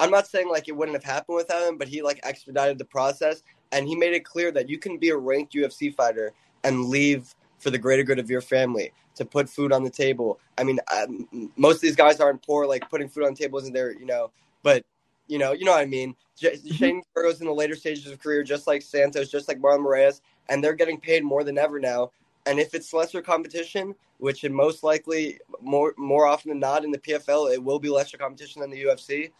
I'm 0.00 0.10
not 0.10 0.28
saying 0.28 0.48
like 0.48 0.68
it 0.68 0.76
wouldn't 0.76 0.96
have 0.96 1.04
happened 1.04 1.36
without 1.36 1.66
him, 1.66 1.78
but 1.78 1.88
he 1.88 2.02
like 2.02 2.20
expedited 2.22 2.78
the 2.78 2.84
process 2.84 3.42
and 3.72 3.88
he 3.88 3.96
made 3.96 4.12
it 4.12 4.24
clear 4.24 4.52
that 4.52 4.68
you 4.68 4.78
can 4.78 4.98
be 4.98 5.10
a 5.10 5.16
ranked 5.16 5.54
UFC 5.54 5.92
fighter 5.92 6.32
and 6.62 6.86
leave 6.86 7.34
for 7.58 7.70
the 7.70 7.78
greater 7.78 8.04
good 8.04 8.18
of 8.18 8.30
your 8.30 8.40
family 8.40 8.92
to 9.18 9.24
put 9.24 9.48
food 9.48 9.72
on 9.72 9.84
the 9.84 9.90
table. 9.90 10.40
I 10.56 10.64
mean, 10.64 10.80
um, 10.92 11.52
most 11.56 11.76
of 11.76 11.80
these 11.82 11.96
guys 11.96 12.20
aren't 12.20 12.42
poor. 12.42 12.66
Like 12.66 12.88
putting 12.88 13.08
food 13.08 13.24
on 13.24 13.34
tables 13.34 13.64
isn't 13.64 13.74
there, 13.74 13.92
you 13.92 14.06
know. 14.06 14.30
But 14.62 14.84
you 15.26 15.38
know, 15.38 15.52
you 15.52 15.64
know 15.64 15.72
what 15.72 15.80
I 15.80 15.86
mean. 15.86 16.16
J- 16.36 16.56
mm-hmm. 16.56 16.74
Shane 16.74 17.02
Burgos 17.14 17.40
in 17.40 17.46
the 17.46 17.52
later 17.52 17.76
stages 17.76 18.06
of 18.06 18.18
career, 18.18 18.42
just 18.42 18.66
like 18.66 18.82
Santos, 18.82 19.30
just 19.30 19.48
like 19.48 19.58
Marlon 19.60 19.84
Moraes, 19.84 20.20
and 20.48 20.64
they're 20.64 20.74
getting 20.74 20.98
paid 20.98 21.22
more 21.22 21.44
than 21.44 21.58
ever 21.58 21.78
now. 21.78 22.10
And 22.46 22.58
if 22.58 22.74
it's 22.74 22.94
lesser 22.94 23.20
competition, 23.20 23.94
which 24.18 24.42
it 24.44 24.52
most 24.52 24.82
likely 24.82 25.38
more 25.60 25.94
more 25.98 26.26
often 26.26 26.48
than 26.50 26.60
not 26.60 26.84
in 26.84 26.90
the 26.90 26.98
PFL, 26.98 27.52
it 27.52 27.62
will 27.62 27.78
be 27.78 27.90
lesser 27.90 28.16
competition 28.16 28.62
than 28.62 28.70
the 28.70 28.84
UFC. 28.84 29.30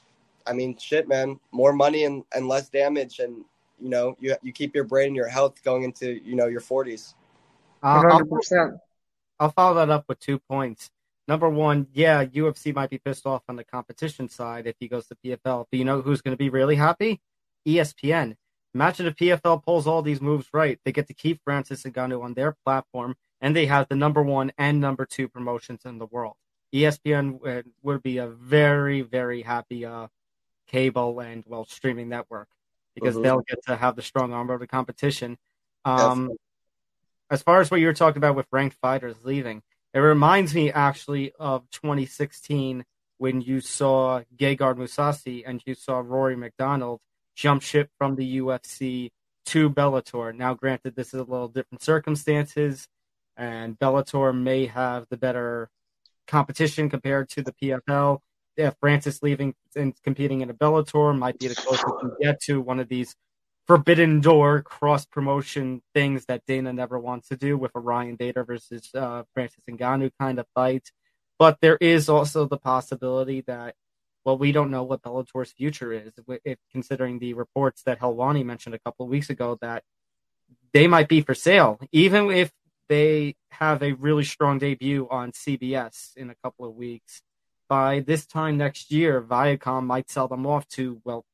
I 0.46 0.52
mean, 0.52 0.76
shit, 0.78 1.08
man, 1.08 1.38
more 1.52 1.72
money 1.72 2.04
and, 2.04 2.24
and 2.34 2.48
less 2.48 2.68
damage, 2.68 3.18
and 3.18 3.44
you 3.80 3.88
know, 3.88 4.16
you 4.20 4.36
you 4.42 4.52
keep 4.52 4.74
your 4.74 4.84
brain 4.84 5.08
and 5.08 5.16
your 5.16 5.28
health 5.28 5.62
going 5.62 5.84
into 5.84 6.20
you 6.24 6.36
know 6.36 6.46
your 6.46 6.60
forties. 6.60 7.14
Uh, 7.82 8.02
I'll, 8.10 8.80
I'll 9.40 9.52
follow 9.52 9.74
that 9.74 9.90
up 9.90 10.04
with 10.08 10.18
two 10.18 10.38
points. 10.38 10.90
Number 11.26 11.48
one, 11.48 11.88
yeah, 11.92 12.24
UFC 12.24 12.74
might 12.74 12.90
be 12.90 12.98
pissed 12.98 13.26
off 13.26 13.42
on 13.48 13.56
the 13.56 13.64
competition 13.64 14.28
side 14.28 14.66
if 14.66 14.76
he 14.80 14.88
goes 14.88 15.06
to 15.08 15.16
PFL, 15.16 15.66
but 15.70 15.78
you 15.78 15.84
know 15.84 16.00
who's 16.00 16.22
going 16.22 16.32
to 16.32 16.38
be 16.38 16.48
really 16.48 16.76
happy? 16.76 17.20
ESPN. 17.66 18.36
Imagine 18.74 19.06
if 19.06 19.16
PFL 19.16 19.62
pulls 19.62 19.86
all 19.86 20.02
these 20.02 20.20
moves 20.20 20.48
right. 20.52 20.78
They 20.84 20.92
get 20.92 21.06
to 21.08 21.14
keep 21.14 21.40
Francis 21.44 21.82
Ngannou 21.82 22.22
on 22.22 22.34
their 22.34 22.56
platform, 22.64 23.14
and 23.40 23.54
they 23.54 23.66
have 23.66 23.88
the 23.88 23.96
number 23.96 24.22
one 24.22 24.52
and 24.56 24.80
number 24.80 25.04
two 25.04 25.28
promotions 25.28 25.82
in 25.84 25.98
the 25.98 26.06
world. 26.06 26.34
ESPN 26.74 27.64
would 27.82 28.02
be 28.02 28.18
a 28.18 28.28
very, 28.28 29.02
very 29.02 29.42
happy 29.42 29.84
uh, 29.84 30.08
cable 30.66 31.20
and 31.20 31.44
well 31.46 31.64
streaming 31.64 32.08
network 32.08 32.48
because 32.94 33.14
mm-hmm. 33.14 33.24
they'll 33.24 33.40
get 33.40 33.62
to 33.66 33.76
have 33.76 33.96
the 33.96 34.02
strong 34.02 34.32
arm 34.32 34.50
of 34.50 34.60
the 34.60 34.66
competition. 34.66 35.38
Um, 35.84 36.30
as 37.30 37.42
far 37.42 37.60
as 37.60 37.70
what 37.70 37.80
you 37.80 37.86
were 37.86 37.94
talking 37.94 38.18
about 38.18 38.36
with 38.36 38.46
ranked 38.50 38.76
fighters 38.80 39.16
leaving, 39.22 39.62
it 39.94 40.00
reminds 40.00 40.54
me 40.54 40.70
actually 40.70 41.32
of 41.38 41.68
2016 41.70 42.84
when 43.18 43.40
you 43.40 43.60
saw 43.60 44.22
Gegard 44.36 44.76
Mousasi 44.76 45.42
and 45.46 45.62
you 45.66 45.74
saw 45.74 45.98
Rory 45.98 46.36
MacDonald 46.36 47.00
jump 47.34 47.62
ship 47.62 47.90
from 47.98 48.16
the 48.16 48.38
UFC 48.38 49.10
to 49.46 49.70
Bellator. 49.70 50.34
Now, 50.34 50.54
granted, 50.54 50.94
this 50.94 51.08
is 51.08 51.20
a 51.20 51.24
little 51.24 51.48
different 51.48 51.82
circumstances, 51.82 52.86
and 53.36 53.78
Bellator 53.78 54.36
may 54.38 54.66
have 54.66 55.06
the 55.10 55.16
better 55.16 55.68
competition 56.26 56.90
compared 56.90 57.28
to 57.30 57.42
the 57.42 57.52
PFL. 57.52 58.18
If 58.56 58.74
Francis 58.80 59.22
leaving 59.22 59.54
and 59.76 59.94
competing 60.02 60.40
in 60.40 60.50
a 60.50 60.54
Bellator 60.54 61.16
might 61.16 61.38
be 61.38 61.48
the 61.48 61.54
closest 61.54 61.86
you 62.02 62.16
get 62.20 62.40
to 62.42 62.60
one 62.60 62.80
of 62.80 62.88
these 62.88 63.14
forbidden 63.68 64.20
door 64.20 64.62
cross 64.62 65.04
promotion 65.04 65.82
things 65.94 66.24
that 66.24 66.42
Dana 66.46 66.72
never 66.72 66.98
wants 66.98 67.28
to 67.28 67.36
do 67.36 67.56
with 67.56 67.70
a 67.74 67.80
Ryan 67.80 68.16
Bader 68.16 68.42
versus 68.42 68.90
uh, 68.94 69.22
Francis 69.34 69.62
Ngannou 69.70 70.10
kind 70.18 70.38
of 70.38 70.46
fight. 70.54 70.90
But 71.38 71.58
there 71.60 71.76
is 71.80 72.08
also 72.08 72.46
the 72.46 72.56
possibility 72.56 73.42
that 73.42 73.74
well, 74.24 74.36
we 74.36 74.52
don't 74.52 74.70
know 74.70 74.82
what 74.82 75.02
Bellator's 75.02 75.52
future 75.52 75.90
is, 75.90 76.12
if, 76.44 76.58
considering 76.70 77.18
the 77.18 77.32
reports 77.32 77.82
that 77.84 78.00
Helwani 78.00 78.44
mentioned 78.44 78.74
a 78.74 78.78
couple 78.78 79.04
of 79.06 79.10
weeks 79.10 79.30
ago 79.30 79.56
that 79.62 79.84
they 80.74 80.86
might 80.86 81.08
be 81.08 81.22
for 81.22 81.34
sale, 81.34 81.80
even 81.92 82.30
if 82.30 82.50
they 82.90 83.36
have 83.50 83.82
a 83.82 83.92
really 83.92 84.24
strong 84.24 84.58
debut 84.58 85.08
on 85.10 85.32
CBS 85.32 86.16
in 86.16 86.28
a 86.28 86.34
couple 86.42 86.68
of 86.68 86.74
weeks. 86.74 87.22
By 87.68 88.00
this 88.00 88.26
time 88.26 88.58
next 88.58 88.90
year, 88.90 89.22
Viacom 89.22 89.84
might 89.84 90.10
sell 90.10 90.28
them 90.28 90.46
off 90.46 90.66
to 90.70 91.00
well, 91.04 91.24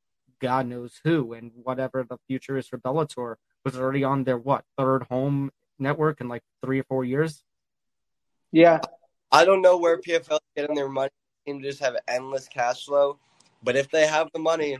God 0.45 0.67
knows 0.67 1.01
who, 1.05 1.33
and 1.33 1.53
whatever 1.55 2.05
the 2.07 2.19
future 2.27 2.59
is 2.59 2.69
for 2.69 2.77
Bellator 2.77 3.37
was 3.65 3.79
already 3.79 4.05
on 4.05 4.25
their 4.25 4.37
what 4.37 4.63
third 4.77 5.05
home 5.05 5.51
network 5.79 6.21
in 6.21 6.29
like 6.29 6.43
three 6.63 6.81
or 6.81 6.85
four 6.85 7.03
years. 7.03 7.43
Yeah, 8.53 8.81
I 9.33 9.47
don't 9.47 9.63
know 9.63 9.79
where 9.79 9.97
PFL 9.97 10.35
is 10.35 10.41
getting 10.55 10.77
their 10.77 10.91
money 10.91 11.09
team 11.47 11.63
to 11.63 11.69
just 11.69 11.81
have 11.81 11.97
endless 12.09 12.47
cash 12.47 12.85
flow. 12.85 13.19
But 13.63 13.75
if 13.75 13.91
they 13.91 14.07
have 14.07 14.29
the 14.35 14.39
money, 14.39 14.77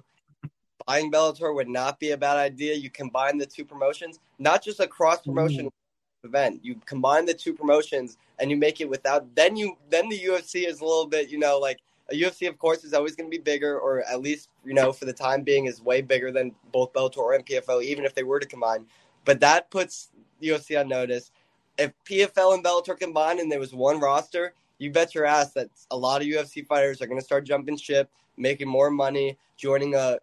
buying 0.87 1.11
Bellator 1.11 1.55
would 1.55 1.69
not 1.69 1.99
be 1.99 2.11
a 2.11 2.19
bad 2.19 2.37
idea. 2.37 2.75
You 2.75 2.91
combine 2.91 3.39
the 3.39 3.47
two 3.47 3.65
promotions, 3.65 4.21
not 4.39 4.63
just 4.63 4.81
a 4.81 4.87
cross 4.87 5.23
promotion 5.23 5.65
mm. 5.65 6.29
event. 6.29 6.61
You 6.63 6.79
combine 6.85 7.25
the 7.25 7.33
two 7.33 7.55
promotions 7.55 8.19
and 8.39 8.51
you 8.51 8.59
make 8.59 8.83
it 8.83 8.89
without. 8.91 9.35
Then 9.35 9.57
you 9.57 9.79
then 9.89 10.11
the 10.11 10.21
UFC 10.21 10.69
is 10.69 10.83
a 10.83 10.85
little 10.85 11.07
bit, 11.07 11.31
you 11.31 11.39
know, 11.39 11.59
like 11.59 11.79
a 11.79 11.94
UFC, 12.13 12.49
of 12.49 12.59
course, 12.59 12.85
is 12.85 12.93
always 12.93 13.17
going 13.17 13.31
to 13.31 13.37
be 13.37 13.43
bigger, 13.43 13.79
or 13.79 14.03
at 14.03 14.21
least 14.21 14.49
you 14.65 14.75
know 14.75 14.93
for 14.93 15.05
the 15.05 15.13
time 15.13 15.43
being 15.43 15.67
is 15.67 15.81
way 15.81 16.03
bigger 16.03 16.31
than 16.31 16.55
both 16.73 16.93
Bellator 16.93 17.35
and 17.35 17.47
PFL, 17.47 17.83
even 17.83 18.05
if 18.05 18.15
they 18.15 18.23
were 18.23 18.41
to 18.41 18.47
combine. 18.47 18.87
But 19.25 19.41
that 19.41 19.71
puts 19.71 20.11
UFC 20.43 20.79
on 20.79 20.89
notice. 20.89 21.31
If 21.79 21.93
PFL 22.05 22.55
and 22.55 22.65
Bellator 22.65 22.99
combine 22.99 23.41
and 23.41 23.51
there 23.51 23.59
was 23.59 23.75
one 23.75 24.01
roster, 24.01 24.55
you 24.79 24.91
bet 24.91 25.15
your 25.15 25.25
ass 25.25 25.53
that 25.53 25.71
a 25.91 25.97
lot 25.97 26.21
of 26.21 26.29
UFC 26.29 26.67
fighters 26.67 27.01
are 27.01 27.07
going 27.07 27.19
to 27.19 27.25
start 27.25 27.45
jumping 27.45 27.77
ship, 27.77 28.11
making 28.37 28.69
more 28.69 28.91
money, 28.91 29.39
joining 29.57 29.95
a 29.95 30.19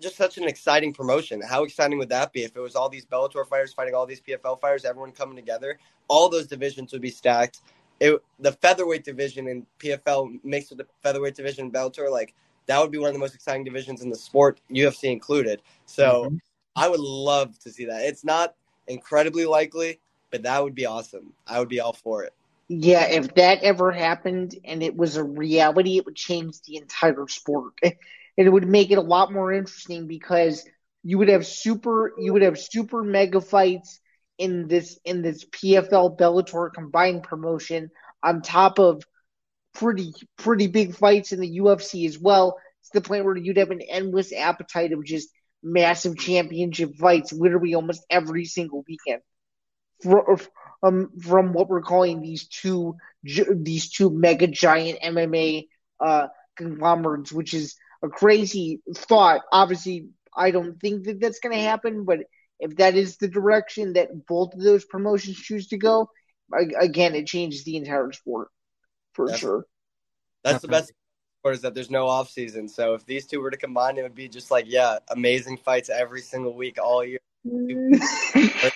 just 0.00 0.16
such 0.16 0.36
an 0.36 0.44
exciting 0.44 0.92
promotion. 0.92 1.40
How 1.40 1.64
exciting 1.64 1.98
would 1.98 2.10
that 2.10 2.32
be 2.32 2.44
if 2.44 2.54
it 2.54 2.60
was 2.60 2.76
all 2.76 2.88
these 2.88 3.06
Bellator 3.06 3.46
fighters 3.46 3.72
fighting 3.72 3.94
all 3.94 4.06
these 4.06 4.20
PFL 4.20 4.60
fighters, 4.60 4.84
everyone 4.84 5.12
coming 5.12 5.36
together? 5.36 5.78
All 6.08 6.28
those 6.28 6.46
divisions 6.46 6.92
would 6.92 7.00
be 7.00 7.10
stacked. 7.10 7.62
It, 8.00 8.22
the 8.40 8.52
featherweight 8.52 9.04
division 9.04 9.48
in 9.48 9.66
PFL 9.78 10.38
mixed 10.44 10.70
with 10.70 10.78
the 10.78 10.86
featherweight 11.02 11.34
division 11.34 11.66
in 11.66 11.72
Bellator, 11.72 12.10
like 12.10 12.34
that 12.66 12.80
would 12.80 12.90
be 12.90 12.98
one 12.98 13.08
of 13.08 13.14
the 13.14 13.20
most 13.20 13.34
exciting 13.34 13.64
divisions 13.64 14.02
in 14.02 14.10
the 14.10 14.16
sport, 14.16 14.60
UFC 14.70 15.04
included. 15.04 15.62
So 15.86 16.26
mm-hmm. 16.26 16.36
I 16.74 16.88
would 16.88 17.00
love 17.00 17.58
to 17.60 17.70
see 17.70 17.86
that. 17.86 18.02
It's 18.02 18.24
not 18.24 18.54
incredibly 18.86 19.46
likely, 19.46 20.00
but 20.30 20.42
that 20.42 20.62
would 20.62 20.74
be 20.74 20.86
awesome. 20.86 21.32
I 21.46 21.58
would 21.58 21.68
be 21.68 21.80
all 21.80 21.94
for 21.94 22.24
it. 22.24 22.34
Yeah, 22.68 23.06
if 23.06 23.34
that 23.36 23.62
ever 23.62 23.92
happened 23.92 24.56
and 24.64 24.82
it 24.82 24.96
was 24.96 25.16
a 25.16 25.24
reality, 25.24 25.98
it 25.98 26.04
would 26.04 26.16
change 26.16 26.60
the 26.62 26.76
entire 26.76 27.26
sport. 27.28 27.74
And 28.38 28.46
it 28.46 28.50
would 28.50 28.68
make 28.68 28.90
it 28.90 28.98
a 28.98 29.00
lot 29.00 29.32
more 29.32 29.50
interesting 29.50 30.06
because 30.06 30.62
you 31.02 31.16
would 31.16 31.28
have 31.28 31.46
super 31.46 32.12
you 32.18 32.34
would 32.34 32.42
have 32.42 32.58
super 32.58 33.02
mega 33.02 33.40
fights 33.40 33.98
in 34.38 34.68
this 34.68 34.98
in 35.04 35.22
this 35.22 35.44
PFL 35.44 36.18
Bellator 36.18 36.72
combined 36.72 37.22
promotion 37.22 37.90
on 38.22 38.42
top 38.42 38.78
of 38.78 39.02
pretty 39.74 40.12
pretty 40.36 40.66
big 40.66 40.94
fights 40.94 41.32
in 41.32 41.40
the 41.40 41.58
UFC 41.58 42.06
as 42.06 42.18
well. 42.18 42.58
It's 42.80 42.90
the 42.90 43.00
point 43.00 43.24
where 43.24 43.36
you'd 43.36 43.56
have 43.56 43.70
an 43.70 43.82
endless 43.82 44.32
appetite 44.32 44.92
of 44.92 45.04
just 45.04 45.28
massive 45.62 46.16
championship 46.16 46.94
fights 46.96 47.32
literally 47.32 47.74
almost 47.74 48.04
every 48.10 48.44
single 48.44 48.84
weekend. 48.86 49.22
For, 50.02 50.38
um, 50.82 51.10
from 51.20 51.52
what 51.52 51.68
we're 51.68 51.80
calling 51.80 52.20
these 52.20 52.46
two 52.48 52.96
these 53.22 53.90
two 53.90 54.10
mega 54.10 54.46
giant 54.46 55.00
MMA 55.00 55.68
uh, 56.00 56.28
conglomerates, 56.56 57.32
which 57.32 57.54
is 57.54 57.76
a 58.02 58.08
crazy 58.08 58.82
thought. 58.94 59.40
Obviously, 59.50 60.08
I 60.36 60.50
don't 60.50 60.78
think 60.78 61.04
that 61.04 61.20
that's 61.20 61.40
going 61.40 61.56
to 61.56 61.62
happen, 61.62 62.04
but 62.04 62.20
if 62.58 62.76
that 62.76 62.94
is 62.94 63.16
the 63.16 63.28
direction 63.28 63.94
that 63.94 64.26
both 64.26 64.54
of 64.54 64.60
those 64.60 64.84
promotions 64.84 65.36
choose 65.36 65.68
to 65.68 65.76
go, 65.76 66.10
again, 66.78 67.14
it 67.14 67.26
changes 67.26 67.64
the 67.64 67.76
entire 67.76 68.12
sport 68.12 68.48
for 69.12 69.28
that's, 69.28 69.38
sure. 69.38 69.66
That's 70.44 70.62
the 70.62 70.68
best 70.68 70.92
part 71.42 71.56
is 71.56 71.62
that 71.62 71.74
there's 71.74 71.90
no 71.90 72.06
off 72.06 72.30
season. 72.30 72.68
So 72.68 72.94
if 72.94 73.04
these 73.06 73.26
two 73.26 73.40
were 73.40 73.50
to 73.50 73.56
combine, 73.56 73.98
it 73.98 74.02
would 74.02 74.14
be 74.14 74.28
just 74.28 74.50
like 74.50 74.66
yeah, 74.68 74.98
amazing 75.10 75.58
fights 75.58 75.90
every 75.90 76.22
single 76.22 76.54
week 76.54 76.78
all 76.82 77.04
year. 77.04 77.20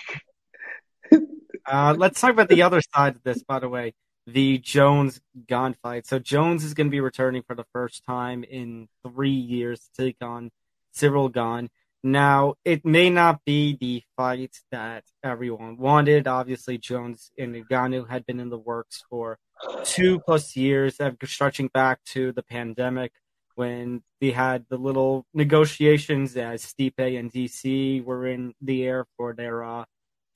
Uh, 1.63 1.93
let's 1.97 2.19
talk 2.19 2.31
about 2.31 2.49
the 2.49 2.63
other 2.63 2.81
side 2.93 3.15
of 3.15 3.23
this, 3.23 3.43
by 3.43 3.59
the 3.59 3.69
way, 3.69 3.93
the 4.25 4.57
Jones 4.57 5.21
Gane 5.47 5.75
fight. 5.81 6.07
So 6.07 6.19
Jones 6.19 6.63
is 6.63 6.73
going 6.73 6.87
to 6.87 6.91
be 6.91 6.99
returning 6.99 7.43
for 7.43 7.55
the 7.55 7.65
first 7.71 8.03
time 8.05 8.43
in 8.43 8.87
three 9.07 9.29
years 9.29 9.79
to 9.79 10.03
take 10.03 10.17
on 10.21 10.51
Ciryl 10.95 11.31
Gane. 11.31 11.69
Now, 12.03 12.55
it 12.65 12.83
may 12.83 13.11
not 13.11 13.41
be 13.45 13.77
the 13.79 14.03
fight 14.17 14.57
that 14.71 15.03
everyone 15.23 15.77
wanted. 15.77 16.27
Obviously, 16.27 16.79
Jones 16.79 17.31
and 17.37 17.53
Ngannou 17.55 18.09
had 18.09 18.25
been 18.25 18.39
in 18.39 18.49
the 18.49 18.57
works 18.57 19.03
for 19.07 19.37
two 19.83 20.19
plus 20.19 20.55
years, 20.55 20.97
stretching 21.25 21.67
back 21.67 22.03
to 22.05 22.31
the 22.31 22.41
pandemic 22.41 23.11
when 23.55 24.01
they 24.19 24.31
had 24.31 24.65
the 24.69 24.77
little 24.77 25.25
negotiations 25.33 26.35
as 26.37 26.65
Stipe 26.65 27.19
and 27.19 27.31
DC 27.31 28.03
were 28.03 28.25
in 28.25 28.53
the 28.61 28.83
air 28.83 29.05
for 29.17 29.33
their 29.33 29.63
uh, 29.63 29.85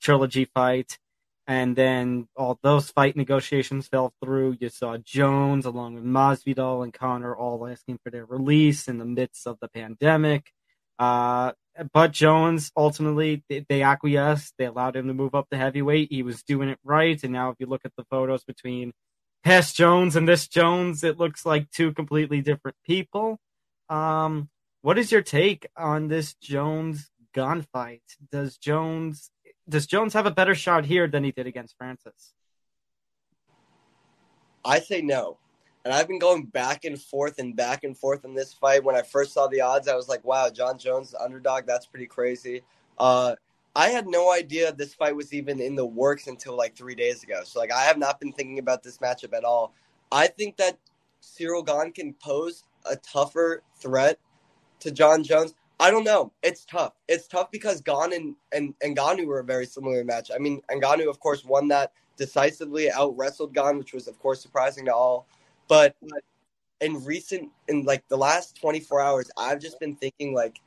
trilogy 0.00 0.44
fight. 0.44 0.98
And 1.48 1.76
then 1.76 2.28
all 2.36 2.58
those 2.62 2.90
fight 2.90 3.16
negotiations 3.16 3.86
fell 3.86 4.12
through. 4.22 4.56
You 4.60 4.68
saw 4.68 4.98
Jones 4.98 5.64
along 5.64 5.94
with 5.94 6.04
Masvidal 6.04 6.82
and 6.82 6.92
Conor 6.92 7.36
all 7.36 7.66
asking 7.66 7.98
for 8.02 8.10
their 8.10 8.24
release 8.24 8.88
in 8.88 8.98
the 8.98 9.04
midst 9.04 9.46
of 9.46 9.58
the 9.60 9.68
pandemic. 9.68 10.52
Uh, 10.98 11.52
but 11.92 12.12
Jones 12.12 12.72
ultimately 12.76 13.44
they, 13.48 13.64
they 13.68 13.82
acquiesced. 13.82 14.54
They 14.58 14.64
allowed 14.64 14.96
him 14.96 15.08
to 15.08 15.14
move 15.14 15.34
up 15.34 15.48
to 15.50 15.56
heavyweight. 15.56 16.10
He 16.10 16.22
was 16.22 16.42
doing 16.42 16.68
it 16.68 16.78
right. 16.84 17.22
And 17.22 17.32
now, 17.32 17.50
if 17.50 17.56
you 17.58 17.66
look 17.66 17.82
at 17.84 17.92
the 17.96 18.04
photos 18.10 18.44
between 18.44 18.92
past 19.44 19.76
Jones 19.76 20.16
and 20.16 20.28
this 20.28 20.48
Jones, 20.48 21.04
it 21.04 21.18
looks 21.18 21.44
like 21.44 21.70
two 21.70 21.92
completely 21.92 22.40
different 22.40 22.76
people. 22.84 23.38
Um, 23.88 24.48
what 24.82 24.98
is 24.98 25.12
your 25.12 25.22
take 25.22 25.66
on 25.76 26.08
this 26.08 26.34
Jones 26.34 27.10
Gane 27.34 27.66
fight? 27.72 28.02
Does 28.30 28.56
Jones 28.56 29.30
does 29.68 29.86
Jones 29.86 30.14
have 30.14 30.26
a 30.26 30.30
better 30.30 30.54
shot 30.54 30.84
here 30.84 31.08
than 31.08 31.24
he 31.24 31.32
did 31.32 31.46
against 31.46 31.76
Francis? 31.76 32.32
I 34.64 34.80
say 34.80 35.02
no. 35.02 35.38
And 35.86 35.94
I've 35.94 36.08
been 36.08 36.18
going 36.18 36.46
back 36.46 36.84
and 36.84 37.00
forth 37.00 37.38
and 37.38 37.54
back 37.54 37.84
and 37.84 37.96
forth 37.96 38.24
in 38.24 38.34
this 38.34 38.52
fight. 38.52 38.82
When 38.82 38.96
I 38.96 39.02
first 39.02 39.32
saw 39.32 39.46
the 39.46 39.60
odds, 39.60 39.86
I 39.86 39.94
was 39.94 40.08
like, 40.08 40.24
wow, 40.24 40.50
Jon 40.50 40.78
Jones, 40.78 41.14
underdog, 41.14 41.64
that's 41.64 41.86
pretty 41.86 42.06
crazy. 42.08 42.62
Uh, 42.98 43.36
I 43.76 43.90
had 43.90 44.08
no 44.08 44.32
idea 44.32 44.72
this 44.72 44.94
fight 44.94 45.14
was 45.14 45.32
even 45.32 45.60
in 45.60 45.76
the 45.76 45.86
works 45.86 46.26
until 46.26 46.56
like 46.56 46.74
three 46.74 46.96
days 46.96 47.22
ago. 47.22 47.42
So, 47.44 47.60
like, 47.60 47.70
I 47.70 47.84
have 47.84 47.98
not 47.98 48.18
been 48.18 48.32
thinking 48.32 48.58
about 48.58 48.82
this 48.82 48.98
matchup 48.98 49.32
at 49.32 49.44
all. 49.44 49.74
I 50.10 50.26
think 50.26 50.56
that 50.56 50.76
Ciryl 51.22 51.64
Gane 51.64 51.92
can 51.92 52.14
pose 52.14 52.64
a 52.84 52.96
tougher 52.96 53.62
threat 53.78 54.18
to 54.80 54.90
Jon 54.90 55.22
Jones. 55.22 55.54
I 55.78 55.92
don't 55.92 56.02
know. 56.02 56.32
It's 56.42 56.64
tough. 56.64 56.94
It's 57.06 57.28
tough 57.28 57.52
because 57.52 57.80
Gane 57.80 58.12
and, 58.12 58.34
and, 58.50 58.74
and 58.82 58.96
Ngannou 58.96 59.26
were 59.26 59.38
a 59.38 59.44
very 59.44 59.66
similar 59.66 60.02
match. 60.02 60.32
I 60.34 60.38
mean, 60.38 60.62
Ngannou, 60.68 61.08
of 61.08 61.20
course, 61.20 61.44
won 61.44 61.68
that 61.68 61.92
decisively, 62.16 62.90
out 62.90 63.16
wrestled 63.16 63.54
Gane, 63.54 63.78
which 63.78 63.92
was, 63.92 64.08
of 64.08 64.18
course, 64.18 64.40
surprising 64.40 64.86
to 64.86 64.92
all. 64.92 65.28
But 65.68 65.96
in 66.80 67.04
recent, 67.04 67.50
in 67.68 67.84
like 67.84 68.06
the 68.08 68.16
last 68.16 68.56
24 68.60 69.00
hours, 69.00 69.30
I've 69.36 69.60
just 69.60 69.80
been 69.80 69.96
thinking 69.96 70.34
like 70.34 70.60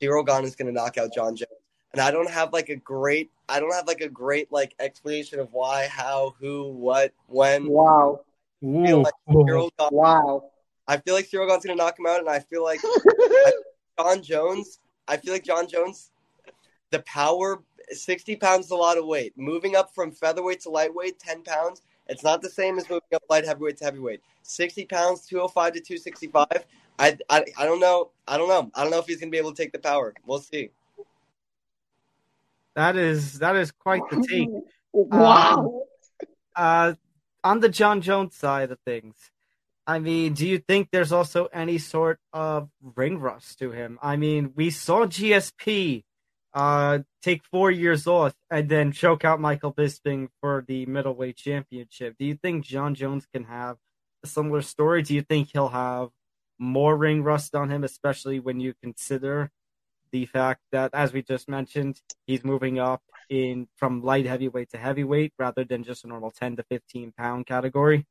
Ciryl 0.00 0.26
Gane 0.26 0.44
is 0.44 0.56
going 0.56 0.66
to 0.66 0.72
knock 0.72 0.98
out 0.98 1.12
Jon 1.14 1.36
Jones. 1.36 1.50
And 1.92 2.00
I 2.00 2.10
don't 2.10 2.30
have 2.30 2.52
like 2.52 2.68
a 2.68 2.76
great, 2.76 3.30
I 3.48 3.58
don't 3.58 3.72
have 3.72 3.86
like 3.86 4.00
a 4.00 4.08
great 4.08 4.52
like 4.52 4.74
explanation 4.78 5.40
of 5.40 5.52
why, 5.52 5.88
how, 5.88 6.34
who, 6.38 6.72
what, 6.72 7.12
when. 7.26 7.68
Wow. 7.68 8.20
I 8.62 8.86
feel 8.86 9.02
like 9.02 9.14
Ciryl 9.28 9.70
Gane, 9.78 9.88
Wow. 9.92 10.50
I 10.86 10.98
feel 10.98 11.14
like 11.14 11.28
Ciryl 11.28 11.48
Gane's 11.48 11.64
going 11.64 11.76
to 11.76 11.82
knock 11.82 11.98
him 11.98 12.06
out. 12.06 12.20
And 12.20 12.28
I 12.28 12.40
feel 12.40 12.62
like 12.62 12.80
I, 12.84 13.52
Jon 13.98 14.22
Jones, 14.22 14.78
I 15.08 15.16
feel 15.16 15.32
like 15.32 15.44
Jon 15.44 15.68
Jones, 15.68 16.10
the 16.90 17.00
power, 17.00 17.62
60 17.90 18.36
pounds 18.36 18.66
is 18.66 18.70
a 18.70 18.76
lot 18.76 18.98
of 18.98 19.06
weight. 19.06 19.32
Moving 19.36 19.74
up 19.74 19.94
from 19.94 20.12
featherweight 20.12 20.60
to 20.60 20.70
lightweight, 20.70 21.18
10 21.18 21.42
pounds, 21.42 21.82
it's 22.10 22.24
not 22.24 22.42
the 22.42 22.50
same 22.50 22.76
as 22.76 22.90
moving 22.90 23.08
up 23.14 23.22
light 23.30 23.46
heavyweight 23.46 23.78
to 23.78 23.84
heavyweight. 23.84 24.20
60 24.42 24.84
pounds, 24.86 25.26
205 25.26 25.74
to 25.74 25.80
265. 25.80 26.46
I, 26.98 27.16
I, 27.30 27.44
I 27.56 27.64
don't 27.64 27.80
know. 27.80 28.10
I 28.26 28.36
don't 28.36 28.48
know. 28.48 28.70
I 28.74 28.82
don't 28.82 28.90
know 28.90 28.98
if 28.98 29.06
he's 29.06 29.20
going 29.20 29.30
to 29.30 29.32
be 29.32 29.38
able 29.38 29.54
to 29.54 29.62
take 29.62 29.72
the 29.72 29.78
power. 29.78 30.12
We'll 30.26 30.40
see. 30.40 30.70
That 32.74 32.96
is 32.96 33.38
that 33.38 33.56
is 33.56 33.72
quite 33.72 34.02
the 34.10 34.26
take. 34.28 34.48
Wow. 34.92 35.84
Uh, 36.56 36.94
on 37.44 37.60
the 37.60 37.68
Jon 37.68 38.00
Jones 38.00 38.34
side 38.34 38.72
of 38.72 38.80
things, 38.80 39.14
I 39.86 40.00
mean, 40.00 40.32
do 40.32 40.48
you 40.48 40.58
think 40.58 40.88
there's 40.90 41.12
also 41.12 41.46
any 41.52 41.78
sort 41.78 42.18
of 42.32 42.70
ring 42.96 43.20
rust 43.20 43.60
to 43.60 43.70
him? 43.70 44.00
I 44.02 44.16
mean, 44.16 44.52
we 44.56 44.70
saw 44.70 45.06
GSP 45.06 46.02
uh, 46.52 47.00
take 47.22 47.44
four 47.44 47.70
years 47.70 48.06
off 48.06 48.34
and 48.50 48.68
then 48.68 48.92
choke 48.92 49.24
out 49.24 49.40
Michael 49.40 49.72
Bisping 49.72 50.28
for 50.40 50.64
the 50.66 50.86
middleweight 50.86 51.36
championship. 51.36 52.16
Do 52.18 52.24
you 52.24 52.34
think 52.34 52.64
Jon 52.64 52.94
Jones 52.94 53.26
can 53.32 53.44
have 53.44 53.76
a 54.24 54.26
similar 54.26 54.62
story? 54.62 55.02
Do 55.02 55.14
you 55.14 55.22
think 55.22 55.50
he'll 55.52 55.68
have 55.68 56.08
more 56.58 56.96
ring 56.96 57.22
rust 57.22 57.54
on 57.54 57.70
him, 57.70 57.84
especially 57.84 58.40
when 58.40 58.60
you 58.60 58.74
consider 58.82 59.50
the 60.12 60.26
fact 60.26 60.60
that, 60.72 60.90
as 60.92 61.12
we 61.12 61.22
just 61.22 61.48
mentioned, 61.48 62.00
he's 62.26 62.44
moving 62.44 62.78
up 62.78 63.02
in 63.28 63.68
from 63.76 64.02
light 64.02 64.26
heavyweight 64.26 64.70
to 64.70 64.78
heavyweight 64.78 65.32
rather 65.38 65.64
than 65.64 65.84
just 65.84 66.04
a 66.04 66.08
normal 66.08 66.30
10 66.32 66.56
to 66.56 66.64
15 66.64 67.12
pound 67.16 67.46
category? 67.46 68.06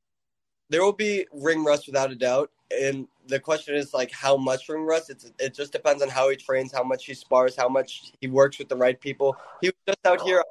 There 0.69 0.83
will 0.83 0.93
be 0.93 1.25
ring 1.33 1.63
rust 1.63 1.87
without 1.87 2.11
a 2.11 2.15
doubt. 2.15 2.51
And 2.71 3.07
the 3.27 3.39
question 3.39 3.75
is 3.75 3.93
like 3.93 4.11
how 4.11 4.37
much 4.37 4.69
ring 4.69 4.83
rust. 4.83 5.09
It's 5.09 5.31
it 5.39 5.53
just 5.53 5.71
depends 5.71 6.03
on 6.03 6.09
how 6.09 6.29
he 6.29 6.35
trains, 6.35 6.71
how 6.71 6.83
much 6.83 7.05
he 7.05 7.13
spars, 7.13 7.55
how 7.55 7.69
much 7.69 8.13
he 8.21 8.27
works 8.27 8.59
with 8.59 8.69
the 8.69 8.75
right 8.75 8.99
people. 8.99 9.35
He 9.61 9.69
was 9.69 9.75
just 9.87 10.05
out 10.05 10.21
here. 10.21 10.43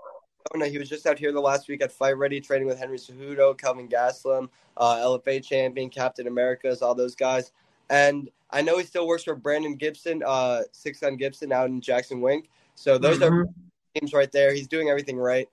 He 0.64 0.78
was 0.78 0.88
just 0.88 1.06
out 1.06 1.18
here 1.18 1.30
the 1.30 1.40
last 1.40 1.68
week 1.68 1.82
at 1.82 1.92
Fight 1.92 2.16
Ready, 2.16 2.40
training 2.40 2.66
with 2.66 2.78
Henry 2.78 2.96
Cejudo, 2.96 3.58
Kelvin 3.58 3.86
Gastelum, 3.86 4.48
uh, 4.78 4.96
LFA 4.96 5.44
champion, 5.44 5.90
Captain 5.90 6.26
Americas, 6.26 6.80
all 6.80 6.94
those 6.94 7.14
guys. 7.14 7.52
And 7.90 8.30
I 8.50 8.62
know 8.62 8.78
he 8.78 8.84
still 8.84 9.06
works 9.06 9.24
for 9.24 9.34
Brandon 9.34 9.76
Gibson, 9.76 10.22
uh, 10.26 10.62
Six 10.72 11.00
Gun 11.00 11.16
Gibson 11.16 11.52
out 11.52 11.68
in 11.68 11.80
Jackson 11.80 12.20
Wink. 12.20 12.48
So 12.76 12.96
those 12.96 13.18
mm-hmm. 13.18 13.34
are 13.34 13.48
teams 13.94 14.12
right 14.12 14.30
there. 14.32 14.54
He's 14.54 14.68
doing 14.68 14.88
everything 14.88 15.18
right. 15.18 15.48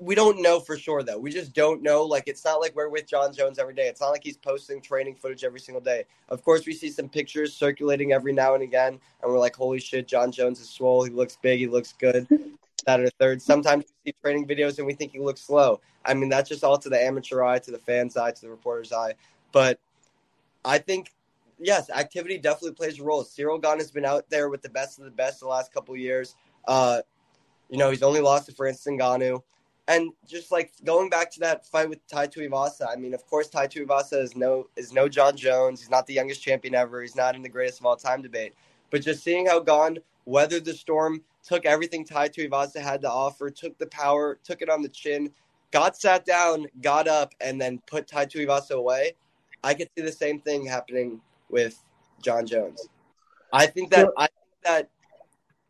We 0.00 0.14
don't 0.14 0.40
know 0.40 0.60
for 0.60 0.78
sure 0.78 1.02
though. 1.02 1.18
We 1.18 1.30
just 1.30 1.54
don't 1.54 1.82
know. 1.82 2.04
Like 2.04 2.24
it's 2.26 2.44
not 2.44 2.56
like 2.56 2.74
we're 2.74 2.88
with 2.88 3.06
Jon 3.06 3.34
Jones 3.34 3.58
every 3.58 3.74
day. 3.74 3.86
It's 3.86 4.00
not 4.00 4.08
like 4.08 4.24
he's 4.24 4.38
posting 4.38 4.80
training 4.80 5.16
footage 5.16 5.44
every 5.44 5.60
single 5.60 5.82
day. 5.82 6.04
Of 6.30 6.42
course, 6.42 6.66
we 6.66 6.72
see 6.72 6.90
some 6.90 7.08
pictures 7.08 7.52
circulating 7.52 8.12
every 8.12 8.32
now 8.32 8.54
and 8.54 8.62
again, 8.62 8.98
and 9.22 9.30
we're 9.30 9.38
like, 9.38 9.54
"Holy 9.54 9.78
shit, 9.78 10.08
Jon 10.08 10.32
Jones 10.32 10.58
is 10.58 10.70
swole. 10.70 11.04
He 11.04 11.10
looks 11.10 11.36
big. 11.36 11.58
He 11.58 11.66
looks 11.66 11.92
good." 11.92 12.26
that 12.86 13.00
or 13.00 13.10
third. 13.18 13.42
Sometimes 13.42 13.84
we 13.84 14.10
see 14.10 14.16
training 14.22 14.46
videos 14.46 14.78
and 14.78 14.86
we 14.86 14.94
think 14.94 15.12
he 15.12 15.20
looks 15.20 15.42
slow. 15.42 15.80
I 16.04 16.14
mean, 16.14 16.30
that's 16.30 16.48
just 16.48 16.64
all 16.64 16.78
to 16.78 16.88
the 16.88 16.98
amateur 16.98 17.42
eye, 17.42 17.58
to 17.58 17.70
the 17.70 17.78
fan's 17.78 18.16
eye, 18.16 18.30
to 18.30 18.40
the 18.40 18.48
reporter's 18.48 18.92
eye. 18.92 19.14
But 19.52 19.78
I 20.64 20.78
think 20.78 21.12
yes, 21.58 21.90
activity 21.90 22.38
definitely 22.38 22.72
plays 22.72 22.98
a 22.98 23.04
role. 23.04 23.22
Ciryl 23.24 23.62
Gane 23.62 23.78
has 23.78 23.90
been 23.90 24.04
out 24.04 24.28
there 24.30 24.48
with 24.48 24.62
the 24.62 24.70
best 24.70 24.98
of 24.98 25.04
the 25.04 25.10
best 25.10 25.40
the 25.40 25.46
last 25.46 25.72
couple 25.72 25.96
years. 25.96 26.34
Uh, 26.66 27.02
you 27.68 27.78
know, 27.78 27.90
he's 27.90 28.02
only 28.02 28.20
lost 28.20 28.46
to 28.46 28.52
Francis 28.52 28.86
Ngannou. 28.86 29.42
And 29.90 30.12
just 30.24 30.52
like 30.52 30.70
going 30.84 31.10
back 31.10 31.32
to 31.32 31.40
that 31.40 31.66
fight 31.66 31.88
with 31.88 32.06
Tai 32.06 32.28
Tuivasa, 32.28 32.86
I 32.88 32.94
mean, 32.94 33.12
of 33.12 33.26
course, 33.26 33.48
Tai 33.48 33.66
Tuivasa 33.66 34.22
is 34.22 34.36
no 34.36 34.68
is 34.76 34.92
no 34.92 35.08
Jon 35.08 35.36
Jones. 35.36 35.80
He's 35.80 35.90
not 35.90 36.06
the 36.06 36.14
youngest 36.14 36.40
champion 36.40 36.76
ever. 36.76 37.02
He's 37.02 37.16
not 37.16 37.34
in 37.34 37.42
the 37.42 37.48
greatest 37.48 37.80
of 37.80 37.86
all 37.86 37.96
time 37.96 38.22
debate. 38.22 38.54
But 38.90 39.02
just 39.02 39.24
seeing 39.24 39.46
how 39.46 39.58
Gane 39.58 39.98
weathered 40.26 40.64
the 40.64 40.74
storm, 40.74 41.22
took 41.42 41.66
everything 41.66 42.04
Tai 42.04 42.28
Tuivasa 42.28 42.80
had 42.80 43.00
to 43.00 43.10
offer, 43.10 43.50
took 43.50 43.76
the 43.78 43.88
power, 43.88 44.38
took 44.44 44.62
it 44.62 44.70
on 44.70 44.80
the 44.80 44.88
chin, 44.88 45.32
got 45.72 45.96
sat 45.96 46.24
down, 46.24 46.68
got 46.82 47.08
up, 47.08 47.34
and 47.40 47.60
then 47.60 47.82
put 47.88 48.06
Tai 48.06 48.26
Tuivasa 48.26 48.76
away. 48.76 49.14
I 49.64 49.74
could 49.74 49.88
see 49.96 50.04
the 50.04 50.12
same 50.12 50.38
thing 50.40 50.64
happening 50.64 51.20
with 51.48 51.82
Jon 52.22 52.46
Jones. 52.46 52.88
I 53.52 53.66
think 53.66 53.90
that 53.90 54.08
I 54.16 54.28
think 54.28 54.62
that 54.62 54.88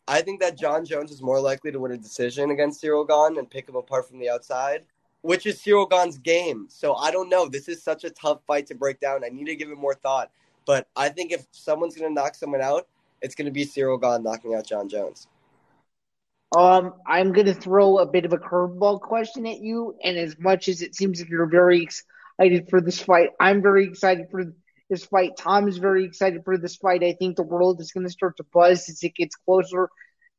I 0.08 0.22
think 0.22 0.40
that 0.40 0.58
Jon 0.58 0.84
Jones 0.84 1.10
is 1.10 1.22
more 1.22 1.40
likely 1.40 1.70
to 1.70 1.78
win 1.78 1.92
a 1.92 1.96
decision 1.96 2.50
against 2.50 2.82
Ciryl 2.82 3.06
Gane 3.06 3.38
and 3.38 3.48
pick 3.48 3.68
him 3.68 3.76
apart 3.76 4.08
from 4.08 4.18
the 4.18 4.30
outside, 4.30 4.84
which 5.22 5.46
is 5.46 5.60
Ciryl 5.60 5.88
Gane's 5.88 6.18
game. 6.18 6.66
So 6.68 6.94
I 6.94 7.10
don't 7.10 7.28
know. 7.28 7.48
This 7.48 7.68
is 7.68 7.82
such 7.82 8.04
a 8.04 8.10
tough 8.10 8.40
fight 8.46 8.66
to 8.66 8.74
break 8.74 9.00
down. 9.00 9.24
I 9.24 9.28
need 9.28 9.46
to 9.46 9.56
give 9.56 9.70
it 9.70 9.78
more 9.78 9.94
thought. 9.94 10.30
But 10.66 10.88
I 10.96 11.08
think 11.08 11.32
if 11.32 11.46
someone's 11.52 11.96
going 11.96 12.10
to 12.10 12.14
knock 12.14 12.34
someone 12.34 12.60
out, 12.60 12.86
it's 13.22 13.34
going 13.34 13.46
to 13.46 13.52
be 13.52 13.64
Ciryl 13.64 14.00
Gane 14.00 14.22
knocking 14.22 14.54
out 14.54 14.66
Jon 14.66 14.88
Jones. 14.88 15.28
Um, 16.56 16.94
I'm 17.06 17.32
going 17.32 17.46
to 17.46 17.54
throw 17.54 17.98
a 17.98 18.06
bit 18.06 18.24
of 18.24 18.32
a 18.32 18.38
curveball 18.38 19.00
question 19.00 19.46
at 19.46 19.60
you, 19.60 19.94
and 20.02 20.16
as 20.16 20.36
much 20.38 20.68
as 20.68 20.82
it 20.82 20.96
seems 20.96 21.20
like 21.20 21.28
you're 21.28 21.46
very 21.46 21.82
excited 21.82 22.68
for 22.68 22.80
this 22.80 23.00
fight, 23.00 23.30
I'm 23.38 23.62
very 23.62 23.84
excited 23.84 24.28
for 24.30 24.52
this 24.90 25.04
fight. 25.04 25.36
Tom 25.38 25.68
is 25.68 25.78
very 25.78 26.04
excited 26.04 26.42
for 26.44 26.58
this 26.58 26.76
fight. 26.76 27.02
I 27.02 27.12
think 27.12 27.36
the 27.36 27.42
world 27.42 27.80
is 27.80 27.92
going 27.92 28.06
to 28.06 28.12
start 28.12 28.36
to 28.36 28.44
buzz 28.52 28.88
as 28.88 29.02
it 29.02 29.14
gets 29.14 29.36
closer. 29.36 29.88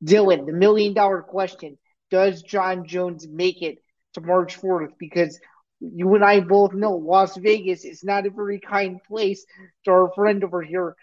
Dylan, 0.03 0.45
the 0.45 0.53
million 0.53 0.93
dollar 0.93 1.21
question 1.21 1.77
Does 2.11 2.43
Jon 2.43 2.85
Jones 2.85 3.27
make 3.27 3.61
it 3.61 3.79
to 4.13 4.21
March 4.21 4.59
4th? 4.61 4.91
Because 4.99 5.39
you 5.79 6.13
and 6.13 6.23
I 6.23 6.41
both 6.41 6.73
know 6.73 6.95
Las 6.95 7.37
Vegas 7.37 7.85
is 7.85 8.03
not 8.03 8.27
a 8.27 8.29
very 8.29 8.59
kind 8.59 9.01
place 9.03 9.45
to 9.85 9.91
our 9.91 10.11
friend 10.13 10.43
over 10.43 10.61
here. 10.61 10.95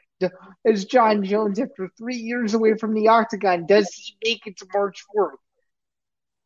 As 0.65 0.85
Jon 0.85 1.25
Jones, 1.25 1.59
after 1.59 1.89
three 1.97 2.17
years 2.17 2.55
away 2.55 2.77
from 2.77 2.93
the 2.93 3.09
octagon, 3.09 3.67
does 3.67 3.89
he 3.95 4.17
make 4.25 4.47
it 4.47 4.59
to 4.59 4.67
March 4.75 5.05
4th? 5.17 5.37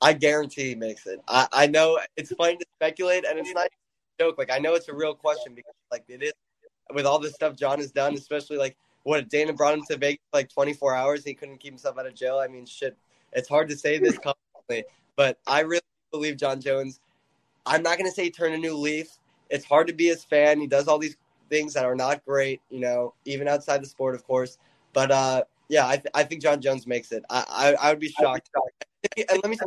I 0.00 0.12
guarantee 0.12 0.70
he 0.70 0.74
makes 0.74 1.06
it. 1.06 1.20
I, 1.28 1.46
I 1.52 1.66
know 1.68 1.98
it's 2.16 2.32
fun 2.34 2.58
to 2.58 2.66
speculate, 2.76 3.24
and 3.24 3.38
it's 3.38 3.52
not 3.54 3.66
a 3.66 3.70
joke. 4.22 4.36
Like 4.36 4.52
I 4.52 4.58
know 4.58 4.74
it's 4.74 4.88
a 4.88 4.94
real 4.94 5.14
question 5.14 5.54
because 5.54 5.72
like 5.90 6.04
it 6.08 6.22
is 6.22 6.32
with 6.94 7.06
all 7.06 7.18
the 7.18 7.30
stuff 7.30 7.56
Jon 7.56 7.78
has 7.78 7.90
done, 7.90 8.14
especially 8.14 8.56
like 8.56 8.76
what 9.04 9.28
Dana 9.28 9.52
brought 9.52 9.74
him 9.74 9.84
to 9.88 9.96
Vegas 9.96 10.20
like 10.32 10.48
24 10.48 10.94
hours. 10.94 11.24
He 11.24 11.34
couldn't 11.34 11.58
keep 11.58 11.72
himself 11.72 11.98
out 11.98 12.06
of 12.06 12.14
jail. 12.14 12.38
I 12.38 12.48
mean, 12.48 12.66
shit. 12.66 12.96
It's 13.32 13.48
hard 13.48 13.68
to 13.70 13.76
say 13.76 13.98
this 13.98 14.18
confidently, 14.18 14.84
but 15.16 15.38
I 15.46 15.60
really 15.60 15.82
believe 16.10 16.36
Jon 16.36 16.60
Jones. 16.60 17.00
I'm 17.64 17.82
not 17.82 17.96
going 17.96 18.10
to 18.10 18.14
say 18.14 18.28
turn 18.28 18.52
a 18.52 18.58
new 18.58 18.76
leaf. 18.76 19.18
It's 19.48 19.64
hard 19.64 19.86
to 19.86 19.92
be 19.92 20.06
his 20.06 20.24
fan. 20.24 20.60
He 20.60 20.66
does 20.66 20.88
all 20.88 20.98
these 20.98 21.16
things 21.48 21.74
that 21.74 21.84
are 21.84 21.94
not 21.94 22.24
great, 22.24 22.60
you 22.70 22.80
know, 22.80 23.14
even 23.24 23.48
outside 23.48 23.82
the 23.82 23.86
sport, 23.86 24.14
of 24.14 24.24
course. 24.24 24.58
But 24.92 25.10
uh, 25.10 25.44
yeah, 25.68 25.86
I, 25.86 25.96
th- 25.96 26.08
I 26.14 26.24
think 26.24 26.42
Jon 26.42 26.60
Jones 26.60 26.86
makes 26.86 27.12
it. 27.12 27.24
I 27.30 27.44
I, 27.48 27.88
I 27.88 27.90
would 27.90 28.00
be 28.00 28.08
shocked. 28.08 28.50
and 29.16 29.40
let 29.42 29.48
me 29.48 29.56
say, 29.56 29.64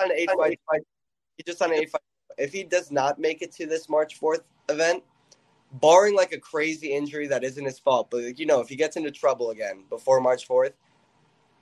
on 0.00 0.10
an 0.10 0.16
eight 0.16 0.30
fight, 0.36 0.82
he 1.36 1.44
just 1.44 1.62
on 1.62 1.72
an 1.72 1.78
eight 1.78 1.90
fight. 1.90 2.02
If 2.38 2.52
he 2.52 2.64
does 2.64 2.90
not 2.90 3.18
make 3.18 3.42
it 3.42 3.52
to 3.52 3.66
this 3.66 3.88
March 3.88 4.20
4th 4.20 4.42
event, 4.68 5.02
barring 5.80 6.14
like 6.14 6.32
a 6.32 6.38
crazy 6.38 6.92
injury 6.92 7.26
that 7.28 7.44
isn't 7.44 7.64
his 7.64 7.78
fault, 7.78 8.08
but 8.10 8.22
like, 8.22 8.38
you 8.38 8.46
know, 8.46 8.60
if 8.60 8.68
he 8.68 8.76
gets 8.76 8.96
into 8.96 9.10
trouble 9.10 9.50
again 9.50 9.84
before 9.88 10.20
March 10.20 10.48
4th, 10.48 10.72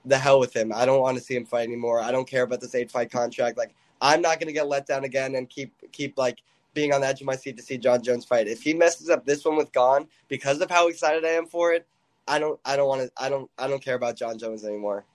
the 0.05 0.17
hell 0.17 0.39
with 0.39 0.55
him. 0.55 0.71
I 0.73 0.85
don't 0.85 1.01
want 1.01 1.17
to 1.17 1.23
see 1.23 1.35
him 1.35 1.45
fight 1.45 1.67
anymore. 1.67 1.99
I 1.99 2.11
don't 2.11 2.27
care 2.27 2.43
about 2.43 2.61
this 2.61 2.75
eight 2.75 2.91
fight 2.91 3.11
contract. 3.11 3.57
Like 3.57 3.75
I'm 4.01 4.21
not 4.21 4.39
gonna 4.39 4.51
get 4.51 4.67
let 4.67 4.85
down 4.85 5.03
again 5.03 5.35
and 5.35 5.49
keep 5.49 5.73
keep 5.91 6.17
like 6.17 6.39
being 6.73 6.93
on 6.93 7.01
the 7.01 7.07
edge 7.07 7.21
of 7.21 7.27
my 7.27 7.35
seat 7.35 7.57
to 7.57 7.63
see 7.63 7.77
Jon 7.77 8.03
Jones 8.03 8.25
fight. 8.25 8.47
If 8.47 8.61
he 8.61 8.73
messes 8.73 9.09
up 9.09 9.25
this 9.25 9.43
one 9.43 9.55
with 9.55 9.71
Gane 9.71 10.07
because 10.27 10.61
of 10.61 10.69
how 10.69 10.87
excited 10.87 11.25
I 11.25 11.29
am 11.29 11.47
for 11.47 11.73
it, 11.73 11.87
I 12.27 12.39
don't 12.39 12.59
I 12.63 12.75
don't 12.75 12.87
want 12.87 13.01
to 13.01 13.11
I 13.17 13.29
don't 13.29 13.49
I 13.57 13.67
don't 13.67 13.83
care 13.83 13.95
about 13.95 14.15
Jon 14.15 14.37
Jones 14.37 14.63
anymore. 14.63 15.05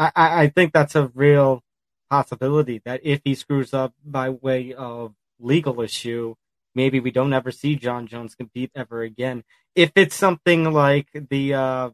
I, 0.00 0.12
I 0.14 0.48
think 0.48 0.72
that's 0.72 0.94
a 0.94 1.10
real 1.14 1.62
possibility 2.08 2.80
that 2.84 3.00
if 3.02 3.20
he 3.24 3.34
screws 3.34 3.74
up 3.74 3.94
by 4.04 4.30
way 4.30 4.72
of 4.72 5.12
legal 5.40 5.80
issue, 5.80 6.36
maybe 6.78 7.00
we 7.00 7.10
don't 7.10 7.32
ever 7.32 7.50
see 7.50 7.74
Jon 7.74 8.06
Jones 8.06 8.36
compete 8.36 8.70
ever 8.76 9.02
again. 9.02 9.42
If 9.74 9.90
it's 9.96 10.14
something 10.14 10.72
like 10.72 11.08
the 11.30 11.54
uh, 11.54 11.90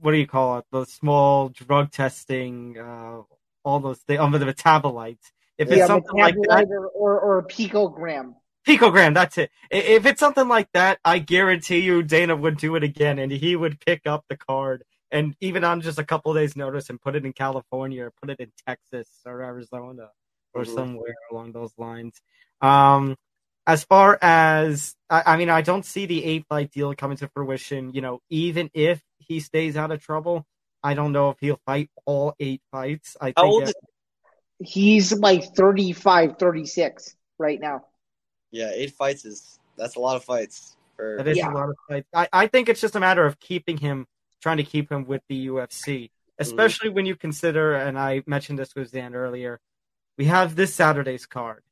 what 0.00 0.12
do 0.12 0.18
you 0.18 0.28
call 0.28 0.58
it? 0.58 0.64
The 0.70 0.84
small 0.84 1.48
drug 1.48 1.90
testing, 1.90 2.78
uh, 2.78 3.22
all 3.64 3.80
those 3.80 3.98
things, 4.06 4.20
under 4.20 4.38
the 4.38 4.46
metabolites. 4.46 5.26
If 5.58 5.68
it's 5.68 5.78
yeah, 5.78 5.86
something 5.86 6.16
like 6.16 6.36
that, 6.48 6.66
or, 6.70 6.86
or, 6.88 7.20
or 7.20 7.38
a 7.38 7.44
picogram. 7.44 8.34
picogram, 8.68 9.14
that's 9.14 9.38
it. 9.38 9.50
If 9.70 10.06
it's 10.06 10.20
something 10.20 10.46
like 10.46 10.68
that, 10.72 10.98
I 11.04 11.18
guarantee 11.18 11.80
you 11.80 12.02
Dana 12.02 12.36
would 12.36 12.58
do 12.58 12.76
it 12.76 12.84
again, 12.84 13.18
and 13.18 13.32
he 13.32 13.56
would 13.56 13.80
pick 13.80 14.02
up 14.06 14.24
the 14.28 14.36
card, 14.36 14.84
and 15.10 15.34
even 15.40 15.64
on 15.64 15.80
just 15.80 15.98
a 15.98 16.04
couple 16.04 16.30
of 16.30 16.36
days' 16.36 16.56
notice, 16.56 16.90
and 16.90 17.00
put 17.00 17.16
it 17.16 17.24
in 17.24 17.32
California, 17.32 18.04
or 18.04 18.12
put 18.20 18.30
it 18.30 18.38
in 18.38 18.52
Texas 18.66 19.08
or 19.26 19.42
Arizona, 19.42 20.10
or 20.54 20.62
Mhm. 20.62 20.74
somewhere 20.74 21.14
along 21.32 21.52
those 21.52 21.72
lines. 21.76 22.20
Um, 22.60 23.16
as 23.66 23.84
far 23.84 24.18
as 24.22 24.94
I, 25.10 25.22
I 25.26 25.36
mean, 25.36 25.50
I 25.50 25.60
don't 25.62 25.84
see 25.84 26.06
the 26.06 26.24
eight 26.24 26.46
fight 26.48 26.70
deal 26.70 26.94
coming 26.94 27.16
to 27.18 27.28
fruition. 27.28 27.92
You 27.92 28.00
know, 28.00 28.20
even 28.30 28.70
if 28.74 29.02
he 29.18 29.40
stays 29.40 29.76
out 29.76 29.90
of 29.90 30.02
trouble, 30.02 30.46
I 30.82 30.94
don't 30.94 31.12
know 31.12 31.30
if 31.30 31.36
he'll 31.40 31.60
fight 31.66 31.90
all 32.04 32.34
eight 32.38 32.62
fights. 32.70 33.16
I 33.20 33.26
think 33.26 33.38
How 33.38 33.46
old 33.46 33.62
that- 33.64 33.68
is 33.68 33.74
He's 34.58 35.12
like 35.12 35.54
35, 35.54 36.38
36 36.38 37.14
right 37.38 37.60
now. 37.60 37.84
yeah, 38.50 38.70
eight 38.72 38.92
fights 38.92 39.26
is 39.26 39.58
that's 39.76 39.96
a 39.96 40.00
lot 40.00 40.16
of 40.16 40.24
fights 40.24 40.76
for 40.96 41.18
That 41.18 41.28
is 41.28 41.36
Yeah. 41.36 41.52
a 41.52 41.54
lot 41.54 41.68
of 41.68 41.76
fights. 41.86 42.08
I, 42.14 42.28
I 42.32 42.46
think 42.46 42.70
it's 42.70 42.80
just 42.80 42.96
a 42.96 43.00
matter 43.00 43.26
of 43.26 43.38
keeping 43.38 43.76
him, 43.76 44.06
trying 44.40 44.56
to 44.56 44.62
keep 44.62 44.90
him 44.90 45.04
with 45.04 45.20
the 45.28 45.48
UFC, 45.48 46.04
mm-hmm. 46.04 46.06
especially 46.38 46.88
when 46.88 47.04
you 47.04 47.16
consider, 47.16 47.74
and 47.74 47.98
I 47.98 48.22
mentioned 48.26 48.58
this 48.58 48.74
with 48.74 48.88
Zain 48.88 49.14
earlier, 49.14 49.60
we 50.16 50.24
have 50.24 50.56
this 50.56 50.74
Saturday's 50.74 51.26
card. 51.26 51.62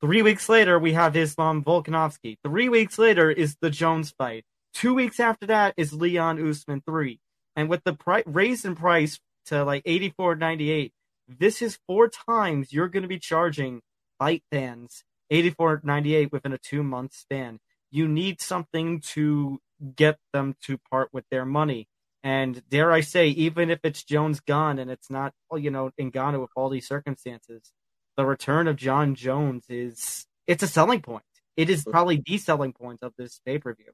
Three 0.00 0.22
weeks 0.22 0.48
later, 0.48 0.78
we 0.78 0.92
have 0.92 1.16
Islam 1.16 1.64
Volkanovski. 1.64 2.36
Three 2.44 2.68
weeks 2.68 2.98
later 2.98 3.30
is 3.30 3.56
the 3.60 3.70
Jones 3.70 4.10
fight. 4.10 4.44
Two 4.74 4.94
weeks 4.94 5.20
after 5.20 5.46
that 5.46 5.74
is 5.76 5.92
Leon 5.92 6.46
Usman 6.46 6.82
three. 6.86 7.18
And 7.54 7.68
with 7.68 7.82
the 7.84 7.94
pri- 7.94 8.24
raise 8.26 8.64
in 8.64 8.76
price 8.76 9.18
to 9.46 9.64
like 9.64 9.82
eighty 9.86 10.12
four 10.16 10.36
ninety 10.36 10.70
eight, 10.70 10.92
this 11.26 11.62
is 11.62 11.78
four 11.86 12.08
times 12.08 12.72
you're 12.72 12.88
going 12.88 13.02
to 13.02 13.08
be 13.08 13.18
charging 13.18 13.80
fight 14.18 14.42
fans 14.50 15.04
eighty 15.30 15.50
four 15.50 15.80
ninety 15.82 16.14
eight 16.14 16.30
within 16.32 16.52
a 16.52 16.58
two 16.58 16.82
month 16.82 17.14
span 17.14 17.58
you 17.90 18.08
need 18.08 18.40
something 18.40 19.00
to 19.00 19.58
get 19.94 20.18
them 20.32 20.54
to 20.62 20.78
part 20.90 21.08
with 21.12 21.24
their 21.30 21.44
money. 21.44 21.88
And 22.22 22.62
dare 22.68 22.92
I 22.92 23.00
say, 23.00 23.28
even 23.28 23.70
if 23.70 23.80
it's 23.84 24.02
Jones 24.02 24.40
Gane 24.40 24.78
and 24.78 24.90
it's 24.90 25.10
not, 25.10 25.32
you 25.54 25.70
know, 25.70 25.90
Ngannou 26.00 26.40
with 26.40 26.50
all 26.56 26.68
these 26.68 26.88
circumstances, 26.88 27.72
the 28.16 28.24
return 28.24 28.66
of 28.66 28.76
Jon 28.76 29.14
Jones 29.14 29.64
is 29.68 30.26
it's 30.46 30.62
a 30.62 30.68
selling 30.68 31.02
point. 31.02 31.24
It 31.56 31.70
is 31.70 31.84
probably 31.84 32.22
the 32.24 32.38
selling 32.38 32.72
point 32.72 33.00
of 33.02 33.14
this 33.16 33.40
pay 33.44 33.58
per 33.58 33.74
view. 33.74 33.92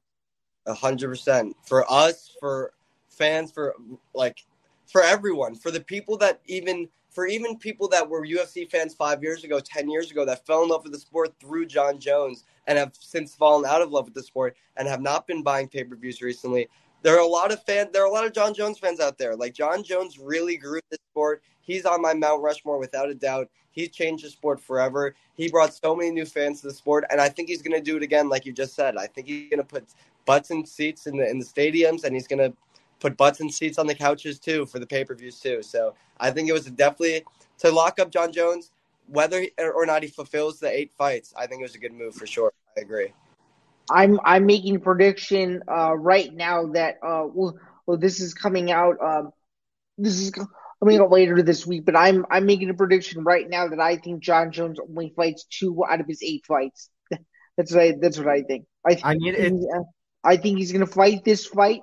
A 0.65 0.73
hundred 0.73 1.09
percent 1.09 1.55
for 1.65 1.89
us, 1.91 2.35
for 2.39 2.73
fans, 3.09 3.51
for 3.51 3.75
like 4.13 4.43
for 4.85 5.03
everyone, 5.03 5.55
for 5.55 5.71
the 5.71 5.81
people 5.81 6.17
that 6.17 6.41
even 6.47 6.87
for 7.09 7.27
even 7.27 7.57
people 7.57 7.87
that 7.89 8.09
were 8.09 8.25
UFC 8.25 8.69
fans 8.69 8.93
five 8.93 9.21
years 9.21 9.43
ago, 9.43 9.59
ten 9.59 9.89
years 9.89 10.11
ago, 10.11 10.25
that 10.25 10.45
fell 10.45 10.63
in 10.63 10.69
love 10.69 10.83
with 10.83 10.93
the 10.93 10.99
sport 10.99 11.33
through 11.39 11.65
Jon 11.67 11.99
Jones 11.99 12.43
and 12.67 12.77
have 12.77 12.93
since 12.99 13.35
fallen 13.35 13.65
out 13.65 13.81
of 13.81 13.91
love 13.91 14.05
with 14.05 14.13
the 14.13 14.23
sport 14.23 14.55
and 14.77 14.87
have 14.87 15.01
not 15.01 15.27
been 15.27 15.43
buying 15.43 15.67
pay 15.67 15.83
per 15.83 15.95
views 15.95 16.21
recently. 16.21 16.67
There 17.03 17.15
are 17.15 17.21
a 17.21 17.27
lot 17.27 17.51
of 17.51 17.63
fans. 17.63 17.89
There 17.91 18.01
are 18.01 18.07
a 18.07 18.11
lot 18.11 18.25
of 18.25 18.33
Jon 18.33 18.53
Jones 18.53 18.79
fans 18.79 18.99
out 18.99 19.17
there. 19.17 19.35
Like 19.35 19.53
Jon 19.53 19.83
Jones 19.83 20.17
really 20.17 20.57
grew 20.57 20.79
this 20.89 20.99
sport. 21.11 21.43
He's 21.61 21.85
on 21.85 22.01
my 22.01 22.13
Mount 22.13 22.41
Rushmore 22.41 22.79
without 22.79 23.09
a 23.09 23.15
doubt. 23.15 23.49
He's 23.71 23.89
changed 23.89 24.23
the 24.23 24.29
sport 24.29 24.59
forever. 24.59 25.15
He 25.35 25.49
brought 25.49 25.73
so 25.73 25.95
many 25.95 26.11
new 26.11 26.25
fans 26.25 26.61
to 26.61 26.67
the 26.67 26.73
sport, 26.73 27.05
and 27.09 27.19
I 27.19 27.27
think 27.29 27.49
he's 27.49 27.61
going 27.61 27.77
to 27.77 27.81
do 27.83 27.97
it 27.97 28.03
again, 28.03 28.29
like 28.29 28.45
you 28.45 28.53
just 28.53 28.75
said. 28.75 28.97
I 28.97 29.07
think 29.07 29.27
he's 29.27 29.49
going 29.49 29.59
to 29.59 29.65
put 29.65 29.85
butts 30.25 30.51
in 30.51 30.65
seats 30.65 31.07
in 31.07 31.17
the 31.17 31.29
in 31.29 31.39
the 31.39 31.45
stadiums, 31.45 32.03
and 32.03 32.15
he's 32.15 32.27
going 32.27 32.39
to 32.39 32.55
put 32.99 33.17
butts 33.17 33.41
in 33.41 33.49
seats 33.49 33.77
on 33.77 33.87
the 33.87 33.95
couches 33.95 34.39
too 34.39 34.65
for 34.65 34.79
the 34.79 34.87
pay 34.87 35.03
per 35.03 35.15
views 35.15 35.39
too. 35.39 35.61
So 35.61 35.95
I 36.19 36.31
think 36.31 36.49
it 36.49 36.53
was 36.53 36.65
definitely 36.65 37.23
to 37.59 37.71
lock 37.71 37.99
up 37.99 38.11
Jon 38.11 38.31
Jones, 38.31 38.71
whether 39.07 39.45
or 39.57 39.85
not 39.85 40.03
he 40.03 40.09
fulfills 40.09 40.59
the 40.59 40.69
eight 40.69 40.91
fights. 40.97 41.33
I 41.35 41.47
think 41.47 41.59
it 41.59 41.63
was 41.63 41.75
a 41.75 41.79
good 41.79 41.93
move 41.93 42.15
for 42.15 42.27
sure. 42.27 42.53
I 42.77 42.81
agree. 42.81 43.13
I'm 43.89 44.19
I'm 44.23 44.45
making 44.45 44.77
a 44.77 44.79
prediction 44.79 45.61
uh, 45.69 45.95
right 45.95 46.33
now 46.33 46.67
that 46.73 46.95
uh, 47.05 47.25
well, 47.33 47.57
well, 47.85 47.97
this 47.97 48.19
is 48.19 48.33
coming 48.33 48.71
out. 48.71 48.95
Um, 49.01 49.31
this 49.97 50.19
is 50.19 50.31
coming 50.79 50.99
out 50.99 51.11
later 51.11 51.41
this 51.41 51.65
week, 51.65 51.85
but 51.85 51.95
I'm 51.95 52.25
I'm 52.29 52.45
making 52.45 52.69
a 52.69 52.73
prediction 52.73 53.23
right 53.23 53.47
now 53.47 53.67
that 53.67 53.79
I 53.79 53.97
think 53.97 54.23
Jon 54.23 54.51
Jones 54.51 54.79
only 54.79 55.13
fights 55.15 55.45
two 55.49 55.83
out 55.89 55.99
of 55.99 56.07
his 56.07 56.21
eight 56.23 56.45
fights. 56.45 56.89
That's 57.57 57.71
what 57.71 57.81
I, 57.81 57.93
that's 58.01 58.17
what 58.17 58.27
I 58.27 58.41
think. 58.41 58.65
I 58.87 58.99
I 59.03 59.13
mean, 59.13 59.35
it, 59.35 59.53
I 60.23 60.37
think 60.37 60.57
he's 60.57 60.71
going 60.71 60.85
to 60.85 60.91
fight 60.91 61.23
this 61.23 61.45
fight, 61.45 61.81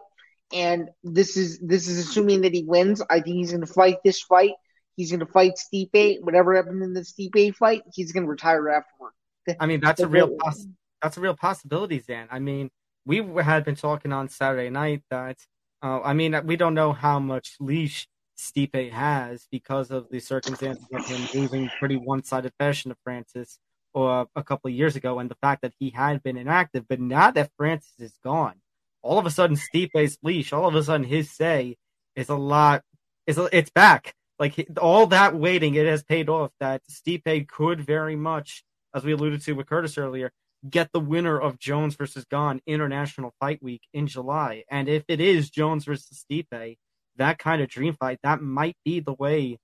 and 0.53 0.89
this 1.05 1.37
is 1.37 1.61
this 1.61 1.87
is 1.87 1.99
assuming 1.99 2.41
that 2.41 2.53
he 2.53 2.65
wins. 2.65 3.01
I 3.09 3.21
think 3.21 3.37
he's 3.37 3.53
going 3.53 3.65
to 3.65 3.73
fight 3.73 3.99
this 4.05 4.21
fight. 4.21 4.51
He's 4.97 5.11
going 5.11 5.21
to 5.21 5.27
fight 5.27 5.53
Stipe. 5.57 6.23
Whatever 6.23 6.57
happened 6.57 6.83
in 6.83 6.93
the 6.93 7.03
Stipe 7.03 7.55
fight, 7.55 7.83
he's 7.95 8.11
going 8.11 8.25
to 8.25 8.29
retire 8.29 8.69
afterward. 8.69 9.13
I 9.61 9.67
mean, 9.67 9.81
that's 9.81 10.01
a 10.01 10.09
real 10.09 10.37
poss- 10.41 10.67
that's 11.03 11.17
a 11.17 11.21
real 11.21 11.35
possibility, 11.35 11.99
Zain. 12.01 12.27
I 12.31 12.39
mean, 12.39 12.71
we 13.07 13.19
had 13.43 13.65
been 13.65 13.77
talking 13.77 14.13
on 14.13 14.29
Saturday 14.29 14.71
night 14.71 15.03
that 15.11 15.39
uh, 15.83 16.01
I 16.03 16.13
mean, 16.13 16.39
we 16.45 16.57
don't 16.57 16.75
know 16.75 16.93
how 16.93 17.19
much 17.19 17.57
leash 17.59 18.07
Stipe 18.39 18.93
has 18.93 19.47
because 19.51 19.91
of 19.91 20.09
the 20.11 20.21
circumstances 20.21 20.85
of 20.93 21.07
him 21.07 21.29
losing 21.35 21.71
pretty 21.79 21.97
one-sided 21.97 22.53
fashion 22.59 22.91
to 22.91 22.97
Francis 23.03 23.59
or 23.93 24.27
a 24.37 24.45
couple 24.45 24.69
of 24.69 24.75
years 24.75 24.95
ago, 24.97 25.19
and 25.19 25.31
the 25.31 25.37
fact 25.37 25.63
that 25.63 25.73
he 25.79 25.91
had 25.91 26.23
been 26.23 26.37
inactive. 26.37 26.87
But 26.89 27.01
now 27.01 27.31
that 27.31 27.51
Francis 27.57 27.99
is 27.99 28.15
gone, 28.23 28.61
all 29.03 29.19
of 29.19 29.27
a 29.27 29.31
sudden 29.31 29.57
Stipe's 29.57 30.19
leash, 30.23 30.53
all 30.53 30.69
of 30.69 30.75
a 30.75 30.83
sudden 30.83 31.07
his 31.07 31.31
say 31.31 31.77
is 32.15 32.29
a 32.29 32.37
lot. 32.37 32.83
Is 33.27 33.39
it's 33.53 33.71
back. 33.71 34.15
Like 34.39 34.67
all 34.81 35.07
that 35.09 35.37
waiting, 35.37 35.75
it 35.75 35.87
has 35.87 36.03
paid 36.03 36.29
off. 36.29 36.53
That 36.61 36.83
Stipe 36.91 37.49
could 37.49 37.81
very 37.81 38.17
much, 38.17 38.65
as 38.95 39.05
we 39.05 39.13
alluded 39.13 39.43
to 39.43 39.53
with 39.55 39.67
Curtis 39.67 39.99
earlier, 39.99 40.33
get 40.69 40.91
the 40.93 41.01
winner 41.01 41.39
of 41.39 41.59
Jones 41.59 41.95
versus 41.95 42.25
Gane 42.25 42.61
International 42.67 43.35
Fight 43.41 43.63
Week 43.63 43.83
in 43.93 44.07
July. 44.07 44.65
And 44.71 44.89
if 44.89 45.05
it 45.09 45.21
is 45.21 45.51
Jones 45.51 45.85
versus 45.85 46.25
Stipe, 46.31 46.77
that 47.17 47.39
kind 47.39 47.63
of 47.63 47.69
dream 47.69 47.95
fight, 47.95 48.19
that 48.23 48.43
might 48.43 48.77
be 48.85 49.01
the 49.01 49.13
way 49.13 49.59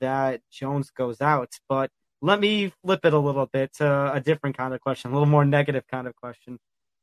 that 0.00 0.40
Jones 0.50 0.90
goes 0.90 1.20
out. 1.20 1.52
But 1.68 1.90
let 2.20 2.40
me 2.40 2.72
flip 2.82 3.04
it 3.04 3.12
a 3.12 3.18
little 3.18 3.46
bit 3.46 3.74
to 3.74 4.12
a 4.12 4.20
different 4.20 4.56
kind 4.56 4.74
of 4.74 4.80
question, 4.80 5.10
a 5.10 5.14
little 5.14 5.26
more 5.26 5.44
negative 5.44 5.84
kind 5.90 6.06
of 6.06 6.16
question. 6.16 6.58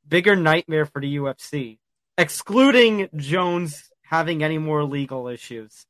Bigger 0.07 0.35
nightmare 0.35 0.85
for 0.85 0.99
the 0.99 1.17
UFC, 1.17 1.77
excluding 2.17 3.09
Jones 3.15 3.89
having 4.03 4.43
any 4.43 4.57
more 4.57 4.83
legal 4.83 5.27
issues. 5.27 5.85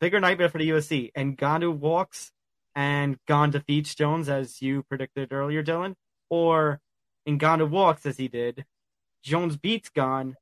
Bigger 0.00 0.20
nightmare 0.20 0.48
for 0.48 0.58
the 0.58 0.70
UFC. 0.70 1.10
And 1.14 1.36
Ngannou 1.36 1.76
walks 1.76 2.32
and 2.74 3.18
Gane 3.26 3.50
defeats 3.50 3.94
Jones, 3.94 4.28
as 4.28 4.62
you 4.62 4.84
predicted 4.84 5.32
earlier, 5.32 5.62
Dylan, 5.62 5.94
or 6.30 6.80
Ngannou 7.28 7.68
walks 7.68 8.06
as 8.06 8.16
he 8.16 8.28
did. 8.28 8.64
Jones 9.22 9.56
beats 9.56 9.90
Gane. 9.90 10.36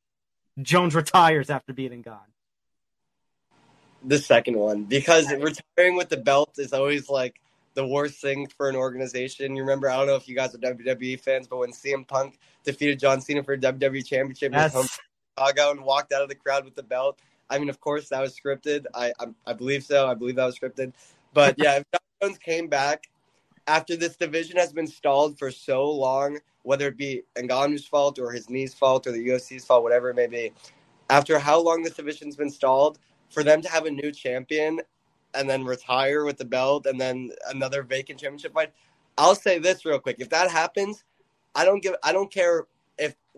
Jones 0.60 0.94
retires 0.94 1.50
after 1.50 1.72
beating 1.72 2.02
Gane. 2.02 2.14
The 4.04 4.18
second 4.18 4.56
one 4.56 4.84
because 4.84 5.28
retiring 5.32 5.96
with 5.96 6.08
the 6.08 6.16
belt 6.16 6.54
is 6.58 6.72
always 6.72 7.08
like 7.08 7.40
the 7.74 7.86
worst 7.86 8.20
thing 8.20 8.46
for 8.46 8.68
an 8.68 8.76
organization. 8.76 9.56
You 9.56 9.62
remember, 9.62 9.90
I 9.90 9.96
don't 9.96 10.06
know 10.06 10.14
if 10.14 10.28
you 10.28 10.36
guys 10.36 10.54
are 10.54 10.58
WWE 10.58 11.18
fans, 11.20 11.48
but 11.48 11.58
when 11.58 11.72
CM 11.72 12.06
Punk 12.06 12.38
defeated 12.64 13.00
John 13.00 13.20
Cena 13.20 13.42
for 13.42 13.54
a 13.54 13.58
WWE 13.58 14.06
Championship 14.06 14.52
in 14.52 14.70
home 14.70 14.86
Chicago 15.36 15.72
and 15.72 15.84
walked 15.84 16.12
out 16.12 16.22
of 16.22 16.28
the 16.28 16.34
crowd 16.34 16.64
with 16.64 16.74
the 16.74 16.82
belt. 16.82 17.18
I 17.50 17.58
mean, 17.58 17.70
of 17.70 17.80
course, 17.80 18.08
that 18.10 18.20
was 18.20 18.38
scripted. 18.38 18.84
I 18.94 19.12
I, 19.18 19.26
I 19.46 19.52
believe 19.52 19.84
so. 19.84 20.06
I 20.06 20.14
believe 20.14 20.36
that 20.36 20.46
was 20.46 20.58
scripted. 20.58 20.92
But 21.32 21.56
yeah, 21.58 21.76
if 21.76 21.84
Jon 21.92 22.00
Jones 22.30 22.38
came 22.38 22.68
back 22.68 23.08
after 23.68 23.96
this 23.96 24.16
division 24.16 24.58
has 24.58 24.72
been 24.72 24.88
stalled 24.88 25.38
for 25.38 25.52
so 25.52 25.90
long, 25.90 26.40
whether 26.64 26.88
it 26.88 26.98
be 26.98 27.22
Ngannou's 27.36 27.86
fault 27.86 28.18
or 28.18 28.32
his 28.32 28.50
knee's 28.50 28.74
fault 28.74 29.06
or 29.06 29.12
the 29.12 29.28
UFC's 29.28 29.66
fault, 29.66 29.84
whatever 29.84 30.10
it 30.10 30.16
may 30.16 30.28
be, 30.28 30.52
after 31.10 31.38
how 31.38 31.60
long 31.60 31.82
this 31.84 31.94
division's 31.94 32.36
been 32.36 32.50
stalled, 32.50 32.98
for 33.30 33.44
them 33.44 33.62
to 33.62 33.70
have 33.70 33.86
a 33.86 33.92
new 33.92 34.12
champion 34.12 34.80
and 35.34 35.48
then 35.50 35.64
retire 35.64 36.24
with 36.24 36.38
the 36.38 36.46
belt 36.46 36.86
and 36.86 37.00
then 37.00 37.30
another 37.50 37.82
vacant 37.82 38.20
championship 38.20 38.54
fight. 38.54 38.72
I'll 39.18 39.36
say 39.36 39.58
this 39.58 39.84
real 39.84 40.00
quick: 40.00 40.16
if 40.20 40.30
that 40.30 40.50
happens, 40.50 41.04
I 41.54 41.64
don't 41.64 41.82
give. 41.82 41.94
I 42.02 42.12
don't 42.12 42.32
care 42.32 42.66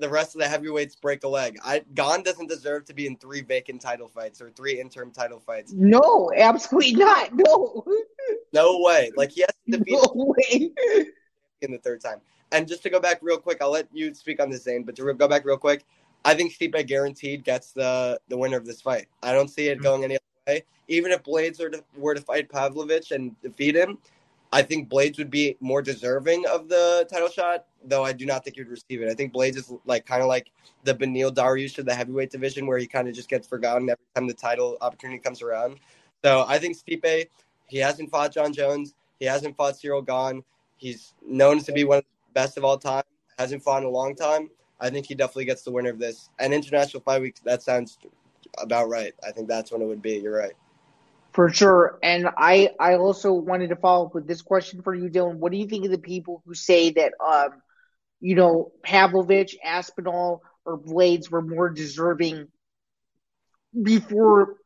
the 0.00 0.08
rest 0.08 0.34
of 0.34 0.40
the 0.40 0.48
heavyweights 0.48 0.96
break 0.96 1.24
a 1.24 1.28
leg. 1.28 1.58
I 1.64 1.82
Gane 1.94 2.22
doesn't 2.22 2.48
deserve 2.48 2.84
to 2.86 2.94
be 2.94 3.06
in 3.06 3.16
three 3.16 3.42
vacant 3.42 3.80
title 3.80 4.08
fights 4.08 4.40
or 4.40 4.50
three 4.50 4.80
interim 4.80 5.10
title 5.10 5.40
fights. 5.40 5.72
No, 5.72 6.30
absolutely 6.36 6.94
not. 6.94 7.30
No. 7.40 7.84
No 8.52 8.80
way. 8.80 9.12
Like 9.16 9.30
he 9.30 9.42
has 9.42 9.50
to 9.66 9.78
defeat 9.78 9.92
No 9.92 10.12
way. 10.14 10.70
in 11.62 11.70
the 11.70 11.78
third 11.78 12.00
time. 12.00 12.20
And 12.52 12.66
just 12.66 12.82
to 12.82 12.90
go 12.90 12.98
back 12.98 13.20
real 13.22 13.38
quick, 13.38 13.58
I'll 13.60 13.70
let 13.70 13.86
you 13.92 14.12
speak 14.14 14.40
on 14.40 14.50
this, 14.50 14.64
Zain. 14.64 14.82
But 14.82 14.96
to 14.96 15.14
go 15.14 15.28
back 15.28 15.44
real 15.44 15.56
quick, 15.56 15.84
I 16.24 16.34
think 16.34 16.52
Stipe 16.52 16.86
guaranteed 16.86 17.44
gets 17.44 17.72
the 17.72 18.18
the 18.28 18.36
winner 18.36 18.56
of 18.56 18.66
this 18.66 18.80
fight. 18.80 19.06
I 19.22 19.32
don't 19.32 19.48
see 19.48 19.68
it 19.68 19.76
mm-hmm. 19.76 19.82
going 19.82 20.04
any 20.04 20.14
other 20.16 20.22
way. 20.46 20.64
Even 20.88 21.12
if 21.12 21.22
Blaydes 21.22 21.60
were 21.60 21.70
to, 21.70 21.84
were 21.96 22.14
to 22.14 22.20
fight 22.20 22.50
Pavlovich 22.50 23.12
and 23.12 23.40
defeat 23.42 23.76
him, 23.76 23.98
I 24.52 24.62
think 24.62 24.88
Blaydes 24.88 25.18
would 25.18 25.30
be 25.30 25.56
more 25.60 25.82
deserving 25.82 26.44
of 26.46 26.68
the 26.68 27.06
title 27.10 27.28
shot. 27.28 27.66
Though 27.84 28.04
I 28.04 28.12
do 28.12 28.26
not 28.26 28.44
think 28.44 28.56
he 28.56 28.62
would 28.62 28.70
receive 28.70 29.00
it. 29.00 29.10
I 29.10 29.14
think 29.14 29.32
Blaydes 29.32 29.56
is 29.56 29.72
like 29.86 30.04
kind 30.04 30.20
of 30.20 30.28
like 30.28 30.50
the 30.84 30.94
Beneil 30.94 31.32
Dariush 31.32 31.78
of 31.78 31.86
the 31.86 31.94
heavyweight 31.94 32.30
division, 32.30 32.66
where 32.66 32.78
he 32.78 32.86
kind 32.86 33.08
of 33.08 33.14
just 33.14 33.28
gets 33.28 33.46
forgotten 33.46 33.88
every 33.88 34.04
time 34.14 34.26
the 34.26 34.34
title 34.34 34.76
opportunity 34.80 35.18
comes 35.18 35.40
around. 35.40 35.78
So 36.22 36.44
I 36.46 36.58
think 36.58 36.76
Stipe, 36.76 37.26
he 37.68 37.78
hasn't 37.78 38.10
fought 38.10 38.32
Jon 38.32 38.52
Jones, 38.52 38.94
he 39.18 39.24
hasn't 39.26 39.56
fought 39.56 39.74
Ciryl 39.74 40.06
Gane. 40.06 40.42
He's 40.76 41.14
known 41.26 41.62
to 41.64 41.72
be 41.72 41.84
one 41.84 41.98
of 41.98 42.04
the 42.04 42.32
best 42.32 42.56
of 42.56 42.64
all 42.64 42.78
time. 42.78 43.04
Hasn't 43.38 43.62
fought 43.62 43.82
in 43.82 43.88
a 43.88 43.90
long 43.90 44.14
time. 44.14 44.50
I 44.80 44.90
think 44.90 45.06
he 45.06 45.14
definitely 45.14 45.44
gets 45.44 45.62
the 45.62 45.70
winner 45.70 45.90
of 45.90 45.98
this. 45.98 46.30
And 46.38 46.54
international 46.54 47.02
fight 47.02 47.20
week, 47.22 47.36
that 47.44 47.62
sounds 47.62 47.98
about 48.58 48.88
right. 48.88 49.14
I 49.26 49.30
think 49.30 49.48
that's 49.48 49.70
when 49.70 49.82
it 49.82 49.86
would 49.86 50.02
be. 50.02 50.18
You're 50.18 50.38
right. 50.38 50.52
For 51.32 51.52
sure. 51.52 51.98
And 52.02 52.28
I, 52.36 52.70
I 52.80 52.94
also 52.96 53.32
wanted 53.32 53.68
to 53.68 53.76
follow 53.76 54.06
up 54.06 54.14
with 54.14 54.26
this 54.26 54.42
question 54.42 54.82
for 54.82 54.94
you, 54.94 55.08
Dylan. 55.08 55.36
What 55.36 55.52
do 55.52 55.58
you 55.58 55.66
think 55.66 55.84
of 55.84 55.90
the 55.90 55.98
people 55.98 56.42
who 56.46 56.54
say 56.54 56.90
that, 56.92 57.12
um, 57.24 57.62
you 58.20 58.34
know, 58.36 58.72
Pavlovich, 58.82 59.56
Aspinall, 59.64 60.42
or 60.64 60.78
Blaydes 60.78 61.30
were 61.30 61.42
more 61.42 61.70
deserving 61.70 62.48
before 63.82 64.56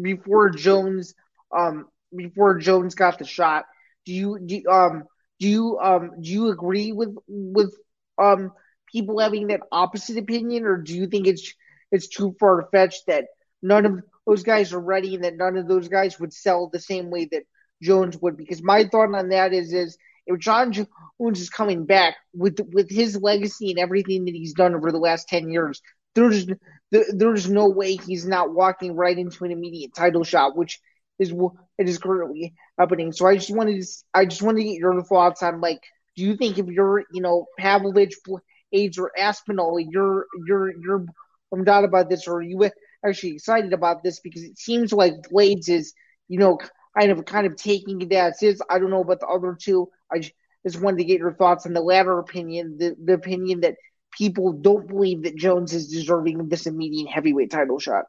before 0.00 0.50
Jones 0.50 1.14
um 1.56 1.86
before 2.16 2.58
Jones 2.58 2.94
got 2.94 3.18
the 3.18 3.24
shot? 3.24 3.64
Do 4.06 4.12
you 4.12 4.38
do 4.44 4.62
um 4.70 5.04
do 5.40 5.48
you 5.48 5.78
um 5.82 6.10
do 6.20 6.30
you 6.30 6.48
agree 6.48 6.92
with 6.92 7.14
with 7.28 7.74
um 8.20 8.52
people 8.92 9.18
having 9.18 9.48
that 9.48 9.60
opposite 9.72 10.18
opinion, 10.18 10.64
or 10.64 10.76
do 10.78 10.94
you 10.94 11.06
think 11.06 11.26
it's 11.26 11.52
it's 11.90 12.08
too 12.08 12.34
far 12.38 12.68
fetched 12.72 13.04
that 13.06 13.24
none 13.62 13.86
of 13.86 14.00
those 14.26 14.42
guys 14.42 14.72
are 14.72 14.80
ready 14.80 15.14
and 15.14 15.24
that 15.24 15.36
none 15.36 15.56
of 15.56 15.68
those 15.68 15.88
guys 15.88 16.18
would 16.20 16.32
sell 16.32 16.68
the 16.72 16.80
same 16.80 17.10
way 17.10 17.28
that 17.32 17.42
Jones 17.82 18.16
would? 18.20 18.36
Because 18.36 18.62
my 18.62 18.84
thought 18.84 19.14
on 19.14 19.28
that 19.30 19.52
is 19.52 19.72
is 19.72 19.96
if 20.26 20.40
Jon 20.40 20.72
Jones 20.72 21.40
is 21.40 21.50
coming 21.50 21.84
back 21.84 22.16
with 22.34 22.58
with 22.72 22.90
his 22.90 23.16
legacy 23.16 23.70
and 23.70 23.78
everything 23.78 24.24
that 24.24 24.34
he's 24.34 24.54
done 24.54 24.74
over 24.74 24.90
the 24.92 24.98
last 24.98 25.28
ten 25.28 25.50
years, 25.50 25.82
there's 26.14 26.46
there's 26.90 27.48
no 27.48 27.68
way 27.68 27.96
he's 27.96 28.26
not 28.26 28.52
walking 28.54 28.94
right 28.94 29.18
into 29.18 29.44
an 29.44 29.50
immediate 29.50 29.94
title 29.94 30.24
shot, 30.24 30.56
which 30.56 30.80
is 31.18 31.32
it 31.78 31.88
is 31.88 31.98
currently 31.98 32.54
happening. 32.78 33.12
So 33.12 33.26
I 33.26 33.36
just 33.36 33.54
wanted 33.54 33.82
to 33.82 33.88
I 34.14 34.24
just 34.26 34.42
wanted 34.42 34.58
to 34.58 34.64
get 34.64 34.78
your 34.78 35.02
thoughts 35.02 35.42
on 35.42 35.60
like, 35.60 35.80
do 36.16 36.22
you 36.22 36.36
think 36.36 36.58
if 36.58 36.66
you're 36.66 37.04
you 37.12 37.22
know 37.22 37.46
Pavlovich, 37.58 38.14
Blaydes, 38.26 38.98
or 38.98 39.12
Aspinall, 39.18 39.78
you're 39.80 40.26
you're 40.46 40.72
you're 40.80 41.06
bummed 41.50 41.68
out 41.68 41.84
about 41.84 42.08
this, 42.08 42.26
or 42.26 42.36
are 42.36 42.42
you 42.42 42.70
actually 43.06 43.34
excited 43.34 43.72
about 43.72 44.02
this 44.02 44.20
because 44.20 44.42
it 44.42 44.58
seems 44.58 44.92
like 44.92 45.14
Blaydes 45.30 45.68
is 45.68 45.92
you 46.28 46.38
know 46.38 46.58
kind 46.98 47.10
of 47.10 47.24
kind 47.24 47.46
of 47.46 47.56
taking 47.56 48.00
it 48.00 48.12
as 48.12 48.42
is. 48.42 48.62
I 48.70 48.78
don't 48.78 48.90
know 48.90 49.02
about 49.02 49.20
the 49.20 49.26
other 49.26 49.56
two. 49.60 49.88
I 50.14 50.30
just 50.66 50.80
wanted 50.80 50.98
to 50.98 51.04
get 51.04 51.18
your 51.18 51.34
thoughts 51.34 51.66
on 51.66 51.72
the 51.72 51.82
latter 51.82 52.18
opinion, 52.18 52.78
the, 52.78 52.96
the 53.02 53.14
opinion 53.14 53.60
that 53.60 53.76
people 54.16 54.52
don't 54.52 54.86
believe 54.86 55.24
that 55.24 55.36
Jones 55.36 55.72
is 55.72 55.88
deserving 55.88 56.40
of 56.40 56.50
this 56.50 56.66
immediate 56.66 57.08
heavyweight 57.10 57.50
title 57.50 57.78
shot. 57.78 58.04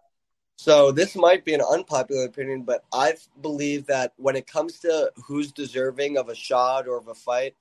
So 0.57 0.91
this 0.91 1.15
might 1.15 1.43
be 1.43 1.53
an 1.53 1.61
unpopular 1.61 2.25
opinion, 2.25 2.63
but 2.63 2.85
I 2.93 3.15
believe 3.41 3.87
that 3.87 4.13
when 4.17 4.35
it 4.35 4.47
comes 4.47 4.79
to 4.79 5.11
who's 5.25 5.51
deserving 5.51 6.17
of 6.17 6.29
a 6.29 6.35
shot 6.35 6.87
or 6.87 6.97
of 6.97 7.09
a 7.09 7.13
fight, 7.13 7.55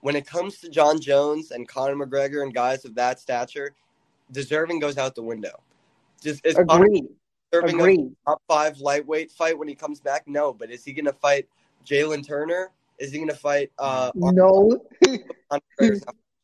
when 0.00 0.14
it 0.14 0.26
comes 0.26 0.58
to 0.58 0.68
Jon 0.68 1.00
Jones 1.00 1.50
and 1.52 1.66
Conor 1.66 2.04
McGregor 2.06 2.42
and 2.42 2.52
guys 2.52 2.84
of 2.84 2.94
that 2.96 3.18
stature, 3.18 3.74
deserving 4.30 4.78
goes 4.78 4.98
out 4.98 5.14
the 5.14 5.22
window. 5.22 5.58
Just 6.22 6.44
is 6.44 6.56
Agreed. 6.56 7.06
deserving 7.50 7.80
Agreed. 7.80 8.16
top 8.26 8.42
five 8.46 8.78
lightweight 8.78 9.30
fight 9.30 9.58
when 9.58 9.68
he 9.68 9.74
comes 9.74 10.00
back? 10.00 10.24
No, 10.26 10.52
but 10.52 10.70
is 10.70 10.84
he 10.84 10.92
going 10.92 11.06
to 11.06 11.12
fight 11.12 11.48
Jalen 11.86 12.26
Turner? 12.26 12.70
Is 12.98 13.12
he 13.12 13.18
going 13.18 13.28
to 13.28 13.36
fight? 13.36 13.72
Uh, 13.78 14.10
no. 14.14 14.80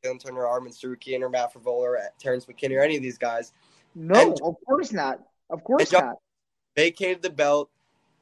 Jalen 0.05 0.25
Turner, 0.25 0.43
Arman 0.43 0.69
Tsarukyan, 0.69 1.21
or 1.21 1.29
Matt 1.29 1.53
Frevola, 1.53 1.83
or 1.83 2.01
Terrence 2.19 2.47
McKinney, 2.47 2.77
or 2.77 2.83
any 2.83 2.97
of 2.97 3.03
these 3.03 3.19
guys. 3.19 3.53
No, 3.95 4.21
and, 4.21 4.41
of 4.43 4.57
course 4.67 4.93
not. 4.93 5.21
Of 5.51 5.65
course 5.65 5.93
not. 5.93 6.17
Vacated 6.77 7.23
the 7.23 7.31
belt, 7.31 7.71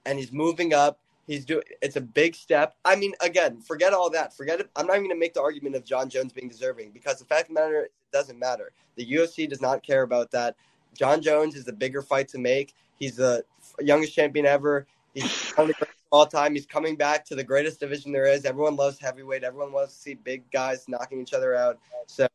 and 0.07 0.19
he's 0.19 0.33
moving 0.33 0.73
up. 0.73 1.01
He's 1.27 1.45
doing. 1.45 1.63
It's 1.83 1.97
a 1.97 2.01
big 2.01 2.35
step. 2.35 2.75
I 2.85 2.97
mean, 2.97 3.13
again, 3.21 3.61
forget 3.61 3.93
all 3.93 4.11
that. 4.11 4.35
Forget 4.37 4.61
it. 4.61 4.71
I'm 4.75 4.87
not 4.87 4.95
even 4.95 5.05
going 5.05 5.17
to 5.17 5.21
make 5.21 5.35
the 5.35 5.43
argument 5.43 5.77
of 5.77 5.85
Jon 5.85 6.09
Jones 6.09 6.33
being 6.33 6.49
deserving 6.49 6.91
because 6.91 7.19
the 7.19 7.27
fact 7.27 7.43
of 7.43 7.49
the 7.49 7.55
matter, 7.55 7.81
it 7.83 7.93
doesn't 8.13 8.39
matter. 8.39 8.73
The 8.97 9.07
UFC 9.07 9.49
does 9.49 9.61
not 9.61 9.83
care 9.83 10.03
about 10.03 10.31
that. 10.31 10.57
Jon 10.97 11.21
Jones 11.21 11.55
is 11.55 11.65
the 11.65 11.73
bigger 11.73 12.03
fight 12.03 12.29
to 12.29 12.39
make. 12.39 12.75
He's 12.99 13.17
the 13.17 13.45
youngest 13.79 14.15
champion 14.15 14.47
ever. 14.47 14.87
He's 15.15 15.51
one 15.53 15.69
of 15.71 15.77
the 15.77 15.85
greatest 15.85 15.93
of 15.93 15.98
all 16.11 16.27
time. 16.27 16.55
He's 16.55 16.67
coming 16.67 16.97
back 16.97 17.25
to 17.27 17.35
the 17.35 17.45
greatest 17.45 17.81
division 17.81 18.13
there 18.13 18.27
is. 18.27 18.45
Everyone 18.45 18.77
loves 18.77 18.99
heavyweight. 18.99 19.45
Everyone 19.45 19.73
loves 19.73 19.95
to 19.95 19.99
see 19.99 20.15
big 20.15 20.51
guys 20.51 20.87
knocking 20.89 21.21
each 21.21 21.35
other 21.35 21.55
out. 21.55 21.79
So 22.07 22.27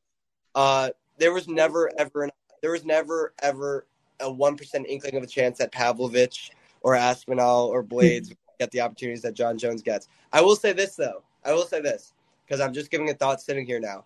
uh, 0.55 0.89
there 1.17 1.33
was 1.33 1.47
never 1.47 1.91
ever 1.97 2.23
an, 2.23 2.31
there 2.61 2.71
was 2.71 2.85
never 2.85 3.33
ever 3.41 3.87
a 4.19 4.31
one 4.31 4.55
percent 4.55 4.85
inkling 4.87 5.15
of 5.15 5.23
a 5.23 5.27
chance 5.27 5.57
that 5.59 5.71
Pavlovich 5.71 6.51
or 6.81 6.95
Aspinall 6.95 7.67
or 7.67 7.83
Blaydes 7.83 8.35
get 8.59 8.71
the 8.71 8.81
opportunities 8.81 9.21
that 9.23 9.33
Jon 9.33 9.57
Jones 9.57 9.81
gets. 9.81 10.07
I 10.31 10.41
will 10.41 10.55
say 10.55 10.73
this 10.73 10.95
though. 10.95 11.23
I 11.43 11.53
will 11.53 11.65
say 11.65 11.81
this 11.81 12.13
because 12.45 12.61
I'm 12.61 12.73
just 12.73 12.91
giving 12.91 13.09
a 13.09 13.13
thought 13.13 13.41
sitting 13.41 13.65
here 13.65 13.79
now. 13.79 14.05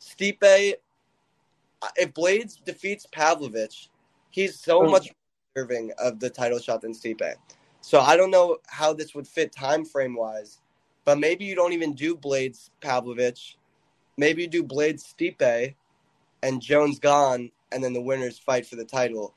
Stipe, 0.00 0.74
if 1.96 2.12
Blaydes 2.14 2.62
defeats 2.64 3.06
Pavlovich, 3.10 3.90
he's 4.30 4.60
so 4.60 4.86
oh. 4.86 4.90
much 4.90 5.10
deserving 5.54 5.92
of 5.98 6.20
the 6.20 6.30
title 6.30 6.58
shot 6.58 6.82
than 6.82 6.92
Stipe. 6.92 7.34
So 7.88 8.00
I 8.00 8.18
don't 8.18 8.30
know 8.30 8.58
how 8.66 8.92
this 8.92 9.14
would 9.14 9.26
fit 9.26 9.50
time 9.50 9.82
frame 9.82 10.14
wise, 10.14 10.60
but 11.06 11.18
maybe 11.18 11.46
you 11.46 11.54
don't 11.54 11.72
even 11.72 11.94
do 11.94 12.14
Blaydes 12.14 12.68
Pavlovich. 12.82 13.56
Maybe 14.18 14.42
you 14.42 14.48
do 14.48 14.62
Blaydes 14.62 15.02
Stipe 15.02 15.74
and 16.42 16.60
Jones 16.60 16.98
Gane, 16.98 17.50
and 17.72 17.82
then 17.82 17.94
the 17.94 18.02
winners 18.02 18.38
fight 18.38 18.66
for 18.66 18.76
the 18.76 18.84
title. 18.84 19.32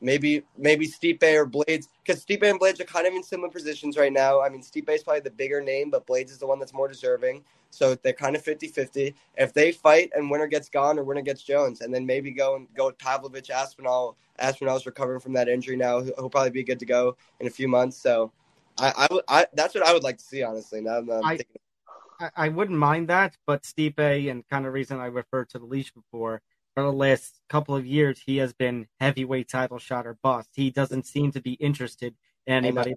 Maybe 0.00 0.42
maybe 0.56 0.86
Stipe 0.86 1.22
or 1.22 1.46
Blaydes, 1.46 1.88
because 2.04 2.24
Stipe 2.24 2.48
and 2.48 2.60
Blaydes 2.60 2.80
are 2.80 2.84
kind 2.84 3.06
of 3.06 3.14
in 3.14 3.22
similar 3.22 3.50
positions 3.50 3.96
right 3.96 4.12
now. 4.12 4.40
I 4.40 4.48
mean, 4.48 4.62
Stipe 4.62 4.88
is 4.90 5.02
probably 5.02 5.20
the 5.20 5.30
bigger 5.30 5.60
name, 5.60 5.90
but 5.90 6.06
Blaydes 6.06 6.30
is 6.30 6.38
the 6.38 6.46
one 6.46 6.58
that's 6.58 6.72
more 6.72 6.88
deserving. 6.88 7.42
So 7.70 7.94
they're 7.96 8.14
kind 8.14 8.34
of 8.34 8.42
50-50. 8.42 9.14
If 9.36 9.52
they 9.52 9.72
fight 9.72 10.10
and 10.14 10.30
winner 10.30 10.46
gets 10.46 10.68
Gane 10.68 10.98
or 10.98 11.04
winner 11.04 11.20
gets 11.20 11.42
Jones, 11.42 11.80
and 11.80 11.92
then 11.92 12.06
maybe 12.06 12.30
go 12.30 12.56
and 12.56 12.66
go 12.74 12.86
with 12.86 12.98
Pavlovich, 12.98 13.50
Aspinall. 13.50 14.16
Aspinall's 14.38 14.86
recovering 14.86 15.20
from 15.20 15.32
that 15.34 15.48
injury 15.48 15.76
now. 15.76 16.00
He'll 16.00 16.30
probably 16.30 16.50
be 16.50 16.62
good 16.62 16.78
to 16.78 16.86
go 16.86 17.16
in 17.40 17.46
a 17.46 17.50
few 17.50 17.68
months. 17.68 17.96
So 17.96 18.32
I, 18.78 19.08
I, 19.10 19.20
I 19.28 19.46
that's 19.52 19.74
what 19.74 19.86
I 19.86 19.92
would 19.92 20.04
like 20.04 20.18
to 20.18 20.24
see, 20.24 20.42
honestly. 20.42 20.80
Now 20.80 20.98
I'm 20.98 21.10
I, 21.10 21.38
I, 22.20 22.30
I 22.36 22.48
wouldn't 22.48 22.78
mind 22.78 23.08
that, 23.08 23.36
but 23.46 23.62
Stipe, 23.62 24.30
and 24.30 24.48
kind 24.48 24.66
of 24.66 24.72
reason 24.72 24.98
I 24.98 25.06
referred 25.06 25.50
to 25.50 25.58
the 25.58 25.66
leash 25.66 25.92
before, 25.92 26.40
for 26.78 26.84
the 26.84 26.92
last 26.92 27.40
couple 27.48 27.74
of 27.74 27.84
years, 27.84 28.22
he 28.24 28.36
has 28.36 28.52
been 28.52 28.86
heavyweight 29.00 29.48
title 29.48 29.80
shot 29.80 30.06
or 30.06 30.16
bust. 30.22 30.50
He 30.54 30.70
doesn't 30.70 31.06
seem 31.06 31.32
to 31.32 31.40
be 31.40 31.54
interested 31.54 32.14
in 32.46 32.54
anybody 32.54 32.94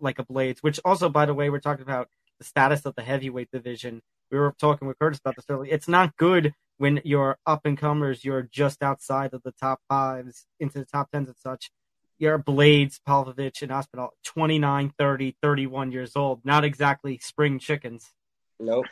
like 0.00 0.18
a 0.18 0.24
Blaydes, 0.24 0.60
which 0.60 0.80
also, 0.82 1.10
by 1.10 1.26
the 1.26 1.34
way, 1.34 1.50
we're 1.50 1.60
talking 1.60 1.82
about 1.82 2.08
the 2.38 2.46
status 2.46 2.86
of 2.86 2.94
the 2.94 3.02
heavyweight 3.02 3.50
division. 3.52 4.00
We 4.30 4.38
were 4.38 4.54
talking 4.58 4.88
with 4.88 4.98
Curtis 4.98 5.18
about 5.18 5.36
this 5.36 5.44
earlier. 5.50 5.70
It's 5.70 5.88
not 5.88 6.16
good 6.16 6.54
when 6.78 7.02
you're 7.04 7.36
up 7.44 7.66
and 7.66 7.76
comers, 7.76 8.24
you're 8.24 8.48
just 8.50 8.82
outside 8.82 9.34
of 9.34 9.42
the 9.42 9.52
top 9.52 9.80
fives, 9.90 10.46
into 10.58 10.78
the 10.78 10.86
top 10.86 11.10
tens 11.10 11.28
and 11.28 11.36
such. 11.36 11.70
You're 12.18 12.38
Blaydes, 12.38 12.98
Pavlovich, 13.06 13.60
and 13.60 13.70
Aspinall, 13.70 14.14
29, 14.24 14.94
30, 14.98 15.36
31 15.42 15.92
years 15.92 16.16
old. 16.16 16.40
Not 16.46 16.64
exactly 16.64 17.18
spring 17.18 17.58
chickens. 17.58 18.10
Nope. 18.58 18.86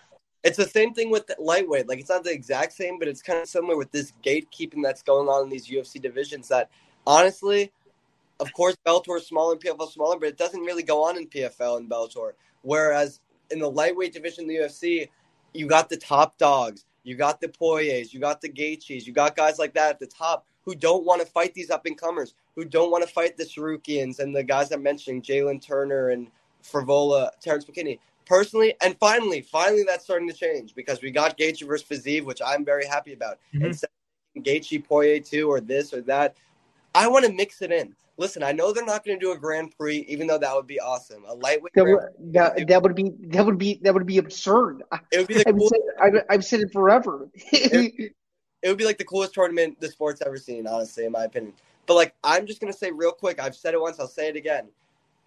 It's 0.47 0.57
the 0.57 0.69
same 0.69 0.95
thing 0.95 1.11
with 1.11 1.29
lightweight. 1.41 1.89
Like 1.89 1.99
it's 1.99 2.09
not 2.09 2.23
the 2.23 2.31
exact 2.31 2.73
same, 2.73 3.01
but 3.01 3.09
it's 3.09 3.21
kind 3.21 3.41
of 3.41 3.49
similar 3.49 3.77
with 3.77 3.91
this 3.91 4.13
gatekeeping 4.25 4.81
that's 4.81 5.03
going 5.03 5.27
on 5.27 5.43
in 5.43 5.51
these 5.51 5.67
UFC 5.67 6.01
divisions. 6.01 6.47
That 6.47 6.71
honestly, 7.05 7.73
of 8.39 8.53
course, 8.53 8.77
Bellator 8.87 9.17
is 9.17 9.27
smaller 9.27 9.55
and 9.55 9.61
PFL 9.61 9.91
smaller, 9.91 10.21
but 10.21 10.29
it 10.29 10.39
doesn't 10.39 10.61
really 10.61 10.85
go 10.85 11.03
on 11.03 11.17
in 11.17 11.27
PFL 11.27 11.79
and 11.79 11.91
Bellator. 11.91 12.35
Whereas 12.63 13.19
in 13.51 13.59
the 13.59 13.69
lightweight 13.69 14.13
division 14.13 14.43
in 14.43 14.49
the 14.49 14.55
UFC, 14.59 15.09
you 15.53 15.67
got 15.67 15.89
the 15.89 15.97
top 15.97 16.39
dogs, 16.39 16.85
you 17.03 17.17
got 17.17 17.41
the 17.41 17.49
Poiriers, 17.49 18.15
you 18.15 18.21
got 18.21 18.41
the 18.41 18.49
Gaethjes, 18.49 19.05
you 19.05 19.13
got 19.13 19.35
guys 19.35 19.59
like 19.59 19.75
that 19.75 19.91
at 19.91 19.99
the 19.99 20.07
top 20.07 20.47
who 20.65 20.77
don't 20.77 21.05
want 21.05 21.21
to 21.21 21.27
fight 21.27 21.55
these 21.55 21.71
up 21.71 21.87
and 21.87 21.99
comers, 21.99 22.35
who 22.55 22.65
don't 22.65 22.93
want 22.93 23.05
to 23.05 23.13
fight 23.13 23.37
the 23.37 23.45
Tsarukyans 23.45 24.21
and 24.21 24.35
the 24.35 24.45
guys 24.45 24.71
I'm 24.71 24.85
mentioning, 24.85 25.23
Jalen 25.23 25.61
Turner 25.61 26.11
and 26.11 26.29
Frevola, 26.63 27.31
Terrence 27.41 27.65
McKinney 27.65 27.99
personally, 28.27 28.75
and 28.83 28.97
finally, 28.99 29.41
finally, 29.41 29.85
that's 29.87 30.05
starting 30.05 30.29
to 30.29 30.35
change 30.35 30.75
because 30.75 31.01
we 31.01 31.11
got 31.11 31.39
Gaethje 31.39 31.67
versus 31.67 31.87
Fiziev, 31.89 32.25
which 32.25 32.43
I'm 32.45 32.65
very 32.65 32.87
happy 32.87 33.13
about. 33.13 33.39
Mm-hmm. 33.55 33.65
And 33.65 34.45
Gaethje 34.45 34.85
Poirier 34.85 35.21
too, 35.21 35.51
or 35.51 35.61
this 35.61 35.95
or 35.95 36.03
that. 36.03 36.37
I 36.95 37.09
want 37.09 37.25
to 37.27 37.33
mix 37.33 37.63
it 37.63 37.73
in. 37.73 37.95
Listen, 38.19 38.43
I 38.43 38.53
know 38.53 38.73
they're 38.73 38.85
not 38.85 39.05
going 39.05 39.19
to 39.19 39.25
do 39.25 39.33
a 39.33 39.39
Grand 39.39 39.77
Prix, 39.77 39.99
even 40.09 40.27
though 40.27 40.39
that 40.39 40.55
would 40.55 40.67
be 40.67 40.81
awesome. 40.81 41.25
A 41.27 41.35
lightweight. 41.35 41.75
That 41.75 41.85
Grand 41.85 41.99
would, 42.19 42.33
that, 42.33 42.67
that 42.69 42.83
would 42.83 42.95
be 42.95 43.13
that 43.29 43.45
would 43.45 43.59
be 43.59 43.79
that 43.83 43.93
would 43.93 44.07
be 44.07 44.19
absurd. 44.19 44.83
It 45.13 45.19
would 45.19 45.27
be 45.27 45.35
the 45.35 45.49
I've 45.49 45.61
said, 45.61 45.81
I've, 46.01 46.25
I've 46.31 46.45
said 46.45 46.61
it 46.61 46.73
forever. 46.73 47.29
it 47.53 48.15
would 48.65 48.79
be 48.79 48.87
like 48.87 48.99
the 48.99 49.05
coolest 49.05 49.35
tournament 49.35 49.79
the 49.81 49.89
sport's 49.89 50.23
ever 50.25 50.39
seen, 50.39 50.67
honestly, 50.67 51.05
in 51.05 51.13
my 51.13 51.25
opinion. 51.25 51.53
But 51.87 51.95
like, 51.95 52.15
I'm 52.25 52.47
just 52.47 52.61
gonna 52.61 52.73
say 52.73 52.91
real 52.91 53.13
quick. 53.13 53.39
I've 53.39 53.55
said 53.55 53.75
it 53.75 53.81
once. 53.81 54.01
I'll 54.01 54.09
say 54.09 54.29
it 54.29 54.37
again, 54.37 54.69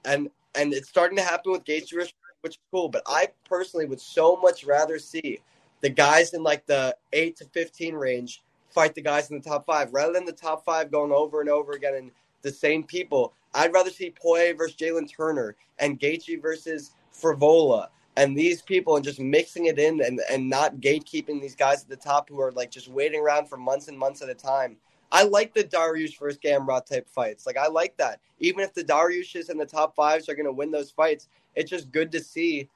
and 0.06 0.32
and 0.56 0.74
it's 0.74 0.90
starting 0.90 1.18
to 1.18 1.24
happen 1.24 1.52
with 1.52 1.64
Gaethje, 1.66 1.94
which 2.42 2.56
is 2.56 2.60
cool. 2.72 2.90
But 2.90 3.04
I 3.08 3.30
personally 3.48 3.86
would 3.86 4.02
so 4.02 4.36
much 4.38 4.64
rather 4.64 5.00
see 5.00 5.40
the 5.82 5.90
guys 5.90 6.34
in 6.34 6.44
like 6.44 6.66
the 6.66 6.96
eight 7.14 7.38
to 7.38 7.46
fifteen 7.46 7.96
range 7.96 8.42
fight 8.70 8.94
the 8.94 9.02
guys 9.02 9.32
in 9.32 9.38
the 9.40 9.50
top 9.50 9.66
five 9.66 9.94
rather 9.94 10.14
than 10.14 10.26
the 10.26 10.32
top 10.32 10.64
five 10.64 10.92
going 10.92 11.12
over 11.12 11.42
and 11.42 11.50
over 11.50 11.74
again 11.74 11.96
and 11.96 12.12
the 12.42 12.52
same 12.52 12.84
people. 12.84 13.34
I'd 13.54 13.74
rather 13.74 13.90
see 13.90 14.12
Poirier 14.12 14.54
versus 14.54 14.76
Jalen 14.76 15.12
Turner 15.12 15.56
and 15.80 16.00
Gaethje 16.00 16.42
versus 16.42 16.92
Frevola 17.14 17.88
and 18.16 18.38
these 18.38 18.62
people 18.62 18.96
and 18.96 19.04
just 19.04 19.20
mixing 19.20 19.66
it 19.66 19.80
in 19.80 20.02
and, 20.04 20.22
and 20.30 20.50
not 20.50 20.76
gatekeeping 20.78 21.42
these 21.42 21.56
guys 21.56 21.82
at 21.82 21.90
the 21.90 21.96
top 21.96 22.30
who 22.30 22.40
are 22.40 22.52
like 22.52 22.70
just 22.70 22.88
waiting 22.88 23.20
around 23.20 23.48
for 23.48 23.58
months 23.58 23.88
and 23.88 23.98
months 23.98 24.22
at 24.22 24.30
a 24.30 24.36
time. 24.36 24.78
I 25.12 25.24
like 25.24 25.56
the 25.56 25.64
Dariush 25.64 26.20
versus 26.20 26.40
Gamrot 26.44 26.86
type 26.86 27.10
fights. 27.10 27.48
Like 27.48 27.58
I 27.58 27.68
like 27.68 27.98
that. 27.98 28.20
Even 28.40 28.60
if 28.62 28.74
the 28.74 28.84
Dariushes 28.84 29.50
and 29.50 29.60
the 29.60 29.66
top 29.66 29.96
fives 29.96 30.30
are 30.30 30.36
going 30.36 30.46
to 30.46 30.52
win 30.54 30.70
those 30.70 30.92
fights, 30.92 31.28
it's 31.56 31.70
just 31.70 31.92
good 31.92 32.12
to 32.14 32.20
see 32.20 32.70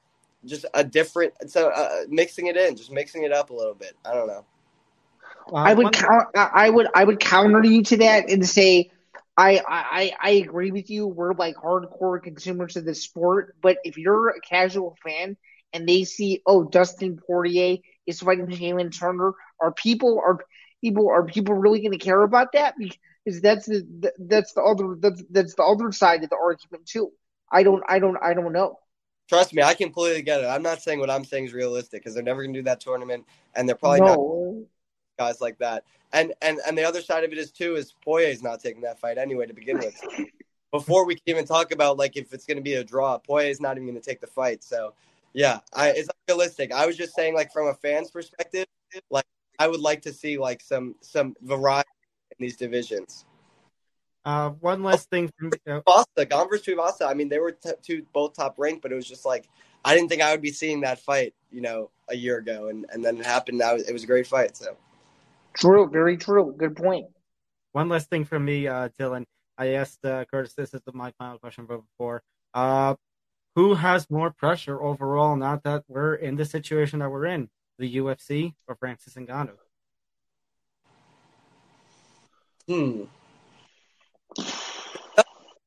just 0.44 0.66
a 0.74 0.84
different. 0.84 1.32
So 1.46 1.70
uh, 1.70 2.02
mixing 2.08 2.46
it 2.46 2.56
in, 2.56 2.76
just 2.76 2.90
mixing 2.90 3.24
it 3.24 3.32
up 3.32 3.50
a 3.50 3.54
little 3.54 3.74
bit. 3.74 3.96
I 4.04 4.14
don't 4.14 4.26
know. 4.26 4.44
Uh, 5.52 5.56
I 5.56 5.74
would 5.74 5.84
one- 5.84 5.92
count. 5.92 6.28
I 6.34 6.70
would. 6.70 6.88
I 6.94 7.04
would 7.04 7.20
counter 7.20 7.64
you 7.64 7.82
to 7.84 7.96
that 7.98 8.28
and 8.30 8.46
say, 8.46 8.90
I, 9.36 9.60
I, 9.66 10.12
I 10.20 10.30
agree 10.30 10.70
with 10.70 10.90
you. 10.90 11.06
We're 11.06 11.34
like 11.34 11.56
hardcore 11.56 12.22
consumers 12.22 12.76
of 12.76 12.84
the 12.84 12.94
sport, 12.94 13.56
but 13.60 13.78
if 13.84 13.98
you're 13.98 14.28
a 14.28 14.40
casual 14.40 14.96
fan 15.04 15.36
and 15.72 15.88
they 15.88 16.04
see, 16.04 16.40
oh, 16.46 16.64
Dustin 16.64 17.18
Poirier 17.26 17.78
is 18.06 18.20
fighting 18.20 18.46
Jalen 18.46 18.96
Turner, 18.96 19.32
are 19.60 19.72
people 19.72 20.22
are 20.24 20.38
people 20.80 21.08
are 21.08 21.24
people 21.24 21.54
really 21.54 21.80
going 21.80 21.92
to 21.92 21.98
care 21.98 22.22
about 22.22 22.52
that? 22.52 22.74
Because 22.78 23.40
that's 23.40 23.66
the 23.66 24.12
that's 24.18 24.52
the 24.52 24.62
other 24.62 24.96
that's 25.00 25.22
that's 25.30 25.54
the 25.54 25.64
other 25.64 25.90
side 25.90 26.22
of 26.22 26.30
the 26.30 26.38
argument 26.40 26.86
too. 26.86 27.10
I 27.54 27.62
don't 27.62 27.82
I 27.88 27.98
don't 27.98 28.18
I 28.20 28.34
don't 28.34 28.52
know. 28.52 28.78
Trust 29.28 29.54
me, 29.54 29.62
I 29.62 29.72
completely 29.72 30.20
get 30.20 30.42
it. 30.42 30.46
I'm 30.46 30.62
not 30.62 30.82
saying 30.82 31.00
what 31.00 31.08
I'm 31.08 31.24
saying 31.24 31.46
is 31.46 31.54
realistic 31.54 32.02
because 32.02 32.14
they're 32.14 32.22
never 32.22 32.42
going 32.42 32.52
to 32.52 32.58
do 32.58 32.64
that 32.64 32.80
tournament, 32.80 33.24
and 33.54 33.66
they're 33.66 33.76
probably 33.76 34.00
not 34.00 34.16
no. 34.16 34.66
guys 35.18 35.40
like 35.40 35.56
that. 35.58 35.84
And 36.12 36.34
and 36.42 36.58
and 36.66 36.76
the 36.76 36.84
other 36.84 37.00
side 37.00 37.24
of 37.24 37.32
it 37.32 37.38
is 37.38 37.50
too 37.50 37.76
is 37.76 37.94
Poirier's 38.04 38.42
not 38.42 38.60
taking 38.60 38.82
that 38.82 39.00
fight 39.00 39.16
anyway 39.16 39.46
to 39.46 39.54
begin 39.54 39.78
with. 39.78 39.98
Before 40.72 41.06
we 41.06 41.14
can 41.14 41.22
even 41.26 41.46
talk 41.46 41.70
about 41.72 41.96
like 41.96 42.16
if 42.16 42.34
it's 42.34 42.44
going 42.44 42.56
to 42.56 42.62
be 42.62 42.74
a 42.74 42.84
draw, 42.84 43.16
Poirier's 43.16 43.60
not 43.60 43.76
even 43.76 43.86
going 43.86 44.00
to 44.00 44.06
take 44.06 44.20
the 44.20 44.26
fight. 44.26 44.62
So 44.64 44.92
yeah, 45.32 45.60
I, 45.72 45.90
it's 45.90 46.08
unrealistic. 46.28 46.72
I 46.72 46.86
was 46.86 46.96
just 46.96 47.14
saying 47.14 47.34
like 47.34 47.52
from 47.52 47.68
a 47.68 47.74
fan's 47.74 48.10
perspective, 48.10 48.66
like 49.10 49.24
I 49.58 49.68
would 49.68 49.80
like 49.80 50.02
to 50.02 50.12
see 50.12 50.36
like 50.36 50.60
some 50.60 50.96
some 51.00 51.34
variety 51.42 51.88
in 52.30 52.44
these 52.44 52.56
divisions. 52.56 53.24
Uh, 54.24 54.50
one 54.60 54.82
last 54.82 55.10
thing 55.10 55.30
from 55.38 55.52
uh, 55.68 55.80
Vasa, 55.86 56.24
Gane 56.26 56.48
versus 56.48 56.66
Tuivasa. 56.66 57.06
I 57.08 57.14
mean, 57.14 57.28
they 57.28 57.38
were 57.38 57.52
t- 57.52 57.70
two 57.82 58.06
both 58.12 58.34
top 58.34 58.54
ranked, 58.58 58.82
but 58.82 58.90
it 58.90 58.94
was 58.94 59.06
just 59.06 59.26
like 59.26 59.48
I 59.84 59.94
didn't 59.94 60.08
think 60.08 60.22
I 60.22 60.30
would 60.30 60.40
be 60.40 60.50
seeing 60.50 60.80
that 60.80 60.98
fight, 60.98 61.34
you 61.50 61.60
know, 61.60 61.90
a 62.08 62.16
year 62.16 62.38
ago, 62.38 62.68
and 62.68 62.86
and 62.90 63.04
then 63.04 63.18
it 63.18 63.26
happened. 63.26 63.58
Now 63.58 63.74
it 63.74 63.92
was 63.92 64.04
a 64.04 64.06
great 64.06 64.26
fight. 64.26 64.56
So 64.56 64.76
True, 65.54 65.88
very 65.88 66.16
true. 66.16 66.54
Good 66.56 66.74
point. 66.76 67.06
one 67.72 67.88
last 67.88 68.08
thing 68.10 68.24
from 68.24 68.44
me, 68.44 68.66
uh, 68.66 68.88
Dylan. 68.98 69.24
I 69.56 69.74
asked 69.74 70.04
uh, 70.04 70.24
Curtis. 70.24 70.54
This 70.54 70.74
is 70.74 70.80
my 70.92 71.12
final 71.18 71.38
question 71.38 71.66
for 71.66 71.78
before. 71.78 72.22
Uh, 72.54 72.94
who 73.54 73.74
has 73.74 74.10
more 74.10 74.30
pressure 74.32 74.82
overall? 74.82 75.36
Not 75.36 75.62
that 75.62 75.84
we're 75.86 76.14
in 76.14 76.34
the 76.36 76.44
situation 76.44 76.98
that 77.00 77.10
we're 77.10 77.26
in, 77.26 77.50
the 77.78 77.96
UFC 77.96 78.54
or 78.66 78.74
Francis 78.74 79.14
Ngannou? 79.14 79.56
Hmm. 82.66 83.02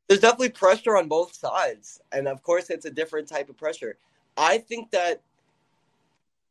There's 0.07 0.22
definitely 0.22 0.49
pressure 0.49 0.95
on 0.95 1.07
both 1.10 1.35
sides, 1.35 1.99
and 2.14 2.27
of 2.27 2.41
course, 2.41 2.69
it's 2.69 2.85
a 2.85 2.89
different 2.89 3.27
type 3.27 3.49
of 3.49 3.57
pressure. 3.57 3.98
I 4.38 4.57
think 4.57 4.91
that, 4.91 5.22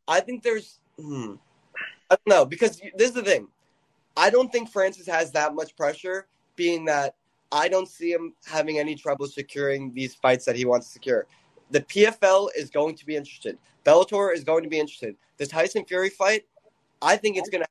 I 0.06 0.20
think 0.20 0.43
there's, 0.43 0.80
hmm, 0.98 1.34
I 2.10 2.16
don't 2.16 2.26
know 2.26 2.44
because 2.44 2.80
this 2.97 3.09
is 3.09 3.14
the 3.14 3.22
thing. 3.22 3.48
I 4.16 4.30
don't 4.30 4.52
think 4.52 4.70
Francis 4.70 5.06
has 5.06 5.32
that 5.32 5.55
much 5.55 5.76
pressure, 5.76 6.26
being 6.55 6.84
that 6.86 7.14
I 7.52 7.68
don't 7.68 7.88
see 7.88 8.12
him 8.12 8.34
having 8.44 8.78
any 8.78 8.94
trouble 8.94 9.26
securing 9.26 9.93
these 9.94 10.14
fights 10.14 10.44
that 10.47 10.56
he 10.56 10.64
wants 10.64 10.86
to 10.88 10.93
secure. 10.93 11.26
The 11.70 11.80
PFL 11.80 12.48
is 12.56 12.70
going 12.70 12.94
to 12.97 13.06
be 13.06 13.16
interested. 13.16 13.59
Bellator 13.84 14.34
is 14.34 14.44
going 14.44 14.62
to 14.64 14.68
be 14.68 14.78
interested. 14.78 15.16
The 15.38 15.47
Tyson 15.47 15.84
Fury 15.84 16.10
fight, 16.10 16.44
I 17.01 17.16
think 17.16 17.36
it's 17.36 17.48
going 17.48 17.62
to. 17.62 17.68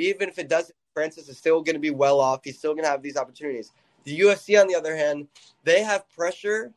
Even 0.00 0.28
if 0.28 0.38
it 0.38 0.48
doesn't, 0.48 0.74
Francis 0.94 1.28
is 1.28 1.38
still 1.38 1.60
going 1.60 1.74
to 1.74 1.80
be 1.80 1.90
well 1.90 2.20
off. 2.20 2.40
He's 2.44 2.58
still 2.58 2.72
going 2.72 2.84
to 2.84 2.90
have 2.90 3.02
these 3.02 3.16
opportunities. 3.16 3.72
The 4.08 4.20
UFC, 4.20 4.58
on 4.58 4.66
the 4.68 4.74
other 4.74 4.96
hand, 4.96 5.28
they 5.64 5.82
have 5.82 6.08
pressure 6.08 6.72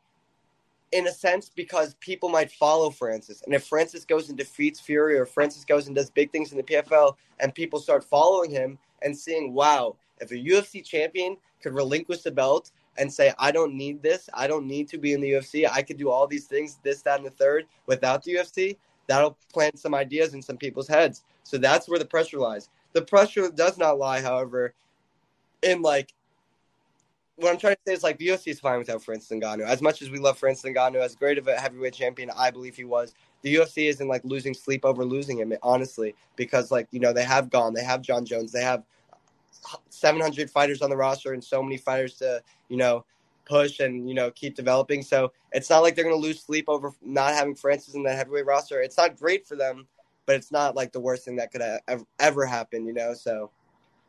in 0.92 1.08
a 1.08 1.12
sense 1.12 1.50
because 1.50 1.96
people 2.02 2.28
might 2.28 2.52
follow 2.52 2.90
Francis. 2.90 3.42
And 3.44 3.56
if 3.56 3.64
Francis 3.64 4.04
goes 4.04 4.28
and 4.28 4.38
defeats 4.38 4.82
Fury 4.82 5.18
or 5.18 5.26
Francis 5.26 5.64
goes 5.64 5.88
and 5.88 5.96
does 5.96 6.10
big 6.10 6.30
things 6.34 6.52
in 6.52 6.58
the 6.58 6.64
PFL 6.64 7.16
and 7.40 7.56
people 7.56 7.80
start 7.80 8.04
following 8.04 8.52
him 8.52 8.78
and 9.02 9.18
seeing, 9.18 9.54
wow, 9.54 9.96
if 10.20 10.32
a 10.32 10.36
UFC 10.36 10.84
champion 10.84 11.38
could 11.64 11.74
relinquish 11.74 12.22
the 12.22 12.32
belt 12.32 12.72
and 12.98 13.12
say, 13.12 13.32
I 13.40 13.54
don't 13.54 13.76
need 13.76 14.04
this, 14.04 14.30
I 14.34 14.48
don't 14.48 14.68
need 14.68 14.90
to 14.90 14.98
be 14.98 15.14
in 15.14 15.22
the 15.22 15.32
UFC, 15.32 15.66
I 15.72 15.84
could 15.84 15.98
do 15.98 16.10
all 16.10 16.28
these 16.28 16.48
things, 16.48 16.80
this, 16.84 17.02
that, 17.04 17.20
and 17.20 17.26
the 17.26 17.32
third 17.32 17.66
without 17.86 18.26
the 18.26 18.36
UFC, 18.36 18.76
that'll 19.08 19.38
plant 19.54 19.80
some 19.80 19.96
ideas 19.96 20.34
in 20.34 20.42
some 20.42 20.58
people's 20.58 20.90
heads. 20.90 21.24
So 21.44 21.58
that's 21.58 21.88
where 21.88 22.00
the 22.00 22.04
pressure 22.04 22.40
lies. 22.40 22.68
The 22.92 23.04
pressure 23.04 23.50
does 23.50 23.78
not 23.78 23.98
lie, 23.98 24.20
however, 24.20 24.74
in 25.64 25.82
like 25.82 26.14
what 27.36 27.52
I'm 27.52 27.58
trying 27.58 27.76
to 27.76 27.82
say 27.88 27.94
is 27.94 28.04
like 28.04 28.18
the 28.18 28.28
UFC 28.28 28.48
is 28.48 28.60
fine 28.60 28.78
without 28.78 29.04
Francis 29.04 29.30
Ngannou. 29.30 29.66
As 29.66 29.82
much 29.82 30.02
as 30.02 30.10
we 30.10 30.20
love 30.20 30.38
Francis 30.38 30.70
Ngannou, 30.70 31.02
as 31.02 31.16
great 31.16 31.38
of 31.38 31.48
a 31.48 31.56
heavyweight 31.56 31.94
champion 31.94 32.30
I 32.38 32.52
believe 32.52 32.76
he 32.76 32.84
was, 32.84 33.14
the 33.42 33.56
UFC 33.56 33.90
isn't 33.90 34.08
like 34.08 34.24
losing 34.24 34.54
sleep 34.54 34.86
over 34.86 35.04
losing 35.04 35.40
him, 35.40 35.54
honestly, 35.64 36.16
because 36.36 36.72
like 36.72 36.88
you 36.92 37.00
know 37.00 37.14
they 37.14 37.24
have 37.24 37.50
Gane, 37.50 37.74
they 37.74 37.84
have 37.84 38.02
Jon 38.02 38.26
Jones, 38.26 38.52
they 38.52 38.62
have 38.62 38.84
700 39.90 40.50
fighters 40.50 40.82
on 40.82 40.90
the 40.90 40.98
roster 40.98 41.34
and 41.34 41.44
so 41.44 41.62
many 41.62 41.78
fighters 41.78 42.16
to 42.16 42.42
you 42.70 42.78
know 42.78 43.06
push 43.46 43.80
and 43.80 44.08
you 44.08 44.16
know 44.16 44.32
keep 44.32 44.56
developing. 44.56 45.02
So 45.02 45.32
it's 45.52 45.70
not 45.70 45.82
like 45.82 45.96
they're 45.96 46.06
going 46.06 46.16
to 46.16 46.22
lose 46.22 46.42
sleep 46.42 46.66
over 46.68 46.92
not 47.02 47.34
having 47.34 47.56
Francis 47.56 47.96
in 47.96 48.04
the 48.04 48.14
heavyweight 48.14 48.46
roster. 48.46 48.82
It's 48.82 48.98
not 48.98 49.18
great 49.18 49.48
for 49.48 49.56
them, 49.56 49.88
but 50.26 50.36
it's 50.36 50.52
not 50.52 50.76
like 50.76 50.92
the 50.92 51.00
worst 51.00 51.26
thing 51.26 51.38
that 51.38 51.52
could 51.52 51.62
have 51.62 52.06
ever 52.20 52.46
happen, 52.46 52.86
you 52.86 52.94
know. 52.94 53.14
So 53.14 53.52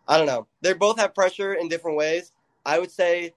I 0.07 0.19
don't 0.19 0.27
know. 0.27 0.47
They 0.61 0.73
both 0.75 0.99
have 0.99 1.15
pressure 1.15 1.55
in 1.55 1.69
different 1.69 1.97
ways. 1.97 2.33
I 2.65 2.79
would 2.79 2.91
say, 2.91 3.35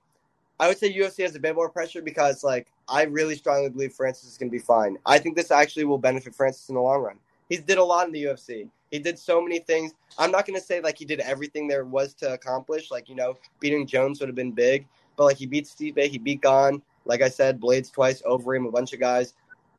I 0.60 0.68
would 0.68 0.78
say 0.78 0.94
UFC 0.94 1.24
has 1.24 1.36
a 1.36 1.40
bit 1.40 1.56
more 1.56 1.70
pressure 1.70 2.02
because 2.02 2.44
like 2.44 2.68
I 2.88 3.04
really 3.04 3.36
strongly 3.36 3.70
believe 3.70 3.94
Francis 3.94 4.32
is 4.32 4.38
going 4.38 4.50
to 4.50 4.58
be 4.58 4.64
fine. 4.64 4.98
I 5.06 5.18
think 5.20 5.36
this 5.36 5.52
actually 5.52 5.86
will 5.86 5.98
benefit 5.98 6.36
Francis 6.36 6.70
in 6.70 6.76
the 6.76 6.82
long 6.82 7.02
run. 7.02 7.18
He 7.50 7.58
did 7.58 7.78
a 7.78 7.84
lot 7.84 8.08
in 8.08 8.14
the 8.14 8.24
UFC. 8.24 8.70
He 8.92 9.00
did 9.00 9.20
so 9.20 9.42
many 9.42 9.60
things. 9.60 9.94
I'm 10.18 10.32
not 10.32 10.46
going 10.46 10.60
to 10.60 10.66
say 10.66 10.80
like 10.80 10.98
he 10.98 11.06
did 11.06 11.20
everything 11.20 11.68
there 11.68 11.86
was 11.86 12.14
to 12.16 12.34
accomplish. 12.34 12.92
Like 12.92 13.10
you 13.10 13.16
know, 13.16 13.38
beating 13.60 13.86
Jones 13.86 14.20
would 14.20 14.30
have 14.30 14.36
been 14.36 14.52
big, 14.52 14.88
but 15.18 15.26
like 15.26 15.38
he 15.38 15.46
beat 15.46 15.66
Stipe, 15.66 16.02
he 16.02 16.18
beat 16.18 16.42
Gane. 16.42 16.82
Like 17.06 17.22
I 17.22 17.30
said, 17.30 17.60
Blaydes 17.60 17.92
twice 17.92 18.22
over 18.26 18.56
him, 18.56 18.66
a 18.66 18.72
bunch 18.72 18.94
of 18.94 19.00
guys. 19.00 19.34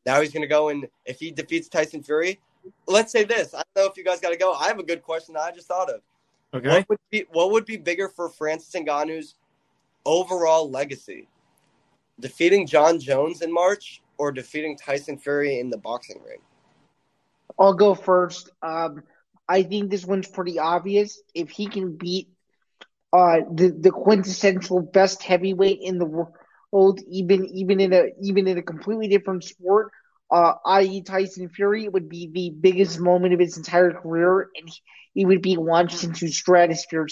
Now 0.04 0.20
he's 0.20 0.32
going 0.32 0.42
to 0.42 0.48
go 0.48 0.68
and 0.68 0.86
if 1.04 1.18
he 1.18 1.32
defeats 1.32 1.68
Tyson 1.68 2.02
Fury, 2.02 2.38
let's 2.86 3.10
say 3.10 3.24
this. 3.24 3.54
I 3.54 3.62
don't 3.74 3.84
know 3.84 3.90
if 3.90 3.96
you 3.96 4.04
guys 4.04 4.20
got 4.20 4.30
to 4.30 4.36
go. 4.36 4.52
I 4.52 4.68
have 4.68 4.78
a 4.78 4.84
good 4.84 5.02
question 5.02 5.34
that 5.34 5.42
I 5.42 5.50
just 5.50 5.66
thought 5.66 5.90
of. 5.90 6.00
Okay. 6.56 6.68
What 6.68 6.88
would 6.88 6.98
be 7.10 7.24
what 7.30 7.50
would 7.50 7.66
be 7.66 7.76
bigger 7.76 8.08
for 8.08 8.30
Francis 8.30 8.74
Ngannou's 8.74 9.34
overall 10.04 10.70
legacy? 10.70 11.28
Defeating 12.18 12.66
Jon 12.66 12.98
Jones 12.98 13.42
in 13.42 13.52
March 13.52 14.02
or 14.16 14.32
defeating 14.32 14.76
Tyson 14.76 15.18
Fury 15.18 15.60
in 15.60 15.68
the 15.68 15.76
boxing 15.76 16.22
ring? 16.26 16.38
I'll 17.58 17.74
go 17.74 17.94
first. 17.94 18.50
Um, 18.62 19.02
I 19.46 19.62
think 19.62 19.90
this 19.90 20.06
one's 20.06 20.28
pretty 20.28 20.58
obvious. 20.58 21.20
If 21.34 21.50
he 21.50 21.66
can 21.66 21.96
beat 21.96 22.28
uh, 23.12 23.40
the 23.52 23.68
the 23.78 23.90
quintessential 23.90 24.80
best 24.80 25.22
heavyweight 25.22 25.80
in 25.82 25.98
the 25.98 26.06
world, 26.06 27.00
even 27.10 27.44
even 27.46 27.80
in 27.80 27.92
a 27.92 28.04
even 28.22 28.46
in 28.48 28.56
a 28.56 28.62
completely 28.62 29.08
different 29.08 29.44
sport, 29.44 29.92
uh, 30.30 30.54
i.e. 30.66 31.02
Tyson 31.02 31.48
Fury, 31.48 31.88
would 31.88 32.08
be 32.08 32.30
the 32.32 32.50
biggest 32.50 32.98
moment 33.00 33.34
of 33.34 33.40
his 33.40 33.56
entire 33.56 33.92
career, 33.92 34.48
and 34.56 34.68
he, 34.68 34.74
he 35.14 35.24
would 35.24 35.42
be 35.42 35.56
launched 35.56 36.04
into 36.04 36.28
stratosphere. 36.28 37.06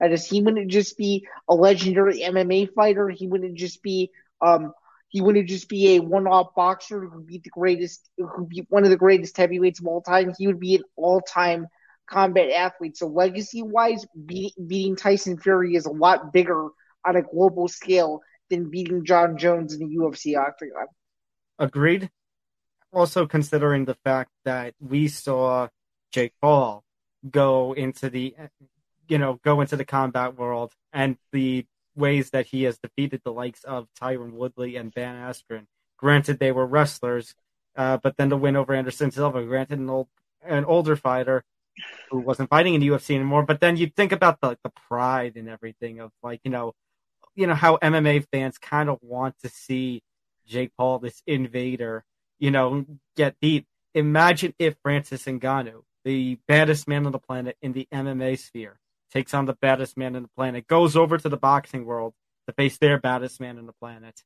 As 0.00 0.26
he 0.26 0.42
wouldn't 0.42 0.70
just 0.70 0.96
be 0.96 1.26
a 1.48 1.54
legendary 1.54 2.20
MMA 2.20 2.72
fighter, 2.74 3.08
he 3.08 3.26
wouldn't 3.26 3.56
just 3.56 3.82
be 3.82 4.10
um 4.40 4.72
he 5.08 5.20
wouldn't 5.22 5.48
just 5.48 5.68
be 5.68 5.96
a 5.96 6.00
one-off 6.00 6.54
boxer 6.54 7.00
who 7.00 7.16
would 7.16 7.26
be 7.26 7.38
the 7.38 7.50
greatest, 7.50 8.08
who 8.18 8.28
would 8.38 8.48
be 8.48 8.66
one 8.68 8.84
of 8.84 8.90
the 8.90 8.96
greatest 8.96 9.36
heavyweights 9.36 9.80
of 9.80 9.86
all 9.86 10.02
time. 10.02 10.32
He 10.36 10.46
would 10.46 10.60
be 10.60 10.76
an 10.76 10.82
all-time 10.96 11.66
combat 12.06 12.50
athlete. 12.50 12.96
So 12.96 13.06
legacy 13.06 13.62
wise, 13.62 14.04
beat, 14.26 14.52
beating 14.66 14.96
Tyson 14.96 15.38
Fury 15.38 15.74
is 15.74 15.86
a 15.86 15.90
lot 15.90 16.32
bigger 16.32 16.68
on 17.06 17.16
a 17.16 17.22
global 17.22 17.68
scale 17.68 18.20
than 18.50 18.70
beating 18.70 19.04
Jon 19.04 19.38
Jones 19.38 19.74
in 19.74 19.80
the 19.80 19.96
UFC 19.96 20.38
octagon. 20.38 20.86
Agreed. 21.58 22.10
Also 22.92 23.26
considering 23.26 23.84
the 23.84 23.96
fact 24.04 24.30
that 24.44 24.74
we 24.80 25.08
saw 25.08 25.68
Jake 26.10 26.32
Paul 26.40 26.84
go 27.28 27.72
into 27.74 28.08
the 28.08 28.34
you 29.08 29.18
know 29.18 29.40
go 29.44 29.60
into 29.60 29.76
the 29.76 29.84
combat 29.84 30.38
world 30.38 30.72
and 30.92 31.16
the 31.32 31.66
ways 31.96 32.30
that 32.30 32.46
he 32.46 32.62
has 32.62 32.78
defeated 32.78 33.20
the 33.24 33.32
likes 33.32 33.64
of 33.64 33.88
Tyron 34.00 34.32
Woodley 34.32 34.76
and 34.76 34.94
Ben 34.94 35.16
Askren. 35.16 35.66
Granted, 35.96 36.38
they 36.38 36.52
were 36.52 36.66
wrestlers, 36.66 37.34
uh, 37.76 37.96
but 37.96 38.16
then 38.16 38.30
to 38.30 38.36
win 38.36 38.56
over 38.56 38.72
Anderson 38.72 39.10
Silva, 39.10 39.42
granted 39.44 39.80
an 39.80 39.90
old 39.90 40.08
an 40.42 40.64
older 40.64 40.96
fighter 40.96 41.44
who 42.10 42.18
wasn't 42.18 42.50
fighting 42.50 42.74
in 42.74 42.80
the 42.80 42.88
UFC 42.88 43.14
anymore. 43.14 43.42
But 43.42 43.60
then 43.60 43.76
you 43.76 43.88
think 43.88 44.12
about 44.12 44.40
the 44.40 44.56
the 44.62 44.70
pride 44.70 45.36
and 45.36 45.48
everything 45.48 46.00
of 46.00 46.12
like 46.22 46.40
you 46.44 46.50
know, 46.50 46.74
you 47.34 47.46
know 47.46 47.54
how 47.54 47.76
MMA 47.78 48.26
fans 48.32 48.58
kind 48.58 48.88
of 48.88 48.98
want 49.02 49.34
to 49.42 49.48
see 49.48 50.02
Jake 50.46 50.72
Paul, 50.76 51.00
this 51.00 51.22
invader, 51.26 52.04
you 52.38 52.50
know, 52.50 52.84
get 53.16 53.38
beat. 53.40 53.66
Imagine 53.94 54.54
if 54.58 54.76
Francis 54.82 55.24
Ngannou, 55.24 55.82
the 56.04 56.38
baddest 56.46 56.88
man 56.88 57.06
on 57.06 57.12
the 57.12 57.18
planet 57.18 57.56
in 57.62 57.72
the 57.72 57.88
MMA 57.92 58.38
sphere, 58.38 58.78
takes 59.12 59.34
on 59.34 59.46
the 59.46 59.54
baddest 59.54 59.96
man 59.96 60.16
on 60.16 60.22
the 60.22 60.28
planet, 60.36 60.66
goes 60.66 60.96
over 60.96 61.18
to 61.18 61.28
the 61.28 61.36
boxing 61.36 61.84
world 61.84 62.14
to 62.46 62.52
face 62.52 62.78
their 62.78 62.98
baddest 62.98 63.40
man 63.40 63.58
on 63.58 63.66
the 63.66 63.72
planet, 63.72 64.22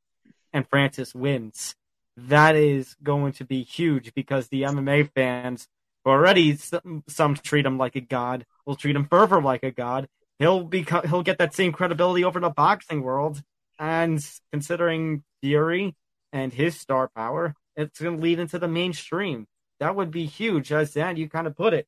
and 0.52 0.68
Francis 0.68 1.14
wins. 1.14 1.74
That 2.16 2.56
is 2.56 2.94
going 3.02 3.32
to 3.34 3.44
be 3.44 3.62
huge 3.62 4.12
because 4.14 4.48
the 4.48 4.62
MMA 4.62 5.10
fans 5.14 5.68
already 6.04 6.56
some, 6.56 7.04
some 7.08 7.34
treat 7.34 7.66
him 7.66 7.78
like 7.78 7.96
a 7.96 8.00
god, 8.00 8.44
will 8.66 8.76
treat 8.76 8.96
him 8.96 9.06
further 9.08 9.40
like 9.40 9.62
a 9.62 9.70
god. 9.70 10.08
He'll 10.38 10.64
be 10.64 10.84
he'll 11.04 11.22
get 11.22 11.38
that 11.38 11.54
same 11.54 11.72
credibility 11.72 12.24
over 12.24 12.40
the 12.40 12.50
boxing 12.50 13.02
world, 13.02 13.42
and 13.78 14.24
considering 14.52 15.22
Fury 15.40 15.94
and 16.32 16.52
his 16.52 16.78
star 16.78 17.08
power, 17.14 17.54
it's 17.76 18.00
going 18.00 18.16
to 18.16 18.22
lead 18.22 18.38
into 18.38 18.58
the 18.58 18.68
mainstream. 18.68 19.46
That 19.80 19.96
would 19.96 20.10
be 20.10 20.26
huge, 20.26 20.72
as 20.72 20.92
Dan 20.92 21.16
you 21.16 21.28
kind 21.28 21.46
of 21.46 21.56
put 21.56 21.74
it. 21.74 21.86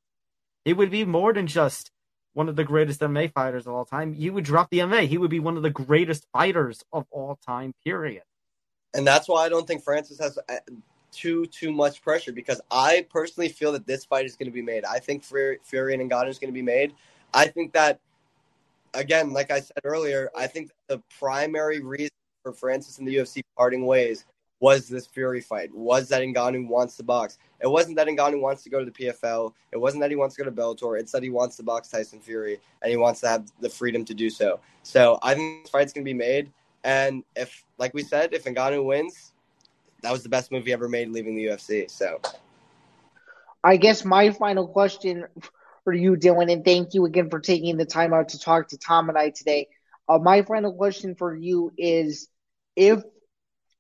It 0.65 0.77
would 0.77 0.90
be 0.90 1.05
more 1.05 1.32
than 1.32 1.47
just 1.47 1.90
one 2.32 2.48
of 2.48 2.56
the 2.56 2.65
greatest 2.65 3.01
MMA 3.01 3.32
fighters 3.32 3.66
of 3.66 3.74
all 3.74 3.85
time. 3.85 4.12
He 4.12 4.31
would 4.31 4.44
drop 4.44 4.70
the 4.70 4.81
MMA. 4.81 5.06
He 5.06 5.19
would 5.19 5.31
be 5.31 5.40
one 5.40 5.56
of 5.56 5.62
the 5.62 5.70
greatest 5.70 6.27
fighters 6.32 6.82
of 6.93 7.06
all 7.11 7.39
time. 7.47 7.73
Period. 7.85 8.23
And 8.94 9.06
that's 9.06 9.28
why 9.28 9.44
I 9.44 9.48
don't 9.48 9.66
think 9.66 9.82
Francis 9.82 10.19
has 10.20 10.39
uh, 10.48 10.56
too 11.12 11.47
too 11.47 11.73
much 11.73 12.02
pressure 12.02 12.32
because 12.32 12.61
I 12.70 13.06
personally 13.11 13.48
feel 13.48 13.73
that 13.73 13.86
this 13.86 14.05
fight 14.05 14.27
is 14.27 14.36
going 14.36 14.48
to 14.48 14.52
be 14.52 14.62
made. 14.62 14.85
I 14.85 14.98
think 14.98 15.23
Fury, 15.24 15.59
and 15.73 16.11
Ngannou 16.11 16.28
is 16.28 16.39
going 16.39 16.51
to 16.51 16.55
be 16.55 16.62
made. 16.62 16.93
I 17.32 17.47
think 17.47 17.73
that 17.73 18.01
again, 18.94 19.32
like 19.32 19.51
I 19.51 19.61
said 19.61 19.81
earlier, 19.85 20.31
I 20.36 20.47
think 20.47 20.70
the 20.89 21.02
primary 21.19 21.81
reason 21.81 22.11
for 22.43 22.52
Francis 22.52 22.98
and 22.98 23.06
the 23.06 23.16
UFC 23.16 23.43
parting 23.56 23.86
ways 23.86 24.24
was 24.64 24.88
this 24.88 25.06
Fury 25.06 25.42
fight. 25.42 25.74
Was 25.74 26.08
that 26.08 26.22
Ngannou 26.22 26.68
wants 26.68 26.96
to 26.96 27.02
box? 27.02 27.36
It 27.60 27.66
wasn't 27.66 27.96
that 27.96 28.06
Ngannou 28.06 28.40
wants 28.40 28.62
to 28.62 28.70
go 28.70 28.78
to 28.78 28.86
the 28.86 28.90
PFL. 28.90 29.52
It 29.72 29.76
wasn't 29.76 30.00
that 30.00 30.08
he 30.08 30.16
wants 30.16 30.36
to 30.36 30.42
go 30.42 30.50
to 30.50 30.56
Bellator. 30.56 30.98
It's 30.98 31.12
that 31.12 31.22
he 31.22 31.28
wants 31.28 31.58
to 31.58 31.62
box 31.62 31.88
Tyson 31.88 32.18
Fury 32.18 32.58
and 32.80 32.90
he 32.90 32.96
wants 32.96 33.20
to 33.20 33.28
have 33.28 33.44
the 33.60 33.68
freedom 33.68 34.06
to 34.06 34.14
do 34.14 34.30
so. 34.30 34.60
So 34.82 35.18
I 35.22 35.34
think 35.34 35.64
this 35.64 35.70
fight's 35.70 35.92
gonna 35.92 36.04
be 36.04 36.14
made. 36.14 36.50
And 36.82 37.24
if, 37.36 37.62
like 37.76 37.92
we 37.92 38.02
said, 38.02 38.32
if 38.32 38.44
Ngannou 38.44 38.86
wins, 38.86 39.32
that 40.00 40.10
was 40.10 40.22
the 40.22 40.30
best 40.30 40.50
move 40.50 40.64
he 40.64 40.72
ever 40.72 40.88
made 40.88 41.10
leaving 41.10 41.36
the 41.36 41.44
UFC. 41.44 41.90
So, 41.90 42.22
I 43.62 43.76
guess 43.76 44.02
my 44.02 44.30
final 44.30 44.66
question 44.66 45.26
for 45.84 45.92
you, 45.92 46.12
Dylan, 46.16 46.50
and 46.50 46.64
thank 46.64 46.94
you 46.94 47.04
again 47.04 47.28
for 47.28 47.40
taking 47.40 47.76
the 47.76 47.84
time 47.84 48.14
out 48.14 48.30
to 48.30 48.38
talk 48.38 48.68
to 48.68 48.78
Tom 48.78 49.10
and 49.10 49.18
I 49.18 49.28
today. 49.28 49.68
Uh, 50.08 50.18
my 50.18 50.40
final 50.40 50.72
question 50.72 51.16
for 51.16 51.34
you 51.34 51.70
is 51.76 52.28
if 52.76 53.02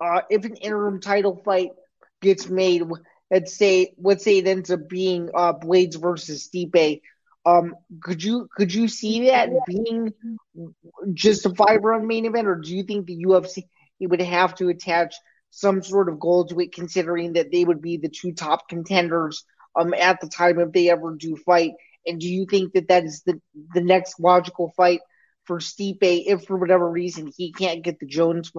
uh, 0.00 0.22
if 0.30 0.44
an 0.44 0.56
interim 0.56 1.00
title 1.00 1.40
fight 1.44 1.70
gets 2.20 2.48
made, 2.48 2.82
let's 3.30 3.56
say 3.56 3.94
let's 4.00 4.24
say 4.24 4.38
it 4.38 4.46
ends 4.46 4.70
up 4.70 4.88
being 4.88 5.30
uh, 5.34 5.52
Blaydes 5.52 6.00
versus 6.00 6.48
Stipe, 6.48 7.00
um, 7.46 7.74
could 8.00 8.22
you 8.22 8.48
could 8.56 8.72
you 8.72 8.88
see 8.88 9.26
that 9.28 9.50
being 9.66 10.12
just 11.12 11.46
a 11.46 11.50
five 11.50 11.82
round 11.82 12.06
main 12.06 12.26
event, 12.26 12.46
or 12.48 12.56
do 12.56 12.74
you 12.74 12.82
think 12.84 13.06
the 13.06 13.24
UFC 13.26 13.64
would 14.00 14.20
have 14.20 14.54
to 14.56 14.68
attach 14.68 15.14
some 15.50 15.82
sort 15.82 16.08
of 16.08 16.18
goal 16.18 16.46
to 16.46 16.60
it, 16.60 16.72
considering 16.72 17.34
that 17.34 17.50
they 17.52 17.64
would 17.64 17.80
be 17.80 17.96
the 17.96 18.08
two 18.08 18.32
top 18.32 18.68
contenders 18.68 19.44
um 19.76 19.94
at 19.94 20.20
the 20.20 20.28
time 20.28 20.58
if 20.58 20.72
they 20.72 20.90
ever 20.90 21.14
do 21.14 21.36
fight? 21.36 21.72
And 22.06 22.20
do 22.20 22.28
you 22.28 22.46
think 22.46 22.72
that 22.74 22.88
that 22.88 23.04
is 23.04 23.22
the 23.22 23.40
the 23.74 23.80
next 23.80 24.20
logical 24.20 24.72
fight 24.76 25.00
for 25.44 25.58
Stipe 25.58 25.98
if 26.02 26.44
for 26.44 26.56
whatever 26.56 26.90
reason 26.90 27.30
he 27.36 27.52
can't 27.52 27.82
get 27.84 27.98
the 27.98 28.06
Jones 28.06 28.50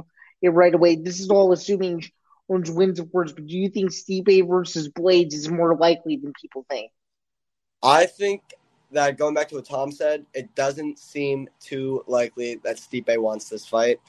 right 0.53 0.73
away. 0.73 0.95
This 0.95 1.19
is 1.19 1.29
all 1.29 1.51
assuming 1.51 2.03
Jones 2.49 2.71
wins, 2.71 2.99
of 2.99 3.11
course, 3.11 3.31
but 3.31 3.47
do 3.47 3.57
you 3.57 3.69
think 3.69 3.91
Stipe 3.91 4.47
versus 4.47 4.89
Blaydes 4.89 5.33
is 5.33 5.49
more 5.49 5.75
likely 5.75 6.17
than 6.17 6.33
people 6.39 6.65
think? 6.69 6.91
I 7.81 8.05
think 8.05 8.41
that 8.91 9.17
going 9.17 9.33
back 9.33 9.49
to 9.49 9.55
what 9.55 9.65
Tom 9.65 9.91
said, 9.91 10.25
it 10.33 10.53
doesn't 10.55 10.99
seem 10.99 11.49
too 11.59 12.03
likely 12.07 12.55
that 12.63 12.77
Stipe 12.77 13.17
wants 13.17 13.49
this 13.49 13.65
fight. 13.65 13.99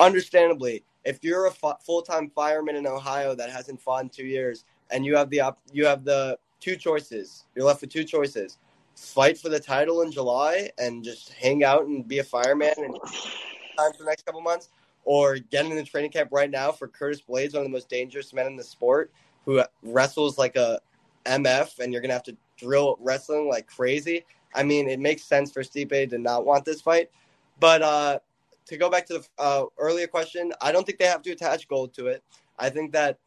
Understandably, 0.00 0.82
if 1.04 1.18
you're 1.22 1.46
a 1.46 1.50
full-time 1.50 2.30
fireman 2.34 2.76
in 2.76 2.86
Ohio 2.86 3.34
that 3.34 3.50
hasn't 3.50 3.80
fought 3.80 4.02
in 4.02 4.08
two 4.08 4.26
years, 4.26 4.64
and 4.90 5.04
you 5.04 5.16
have 5.16 5.30
the 5.30 5.40
op- 5.40 5.60
you 5.72 5.86
have 5.86 6.04
the 6.04 6.38
two 6.60 6.76
choices, 6.76 7.44
you're 7.54 7.64
left 7.64 7.80
with 7.80 7.90
two 7.90 8.04
choices: 8.04 8.58
fight 8.96 9.38
for 9.38 9.48
the 9.48 9.60
title 9.60 10.02
in 10.02 10.10
July 10.10 10.70
and 10.78 11.04
just 11.04 11.32
hang 11.32 11.64
out 11.64 11.86
and 11.86 12.08
be 12.08 12.18
a 12.18 12.24
fireman 12.24 12.74
and 12.76 12.94
time 13.76 13.92
for 13.92 13.98
the 13.98 14.04
next 14.04 14.24
couple 14.26 14.40
months, 14.40 14.70
or 15.04 15.36
get 15.38 15.66
in 15.66 15.74
the 15.74 15.82
training 15.84 16.10
camp 16.10 16.30
right 16.32 16.50
now 16.50 16.72
for 16.72 16.88
Curtis 16.88 17.20
Blaydes, 17.20 17.54
one 17.54 17.62
of 17.62 17.64
the 17.64 17.68
most 17.68 17.88
dangerous 17.88 18.32
men 18.32 18.46
in 18.46 18.56
the 18.56 18.64
sport, 18.64 19.12
who 19.44 19.62
wrestles 19.82 20.38
like 20.38 20.56
a 20.56 20.80
MF, 21.26 21.78
and 21.78 21.92
you're 21.92 22.02
gonna 22.02 22.14
have 22.14 22.22
to 22.24 22.36
drill 22.56 22.98
wrestling 23.00 23.48
like 23.48 23.66
crazy. 23.66 24.24
I 24.54 24.62
mean, 24.62 24.88
it 24.88 25.00
makes 25.00 25.24
sense 25.24 25.50
for 25.50 25.62
Stipe 25.62 26.10
to 26.10 26.18
not 26.18 26.46
want 26.46 26.64
this 26.64 26.80
fight, 26.80 27.10
but 27.58 27.82
uh, 27.82 28.18
to 28.66 28.76
go 28.76 28.88
back 28.88 29.06
to 29.06 29.14
the 29.14 29.26
uh, 29.38 29.64
earlier 29.78 30.06
question, 30.06 30.52
I 30.60 30.72
don't 30.72 30.86
think 30.86 30.98
they 30.98 31.06
have 31.06 31.22
to 31.22 31.32
attach 31.32 31.68
gold 31.68 31.92
to 31.94 32.06
it. 32.06 32.22
I 32.58 32.70
think 32.70 32.92
that 32.92 33.18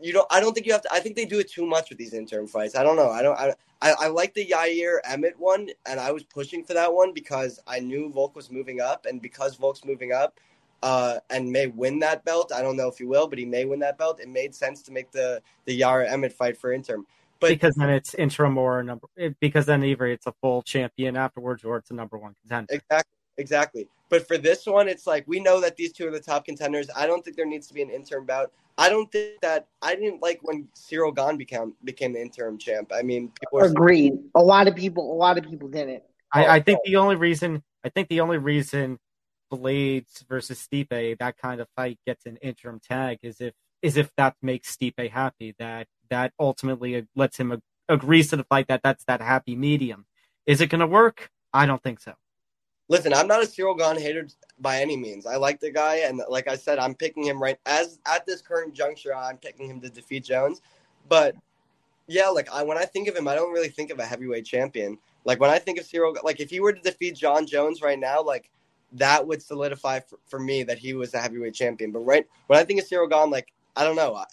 you 0.00 0.12
don't. 0.12 0.26
I 0.30 0.40
don't 0.40 0.52
think 0.52 0.66
you 0.66 0.72
have 0.72 0.82
to. 0.82 0.92
I 0.92 1.00
think 1.00 1.16
they 1.16 1.24
do 1.24 1.38
it 1.38 1.50
too 1.50 1.66
much 1.66 1.88
with 1.88 1.98
these 1.98 2.14
interim 2.14 2.46
fights. 2.46 2.76
I 2.76 2.82
don't 2.82 2.96
know. 2.96 3.10
I 3.10 3.22
don't. 3.22 3.38
I, 3.38 3.54
I, 3.82 3.94
I 4.00 4.06
like 4.08 4.34
the 4.34 4.46
Yair 4.46 4.98
Emmett 5.04 5.38
one, 5.38 5.68
and 5.86 6.00
I 6.00 6.12
was 6.12 6.22
pushing 6.22 6.64
for 6.64 6.74
that 6.74 6.92
one 6.92 7.12
because 7.12 7.60
I 7.66 7.80
knew 7.80 8.10
Volk 8.10 8.34
was 8.34 8.50
moving 8.50 8.80
up, 8.80 9.06
and 9.06 9.20
because 9.20 9.56
Volk's 9.56 9.84
moving 9.84 10.12
up, 10.12 10.38
uh, 10.84 11.18
and 11.30 11.50
may 11.50 11.66
win 11.68 11.98
that 11.98 12.22
belt. 12.26 12.52
I 12.54 12.60
don't 12.60 12.76
know 12.76 12.88
if 12.88 12.98
he 12.98 13.04
will, 13.04 13.26
but 13.26 13.38
he 13.38 13.46
may 13.46 13.64
win 13.64 13.80
that 13.80 13.96
belt. 13.96 14.20
It 14.20 14.28
made 14.28 14.54
sense 14.54 14.82
to 14.82 14.92
make 14.92 15.10
the 15.10 15.40
the 15.64 15.80
Yair 15.80 16.06
Emmett 16.06 16.34
fight 16.34 16.58
for 16.58 16.72
interim. 16.72 17.06
But 17.40 17.48
because 17.48 17.74
then 17.74 17.88
it's 17.88 18.12
interim 18.14 18.58
or 18.58 18.82
number 18.82 19.08
because 19.40 19.64
then 19.64 19.82
either 19.82 20.06
it's 20.06 20.26
a 20.26 20.32
full 20.42 20.60
champion 20.62 21.16
afterwards 21.16 21.64
or 21.64 21.78
it's 21.78 21.90
a 21.90 21.94
number 21.94 22.18
one 22.18 22.34
contender. 22.42 22.74
Exactly, 22.74 23.16
exactly. 23.38 23.88
But 24.10 24.28
for 24.28 24.36
this 24.36 24.66
one, 24.66 24.86
it's 24.86 25.06
like 25.06 25.24
we 25.26 25.40
know 25.40 25.58
that 25.62 25.76
these 25.76 25.90
two 25.90 26.06
are 26.06 26.10
the 26.10 26.20
top 26.20 26.44
contenders. 26.44 26.90
I 26.94 27.06
don't 27.06 27.24
think 27.24 27.38
there 27.38 27.46
needs 27.46 27.66
to 27.68 27.74
be 27.74 27.80
an 27.80 27.88
interim 27.88 28.26
bout. 28.26 28.52
I 28.76 28.90
don't 28.90 29.10
think 29.10 29.40
that 29.40 29.68
I 29.80 29.94
didn't 29.94 30.20
like 30.20 30.40
when 30.42 30.68
Ciryl 30.76 31.16
Gane 31.16 31.38
became 31.38 31.72
became 31.84 32.12
the 32.12 32.20
interim 32.20 32.58
champ. 32.58 32.92
I 32.94 33.00
mean, 33.00 33.32
people 33.40 33.60
agreed. 33.60 34.18
A 34.34 34.42
lot 34.42 34.68
of 34.68 34.76
people, 34.76 35.10
a 35.10 35.16
lot 35.16 35.38
of 35.38 35.44
people 35.44 35.68
didn't. 35.68 36.02
I, 36.34 36.56
I 36.56 36.60
think 36.60 36.80
the 36.84 36.96
only 36.96 37.16
reason 37.16 37.62
I 37.84 37.88
think 37.88 38.08
the 38.08 38.20
only 38.20 38.38
reason 38.38 38.98
Blaydes 39.52 40.26
versus 40.28 40.66
Stipe, 40.66 41.18
that 41.18 41.38
kind 41.38 41.60
of 41.60 41.68
fight 41.76 41.98
gets 42.06 42.26
an 42.26 42.36
interim 42.38 42.80
tag 42.80 43.18
is 43.22 43.40
if 43.40 43.54
is 43.82 43.96
if 43.96 44.10
that 44.16 44.34
makes 44.42 44.74
Stipe 44.74 45.10
happy. 45.10 45.54
That 45.58 45.86
that 46.10 46.32
ultimately 46.38 47.06
lets 47.14 47.38
him 47.38 47.52
ag- 47.52 48.00
to 48.00 48.36
the 48.36 48.46
fight. 48.48 48.68
That 48.68 48.82
that's 48.82 49.04
that 49.04 49.20
happy 49.20 49.54
medium. 49.56 50.06
Is 50.46 50.60
it 50.60 50.68
going 50.68 50.80
to 50.80 50.86
work? 50.86 51.30
I 51.52 51.66
don't 51.66 51.82
think 51.82 52.00
so. 52.00 52.14
Listen, 52.88 53.14
I'm 53.14 53.26
not 53.26 53.42
a 53.42 53.46
Ciryl 53.46 53.78
Gane 53.78 54.00
hater 54.00 54.28
by 54.58 54.80
any 54.80 54.96
means. 54.96 55.24
I 55.24 55.36
like 55.36 55.58
the 55.58 55.70
guy, 55.70 55.96
and 56.06 56.20
like 56.28 56.48
I 56.48 56.56
said, 56.56 56.78
I'm 56.78 56.94
picking 56.94 57.24
him 57.24 57.42
right 57.42 57.58
as 57.64 57.98
at 58.06 58.26
this 58.26 58.42
current 58.42 58.74
juncture. 58.74 59.14
I'm 59.14 59.38
picking 59.38 59.70
him 59.70 59.80
to 59.80 59.88
defeat 59.88 60.24
Jones, 60.24 60.60
but 61.08 61.34
yeah, 62.06 62.28
like 62.28 62.50
I 62.52 62.62
when 62.62 62.76
I 62.76 62.84
think 62.84 63.08
of 63.08 63.16
him, 63.16 63.26
I 63.26 63.34
don't 63.34 63.52
really 63.52 63.70
think 63.70 63.90
of 63.90 63.98
a 63.98 64.04
heavyweight 64.04 64.44
champion. 64.44 64.98
Like 65.24 65.40
when 65.40 65.50
I 65.50 65.58
think 65.58 65.78
of 65.78 65.86
Ciryl, 65.86 66.14
like 66.22 66.40
if 66.40 66.50
he 66.50 66.60
were 66.60 66.72
to 66.72 66.80
defeat 66.80 67.16
Jon 67.16 67.46
Jones 67.46 67.80
right 67.80 67.98
now, 67.98 68.22
like 68.22 68.50
that 68.92 69.26
would 69.26 69.42
solidify 69.42 70.00
for, 70.00 70.18
for 70.26 70.38
me 70.38 70.62
that 70.64 70.78
he 70.78 70.94
was 70.94 71.14
a 71.14 71.18
heavyweight 71.18 71.54
champion. 71.54 71.92
But 71.92 72.00
right 72.00 72.26
when 72.46 72.58
I 72.58 72.64
think 72.64 72.80
of 72.80 72.88
Ciryl 72.88 73.10
Gane, 73.10 73.30
like 73.30 73.52
I 73.76 73.84
don't 73.84 73.96
know, 73.96 74.24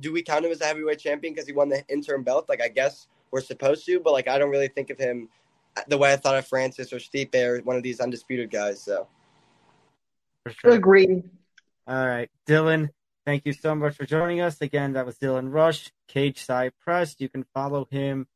do 0.00 0.12
we 0.12 0.22
count 0.22 0.44
him 0.44 0.50
as 0.50 0.60
a 0.60 0.64
heavyweight 0.66 0.98
champion 0.98 1.34
because 1.34 1.46
he 1.46 1.52
won 1.52 1.68
the 1.68 1.84
interim 1.88 2.24
belt? 2.24 2.48
Like 2.48 2.62
I 2.62 2.68
guess 2.68 3.06
we're 3.30 3.40
supposed 3.40 3.86
to, 3.86 4.00
but 4.00 4.12
like 4.12 4.28
I 4.28 4.38
don't 4.38 4.50
really 4.50 4.68
think 4.68 4.90
of 4.90 4.98
him 4.98 5.28
the 5.86 5.98
way 5.98 6.12
I 6.12 6.16
thought 6.16 6.36
of 6.36 6.46
Francis 6.46 6.92
or 6.92 6.96
Stipe 6.96 7.34
or 7.34 7.60
one 7.62 7.76
of 7.76 7.82
these 7.82 8.00
undisputed 8.00 8.50
guys. 8.50 8.82
So, 8.82 9.06
for 10.42 10.52
sure. 10.52 10.72
agree. 10.72 11.22
All 11.86 12.06
right, 12.06 12.30
Dylan. 12.46 12.88
Thank 13.24 13.44
you 13.44 13.52
so 13.52 13.74
much 13.74 13.94
for 13.94 14.06
joining 14.06 14.40
us 14.40 14.60
again. 14.62 14.94
That 14.94 15.04
was 15.04 15.18
Dylan 15.18 15.52
Rush, 15.52 15.92
Cageside 16.10 16.72
Press. 16.80 17.16
You 17.18 17.28
can 17.28 17.44
follow 17.54 17.86
him 17.90 18.26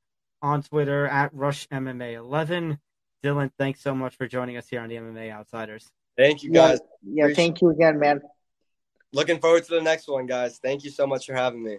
on 0.43 0.63
Twitter 0.63 1.07
at 1.07 1.33
Rush 1.33 1.67
MMA 1.69 2.15
11. 2.15 2.79
Dylan, 3.23 3.51
thanks 3.59 3.81
so 3.81 3.95
much 3.95 4.17
for 4.17 4.27
joining 4.27 4.57
us 4.57 4.69
here 4.69 4.81
on 4.81 4.89
the 4.89 4.97
MMA 4.97 5.31
Outsiders. 5.31 5.91
Thank 6.17 6.43
you, 6.43 6.51
guys. 6.51 6.81
Yeah, 7.03 7.29
yeah 7.29 7.35
thank 7.35 7.61
you 7.63 7.71
again, 7.71 7.99
man. 7.99 8.21
Looking 9.13 9.39
forward 9.39 9.65
to 9.65 9.75
the 9.75 9.81
next 9.81 10.09
one, 10.09 10.27
guys. 10.27 10.59
Thank 10.63 10.85
you 10.85 10.91
so 10.91 11.07
much 11.07 11.27
for 11.27 11.35
having 11.35 11.63
me. 11.63 11.79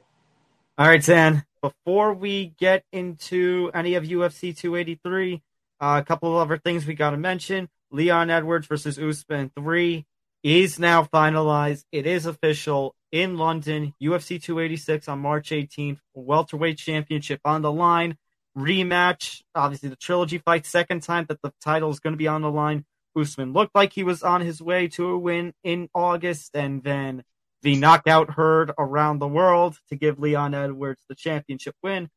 All 0.78 0.88
right, 0.88 1.04
Zain. 1.04 1.44
Before 1.62 2.14
we 2.14 2.54
get 2.60 2.84
into 2.92 3.72
any 3.74 3.96
of 3.96 4.04
UFC 4.04 4.56
283, 4.56 5.42
uh, 5.80 6.02
a 6.02 6.06
couple 6.06 6.30
of 6.30 6.48
other 6.48 6.58
things 6.58 6.86
we 6.86 6.94
got 6.94 7.12
to 7.12 7.18
mention. 7.18 7.70
Leon 7.92 8.30
Edwards 8.30 8.68
versus 8.68 8.98
Usman 8.98 9.52
3 9.56 10.06
is 10.44 10.80
now 10.80 11.04
finalized. 11.04 11.86
It 11.92 12.08
is 12.08 12.26
official 12.26 12.96
in 13.12 13.38
London. 13.38 13.94
UFC 14.02 14.42
286 14.42 15.08
on 15.08 15.20
March 15.20 15.52
18th. 15.52 16.00
Welterweight 16.14 16.78
championship 16.78 17.40
on 17.46 17.62
the 17.62 17.72
line. 17.72 18.18
Rematch. 18.58 19.42
Obviously, 19.56 19.90
the 19.90 19.96
trilogy 19.96 20.38
fight. 20.38 20.66
Second 20.66 21.04
time 21.04 21.26
that 21.30 21.42
the 21.42 21.54
title 21.62 21.90
is 21.90 22.00
going 22.00 22.14
to 22.14 22.18
be 22.18 22.28
on 22.28 22.42
the 22.42 22.52
line. 22.52 22.86
Usman 23.16 23.54
looked 23.54 23.76
like 23.76 23.94
he 23.94 24.04
was 24.04 24.24
on 24.24 24.42
his 24.42 24.62
way 24.62 24.88
to 24.90 25.10
a 25.10 25.18
win 25.18 25.54
in 25.64 25.90
August, 25.94 26.56
and 26.56 26.84
then 26.84 27.24
the 27.62 27.76
knockout 27.76 28.32
heard 28.32 28.72
around 28.78 29.20
the 29.20 29.28
world 29.28 29.78
to 29.90 29.96
give 29.96 30.20
Leon 30.20 30.54
Edwards 30.54 31.02
the 31.08 31.16
championship 31.16 31.76
win. 31.84 32.10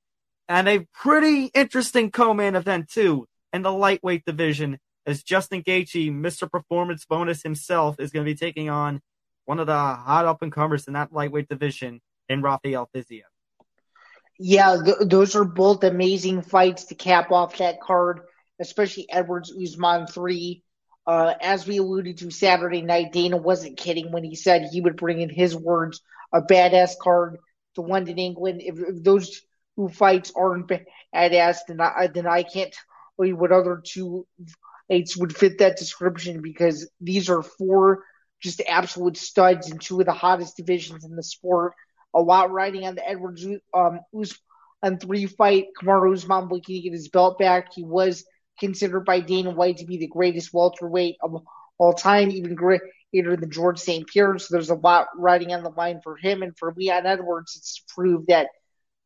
And 0.48 0.68
a 0.68 0.86
pretty 0.94 1.46
interesting 1.46 2.10
co-main 2.10 2.54
event 2.54 2.88
too 2.88 3.26
in 3.52 3.62
the 3.62 3.72
lightweight 3.72 4.24
division 4.24 4.78
as 5.06 5.22
Justin 5.22 5.62
Gaethje, 5.62 6.12
Mr. 6.12 6.50
Performance 6.50 7.04
Bonus 7.04 7.42
himself, 7.42 8.00
is 8.00 8.10
going 8.10 8.26
to 8.26 8.30
be 8.30 8.36
taking 8.36 8.68
on 8.68 9.00
one 9.44 9.60
of 9.60 9.66
the 9.66 9.72
hot 9.72 10.24
up 10.24 10.42
and 10.42 10.52
comers 10.52 10.86
in 10.86 10.94
that 10.94 11.12
lightweight 11.12 11.48
division 11.48 12.00
in 12.28 12.42
Rafael 12.42 12.88
Fiziev. 12.94 13.22
Yeah, 14.38 14.76
th- 14.84 15.08
those 15.08 15.34
are 15.34 15.44
both 15.44 15.82
amazing 15.84 16.42
fights 16.42 16.84
to 16.86 16.94
cap 16.94 17.30
off 17.32 17.58
that 17.58 17.80
card, 17.80 18.20
especially 18.60 19.06
Edwards 19.10 19.52
Usman 19.52 20.06
3. 20.06 20.62
Uh, 21.06 21.34
as 21.40 21.66
we 21.66 21.78
alluded 21.78 22.18
to 22.18 22.30
Saturday 22.30 22.82
night, 22.82 23.12
Dana 23.12 23.36
wasn't 23.36 23.78
kidding 23.78 24.10
when 24.10 24.24
he 24.24 24.34
said 24.34 24.68
he 24.70 24.80
would 24.80 24.96
bring 24.96 25.20
in 25.20 25.30
his 25.30 25.56
words 25.56 26.00
a 26.32 26.42
badass 26.42 26.98
card 27.00 27.38
to 27.76 27.80
London, 27.80 28.18
England. 28.18 28.60
If, 28.62 28.78
if 28.80 29.02
those 29.04 29.40
two 29.76 29.88
fights 29.88 30.32
aren't 30.36 30.68
badass, 31.14 31.58
then 31.68 31.80
I, 31.80 32.08
then 32.12 32.26
I 32.26 32.42
can't 32.42 32.74
tell 33.16 33.26
you 33.26 33.36
what 33.36 33.52
other 33.52 33.80
two 33.84 34.26
fights 34.88 35.16
would 35.16 35.34
fit 35.36 35.58
that 35.58 35.76
description 35.76 36.42
because 36.42 36.88
these 37.00 37.28
are 37.30 37.42
four 37.42 38.04
just 38.42 38.60
absolute 38.68 39.16
studs 39.16 39.70
in 39.70 39.78
two 39.78 39.98
of 40.00 40.06
the 40.06 40.12
hottest 40.12 40.56
divisions 40.56 41.04
in 41.04 41.16
the 41.16 41.22
sport. 41.22 41.72
A 42.16 42.20
lot 42.20 42.50
riding 42.50 42.86
on 42.86 42.94
the 42.94 43.08
Edwards 43.08 43.46
um, 43.74 44.00
Usman 44.18 44.98
three 44.98 45.26
fight. 45.26 45.66
Kamaru 45.80 46.14
Usman 46.14 46.48
looking 46.48 46.76
to 46.76 46.80
get 46.80 46.92
his 46.92 47.08
belt 47.08 47.38
back. 47.38 47.74
He 47.74 47.84
was 47.84 48.24
considered 48.58 49.04
by 49.04 49.20
Dana 49.20 49.50
White 49.50 49.76
to 49.78 49.86
be 49.86 49.98
the 49.98 50.06
greatest 50.08 50.52
welterweight 50.52 51.16
of 51.22 51.42
all 51.78 51.92
time, 51.92 52.30
even 52.30 52.54
greater 52.54 53.36
than 53.36 53.50
George 53.50 53.78
St. 53.78 54.06
Pierre. 54.06 54.38
So 54.38 54.48
there's 54.50 54.70
a 54.70 54.74
lot 54.74 55.08
riding 55.16 55.52
on 55.52 55.62
the 55.62 55.70
line 55.70 56.00
for 56.02 56.16
him. 56.16 56.42
And 56.42 56.56
for 56.56 56.72
Leon 56.74 57.04
Edwards, 57.04 57.54
it's 57.56 57.76
to 57.76 57.82
prove 57.94 58.26
that 58.28 58.48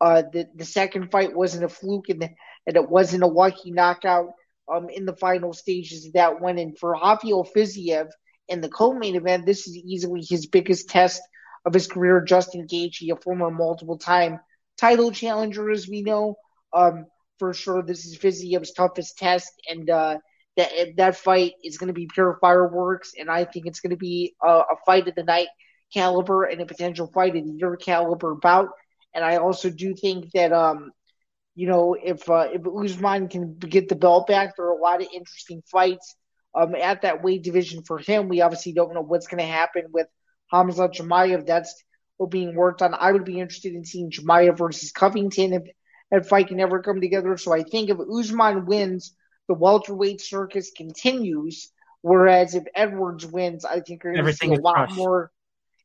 uh, 0.00 0.22
the, 0.32 0.46
the 0.54 0.64
second 0.64 1.10
fight 1.10 1.34
wasn't 1.34 1.64
a 1.64 1.68
fluke 1.68 2.08
and, 2.08 2.22
the, 2.22 2.30
and 2.66 2.76
it 2.76 2.88
wasn't 2.88 3.24
a 3.24 3.26
lucky 3.26 3.72
knockout 3.72 4.28
um, 4.72 4.88
in 4.88 5.04
the 5.04 5.16
final 5.16 5.52
stages 5.52 6.06
of 6.06 6.12
that 6.12 6.40
one. 6.40 6.58
And 6.58 6.78
for 6.78 6.92
Rafael 6.92 7.44
Fiziev 7.44 8.08
in 8.48 8.60
the 8.60 8.68
co-main 8.68 9.16
event, 9.16 9.46
this 9.46 9.66
is 9.66 9.76
easily 9.76 10.24
his 10.28 10.46
biggest 10.46 10.88
test 10.88 11.20
of 11.64 11.74
his 11.74 11.86
career. 11.86 12.20
Justin 12.20 12.66
Gaethje, 12.66 13.12
a 13.12 13.16
former 13.16 13.50
multiple-time 13.50 14.40
title 14.78 15.12
challenger, 15.12 15.70
as 15.70 15.88
we 15.88 16.02
know, 16.02 16.36
um, 16.72 17.06
for 17.38 17.52
sure 17.52 17.82
this 17.82 18.04
is 18.04 18.18
Fiziev's 18.18 18.72
toughest 18.72 19.18
test, 19.18 19.52
and 19.68 19.88
uh, 19.90 20.18
that 20.56 20.70
that 20.96 21.16
fight 21.16 21.52
is 21.64 21.78
going 21.78 21.88
to 21.88 21.94
be 21.94 22.08
pure 22.12 22.38
fireworks, 22.40 23.12
and 23.18 23.30
I 23.30 23.44
think 23.44 23.66
it's 23.66 23.80
going 23.80 23.90
to 23.90 23.96
be 23.96 24.34
a, 24.42 24.48
a, 24.48 24.76
fight 24.84 25.08
of 25.08 25.14
the 25.14 25.24
night 25.24 25.48
caliber 25.92 26.44
and 26.44 26.60
a 26.60 26.66
potential 26.66 27.10
fight 27.12 27.36
of 27.36 27.44
the 27.44 27.52
year 27.52 27.76
caliber 27.76 28.34
bout. 28.34 28.68
And 29.14 29.24
I 29.24 29.36
also 29.36 29.70
do 29.70 29.94
think 29.94 30.30
that 30.32 30.52
um, 30.52 30.92
you 31.54 31.66
know, 31.66 31.96
if 32.00 32.28
uh, 32.28 32.48
if 32.52 32.62
Usman 32.66 33.28
can 33.28 33.58
get 33.58 33.88
the 33.88 33.96
belt 33.96 34.26
back, 34.26 34.56
there 34.56 34.66
are 34.66 34.78
a 34.78 34.80
lot 34.80 35.02
of 35.02 35.08
interesting 35.12 35.62
fights 35.70 36.14
um, 36.54 36.74
at 36.74 37.02
that 37.02 37.22
weight 37.22 37.42
division 37.42 37.82
for 37.82 37.98
him. 37.98 38.28
We 38.28 38.40
obviously 38.40 38.72
don't 38.72 38.94
know 38.94 39.02
what's 39.02 39.26
going 39.26 39.44
to 39.44 39.52
happen 39.52 39.84
with 39.92 40.06
Hamza 40.50 40.88
Chimaev. 40.88 41.46
That's 41.46 41.82
what 42.16 42.30
being 42.30 42.54
worked 42.54 42.82
on. 42.82 42.94
I 42.94 43.12
would 43.12 43.24
be 43.24 43.40
interested 43.40 43.74
in 43.74 43.84
seeing 43.84 44.10
Chimaev 44.10 44.58
versus 44.58 44.92
Covington 44.92 45.54
if 45.54 45.62
that 46.10 46.28
fight 46.28 46.48
can 46.48 46.60
ever 46.60 46.82
come 46.82 47.00
together. 47.00 47.36
So 47.36 47.52
I 47.52 47.62
think 47.62 47.90
if 47.90 47.98
Usman 47.98 48.66
wins, 48.66 49.14
the 49.48 49.54
welterweight 49.54 50.20
circus 50.20 50.70
continues. 50.76 51.70
Whereas 52.02 52.54
if 52.54 52.64
Edwards 52.74 53.26
wins, 53.26 53.64
I 53.64 53.80
think 53.80 54.02
you're 54.04 54.14
going 54.14 54.24
to 54.24 54.32
see 54.32 54.54
a 54.54 54.60
lot 54.60 54.88
fresh. 54.88 54.96
more. 54.96 55.30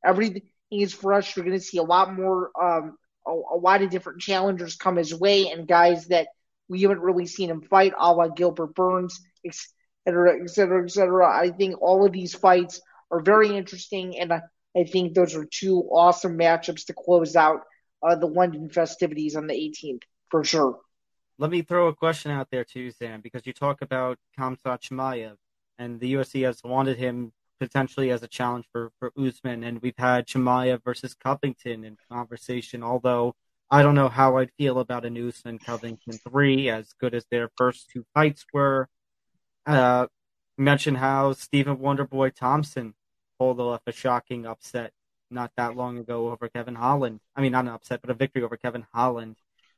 Everything 0.04 0.44
is 0.72 0.94
fresh. 0.94 1.36
You're 1.36 1.46
going 1.46 1.58
to 1.58 1.64
see 1.64 1.78
a 1.78 1.84
lot 1.84 2.14
more, 2.14 2.52
um, 2.62 2.98
a, 3.28 3.32
a, 3.32 3.58
lot 3.58 3.82
of 3.82 3.90
different 3.90 4.22
challengers 4.22 4.76
come 4.76 4.96
his 4.96 5.14
way, 5.14 5.50
and 5.50 5.68
guys 5.68 6.08
that 6.08 6.28
we 6.70 6.82
haven't 6.82 7.02
really 7.02 7.26
seen 7.28 7.50
him 7.50 7.62
fight, 7.62 7.94
a 7.98 8.14
la 8.14 8.28
Gilbert 8.30 8.76
Burns, 8.76 9.20
et 9.46 9.56
cetera, 10.06 10.42
et 10.42 10.50
cetera, 10.50 10.84
et 10.84 10.92
cetera. 10.92 11.28
I 11.28 11.50
think 11.50 11.82
all 11.82 12.06
of 12.06 12.14
these 12.14 12.34
fights 12.34 12.82
are 13.12 13.20
very 13.20 13.56
interesting, 13.56 14.18
and 14.18 14.32
I, 14.32 14.42
I 14.76 14.84
think 14.84 15.14
those 15.14 15.36
are 15.36 15.46
two 15.46 15.80
awesome 15.92 16.38
matchups 16.38 16.86
to 16.88 16.94
close 16.94 17.36
out 17.36 17.62
uh, 18.04 18.16
the 18.16 18.28
London 18.28 18.70
festivities 18.70 19.36
on 19.36 19.48
the 19.48 19.54
18th 19.54 20.02
for 20.30 20.44
sure. 20.44 20.80
Let 21.38 21.52
me 21.52 21.62
throw 21.62 21.88
a 21.88 21.96
question 21.96 22.32
out 22.32 22.48
there 22.52 22.64
too, 22.64 22.92
Sam, 22.92 23.22
because 23.22 23.46
you 23.46 23.54
talk 23.54 23.82
about 23.82 24.18
Khamzat 24.40 24.82
Chimaev, 24.82 25.36
and 25.78 26.00
the 26.00 26.14
UFC 26.14 26.46
has 26.46 26.62
wanted 26.64 26.98
him 26.98 27.34
potentially 27.60 28.12
as 28.12 28.24
a 28.24 28.28
challenge 28.28 28.66
for, 28.72 28.92
for 29.00 29.12
Usman, 29.18 29.64
and 29.64 29.82
we've 29.82 29.98
had 29.98 30.28
Chimaev 30.28 30.84
versus 30.84 31.14
Covington 31.14 31.84
in 31.84 31.98
conversation, 32.10 32.84
although 32.84 33.34
I 33.70 33.82
don't 33.82 33.96
know 33.96 34.10
how 34.10 34.38
I'd 34.38 34.52
feel 34.58 34.80
about 34.80 35.06
an 35.06 35.18
Usman 35.18 35.60
Covington 35.60 36.20
3, 36.30 36.70
as 36.70 36.94
good 37.00 37.14
as 37.14 37.26
their 37.32 37.50
first 37.58 37.90
two 37.92 38.06
fights 38.14 38.46
were. 38.54 38.88
Uh, 39.66 40.08
mention 40.58 40.96
how 40.96 41.34
Stephen 41.34 41.78
Wonderboy 41.78 42.34
Thompson 42.36 42.94
pulled 43.40 43.60
off 43.60 43.82
a 43.88 43.92
shocking 43.92 44.46
upset 44.46 44.92
not 45.32 45.52
that 45.58 45.76
long 45.76 45.98
ago 45.98 46.30
over 46.30 46.48
Kevin 46.50 46.76
Holland. 46.76 47.20
I 47.36 47.42
mean, 47.42 47.52
not 47.52 47.66
an 47.66 47.72
upset, 47.72 48.02
but 48.02 48.10
a 48.12 48.14
victory 48.14 48.44
over 48.44 48.58
Kevin 48.58 48.86
Holland 48.94 49.36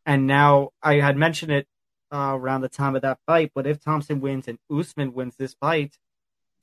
and 0.08 0.26
now 0.26 0.70
I 0.82 0.96
had 0.96 1.18
mentioned 1.18 1.52
it 1.52 1.68
uh, 2.12 2.32
around 2.34 2.62
the 2.62 2.70
time 2.70 2.96
of 2.96 3.02
that 3.02 3.20
fight, 3.28 3.52
but 3.54 3.68
if 3.68 3.84
Thompson 3.84 4.22
wins 4.22 4.48
and 4.48 4.58
Usman 4.72 5.14
wins 5.14 5.36
this 5.36 5.54
fight, 5.54 5.98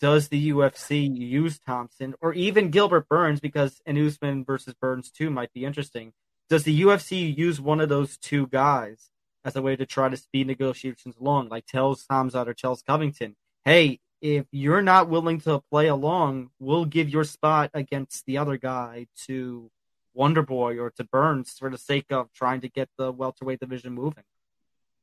does 0.01 0.29
the 0.29 0.51
UFC 0.51 1.15
use 1.15 1.59
Thompson 1.59 2.15
or 2.23 2.33
even 2.33 2.71
Gilbert 2.71 3.07
Burns 3.07 3.41
because 3.41 3.83
an 3.85 3.99
Usman 4.05 4.45
versus 4.45 4.75
Burns 4.81 5.11
too 5.11 5.29
might 5.29 5.53
be 5.53 5.66
interesting? 5.66 6.15
Does 6.49 6.65
the 6.65 6.83
UFC 6.83 7.37
use 7.37 7.61
one 7.61 7.81
of 7.81 7.91
those 7.91 8.16
two 8.16 8.47
guys 8.47 9.11
as 9.45 9.55
a 9.55 9.62
way 9.62 9.77
to 9.77 9.85
try 9.85 10.09
to 10.09 10.16
speed 10.16 10.47
negotiations 10.47 11.16
along, 11.21 11.51
like 11.51 11.66
tells 11.66 12.07
Hamzat 12.07 12.49
or 12.49 12.55
tells 12.55 12.83
Covington, 12.83 13.37
hey, 13.66 14.01
if 14.20 14.47
you're 14.51 14.82
not 14.82 15.09
willing 15.09 15.41
to 15.43 15.61
play 15.70 15.89
along, 15.89 16.51
we'll 16.59 16.85
give 16.85 17.09
your 17.09 17.24
spot 17.24 17.70
against 17.74 18.24
the 18.27 18.39
other 18.39 18.57
guy 18.57 19.07
to 19.27 19.70
Wonder 20.15 20.43
Boy 20.43 20.78
or 20.78 20.91
to 20.91 21.05
Burns 21.05 21.57
for 21.59 21.69
the 21.69 21.78
sake 21.78 22.07
of 22.11 22.32
trying 22.32 22.61
to 22.62 22.69
get 22.69 22.89
the 22.97 23.12
welterweight 23.12 23.61
division 23.61 23.93
moving? 23.93 24.24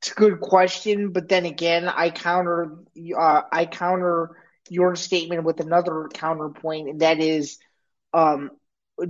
It's 0.00 0.10
a 0.10 0.14
good 0.14 0.40
question, 0.40 1.12
but 1.12 1.28
then 1.28 1.44
again, 1.44 1.88
I 1.88 2.10
counter 2.10 2.78
uh, 3.16 3.42
I 3.52 3.66
counter 3.66 4.36
your 4.68 4.96
statement 4.96 5.44
with 5.44 5.60
another 5.60 6.08
counterpoint, 6.12 6.88
and 6.88 7.00
that 7.02 7.20
is, 7.20 7.58
um, 8.12 8.50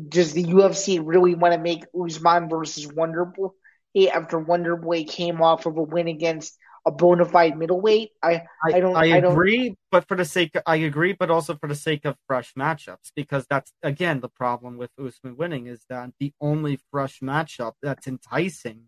does 0.09 0.33
the 0.33 0.45
UFC 0.45 1.01
really 1.03 1.35
want 1.35 1.55
to 1.55 1.61
make 1.61 1.85
Usman 1.99 2.49
versus 2.51 2.87
Wonder 2.93 3.25
Boy 3.25 3.49
after 4.13 4.39
Wonder 4.39 4.77
Boy 4.77 5.05
came 5.05 5.41
off 5.41 5.65
of 5.65 5.77
a 5.77 5.83
win 5.83 6.09
against 6.09 6.59
a 6.85 6.91
bona 6.91 7.25
fide 7.25 7.57
middleweight. 7.57 8.11
I 8.23 8.43
I, 8.65 8.81
don't 8.81 8.97
I, 8.97 9.13
I 9.13 9.17
agree, 9.19 9.69
don't... 9.69 9.79
but 9.91 10.09
for 10.09 10.17
the 10.17 10.25
sake 10.25 10.55
of, 10.55 10.63
I 10.67 10.77
agree, 10.77 11.13
but 11.13 11.31
also 11.31 11.57
for 11.57 11.69
the 11.69 11.75
sake 11.75 12.05
of 12.05 12.17
fresh 12.27 12.55
matchups, 12.55 13.13
because 13.15 13.47
that's 13.49 13.73
again 13.83 14.21
the 14.21 14.29
problem 14.29 14.77
with 14.77 14.91
Usman 14.99 15.37
winning 15.37 15.67
is 15.67 15.85
that 15.89 16.11
the 16.19 16.33
only 16.41 16.81
fresh 16.91 17.21
matchup 17.21 17.75
that's 17.83 18.07
enticing 18.07 18.85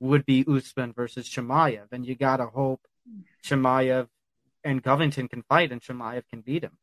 would 0.00 0.26
be 0.26 0.44
Usman 0.48 0.92
versus 0.92 1.28
Chimaev, 1.28 1.86
and 1.92 2.04
you 2.04 2.14
gotta 2.14 2.46
hope 2.46 2.80
Chimaev 3.44 4.08
and 4.64 4.82
Covington 4.82 5.28
can 5.28 5.42
fight 5.42 5.72
and 5.72 5.80
Chimaev 5.80 6.22
can 6.28 6.40
beat 6.40 6.64
him. 6.64 6.76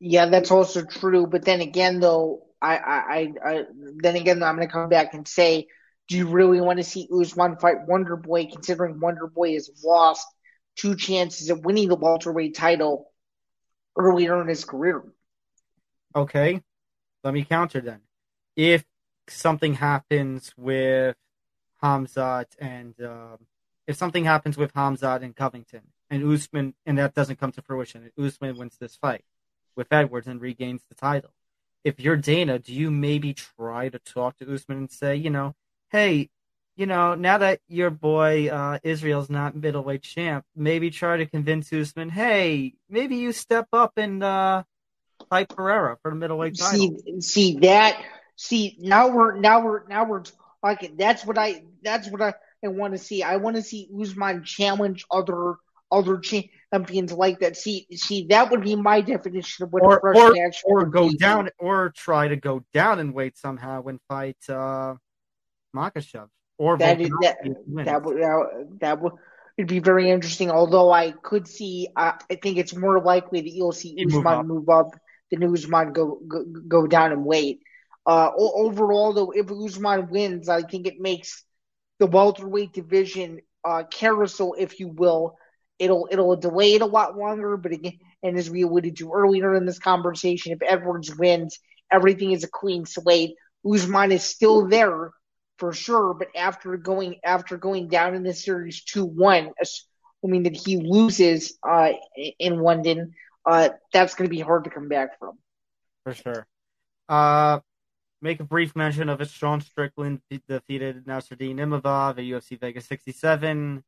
Yeah, 0.00 0.26
that's 0.26 0.50
also 0.50 0.84
true. 0.84 1.26
But 1.26 1.44
then 1.44 1.60
again, 1.60 2.00
though, 2.00 2.42
I, 2.60 2.76
I, 2.76 3.32
I, 3.44 3.64
then 3.96 4.16
again, 4.16 4.42
I'm 4.42 4.58
to 4.58 4.66
come 4.66 4.88
back 4.88 5.14
and 5.14 5.26
say 5.26 5.68
do 6.08 6.16
you 6.16 6.28
really 6.28 6.60
want 6.60 6.78
to 6.78 6.84
see 6.84 7.08
Usman 7.12 7.56
fight 7.56 7.86
Wonder 7.86 8.16
Boy, 8.16 8.46
considering 8.46 9.00
Wonder 9.00 9.26
Boy 9.26 9.54
has 9.54 9.70
lost 9.84 10.26
two 10.76 10.94
chances 10.94 11.50
of 11.50 11.64
winning 11.64 11.88
the 11.88 11.96
welterweight 11.96 12.54
title 12.54 13.10
earlier 13.96 14.40
in 14.40 14.48
his 14.48 14.64
career? 14.64 15.02
Okay, 16.14 16.62
let 17.24 17.34
me 17.34 17.44
counter 17.44 17.80
then. 17.80 18.00
If 18.54 18.84
something 19.28 19.74
happens 19.74 20.52
with 20.56 21.16
Hamzat 21.82 22.46
and 22.58 22.98
uh, 23.00 23.36
if 23.86 23.96
something 23.96 24.24
happens 24.24 24.56
with 24.56 24.72
Hamzat 24.74 25.22
and 25.22 25.34
Covington 25.34 25.82
and 26.08 26.24
Usman 26.24 26.74
and 26.86 26.98
that 26.98 27.14
doesn't 27.14 27.40
come 27.40 27.52
to 27.52 27.62
fruition, 27.62 28.02
and 28.02 28.26
Usman 28.26 28.56
wins 28.56 28.76
this 28.78 28.96
fight 28.96 29.24
with 29.74 29.92
Edwards 29.92 30.26
and 30.26 30.40
regains 30.40 30.82
the 30.88 30.94
title. 30.94 31.32
If 31.84 32.00
you're 32.00 32.16
Dana, 32.16 32.58
do 32.58 32.72
you 32.72 32.90
maybe 32.90 33.34
try 33.34 33.88
to 33.88 33.98
talk 33.98 34.38
to 34.38 34.52
Usman 34.52 34.78
and 34.78 34.90
say, 34.90 35.16
you 35.16 35.30
know, 35.30 35.54
hey, 35.90 36.30
you 36.76 36.86
know, 36.86 37.14
now 37.14 37.38
that 37.38 37.60
your 37.68 37.90
boy 37.90 38.48
uh, 38.48 38.78
Israel's 38.82 39.30
not 39.30 39.56
middleweight 39.56 40.02
champ, 40.02 40.44
maybe 40.54 40.90
try 40.90 41.16
to 41.16 41.26
convince 41.26 41.72
Usman, 41.72 42.10
hey, 42.10 42.74
maybe 42.88 43.16
you 43.16 43.32
step 43.32 43.68
up 43.72 43.92
and 43.96 44.22
uh, 44.22 44.62
fight 45.30 45.48
Pereira 45.48 45.96
for 46.02 46.10
the 46.10 46.16
middleweight 46.16 46.58
title. 46.58 46.98
See, 47.04 47.20
see 47.20 47.58
that. 47.60 48.02
See 48.36 48.76
now 48.78 49.08
we're 49.08 49.38
now 49.38 49.64
we're 49.64 49.86
now 49.88 50.04
we're 50.04 50.22
like 50.62 50.92
that's 50.98 51.24
what 51.24 51.38
I 51.38 51.64
that's 51.82 52.10
what 52.10 52.20
I, 52.20 52.34
I 52.62 52.68
want 52.68 52.92
to 52.92 52.98
see. 52.98 53.22
I 53.22 53.36
want 53.36 53.56
to 53.56 53.62
see 53.62 53.88
Usman 53.98 54.44
challenge 54.44 55.06
other 55.10 55.54
other 55.90 56.18
champions 56.18 57.12
like 57.12 57.40
that. 57.40 57.56
See, 57.56 57.86
see 57.92 58.26
that 58.28 58.50
would 58.50 58.62
be 58.62 58.76
my 58.76 59.00
definition 59.00 59.64
of 59.64 59.72
what 59.72 59.82
or, 59.82 59.96
a 59.96 60.00
fresh 60.00 60.16
or, 60.16 60.32
match 60.34 60.62
or 60.66 60.84
go 60.84 61.08
be. 61.08 61.16
down 61.16 61.48
or 61.58 61.92
try 61.96 62.28
to 62.28 62.36
go 62.36 62.62
down 62.74 62.98
in 62.98 63.14
weight 63.14 63.38
somehow 63.38 63.84
and 63.84 64.00
fight 64.08 64.36
uh, 64.50 64.94
Or 66.58 66.78
That 66.78 67.00
is 67.00 67.10
that 67.20 67.38
Volkanovski 67.42 67.50
if 67.50 67.56
he 67.66 67.84
that 67.84 68.02
would 68.02 68.22
that, 68.80 69.00
would 69.00 69.12
it'd 69.56 69.68
be 69.68 69.78
very 69.80 70.10
interesting. 70.10 70.50
Although 70.50 70.90
I 70.90 71.10
could 71.10 71.46
see, 71.46 71.88
uh, 71.96 72.12
I 72.30 72.34
think 72.36 72.58
it's 72.58 72.74
more 72.74 73.00
likely 73.00 73.42
that 73.42 73.50
you'll 73.52 73.72
see 73.72 73.94
He'd 73.96 74.12
move 74.12 74.26
up. 74.26 74.46
move 74.46 74.68
up 74.68 74.90
than 75.30 75.44
Usman 75.44 75.92
go 75.92 76.20
go, 76.26 76.44
go 76.66 76.86
down 76.86 77.12
in 77.12 77.24
weight. 77.24 77.60
Uh, 78.06 78.30
overall, 78.36 79.12
though, 79.12 79.32
if 79.32 79.50
Usman 79.50 80.08
wins, 80.08 80.48
I 80.48 80.62
think 80.62 80.86
it 80.86 81.00
makes 81.00 81.44
the 81.98 82.06
welterweight 82.06 82.72
division 82.72 83.40
uh, 83.64 83.82
carousel, 83.90 84.54
if 84.56 84.78
you 84.78 84.88
will. 84.88 85.36
It'll 85.78 86.08
it'll 86.10 86.36
delay 86.36 86.74
it 86.74 86.82
a 86.82 86.86
lot 86.86 87.18
longer, 87.18 87.56
but 87.58 87.72
again, 87.72 87.98
and 88.22 88.38
as 88.38 88.48
we 88.48 88.62
alluded 88.62 88.96
to 88.96 89.12
earlier 89.12 89.54
in 89.54 89.66
this 89.66 89.78
conversation, 89.78 90.52
if 90.52 90.58
Edwards 90.62 91.14
wins, 91.14 91.58
everything 91.90 92.32
is 92.32 92.44
a 92.44 92.48
clean 92.48 92.86
slate. 92.86 93.34
Usman 93.68 94.12
is 94.12 94.22
still 94.22 94.68
there 94.68 95.12
for 95.58 95.72
sure, 95.72 96.14
but 96.14 96.28
after 96.36 96.76
going 96.76 97.16
after 97.24 97.56
going 97.56 97.88
down 97.88 98.14
in 98.14 98.22
the 98.22 98.34
series 98.34 98.84
two 98.84 99.04
one, 99.04 99.52
assuming 99.60 100.44
that 100.44 100.56
he 100.56 100.76
loses 100.76 101.58
uh, 101.68 101.92
in 102.38 102.60
London, 102.60 103.14
uh, 103.44 103.70
that's 103.92 104.14
going 104.14 104.28
to 104.28 104.34
be 104.34 104.40
hard 104.40 104.64
to 104.64 104.70
come 104.70 104.88
back 104.88 105.18
from. 105.18 105.38
for 106.04 106.14
sure. 106.14 106.46
Uh, 107.08 107.60
make 108.20 108.40
a 108.40 108.44
brief 108.44 108.74
mention 108.74 109.08
of 109.08 109.20
it. 109.20 109.28
Sean 109.30 109.60
Strickland 109.60 110.20
de- 110.30 110.42
defeated 110.48 111.04
Nassourdine 111.06 111.56
Imavov 111.56 112.10
at 112.10 112.16
UFC 112.16 112.58
Vegas 112.58 112.86
67. 112.86 113.84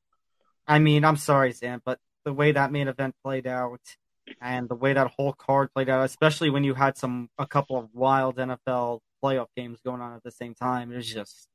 I 0.66 0.78
mean, 0.78 1.05
I'm 1.05 1.16
sorry, 1.16 1.53
Sam, 1.53 1.82
but 1.85 1.99
the 2.24 2.32
way 2.32 2.53
that 2.53 2.70
main 2.70 2.89
event 2.89 3.15
played 3.24 3.47
out 3.47 3.81
and 4.40 4.69
the 4.69 4.74
way 4.74 4.93
that 4.93 5.11
whole 5.16 5.32
card 5.32 5.73
played 5.74 5.89
out, 5.89 6.05
especially 6.05 6.51
when 6.51 6.62
you 6.62 6.74
had 6.74 6.97
some 6.97 7.31
a 7.39 7.47
couple 7.47 7.78
of 7.78 7.89
wild 7.95 8.36
NFL 8.36 9.01
playoff 9.24 9.47
games 9.57 9.81
going 9.85 10.01
on 10.01 10.15
at 10.15 10.23
the 10.23 10.31
same 10.31 10.55
time, 10.55 10.93
it 10.93 10.97
was 10.97 11.12
just 11.12 11.49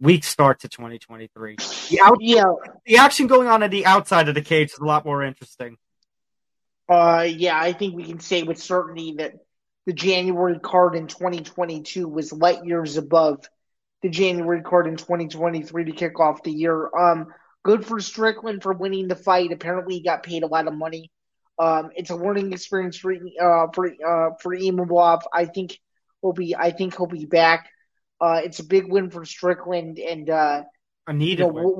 weak 0.00 0.24
start 0.24 0.60
to 0.60 0.68
2023. 0.68 1.56
The, 1.90 2.00
out, 2.00 2.18
Yeah, 2.20 2.52
the 2.86 2.96
action 2.98 3.26
going 3.26 3.48
on 3.48 3.62
at 3.62 3.70
the 3.70 3.86
outside 3.86 4.28
of 4.28 4.34
the 4.34 4.42
cage 4.42 4.72
is 4.72 4.78
a 4.78 4.84
lot 4.84 5.04
more 5.04 5.22
interesting. 5.22 5.76
uh, 6.88 7.26
yeah, 7.28 7.58
I 7.58 7.72
think 7.72 7.94
we 7.94 8.04
can 8.04 8.20
say 8.20 8.42
with 8.42 8.58
certainty 8.58 9.14
that 9.18 9.34
the 9.86 9.92
January 9.92 10.58
card 10.58 10.94
in 10.94 11.06
2022 11.06 12.06
was 12.06 12.32
light 12.32 12.64
years 12.64 12.96
above 12.96 13.48
the 14.02 14.08
January 14.08 14.62
card 14.62 14.86
in 14.86 14.96
2023 14.96 15.84
to 15.84 15.92
kick 15.92 16.20
off 16.20 16.42
the 16.42 16.52
year. 16.52 16.88
Um, 16.96 17.28
good 17.64 17.84
for 17.84 18.00
Strickland 18.00 18.62
for 18.62 18.72
winning 18.72 19.08
the 19.08 19.16
fight. 19.16 19.52
Apparently, 19.52 19.94
he 19.94 20.02
got 20.02 20.22
paid 20.22 20.42
a 20.42 20.46
lot 20.46 20.68
of 20.68 20.74
money. 20.74 21.10
Um, 21.58 21.90
it's 21.96 22.10
a 22.10 22.16
learning 22.16 22.52
experience 22.52 22.96
for 22.96 23.12
uh, 23.12 23.66
for 23.74 23.86
uh, 23.86 24.30
for 24.40 24.54
Imavov. 24.54 25.22
I 25.32 25.46
think 25.46 25.78
he'll 26.22 26.32
be. 26.32 26.54
I 26.54 26.70
think 26.70 26.96
he'll 26.96 27.06
be 27.06 27.24
back. 27.24 27.68
Uh, 28.20 28.40
it's 28.44 28.58
a 28.58 28.64
big 28.64 28.90
win 28.90 29.10
for 29.10 29.24
Strickland, 29.24 29.98
and 29.98 30.28
uh, 30.30 30.62
A 31.08 31.12
you 31.28 31.36
needed 31.36 31.46
know, 31.46 31.48
win. 31.52 31.74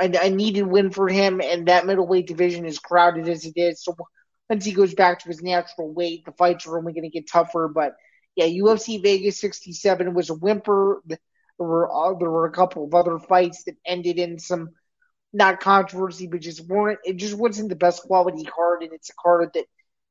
a, 0.00 0.26
a 0.26 0.30
needed 0.30 0.66
win 0.66 0.90
for 0.90 1.08
him. 1.08 1.40
And 1.40 1.68
that 1.68 1.86
middleweight 1.86 2.26
division 2.26 2.64
is 2.64 2.78
crowded 2.78 3.28
as 3.28 3.44
it 3.44 3.54
is. 3.56 3.82
So 3.82 3.96
once 4.48 4.64
he 4.64 4.72
goes 4.72 4.94
back 4.94 5.20
to 5.20 5.28
his 5.28 5.42
natural 5.42 5.92
weight, 5.92 6.24
the 6.24 6.32
fights 6.32 6.66
are 6.66 6.78
only 6.78 6.92
going 6.92 7.04
to 7.04 7.10
get 7.10 7.28
tougher. 7.30 7.68
But 7.72 7.94
yeah, 8.36 8.46
UFC 8.46 9.02
Vegas 9.02 9.40
67 9.40 10.14
was 10.14 10.30
a 10.30 10.34
whimper. 10.34 11.02
There 11.06 11.18
were 11.58 11.90
uh, 11.90 12.14
there 12.18 12.30
were 12.30 12.46
a 12.46 12.52
couple 12.52 12.84
of 12.84 12.94
other 12.94 13.18
fights 13.18 13.64
that 13.64 13.76
ended 13.86 14.18
in 14.18 14.38
some 14.38 14.70
not 15.32 15.60
controversy, 15.60 16.26
but 16.26 16.40
just 16.40 16.66
weren't. 16.66 17.00
It 17.04 17.16
just 17.16 17.34
wasn't 17.34 17.68
the 17.68 17.76
best 17.76 18.02
quality 18.02 18.44
card, 18.44 18.82
and 18.82 18.92
it's 18.92 19.10
a 19.10 19.14
card 19.20 19.50
that 19.54 19.66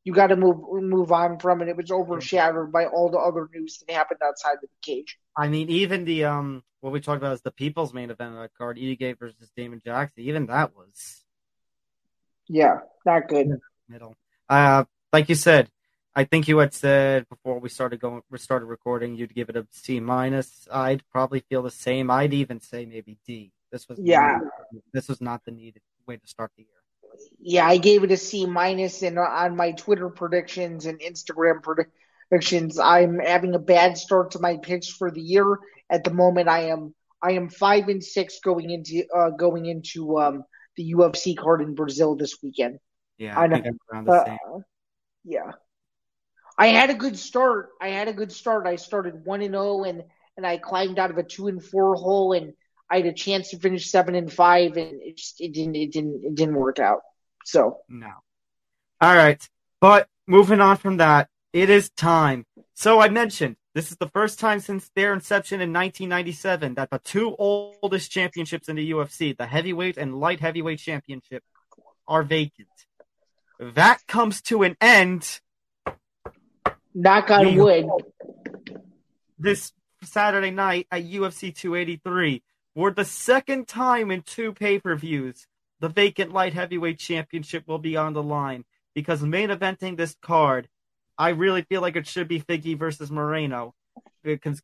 you 0.08 0.14
got 0.14 0.28
to 0.28 0.38
move 0.38 0.56
move 0.82 1.12
on 1.12 1.38
from, 1.38 1.60
and 1.60 1.70
it 1.70 1.76
was 1.76 1.92
overshadowed 1.92 2.72
by 2.72 2.86
all 2.86 3.10
the 3.12 3.18
other 3.18 3.50
news 3.54 3.84
that 3.86 3.94
happened 3.94 4.22
outside 4.24 4.54
of 4.54 4.62
the 4.62 4.70
cage. 4.82 5.20
I 5.36 5.50
mean, 5.50 5.70
even 5.70 6.06
the 6.06 6.24
um, 6.24 6.64
what 6.80 6.94
we 6.94 7.02
talked 7.02 7.18
about 7.18 7.34
is 7.34 7.42
the 7.42 7.52
people's 7.52 7.94
main 7.94 8.10
event 8.10 8.36
of 8.36 8.40
that 8.40 8.54
card, 8.58 8.78
Gate 8.78 9.20
versus 9.20 9.52
Damon 9.58 9.82
Jackson. 9.84 10.24
Even 10.24 10.46
that 10.46 10.74
was 10.74 11.26
Yeah, 12.48 12.78
not 13.06 13.28
good. 13.28 13.60
middle. 13.90 14.16
Uh, 14.48 14.86
like 15.12 15.28
you 15.28 15.36
said, 15.36 15.70
I 16.16 16.24
think 16.24 16.48
you 16.48 16.58
had 16.60 16.74
said 16.74 17.28
before 17.28 17.60
we 17.60 17.68
started 17.68 18.00
going, 18.00 18.22
we 18.32 18.38
started 18.38 18.68
recording, 18.68 19.16
you'd 19.18 19.36
give 19.36 19.50
it 19.50 19.58
a 19.58 19.68
C 19.72 20.00
minus. 20.00 20.70
I'd 20.72 21.04
probably 21.12 21.42
feel 21.42 21.64
the 21.64 21.70
same. 21.70 22.10
I'd 22.10 22.34
even 22.34 22.62
say 22.62 22.86
maybe 22.86 23.18
D. 23.28 23.52
This 23.74 23.90
was 23.90 24.00
Yeah. 24.02 24.40
This 24.94 25.10
was 25.10 25.20
not 25.20 25.44
the 25.44 25.52
needed 25.52 25.82
way 26.08 26.16
to 26.16 26.28
start 26.28 26.52
the 26.56 26.64
year. 26.64 26.72
Yeah, 27.48 27.66
I 27.68 27.78
gave 27.78 28.04
it 28.04 28.12
a 28.12 28.18
C 28.18 28.46
minus, 28.46 29.04
and 29.04 29.18
on 29.20 29.56
my 29.56 29.72
Twitter 29.72 30.10
predictions 30.10 30.86
and 30.86 31.00
Instagram 31.00 31.64
predictions, 31.64 32.80
I'm 32.80 33.20
having 33.20 33.56
a 33.56 33.60
bad 33.60 33.98
start 33.98 34.32
to 34.32 34.40
my 34.40 34.58
picks 34.58 34.90
for 34.90 35.12
the 35.12 35.22
year. 35.22 35.60
At 35.90 36.04
the 36.04 36.12
moment, 36.14 36.50
I 36.50 36.70
am 36.70 36.94
I 37.22 37.32
am 37.34 37.50
five 37.50 37.88
and 37.90 38.04
six 38.04 38.40
going 38.44 38.70
into 38.72 39.06
uh, 39.16 39.32
going 39.32 39.66
into 39.66 40.20
um, 40.20 40.44
the 40.76 40.94
UFC 40.94 41.36
card 41.38 41.62
in 41.62 41.76
Brazil 41.76 42.16
this 42.16 42.38
weekend. 42.44 42.80
Yeah, 43.18 43.40
I 43.40 43.46
I, 43.46 43.48
know. 43.48 43.62
think 43.62 43.78
around 43.92 44.06
the 44.08 44.14
Uh, 44.14 44.26
same. 44.26 44.64
yeah, 45.26 45.52
I 46.58 46.68
had 46.68 46.90
a 46.90 46.96
good 46.96 47.18
start. 47.18 47.70
I 47.82 47.90
had 47.90 48.08
a 48.08 48.14
good 48.14 48.32
start. 48.32 48.68
I 48.68 48.76
started 48.78 49.26
one 49.26 49.42
and 49.42 49.54
zero, 49.54 49.84
and 49.84 50.04
and 50.38 50.46
I 50.46 50.58
climbed 50.58 51.00
out 51.00 51.12
of 51.12 51.18
a 51.18 51.24
two 51.24 51.48
and 51.48 51.64
four 51.64 51.96
hole, 51.96 52.34
and 52.34 52.54
I 52.90 52.98
had 52.98 53.06
a 53.08 53.14
chance 53.14 53.50
to 53.52 53.60
finish 53.60 53.90
seven 53.90 54.16
and 54.16 54.32
five, 54.32 54.78
and 54.78 55.02
it 55.02 55.18
just 55.18 55.42
it 55.42 55.54
didn't 55.54 55.76
it 55.76 55.92
didn't 55.92 56.24
it 56.26 56.36
didn't 56.36 56.56
work 56.56 56.80
out. 56.80 57.02
So. 57.48 57.78
No. 57.88 58.12
All 59.00 59.16
right. 59.16 59.42
But 59.80 60.10
moving 60.28 60.60
on 60.60 60.76
from 60.76 60.98
that, 60.98 61.30
it 61.54 61.70
is 61.70 61.90
time. 61.92 62.46
So 62.74 63.00
I 63.00 63.08
mentioned 63.08 63.56
this 63.74 63.90
is 63.90 63.98
the 63.98 64.10
first 64.10 64.38
time 64.38 64.60
since 64.60 64.92
their 64.96 65.14
inception 65.14 65.62
in 65.62 65.72
1997 65.72 66.74
that 66.76 66.90
the 66.90 67.00
two 67.00 67.36
oldest 67.40 68.12
championships 68.12 68.68
in 68.68 68.76
the 68.76 68.92
UFC, 68.92 69.36
the 69.36 69.46
heavyweight 69.46 69.98
and 69.98 70.20
light 70.20 70.42
heavyweight 70.42 70.80
championship, 70.80 71.42
are 72.06 72.24
vacant. 72.24 72.68
That 73.60 74.06
comes 74.08 74.42
to 74.44 74.64
an 74.64 74.76
end 74.82 75.40
Knock 76.94 77.32
on 77.32 77.56
wood. 77.56 77.86
this 79.40 79.72
Saturday 80.04 80.52
night 80.52 80.88
at 80.92 81.04
UFC 81.04 81.56
283 81.56 82.44
for 82.76 82.92
the 82.92 83.06
second 83.06 83.70
time 83.70 84.12
in 84.12 84.22
two 84.22 84.54
pay-per-views. 84.54 85.48
The 85.80 85.90
vacant 85.90 86.34
light 86.34 86.54
heavyweight 86.54 87.00
championship 87.00 87.68
will 87.68 87.78
be 87.78 87.98
on 87.98 88.14
the 88.14 88.24
line 88.24 88.66
because 88.96 89.22
main 89.22 89.50
eventing 89.50 89.96
this 89.96 90.16
card, 90.22 90.68
I 91.18 91.30
really 91.30 91.62
feel 91.64 91.82
like 91.82 91.96
it 91.96 92.08
should 92.08 92.28
be 92.28 92.42
Figgy 92.42 92.78
versus 92.78 93.12
Moreno, 93.12 93.76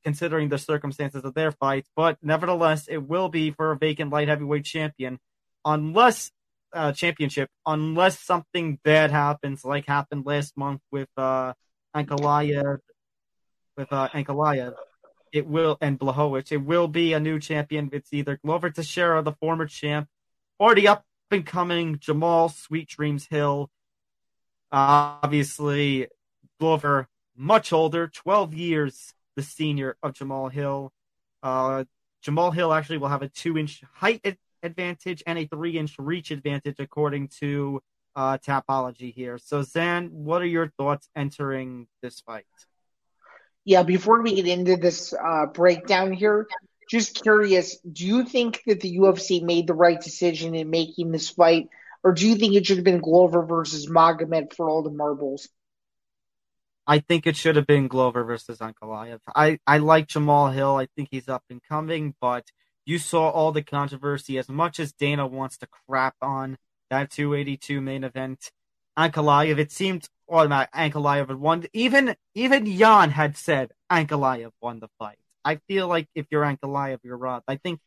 considering 0.03 0.49
the 0.49 0.57
circumstances 0.57 1.23
of 1.23 1.33
their 1.33 1.51
fights. 1.51 1.89
But 1.95 2.17
nevertheless, 2.21 2.87
it 2.87 2.97
will 2.97 3.29
be 3.29 3.51
for 3.51 3.71
a 3.71 3.77
vacant 3.77 4.11
light 4.11 4.27
heavyweight 4.27 4.65
champion, 4.65 5.19
unless 5.63 6.31
uh, 6.73 6.91
championship, 6.91 7.49
unless 7.65 8.19
something 8.19 8.79
bad 8.83 9.11
happens, 9.11 9.63
like 9.63 9.85
happened 9.85 10.25
last 10.25 10.57
month 10.57 10.81
with 10.91 11.09
uh, 11.17 11.53
Ankalaev, 11.95 12.79
with 13.77 13.93
uh, 13.93 14.09
Ankalaev. 14.09 14.73
It 15.31 15.47
will 15.47 15.77
and 15.81 15.99
Blachowicz. 15.99 16.51
It 16.51 16.57
will 16.57 16.87
be 16.87 17.13
a 17.13 17.19
new 17.19 17.39
champion. 17.39 17.89
It's 17.91 18.13
either 18.13 18.39
Glover 18.43 18.69
Teixeira, 18.69 19.23
the 19.23 19.33
former 19.33 19.65
champ, 19.65 20.07
or 20.63 20.73
the 20.75 20.87
up 20.87 21.03
and 21.29 21.45
coming 21.45 21.97
Jamahal 21.97 22.49
Sweet 22.49 22.87
Dreams 22.87 23.25
Hill. 23.25 23.69
Uh, 24.71 25.19
obviously, 25.21 26.07
Glover 26.57 27.09
much 27.35 27.73
older, 27.73 28.07
12 28.07 28.53
years 28.53 29.13
the 29.35 29.43
senior 29.43 29.97
of 30.01 30.13
Jamahal 30.13 30.49
Hill. 30.53 30.93
Uh, 31.41 31.83
Jamahal 32.25 32.53
Hill 32.53 32.71
actually 32.71 32.99
will 32.99 33.09
have 33.09 33.23
a 33.23 33.27
two 33.27 33.57
inch 33.57 33.83
height 33.91 34.21
ad- 34.23 34.37
advantage 34.61 35.21
and 35.27 35.37
a 35.37 35.45
three 35.47 35.77
inch 35.77 35.95
reach 35.99 36.31
advantage 36.31 36.77
according 36.79 37.27
to 37.39 37.81
uh, 38.15 38.37
Tapology 38.37 39.13
here. 39.13 39.37
So, 39.37 39.63
Zain, 39.63 40.11
what 40.13 40.41
are 40.41 40.45
your 40.45 40.71
thoughts 40.77 41.09
entering 41.13 41.87
this 42.01 42.21
fight? 42.21 42.45
Yeah, 43.65 43.83
before 43.83 44.21
we 44.21 44.35
get 44.35 44.47
into 44.47 44.77
this 44.77 45.13
uh, 45.13 45.47
breakdown 45.47 46.13
here, 46.13 46.47
just 46.93 47.23
curious, 47.23 47.77
do 47.79 48.05
you 48.05 48.23
think 48.23 48.61
that 48.67 48.79
the 48.79 48.97
UFC 48.97 49.41
made 49.41 49.65
the 49.65 49.73
right 49.73 49.99
decision 49.99 50.53
in 50.53 50.69
making 50.69 51.11
this 51.11 51.27
fight, 51.27 51.69
or 52.03 52.11
do 52.11 52.29
you 52.29 52.35
think 52.35 52.53
it 52.53 52.67
should 52.67 52.77
have 52.77 52.85
been 52.85 52.99
Glover 52.99 53.43
versus 53.43 53.89
Magomed 53.89 54.53
for 54.53 54.69
all 54.69 54.83
the 54.83 54.91
marbles? 54.91 55.49
I 56.85 56.99
think 56.99 57.25
it 57.25 57.35
should 57.35 57.55
have 57.55 57.65
been 57.65 57.87
Glover 57.87 58.23
versus 58.23 58.59
Ankalaev. 58.59 59.17
I, 59.35 59.57
I 59.65 59.79
like 59.79 60.07
Jamal 60.07 60.51
Hill. 60.51 60.75
I 60.75 60.85
think 60.95 61.07
he's 61.09 61.27
up 61.27 61.43
and 61.49 61.61
coming, 61.67 62.13
but 62.21 62.45
you 62.85 62.99
saw 62.99 63.27
all 63.27 63.51
the 63.51 63.63
controversy. 63.63 64.37
As 64.37 64.47
much 64.47 64.79
as 64.79 64.93
Dana 64.93 65.25
wants 65.25 65.57
to 65.59 65.67
crap 65.87 66.13
on 66.21 66.59
that 66.91 67.09
282 67.09 67.81
main 67.81 68.03
event, 68.03 68.51
Ankalaev, 68.99 69.57
it 69.57 69.71
seemed 69.71 70.07
automatic 70.29 70.71
Ankalaev 70.73 71.29
had 71.29 71.39
won. 71.39 71.65
Even 71.73 72.15
even 72.35 72.67
Jan 72.77 73.09
had 73.09 73.35
said 73.35 73.71
Ankalaev 73.91 74.51
won 74.61 74.79
the 74.79 74.89
fight. 74.99 75.17
I 75.45 75.55
feel 75.67 75.87
like 75.87 76.07
if 76.15 76.27
you're 76.31 76.43
Ankalaev, 76.43 76.99
you're 77.03 77.17
Roth. 77.17 77.43
I 77.47 77.57
think 77.57 77.79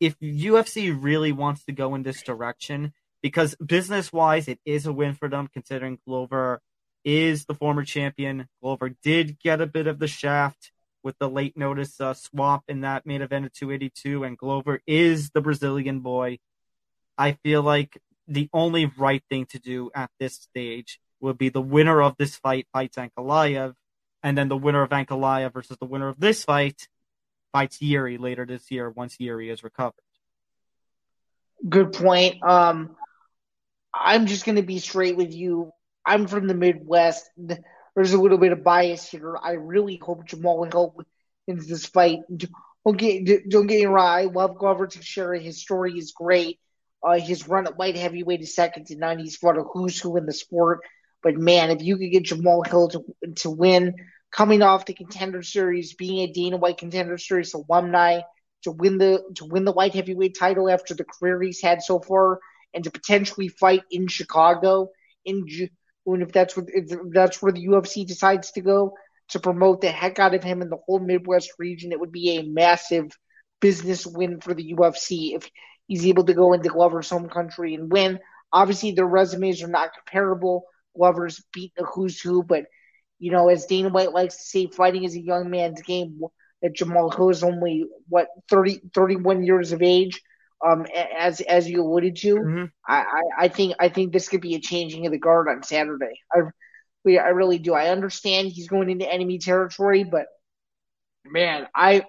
if 0.00 0.18
UFC 0.20 0.96
really 0.98 1.32
wants 1.32 1.64
to 1.64 1.72
go 1.72 1.94
in 1.94 2.02
this 2.02 2.22
direction, 2.22 2.92
because 3.22 3.54
business 3.56 4.12
wise, 4.12 4.48
it 4.48 4.60
is 4.64 4.86
a 4.86 4.92
win 4.92 5.14
for 5.14 5.28
them 5.28 5.48
considering 5.52 5.98
Glover 6.06 6.60
is 7.04 7.44
the 7.46 7.54
former 7.54 7.84
champion. 7.84 8.48
Glover 8.60 8.90
did 9.02 9.38
get 9.38 9.60
a 9.60 9.66
bit 9.66 9.86
of 9.86 9.98
the 9.98 10.08
shaft 10.08 10.72
with 11.02 11.16
the 11.18 11.30
late 11.30 11.56
notice 11.56 12.00
uh, 12.00 12.14
swap 12.14 12.64
in 12.68 12.80
that 12.80 13.06
main 13.06 13.22
event 13.22 13.46
of 13.46 13.52
282, 13.52 14.24
and 14.24 14.36
Glover 14.36 14.80
is 14.86 15.30
the 15.30 15.40
Brazilian 15.40 16.00
boy. 16.00 16.38
I 17.16 17.32
feel 17.44 17.62
like 17.62 17.96
the 18.26 18.50
only 18.52 18.86
right 18.86 19.22
thing 19.30 19.46
to 19.46 19.58
do 19.58 19.90
at 19.94 20.10
this 20.18 20.34
stage 20.34 21.00
would 21.20 21.38
be 21.38 21.48
the 21.48 21.60
winner 21.60 22.02
of 22.02 22.16
this 22.18 22.36
fight 22.36 22.66
fights 22.72 22.96
Ankalaev, 22.96 23.74
and 24.22 24.36
then 24.36 24.48
the 24.48 24.56
winner 24.56 24.82
of 24.82 24.90
Ankalaev 24.90 25.52
versus 25.52 25.76
the 25.78 25.86
winner 25.86 26.08
of 26.08 26.18
this 26.18 26.44
fight 26.44 26.88
fights 27.56 27.80
Yuri 27.80 28.18
later 28.18 28.44
this 28.44 28.70
year 28.70 28.90
once 28.90 29.16
Yuri 29.18 29.48
is 29.48 29.64
recovered. 29.64 29.94
Good 31.66 31.94
point. 31.94 32.42
Um, 32.42 32.96
I'm 33.94 34.26
just 34.26 34.44
going 34.44 34.56
to 34.56 34.62
be 34.62 34.78
straight 34.78 35.16
with 35.16 35.32
you. 35.32 35.72
I'm 36.04 36.26
from 36.26 36.48
the 36.48 36.54
Midwest. 36.54 37.24
There's 37.38 38.12
a 38.12 38.20
little 38.20 38.36
bit 38.36 38.52
of 38.52 38.62
bias 38.62 39.08
here. 39.08 39.38
I 39.42 39.52
really 39.52 39.96
hope 39.96 40.28
Jamahal 40.28 40.70
Hill 40.70 40.96
wins 41.46 41.66
this 41.66 41.86
fight. 41.86 42.18
Don't 42.28 42.98
get, 42.98 43.48
don't 43.48 43.66
get 43.66 43.80
me 43.80 43.86
wrong. 43.86 44.06
I 44.06 44.24
love 44.24 44.58
Glover 44.58 44.86
Teixeira. 44.86 45.38
His 45.38 45.62
story 45.62 45.94
is 45.96 46.12
great. 46.12 46.60
Uh, 47.02 47.18
his 47.18 47.48
run 47.48 47.66
at 47.66 47.78
light 47.78 47.96
heavyweight 47.96 48.42
is 48.42 48.54
second 48.54 48.88
to 48.88 48.96
none. 48.96 49.18
He's 49.18 49.36
fought 49.36 49.56
a 49.56 49.62
who's 49.62 49.98
who 49.98 50.18
in 50.18 50.26
the 50.26 50.34
sport. 50.34 50.80
But 51.22 51.36
man, 51.36 51.70
if 51.70 51.82
you 51.82 51.96
could 51.96 52.10
get 52.12 52.24
Jamahal 52.24 52.66
Hill 52.66 52.88
to 52.88 53.04
to 53.36 53.50
win, 53.50 53.94
coming 54.36 54.62
off 54.62 54.84
the 54.84 54.94
contender 54.94 55.42
series, 55.42 55.94
being 55.94 56.18
a 56.18 56.32
Dana 56.32 56.58
White 56.58 56.78
contender 56.78 57.16
series 57.16 57.54
alumni, 57.54 58.20
to 58.62 58.70
win 58.70 58.98
the 58.98 59.22
to 59.36 59.46
win 59.46 59.64
the 59.64 59.72
light 59.72 59.94
heavyweight 59.94 60.36
title 60.38 60.68
after 60.68 60.94
the 60.94 61.04
career 61.04 61.40
he's 61.40 61.62
had 61.62 61.82
so 61.82 62.00
far, 62.00 62.40
and 62.74 62.84
to 62.84 62.90
potentially 62.90 63.48
fight 63.48 63.82
in 63.90 64.08
Chicago 64.08 64.90
in 65.24 65.46
June, 65.46 65.70
if 66.06 66.32
that's 66.32 66.56
what 66.56 66.66
if 66.68 66.90
that's 67.12 67.40
where 67.40 67.52
the 67.52 67.66
UFC 67.66 68.06
decides 68.06 68.52
to 68.52 68.60
go 68.60 68.94
to 69.30 69.40
promote 69.40 69.80
the 69.80 69.90
heck 69.90 70.18
out 70.18 70.34
of 70.34 70.44
him 70.44 70.62
in 70.62 70.68
the 70.68 70.78
whole 70.86 71.00
Midwest 71.00 71.50
region, 71.58 71.92
it 71.92 71.98
would 71.98 72.12
be 72.12 72.38
a 72.38 72.44
massive 72.44 73.10
business 73.60 74.06
win 74.06 74.40
for 74.40 74.54
the 74.54 74.74
UFC 74.74 75.34
if 75.34 75.48
he's 75.86 76.06
able 76.06 76.24
to 76.24 76.34
go 76.34 76.52
into 76.52 76.68
Glover's 76.68 77.10
home 77.10 77.28
country 77.28 77.74
and 77.74 77.90
win. 77.90 78.20
Obviously, 78.52 78.92
their 78.92 79.06
resumes 79.06 79.62
are 79.62 79.68
not 79.68 79.90
comparable. 79.94 80.64
Glover's 80.96 81.42
beat 81.52 81.72
a 81.78 81.84
who's 81.84 82.20
who, 82.20 82.42
but 82.42 82.66
you 83.18 83.32
know, 83.32 83.48
as 83.48 83.66
Dana 83.66 83.88
White 83.88 84.12
likes 84.12 84.36
to 84.36 84.42
say, 84.42 84.66
fighting 84.66 85.04
is 85.04 85.14
a 85.14 85.20
young 85.20 85.50
man's 85.50 85.82
game. 85.82 86.20
That 86.62 86.74
Jamahal 86.74 87.14
Hill 87.14 87.28
is 87.28 87.42
only 87.42 87.84
what 88.08 88.28
30, 88.48 88.80
31 88.94 89.44
years 89.44 89.72
of 89.72 89.82
age. 89.82 90.22
Um, 90.64 90.86
as 91.18 91.42
as 91.42 91.68
you 91.68 91.82
alluded 91.82 92.16
to, 92.16 92.34
mm-hmm. 92.36 92.64
I, 92.88 92.96
I, 92.96 93.22
I 93.44 93.48
think 93.48 93.76
I 93.78 93.90
think 93.90 94.12
this 94.12 94.28
could 94.30 94.40
be 94.40 94.54
a 94.54 94.60
changing 94.60 95.04
of 95.04 95.12
the 95.12 95.18
guard 95.18 95.48
on 95.50 95.62
Saturday. 95.62 96.22
I 96.32 96.40
I 97.06 97.28
really 97.28 97.58
do. 97.58 97.74
I 97.74 97.90
understand 97.90 98.48
he's 98.48 98.68
going 98.68 98.90
into 98.90 99.10
enemy 99.10 99.38
territory, 99.38 100.02
but 100.02 100.26
man, 101.24 101.68
I 101.74 102.04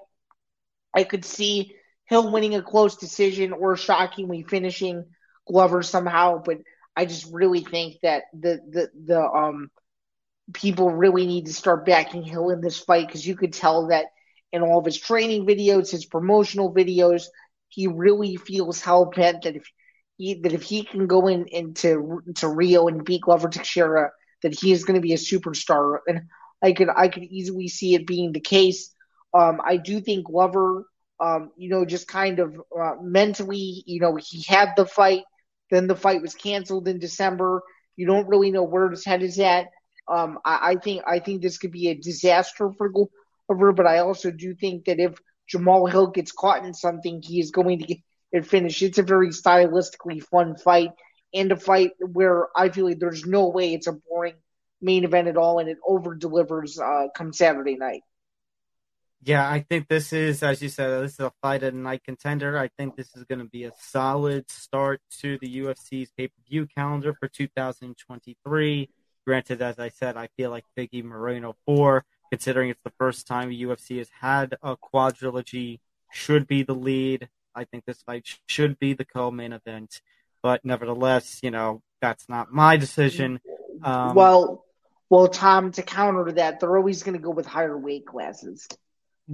I 0.94 1.04
could 1.04 1.26
see 1.26 1.76
Hill 2.06 2.32
winning 2.32 2.56
a 2.56 2.62
close 2.62 2.96
decision 2.96 3.52
or 3.52 3.76
shockingly 3.76 4.44
finishing 4.44 5.06
Glover 5.48 5.84
somehow, 5.84 6.42
but 6.44 6.60
I 6.96 7.06
just 7.06 7.32
really 7.32 7.62
think 7.62 7.98
that 8.02 8.24
the 8.34 8.60
the 8.70 8.90
the 9.06 9.22
um 9.22 9.70
people 10.53 10.91
really 10.91 11.26
need 11.26 11.45
to 11.48 11.53
start 11.53 11.86
backing 11.86 12.24
Hill 12.24 12.49
in 12.49 12.61
this 12.61 12.80
fight 12.80 13.07
because 13.07 13.26
you 13.26 13.36
could 13.36 13.53
tell 13.53 13.88
that 13.88 14.06
in 14.52 14.61
all 14.61 14.80
of 14.80 14.86
his 14.86 14.98
training 14.99 15.45
videos, 15.45 15.91
his 15.91 16.06
promotional 16.06 16.74
videos, 16.74 17.26
he 17.69 17.88
really 17.88 18.36
feels 18.38 18.82
hell 18.82 19.06
bent 19.06 19.44
that 19.44 19.56
if 19.56 19.65
he 20.18 20.40
that 20.41 20.53
if 20.53 20.64
he 20.64 20.84
can 20.84 21.07
go 21.07 21.28
in 21.28 21.45
into 21.48 22.22
to 22.36 22.48
Rio 22.48 22.88
and 22.88 23.03
beat 23.03 23.22
Glover 23.22 23.49
Teixeira, 23.49 24.11
that 24.44 24.53
he 24.60 24.72
is 24.72 24.84
going 24.86 24.95
to 24.95 25.02
be 25.02 25.14
a 25.14 25.18
superstar, 25.18 25.99
and 26.07 26.22
I 26.64 26.72
could 26.74 26.90
I 26.95 27.07
could 27.10 27.24
easily 27.24 27.68
see 27.68 27.95
it 27.95 28.07
being 28.07 28.32
the 28.32 28.40
case. 28.40 28.94
Um, 29.34 29.60
I 29.65 29.78
do 29.78 29.99
think 29.99 30.28
Glover, 30.28 30.86
um, 31.19 31.52
you 31.57 31.69
know, 31.69 31.86
just 31.86 32.07
kind 32.07 32.40
of 32.40 32.56
uh, 32.80 32.94
mentally, 33.02 33.84
you 33.86 33.99
know, 33.99 34.15
he 34.15 34.44
had 34.48 34.69
the 34.78 34.86
fight 34.86 35.24
then 35.69 35.88
the 35.88 35.95
fight 35.95 36.22
was 36.22 36.34
canceled 36.36 36.88
in 36.88 36.99
December. 36.99 37.61
You 37.95 38.07
don't 38.07 38.28
really 38.28 38.52
know 38.52 38.64
where 38.64 38.90
his 38.90 39.06
head 39.06 39.22
is 39.24 39.40
at. 39.40 39.68
Um, 40.08 40.40
I, 40.46 40.72
I, 40.72 40.76
think 40.76 41.04
I 41.06 41.20
think 41.20 41.42
this 41.42 41.58
could 41.58 41.72
be 41.72 41.90
a 41.90 41.96
disaster 41.96 42.72
for 42.78 42.90
Glover, 42.90 43.74
but 43.74 43.86
I 43.86 44.00
also 44.00 44.32
do 44.32 44.56
think 44.56 44.86
that 44.86 45.00
if 45.00 45.20
Jamahal 45.52 45.90
Hill 45.90 46.08
gets 46.08 46.32
caught 46.32 46.66
in 46.66 46.74
something, 46.74 47.22
he 47.22 47.40
is 47.40 47.52
going 47.52 47.80
to 47.80 47.86
get 47.86 47.98
it 48.32 48.46
finished. 48.46 48.82
It's 48.82 48.98
a 48.98 49.04
very 49.04 49.30
stylistically 49.30 50.22
fun 50.22 50.56
fight 50.58 50.92
and 51.34 51.52
a 51.52 51.58
fight 51.58 51.92
where 52.00 52.48
I 52.56 52.70
feel 52.70 52.86
like 52.86 53.00
there's 53.00 53.26
no 53.26 53.50
way 53.50 53.74
it's 53.74 53.88
a 53.88 53.94
boring 53.94 54.36
main 54.82 55.04
event 55.04 55.28
at 55.28 55.38
all, 55.38 55.60
and 55.60 55.70
it 55.70 55.78
over 55.86 56.16
delivers 56.16 56.80
uh, 56.80 57.08
come 57.16 57.34
Saturday 57.34 57.76
night. 57.76 58.02
Yeah, 59.24 59.50
I 59.50 59.66
think 59.68 59.88
this 59.88 60.14
is, 60.14 60.44
as 60.44 60.62
you 60.62 60.70
said, 60.70 61.04
this 61.04 61.14
is 61.14 61.20
a 61.20 61.34
fight 61.42 61.64
at 61.64 61.74
night 61.74 62.04
contender. 62.04 62.58
I 62.58 62.70
think 62.78 62.96
this 62.96 63.16
is 63.16 63.24
going 63.24 63.40
to 63.40 63.46
be 63.46 63.64
a 63.64 63.72
solid 63.80 64.50
start 64.50 65.02
to 65.22 65.40
the 65.42 65.58
UFC's 65.58 66.12
pay 66.16 66.28
per 66.28 66.42
view 66.48 66.68
calendar 66.68 67.14
for 67.20 67.28
2023. 67.28 68.90
Granted, 69.28 69.62
as 69.62 69.78
I 69.78 69.90
said, 69.90 70.16
I 70.16 70.30
feel 70.38 70.52
like 70.52 70.64
Figgy 70.78 71.04
Moreno 71.04 71.58
4, 71.66 72.06
considering 72.32 72.70
it's 72.70 72.80
the 72.86 72.94
first 72.98 73.28
time 73.28 73.49
UFC 73.49 73.98
has 73.98 74.08
had 74.22 74.56
a 74.64 74.78
quadrilogy, 74.78 75.82
should 76.14 76.48
be 76.48 76.64
the 76.64 76.74
lead. 76.74 77.28
I 77.54 77.66
think 77.66 77.84
this 77.86 78.02
fight 78.04 78.26
should 78.45 78.80
be 78.80 78.94
the 78.94 79.04
co 79.04 79.30
main 79.30 79.52
event. 79.52 79.99
But 80.41 80.64
nevertheless, 80.64 81.41
you 81.44 81.52
know, 81.52 81.82
that's 81.99 82.30
not 82.30 82.54
my 82.54 82.78
decision. 82.78 83.41
Um, 83.84 84.16
well, 84.16 84.64
well, 85.10 85.28
Tom, 85.28 85.74
to 85.74 85.82
counter 85.82 86.32
that, 86.32 86.62
they're 86.62 86.78
always 86.78 87.04
going 87.04 87.18
to 87.18 87.22
go 87.22 87.32
with 87.32 87.45
higher 87.45 87.78
weight 87.78 88.06
classes. 88.06 88.66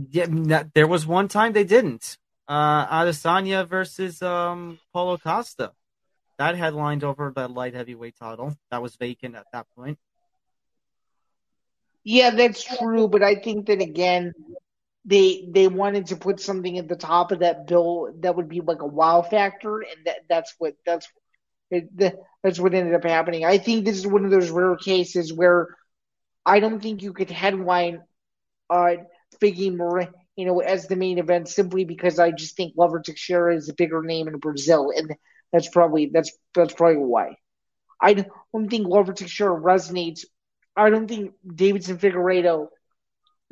Yeah, 0.10 0.64
there 0.74 0.88
was 0.88 1.06
one 1.06 1.28
time 1.28 1.54
they 1.54 1.66
didn't. 1.66 2.18
Uh, 2.48 2.88
Adesanya 2.88 3.68
versus 3.68 4.24
um 4.24 4.80
Paulo 4.92 5.20
Costa. 5.20 5.72
That 6.38 6.56
headlined 6.56 7.04
over 7.04 7.32
the 7.36 7.48
light 7.48 7.74
heavyweight 7.74 8.18
title. 8.18 8.58
That 8.72 8.82
was 8.82 8.96
vacant 8.96 9.36
at 9.36 9.46
that 9.54 9.68
point. 9.76 9.98
Yeah, 12.04 12.32
that's 12.32 12.64
true, 12.64 13.08
but 13.08 13.24
I 13.24 13.36
think 13.36 13.68
that 13.68 13.82
again, 13.82 14.34
they 15.06 15.48
they 15.52 15.68
wanted 15.68 16.08
to 16.08 16.16
put 16.16 16.40
something 16.40 16.78
at 16.78 16.88
the 16.88 16.96
top 16.96 17.32
of 17.32 17.40
that 17.40 17.68
bill 17.68 18.14
that 18.20 18.36
would 18.36 18.50
be 18.50 18.62
like 18.62 18.82
a 18.82 18.88
wow 18.88 19.22
factor, 19.22 19.80
and 19.80 20.06
that 20.06 20.20
that's 20.28 20.54
what 20.58 20.74
that's 20.86 21.08
that's 21.72 22.60
what 22.60 22.74
ended 22.74 22.94
up 22.94 23.04
happening. 23.04 23.46
I 23.46 23.58
think 23.58 23.86
this 23.86 23.98
is 23.98 24.08
one 24.08 24.26
of 24.26 24.32
those 24.32 24.50
rare 24.50 24.76
cases 24.76 25.32
where 25.34 25.68
I 26.46 26.60
don't 26.60 26.82
think 26.82 27.02
you 27.02 27.14
could 27.14 27.30
headline 27.30 28.02
uh, 28.70 28.96
Figgy 29.42 30.08
you 30.36 30.46
know, 30.46 30.60
as 30.60 30.88
the 30.88 30.96
main 30.96 31.20
event 31.20 31.48
simply 31.48 31.86
because 31.86 32.20
I 32.20 32.32
just 32.32 32.58
think 32.58 32.76
Glover 32.76 33.02
Teixeira 33.02 33.56
is 33.56 33.70
a 33.70 33.74
bigger 33.74 34.02
name 34.02 34.28
in 34.28 34.38
Brazil, 34.38 34.92
and 34.96 35.14
that's 35.54 35.70
probably 35.70 36.08
that's 36.08 36.32
that's 36.54 36.74
probably 36.74 36.98
why. 36.98 37.38
I 38.02 38.14
don't 38.16 38.70
think 38.70 38.88
Glover 38.88 39.14
Teixeira 39.14 39.58
resonates. 39.58 40.26
I 40.76 40.90
don't 40.90 41.08
think 41.08 41.34
Deiveson 41.48 41.98
Figueiredo 41.98 42.68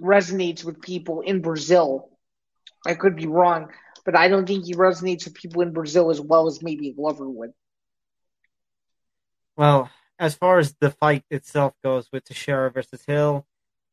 resonates 0.02 0.66
with 0.66 0.82
people 0.82 1.22
in 1.22 1.42
Brazil. 1.42 2.10
I 2.86 2.96
could 2.96 3.16
be 3.16 3.28
wrong, 3.28 3.70
but 4.04 4.18
I 4.18 4.28
don't 4.28 4.48
think 4.48 4.66
he 4.66 4.74
resonates 4.74 5.26
with 5.26 5.36
people 5.36 5.62
in 5.62 5.72
Brazil 5.72 6.10
as 6.10 6.20
well 6.20 6.48
as 6.48 6.64
maybe 6.64 6.92
Glover 6.92 7.30
would. 7.30 7.52
Well, 9.56 9.90
as 10.18 10.34
far 10.34 10.58
as 10.58 10.74
the 10.80 10.90
fight 10.90 11.24
itself 11.30 11.76
goes 11.84 12.10
with 12.12 12.26
Teixeira 12.26 12.72
versus 12.72 13.04
Hill, 13.06 13.46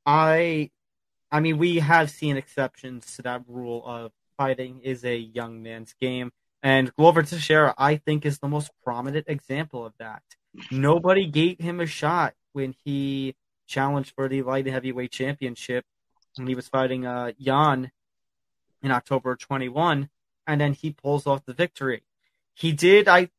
I 0.07 0.71
I 1.31 1.41
mean, 1.41 1.59
we 1.59 1.77
have 1.77 2.11
seen 2.11 2.39
exceptions 2.39 3.17
to 3.17 3.23
that 3.23 3.43
rule 3.47 3.85
of 3.87 4.13
fighting 4.39 4.81
is 4.83 5.05
a 5.05 5.15
young 5.15 5.63
man's 5.63 5.93
game. 6.01 6.33
And 6.63 6.95
Glover 6.97 7.23
Teixeira, 7.23 7.75
I 7.79 7.97
think, 7.97 8.27
is 8.27 8.39
the 8.39 8.49
most 8.49 8.71
prominent 8.83 9.27
example 9.29 9.87
of 9.87 9.95
that. 9.99 10.23
Nobody 10.71 11.27
gave 11.27 11.61
him 11.61 11.81
a 11.81 11.87
shot 11.87 12.35
when 12.53 12.75
he 12.85 13.37
challenged 13.67 14.15
for 14.15 14.29
the 14.29 14.43
light 14.43 14.67
heavyweight 14.67 15.13
championship 15.13 15.85
when 16.37 16.49
he 16.49 16.55
was 16.55 16.69
fighting 16.69 17.07
uh, 17.07 17.33
Jan. 17.41 17.91
in 18.83 18.91
October 18.91 19.37
21, 19.37 20.09
and 20.47 20.61
then 20.61 20.73
he 20.73 20.93
pulls 20.93 21.27
off 21.27 21.45
the 21.45 21.53
victory. 21.53 22.03
He 22.55 22.73
did. 22.73 23.09
I 23.09 23.31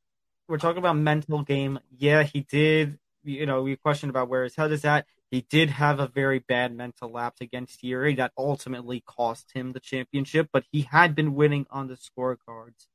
we're 0.47 0.57
talking 0.57 0.79
about 0.79 0.97
mental 0.97 1.43
game. 1.43 1.79
Yeah, 1.97 2.23
he 2.23 2.41
did. 2.41 2.99
You 3.23 3.45
know, 3.45 3.61
we 3.61 3.75
questioned 3.75 4.09
about 4.09 4.29
where 4.29 4.43
his 4.43 4.55
head 4.55 4.71
is 4.71 4.85
at. 4.85 5.05
He 5.29 5.41
did 5.41 5.69
have 5.69 5.99
a 5.99 6.07
very 6.07 6.39
bad 6.39 6.75
mental 6.75 7.11
lapse 7.11 7.39
against 7.41 7.83
Yuri 7.83 8.15
that 8.15 8.31
ultimately 8.37 9.01
cost 9.05 9.51
him 9.53 9.73
the 9.73 9.79
championship, 9.79 10.49
but 10.51 10.63
he 10.71 10.83
had 10.83 11.13
been 11.13 11.35
winning 11.35 11.67
on 11.69 11.87
the 11.87 11.95
scorecards 11.95 12.87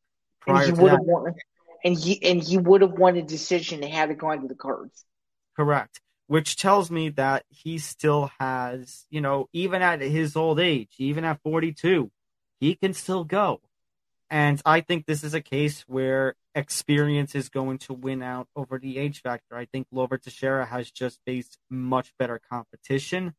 and 0.47 0.59
he 0.59 0.73
to 0.73 0.83
would 0.83 0.93
that. 0.93 0.99
have 0.99 1.05
won, 1.05 1.35
and 1.85 1.99
he 1.99 2.23
and 2.23 2.43
he 2.43 2.59
would 2.59 2.83
have 2.83 2.93
won 2.93 3.17
a 3.17 3.23
decision 3.23 3.83
had 3.83 4.11
it 4.11 4.19
gone 4.19 4.43
to 4.43 4.49
the 4.49 4.55
cards. 4.55 5.05
Correct. 5.57 6.01
Which 6.27 6.57
tells 6.57 6.91
me 6.91 7.11
that 7.11 7.45
he 7.49 7.79
still 7.79 8.31
has, 8.41 9.05
you 9.11 9.21
know, 9.21 9.49
even 9.53 9.83
at 9.83 10.01
his 10.01 10.37
old 10.37 10.59
age, 10.59 10.95
even 10.99 11.25
at 11.25 11.41
42, 11.43 12.11
he 12.61 12.75
can 12.75 12.95
still 12.95 13.25
go. 13.25 13.61
And 14.31 14.61
I 14.65 14.81
think 14.81 15.05
this 15.05 15.23
is 15.23 15.35
a 15.35 15.43
case 15.43 15.85
where 15.87 16.35
experience 16.55 17.35
is 17.35 17.51
going 17.51 17.79
to 17.79 17.93
win 17.93 18.23
out 18.23 18.49
over 18.57 18.79
the 18.79 18.99
age 18.99 19.21
factor. 19.21 19.55
I 19.55 19.67
think 19.67 19.91
Glover 19.91 20.17
Teixeira 20.17 20.65
has 20.65 20.91
just 20.91 21.21
faced 21.27 21.59
much 21.69 22.13
better 22.19 22.41
competition. 22.51 23.35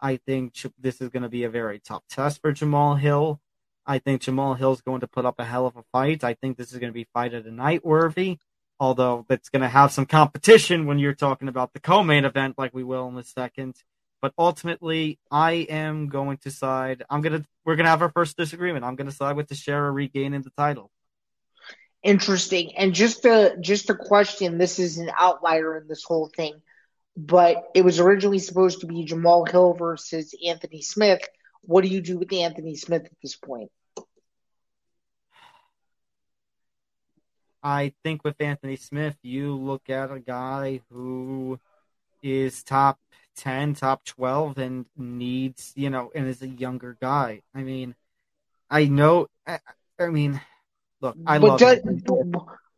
I 0.00 0.16
think 0.16 0.54
this 0.78 1.00
is 1.00 1.08
going 1.08 1.24
to 1.24 1.28
be 1.28 1.44
a 1.44 1.50
very 1.50 1.80
tough 1.80 2.04
test 2.08 2.40
for 2.40 2.52
Jamahal 2.52 3.00
Hill. 3.00 3.40
I 3.88 3.98
think 3.98 4.20
Jamahal 4.20 4.58
Hill's 4.58 4.82
going 4.82 5.00
to 5.00 5.08
put 5.08 5.24
up 5.24 5.40
a 5.40 5.44
hell 5.44 5.66
of 5.66 5.76
a 5.76 5.82
fight. 5.92 6.22
I 6.22 6.34
think 6.34 6.58
this 6.58 6.72
is 6.72 6.78
going 6.78 6.90
to 6.90 6.94
be 6.94 7.08
fight 7.14 7.32
of 7.32 7.44
the 7.44 7.50
night 7.50 7.86
worthy, 7.86 8.36
although 8.78 9.24
it's 9.30 9.48
going 9.48 9.62
to 9.62 9.68
have 9.68 9.92
some 9.92 10.04
competition 10.04 10.84
when 10.84 10.98
you're 10.98 11.14
talking 11.14 11.48
about 11.48 11.72
the 11.72 11.80
co-main 11.80 12.26
event, 12.26 12.58
like 12.58 12.74
we 12.74 12.84
will 12.84 13.08
in 13.08 13.16
a 13.16 13.24
second. 13.24 13.76
But 14.20 14.34
ultimately, 14.36 15.18
I 15.30 15.52
am 15.70 16.08
going 16.08 16.36
to 16.38 16.50
side. 16.50 17.02
I'm 17.08 17.22
gonna. 17.22 17.44
We're 17.64 17.76
gonna 17.76 17.88
have 17.88 18.02
our 18.02 18.10
first 18.10 18.36
disagreement. 18.36 18.84
I'm 18.84 18.96
gonna 18.96 19.12
side 19.12 19.36
with 19.36 19.46
the 19.46 19.54
Teixeira 19.54 19.90
regaining 19.90 20.42
the 20.42 20.50
title. 20.50 20.90
Interesting. 22.02 22.76
And 22.76 22.94
just 22.94 23.24
a 23.24 23.56
just 23.60 23.90
a 23.90 23.94
question. 23.94 24.58
This 24.58 24.80
is 24.80 24.98
an 24.98 25.10
outlier 25.16 25.76
in 25.78 25.86
this 25.86 26.02
whole 26.02 26.30
thing, 26.36 26.60
but 27.16 27.68
it 27.74 27.84
was 27.84 28.00
originally 28.00 28.40
supposed 28.40 28.80
to 28.80 28.86
be 28.86 29.06
Jamahal 29.06 29.48
Hill 29.48 29.74
versus 29.74 30.34
Anthony 30.44 30.82
Smith. 30.82 31.26
What 31.62 31.82
do 31.82 31.88
you 31.88 32.00
do 32.00 32.18
with 32.18 32.32
Anthony 32.32 32.74
Smith 32.74 33.04
at 33.04 33.16
this 33.22 33.36
point? 33.36 33.70
I 37.62 37.92
think 38.04 38.24
with 38.24 38.40
Anthony 38.40 38.76
Smith, 38.76 39.16
you 39.22 39.54
look 39.54 39.90
at 39.90 40.12
a 40.12 40.20
guy 40.20 40.80
who 40.90 41.58
is 42.22 42.62
top 42.62 42.98
10, 43.36 43.74
top 43.74 44.04
12, 44.04 44.58
and 44.58 44.86
needs, 44.96 45.72
you 45.76 45.90
know, 45.90 46.10
and 46.14 46.26
is 46.26 46.42
a 46.42 46.48
younger 46.48 46.96
guy. 47.00 47.42
I 47.54 47.62
mean, 47.62 47.94
I 48.70 48.84
know, 48.84 49.28
I, 49.46 49.60
I 49.98 50.08
mean, 50.08 50.40
look, 51.00 51.16
I 51.26 51.38
but 51.38 51.48
love 51.48 51.60
does, 51.60 51.78
Anthony. 51.78 52.32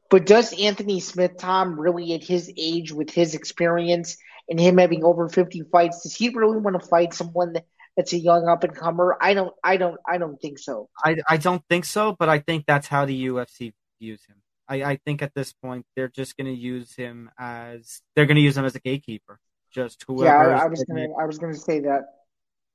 but 0.09 0.27
does 0.27 0.59
Anthony 0.59 1.01
Smith, 1.01 1.36
Tom, 1.39 1.78
really 1.78 2.15
at 2.15 2.24
his 2.24 2.52
age, 2.57 2.93
with 2.93 3.11
his 3.11 3.35
experience 3.35 4.16
and 4.48 4.59
him 4.59 4.78
having 4.78 5.05
over 5.05 5.28
fifty 5.28 5.62
fights, 5.62 6.02
does 6.02 6.15
he 6.15 6.31
really 6.31 6.59
want 6.59 6.81
to 6.81 6.86
fight 6.86 7.15
someone 7.15 7.55
that, 7.55 7.66
that's 7.97 8.12
a 8.12 8.19
young 8.19 8.48
up 8.48 8.65
and 8.65 8.74
comer? 8.74 9.16
I 9.20 9.35
don't, 9.35 9.55
I 9.65 9.77
don't, 9.77 9.98
I 10.07 10.19
don't 10.19 10.40
think 10.40 10.59
so. 10.59 10.89
I, 11.05 11.16
I 11.28 11.36
don't 11.36 11.62
think 11.69 11.85
so, 11.85 12.15
but 12.19 12.28
I 12.28 12.39
think 12.39 12.66
that's 12.66 12.86
how 12.86 13.05
the 13.05 13.27
UFC 13.27 13.73
views 14.01 14.23
him. 14.24 14.36
I, 14.70 14.82
I 14.92 14.97
think 15.05 15.20
at 15.20 15.34
this 15.34 15.52
point 15.52 15.84
they're 15.97 16.09
just 16.09 16.36
going 16.36 16.47
to 16.47 16.59
use 16.59 16.94
him 16.94 17.28
as 17.38 18.01
they're 18.14 18.26
going 18.26 18.36
to 18.36 18.40
use 18.42 18.56
him 18.56 18.64
as 18.64 18.76
a 18.76 18.80
gatekeeper. 18.80 19.40
Just 19.72 20.05
Yeah, 20.09 20.14
whoever 20.14 20.55
I, 20.55 20.62
I 20.62 20.66
was 20.66 20.84
gonna, 20.84 21.06
I 21.20 21.24
was 21.26 21.38
gonna 21.38 21.55
say 21.55 21.80
that. 21.80 22.02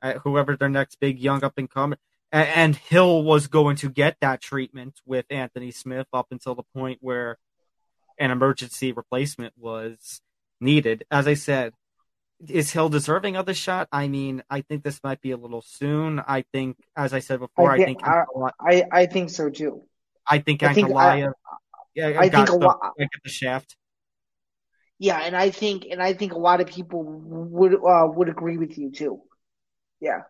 uh, 0.02 0.14
whoever 0.20 0.56
their 0.56 0.70
next 0.70 1.00
big 1.00 1.20
young 1.20 1.44
up 1.44 1.54
and 1.58 1.70
coming. 1.70 1.98
And 2.32 2.76
Hill 2.76 3.24
was 3.24 3.48
going 3.48 3.78
to 3.78 3.90
get 3.90 4.18
that 4.20 4.42
treatment 4.42 5.00
with 5.06 5.26
Anthony 5.30 5.72
Smith 5.72 6.08
up 6.12 6.28
until 6.32 6.54
the 6.54 6.64
point 6.76 7.00
where 7.02 7.38
an 8.20 8.32
emergency 8.32 8.92
replacement 8.92 9.54
was 9.58 10.22
needed. 10.60 11.06
As 11.10 11.28
I 11.28 11.34
said, 11.36 11.74
is 12.50 12.72
Hill 12.72 12.90
deserving 12.90 13.38
of 13.38 13.46
the 13.46 13.54
shot? 13.54 13.88
I 13.92 14.10
mean, 14.10 14.44
I 14.50 14.62
think 14.62 14.84
this 14.84 15.00
might 15.02 15.22
be 15.22 15.32
a 15.32 15.38
little 15.38 15.62
soon. 15.62 16.20
I 16.28 16.44
think, 16.52 16.78
as 16.98 17.14
I 17.14 17.20
said 17.20 17.40
before, 17.40 17.72
I, 17.72 17.76
I 17.76 17.86
think 17.86 18.00
think- 18.00 18.08
I- 18.08 18.26
I, 18.60 18.84
I 18.92 19.06
think 19.06 19.30
so 19.30 19.50
too. 19.50 19.84
I 20.28 20.40
think 20.40 20.62
think 20.62 20.90
Ankalaev. 20.90 21.34
Yeah, 21.96 22.08
I 22.20 22.30
got 22.30 22.48
think 22.48 22.50
a 22.50 22.54
lot. 22.64 22.80
lot- 22.82 22.94
got 22.98 23.10
the 23.24 23.30
shaft. 23.30 23.76
Yeah, 24.98 25.20
and 25.20 25.36
I 25.36 25.50
think, 25.50 25.86
and 25.90 26.02
I 26.02 26.14
think 26.14 26.32
a 26.34 26.38
lot 26.38 26.62
of 26.62 26.68
people 26.68 27.04
would 27.04 27.74
uh, 27.74 28.08
would 28.08 28.30
agree 28.30 28.58
with 28.58 28.78
you 28.78 28.92
too. 28.92 29.22
Yeah. 30.00 30.22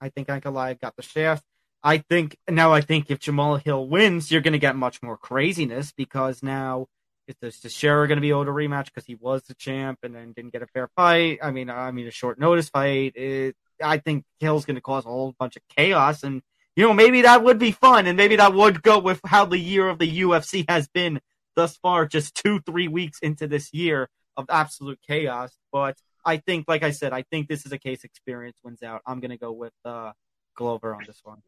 I 0.00 0.10
think 0.10 0.28
Ankalaev 0.28 0.80
got 0.80 0.94
the 0.96 1.02
shaft. 1.02 1.42
I 1.82 1.98
think 1.98 2.36
now. 2.48 2.72
I 2.72 2.80
think 2.82 3.10
if 3.10 3.18
Jamahal 3.20 3.62
Hill 3.62 3.88
wins, 3.88 4.30
you're 4.30 4.40
going 4.42 4.52
to 4.52 4.58
get 4.58 4.76
much 4.76 5.02
more 5.02 5.16
craziness 5.16 5.92
because 5.92 6.42
now 6.42 6.86
is 7.26 7.34
this 7.40 7.60
Teixeira 7.60 8.06
going 8.06 8.16
to 8.18 8.20
be 8.22 8.30
able 8.30 8.44
to 8.44 8.50
rematch 8.50 8.86
because 8.86 9.06
he 9.06 9.14
was 9.16 9.42
the 9.44 9.54
champ 9.54 9.98
and 10.02 10.14
then 10.14 10.32
didn't 10.32 10.52
get 10.52 10.62
a 10.62 10.66
fair 10.68 10.88
fight? 10.96 11.38
I 11.42 11.50
mean, 11.50 11.70
I 11.70 11.90
mean 11.92 12.06
a 12.06 12.10
short 12.12 12.38
notice 12.38 12.68
fight. 12.68 13.16
It, 13.16 13.56
I 13.82 13.98
think 13.98 14.24
Hill's 14.38 14.64
going 14.64 14.76
to 14.76 14.80
cause 14.82 15.04
a 15.04 15.08
whole 15.08 15.34
bunch 15.38 15.56
of 15.56 15.62
chaos, 15.76 16.22
and 16.22 16.42
you 16.76 16.84
know 16.84 16.92
maybe 16.94 17.22
that 17.22 17.42
would 17.42 17.58
be 17.58 17.72
fun, 17.72 18.06
and 18.06 18.16
maybe 18.16 18.36
that 18.36 18.54
would 18.54 18.82
go 18.82 18.98
with 18.98 19.20
how 19.24 19.44
the 19.46 19.58
year 19.58 19.88
of 19.88 19.98
the 19.98 20.20
UFC 20.20 20.64
has 20.68 20.86
been 20.88 21.20
thus 21.54 21.76
far, 21.78 22.06
just 22.06 22.34
two 22.34 22.60
three 22.60 22.86
weeks 22.88 23.18
into 23.20 23.46
this 23.48 23.72
year 23.72 24.08
of 24.36 24.46
absolute 24.50 24.98
chaos. 25.06 25.56
But 25.72 25.96
I 26.24 26.36
think, 26.38 26.66
like 26.68 26.82
I 26.82 26.90
said, 26.90 27.12
I 27.12 27.22
think 27.30 27.48
this 27.48 27.64
is 27.66 27.72
a 27.72 27.78
case 27.78 28.04
experience 28.04 28.56
wins 28.62 28.82
out. 28.82 29.00
I'm 29.06 29.20
going 29.20 29.30
to 29.30 29.38
go 29.38 29.52
with 29.52 29.72
uh, 29.84 30.12
Glover 30.54 30.94
on 30.94 31.02
this 31.06 31.20
one. 31.24 31.38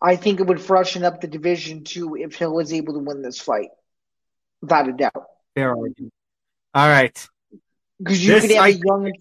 I 0.00 0.14
think 0.14 0.38
it 0.38 0.46
would 0.46 0.60
freshen 0.60 1.02
up 1.02 1.20
the 1.20 1.26
division 1.26 1.82
too 1.82 2.14
if 2.16 2.36
Hill 2.36 2.54
was 2.54 2.72
able 2.72 2.92
to 2.94 3.00
win 3.00 3.20
this 3.22 3.40
fight, 3.40 3.70
without 4.60 4.88
a 4.88 4.92
doubt. 4.92 5.24
Fair 5.56 5.70
argument. 5.70 6.12
All 6.74 6.86
right. 6.88 7.28
Because 7.98 8.24
you 8.24 8.32
This, 8.34 8.42
could 8.42 8.50
have 8.52 8.64
I- 8.64 8.68
a 8.68 8.72
young, 8.72 9.12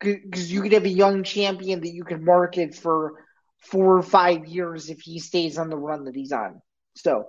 because 0.00 0.50
you 0.50 0.62
could 0.62 0.72
have 0.72 0.84
a 0.84 0.88
young 0.88 1.22
champion 1.22 1.80
that 1.82 1.92
you 1.92 2.02
could 2.02 2.22
market 2.24 2.74
for 2.74 3.24
four 3.60 3.98
or 3.98 4.02
five 4.02 4.46
years 4.46 4.90
if 4.90 5.00
he 5.00 5.18
stays 5.18 5.58
on 5.58 5.68
the 5.70 5.76
run 5.76 6.04
that 6.04 6.14
he's 6.14 6.32
on. 6.32 6.60
So 6.96 7.26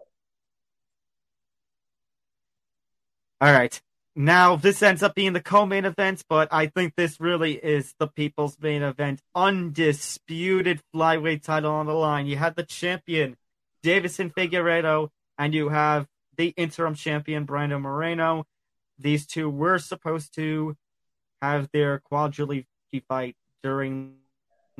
All 3.41 3.51
right. 3.51 3.81
Now, 4.15 4.55
this 4.55 4.83
ends 4.83 5.01
up 5.01 5.15
being 5.15 5.33
the 5.33 5.41
co 5.41 5.65
main 5.65 5.85
event, 5.85 6.23
but 6.29 6.49
I 6.51 6.67
think 6.67 6.95
this 6.95 7.19
really 7.19 7.53
is 7.53 7.95
the 7.97 8.07
people's 8.07 8.55
main 8.61 8.83
event. 8.83 9.21
Undisputed 9.33 10.81
flyweight 10.93 11.41
title 11.41 11.71
on 11.71 11.87
the 11.87 11.93
line. 11.93 12.27
You 12.27 12.37
have 12.37 12.55
the 12.55 12.63
champion, 12.63 13.35
Deiveson 13.83 14.31
Figueiredo, 14.31 15.09
and 15.39 15.55
you 15.55 15.69
have 15.69 16.05
the 16.37 16.49
interim 16.49 16.93
champion, 16.93 17.45
Brandon 17.45 17.81
Moreno. 17.81 18.45
These 18.99 19.25
two 19.25 19.49
were 19.49 19.79
supposed 19.79 20.35
to 20.35 20.77
have 21.41 21.69
their 21.73 21.99
quadrilogy 22.11 22.65
fight 23.07 23.35
during 23.63 24.17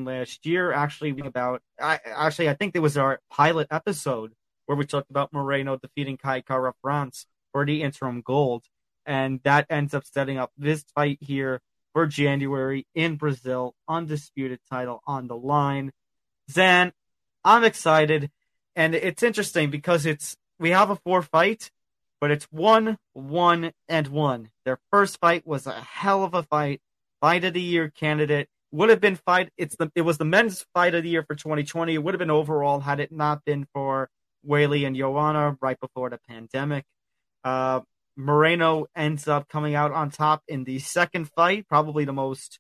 last 0.06 0.46
year. 0.46 0.72
Actually, 0.72 1.20
about 1.22 1.62
I 1.80 2.00
actually 2.06 2.50
I 2.50 2.54
think 2.54 2.76
it 2.76 2.80
was 2.80 2.98
our 2.98 3.20
pilot 3.30 3.68
episode 3.72 4.34
where 4.66 4.78
we 4.78 4.86
talked 4.86 5.10
about 5.10 5.34
Moreno 5.34 5.78
defeating 5.78 6.18
Kai 6.18 6.42
Kara 6.42 6.74
France 6.82 7.26
for 7.52 7.66
the 7.66 7.82
interim 7.82 8.22
gold, 8.22 8.64
and 9.06 9.42
that 9.44 9.66
ends 9.70 9.94
up 9.94 10.04
setting 10.06 10.38
up 10.38 10.52
this 10.58 10.86
fight 10.96 11.18
here 11.22 11.62
for 11.94 12.08
January 12.08 12.88
in 12.96 13.16
Brazil, 13.16 13.76
undisputed 13.88 14.60
title 14.70 15.02
on 15.06 15.28
the 15.28 15.36
line. 15.36 15.92
Zain, 16.50 16.94
I'm 17.44 17.64
excited, 17.64 18.32
and 18.76 18.96
it's 18.96 19.24
interesting 19.24 19.70
because 19.70 20.06
it's 20.06 20.38
we 20.60 20.70
have 20.70 20.90
a 20.90 20.96
four 20.96 21.22
fight, 21.22 21.72
but 22.20 22.32
it's 22.32 22.46
one, 22.46 22.98
one, 23.14 23.74
and 23.90 24.08
one. 24.08 24.50
Their 24.64 24.80
first 24.92 25.20
fight 25.20 25.46
was 25.46 25.66
a 25.66 25.74
hell 25.74 26.24
of 26.24 26.34
a 26.34 26.44
fight, 26.44 26.82
fight 27.20 27.44
of 27.44 27.54
the 27.54 27.62
year 27.62 27.90
candidate. 27.90 28.48
Would 28.72 28.90
have 28.90 29.02
been 29.02 29.18
fight. 29.18 29.50
It's 29.58 29.76
the 29.76 29.92
it 29.96 30.02
was 30.02 30.18
the 30.18 30.26
men's 30.26 30.66
fight 30.74 30.96
of 30.96 31.04
the 31.04 31.10
year 31.10 31.24
for 31.28 31.36
2020. 31.36 31.94
It 31.94 31.98
would 31.98 32.14
have 32.14 32.20
been 32.20 32.32
overall 32.32 32.80
had 32.80 33.00
it 33.00 33.12
not 33.12 33.44
been 33.44 33.68
for 33.74 34.10
Weili 34.48 34.88
and 34.88 34.96
Joanna 34.96 35.58
right 35.62 35.80
before 35.80 36.10
the 36.10 36.20
pandemic. 36.28 36.86
Uh, 37.44 37.82
Moreno 38.16 38.88
ends 38.96 39.28
up 39.28 39.48
coming 39.50 39.76
out 39.76 39.92
on 39.92 40.10
top 40.10 40.44
in 40.48 40.64
the 40.64 40.80
second 40.80 41.30
fight, 41.32 41.68
probably 41.68 42.06
the 42.06 42.14
most. 42.14 42.60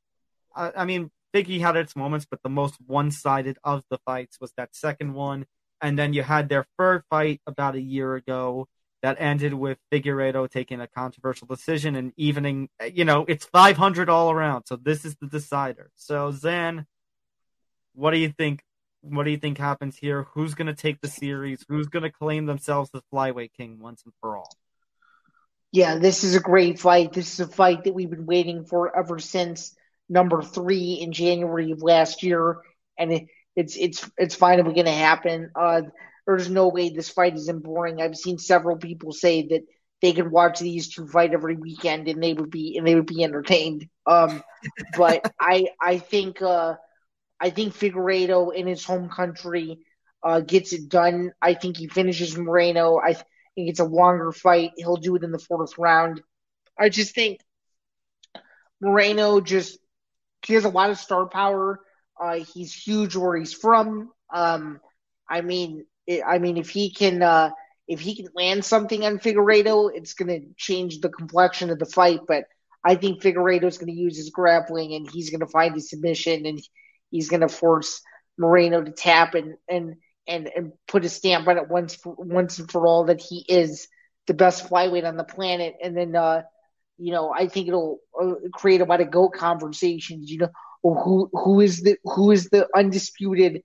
I, 0.55 0.71
I 0.77 0.85
mean, 0.85 1.11
Figgy 1.33 1.61
had 1.61 1.77
its 1.77 1.95
moments, 1.95 2.25
but 2.29 2.41
the 2.43 2.49
most 2.49 2.75
one-sided 2.85 3.57
of 3.63 3.83
the 3.89 3.99
fights 4.05 4.37
was 4.39 4.51
that 4.57 4.75
second 4.75 5.13
one. 5.13 5.45
And 5.81 5.97
then 5.97 6.13
you 6.13 6.23
had 6.23 6.49
their 6.49 6.65
third 6.77 7.03
fight 7.09 7.41
about 7.47 7.75
a 7.75 7.81
year 7.81 8.15
ago 8.15 8.67
that 9.01 9.17
ended 9.19 9.53
with 9.53 9.77
Figueiredo 9.91 10.49
taking 10.49 10.81
a 10.81 10.87
controversial 10.87 11.47
decision 11.47 11.95
and 11.95 12.13
evening. 12.17 12.69
You 12.93 13.05
know, 13.05 13.25
it's 13.27 13.45
500 13.45 14.09
all 14.09 14.31
around, 14.31 14.65
so 14.65 14.75
this 14.75 15.05
is 15.05 15.15
the 15.21 15.27
decider. 15.27 15.91
So 15.95 16.31
Zain, 16.31 16.85
what 17.93 18.11
do 18.11 18.17
you 18.17 18.29
think? 18.29 18.63
What 19.03 19.23
do 19.23 19.31
you 19.31 19.37
think 19.37 19.57
happens 19.57 19.97
here? 19.97 20.27
Who's 20.33 20.53
going 20.53 20.67
to 20.67 20.75
take 20.75 21.01
the 21.01 21.07
series? 21.07 21.65
Who's 21.67 21.87
going 21.87 22.03
to 22.03 22.11
claim 22.11 22.45
themselves 22.45 22.91
the 22.91 23.01
flyweight 23.11 23.53
king 23.57 23.79
once 23.79 24.03
and 24.03 24.13
for 24.21 24.37
all? 24.37 24.51
yeah, 25.71 25.97
this 25.97 26.23
is 26.23 26.35
a 26.35 26.39
great 26.39 26.79
fight. 26.79 27.13
This 27.13 27.33
is 27.33 27.39
a 27.39 27.47
fight 27.47 27.85
that 27.85 27.93
we've 27.93 28.09
been 28.09 28.25
waiting 28.25 28.65
for 28.65 28.95
ever 28.95 29.19
since 29.19 29.73
number 30.09 30.41
three 30.41 30.93
in 30.93 31.13
January 31.13 31.71
of 31.71 31.81
last 31.81 32.23
year, 32.23 32.57
and 32.97 33.13
it, 33.13 33.27
it's 33.55 33.77
it's 33.77 34.09
it's 34.17 34.35
finally 34.35 34.73
going 34.73 34.85
to 34.85 34.91
happen. 34.91 35.51
Uh, 35.55 35.83
there's 36.25 36.49
no 36.49 36.67
way 36.67 36.89
this 36.89 37.09
fight 37.09 37.35
isn't 37.35 37.63
boring. 37.63 38.01
I've 38.01 38.15
seen 38.15 38.37
several 38.37 38.77
people 38.77 39.11
say 39.11 39.47
that 39.47 39.61
they 40.01 40.13
could 40.13 40.31
watch 40.31 40.59
these 40.59 40.89
two 40.89 41.07
fight 41.07 41.33
every 41.33 41.55
weekend 41.55 42.07
and 42.07 42.21
they 42.21 42.33
would 42.33 42.49
be 42.49 42.77
and 42.77 42.85
they 42.85 42.95
would 42.95 43.05
be 43.05 43.23
entertained. 43.23 43.87
Um, 44.05 44.43
but 44.97 45.31
I 45.39 45.69
I 45.79 45.97
think 45.99 46.41
uh, 46.41 46.75
I 47.39 47.49
think 47.49 47.73
Figueiredo 47.73 48.53
in 48.53 48.67
his 48.67 48.85
home 48.85 49.09
country 49.09 49.79
uh, 50.23 50.41
gets 50.41 50.73
it 50.73 50.89
done. 50.89 51.31
I 51.41 51.53
think 51.53 51.77
he 51.77 51.87
finishes 51.87 52.37
Moreno. 52.37 52.99
I 52.99 53.13
think 53.13 53.25
it's 53.55 53.79
a 53.79 53.85
longer 53.85 54.31
fight. 54.31 54.71
He'll 54.77 54.97
do 54.97 55.15
it 55.15 55.23
in 55.23 55.31
the 55.31 55.39
fourth 55.39 55.77
round. 55.77 56.21
I 56.77 56.89
just 56.89 57.13
think 57.15 57.39
Moreno 58.81 59.39
just 59.39 59.77
he 60.45 60.53
has 60.55 60.65
a 60.65 60.69
lot 60.69 60.89
of 60.89 60.97
star 60.97 61.27
power. 61.27 61.79
Uh, 62.19 62.39
he's 62.53 62.73
huge 62.73 63.15
where 63.15 63.35
he's 63.35 63.53
from. 63.53 64.11
Um, 64.33 64.79
I 65.29 65.41
mean, 65.41 65.85
I 66.19 66.39
mean, 66.39 66.57
if 66.57 66.69
he 66.69 66.93
can, 66.93 67.21
uh, 67.21 67.51
if 67.87 67.99
he 67.99 68.15
can 68.15 68.27
land 68.35 68.65
something 68.65 69.05
on 69.05 69.19
Figueiredo, 69.19 69.91
it's 69.93 70.13
going 70.13 70.29
to 70.29 70.47
change 70.57 70.99
the 70.99 71.09
complexion 71.09 71.69
of 71.69 71.79
the 71.79 71.85
fight. 71.85 72.21
But 72.27 72.45
I 72.83 72.95
think 72.95 73.21
Figueiredo 73.21 73.65
is 73.65 73.77
going 73.77 73.93
to 73.93 73.99
use 73.99 74.17
his 74.17 74.29
grappling, 74.29 74.93
and 74.93 75.09
he's 75.09 75.29
going 75.29 75.41
to 75.41 75.47
find 75.47 75.73
his 75.73 75.89
submission, 75.89 76.45
and 76.45 76.59
he's 77.09 77.29
going 77.29 77.41
to 77.41 77.49
force 77.49 78.01
Moreno 78.37 78.83
to 78.83 78.91
tap 78.91 79.35
and 79.35 79.55
and 79.69 79.95
and 80.27 80.49
and 80.55 80.71
put 80.87 81.05
a 81.05 81.09
stamp 81.09 81.47
on 81.47 81.57
it 81.57 81.69
once 81.69 81.95
for, 81.95 82.15
once 82.17 82.59
and 82.59 82.71
for 82.71 82.87
all 82.87 83.05
that 83.05 83.21
he 83.21 83.45
is 83.47 83.87
the 84.27 84.33
best 84.33 84.69
flyweight 84.69 85.07
on 85.07 85.17
the 85.17 85.23
planet. 85.23 85.75
And 85.83 85.95
then, 85.95 86.15
uh, 86.15 86.43
you 86.97 87.11
know, 87.11 87.33
I 87.35 87.47
think 87.47 87.67
it'll 87.67 87.99
uh, 88.19 88.33
create 88.53 88.81
a 88.81 88.85
lot 88.85 89.01
of 89.01 89.11
goat 89.11 89.33
conversations. 89.33 90.29
You 90.29 90.39
know, 90.39 90.49
who 90.83 91.29
who 91.33 91.61
is 91.61 91.81
the 91.81 91.97
who 92.03 92.31
is 92.31 92.49
the 92.49 92.67
undisputed 92.75 93.61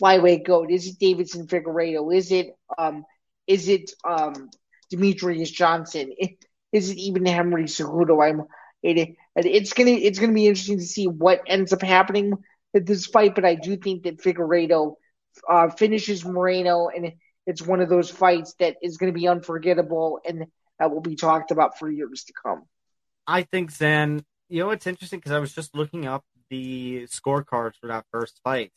flyweight 0.00 0.44
goat? 0.44 0.70
Is 0.70 0.86
it 0.86 0.98
Deiveson 0.98 1.46
Figueiredo? 1.46 2.14
Is 2.14 2.32
it 2.32 2.56
um 2.76 3.04
is 3.46 3.68
it 3.68 3.90
um 4.04 4.50
Demetrious 4.92 5.52
Johnson? 5.52 6.12
Is 6.72 6.90
it 6.90 6.98
even 6.98 7.24
Henry 7.24 7.64
Cejudo? 7.64 8.20
I'm 8.20 8.46
it, 8.82 9.16
it's 9.36 9.74
gonna 9.74 9.92
it's 9.92 10.18
gonna 10.18 10.32
be 10.32 10.48
interesting 10.48 10.78
to 10.78 10.84
see 10.84 11.06
what 11.06 11.42
ends 11.46 11.72
up 11.72 11.82
happening 11.82 12.32
at 12.74 12.84
this 12.84 13.06
fight, 13.06 13.36
but 13.36 13.44
I 13.44 13.54
do 13.54 13.76
think 13.76 14.02
that 14.02 14.18
Figueiredo 14.18 14.94
uh, 15.48 15.68
finishes 15.70 16.24
Moreno, 16.24 16.88
and 16.88 17.12
it's 17.46 17.62
one 17.62 17.80
of 17.80 17.88
those 17.88 18.10
fights 18.10 18.54
that 18.58 18.76
is 18.82 18.96
going 18.96 19.12
to 19.12 19.18
be 19.18 19.28
unforgettable 19.28 20.20
and 20.24 20.46
that 20.78 20.90
will 20.90 21.00
be 21.00 21.16
talked 21.16 21.50
about 21.50 21.78
for 21.78 21.90
years 21.90 22.24
to 22.24 22.32
come. 22.42 22.62
I 23.26 23.42
think 23.42 23.70
Zain. 23.70 24.24
You 24.48 24.60
know, 24.60 24.70
it's 24.70 24.86
interesting 24.86 25.20
because 25.20 25.32
I 25.32 25.38
was 25.38 25.54
just 25.54 25.74
looking 25.74 26.06
up 26.06 26.24
the 26.50 27.06
scorecards 27.06 27.74
for 27.80 27.88
that 27.88 28.04
first 28.10 28.40
fight. 28.44 28.72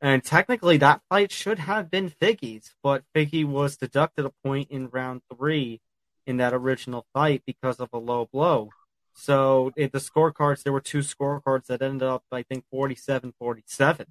And 0.00 0.22
technically, 0.22 0.76
that 0.78 1.02
fight 1.08 1.32
should 1.32 1.58
have 1.58 1.90
been 1.90 2.10
Figgy's, 2.10 2.74
but 2.82 3.02
Figgy 3.14 3.44
was 3.44 3.76
deducted 3.76 4.24
a 4.24 4.32
point 4.44 4.70
in 4.70 4.88
round 4.88 5.22
three 5.34 5.80
in 6.26 6.36
that 6.36 6.54
original 6.54 7.06
fight 7.12 7.42
because 7.46 7.80
of 7.80 7.88
a 7.92 7.98
low 7.98 8.28
blow. 8.32 8.70
So, 9.14 9.72
in 9.76 9.90
the 9.92 9.98
scorecards, 9.98 10.62
there 10.62 10.72
were 10.72 10.80
two 10.80 10.98
scorecards 10.98 11.66
that 11.66 11.82
ended 11.82 12.06
up, 12.06 12.22
I 12.30 12.44
think, 12.44 12.64
47 12.70 13.34
47. 13.38 14.06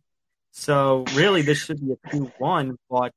So, 0.52 1.06
really, 1.14 1.42
this 1.44 1.60
should 1.60 1.80
be 1.80 1.94
a 1.94 2.10
2 2.12 2.32
1, 2.38 2.78
but 2.90 3.14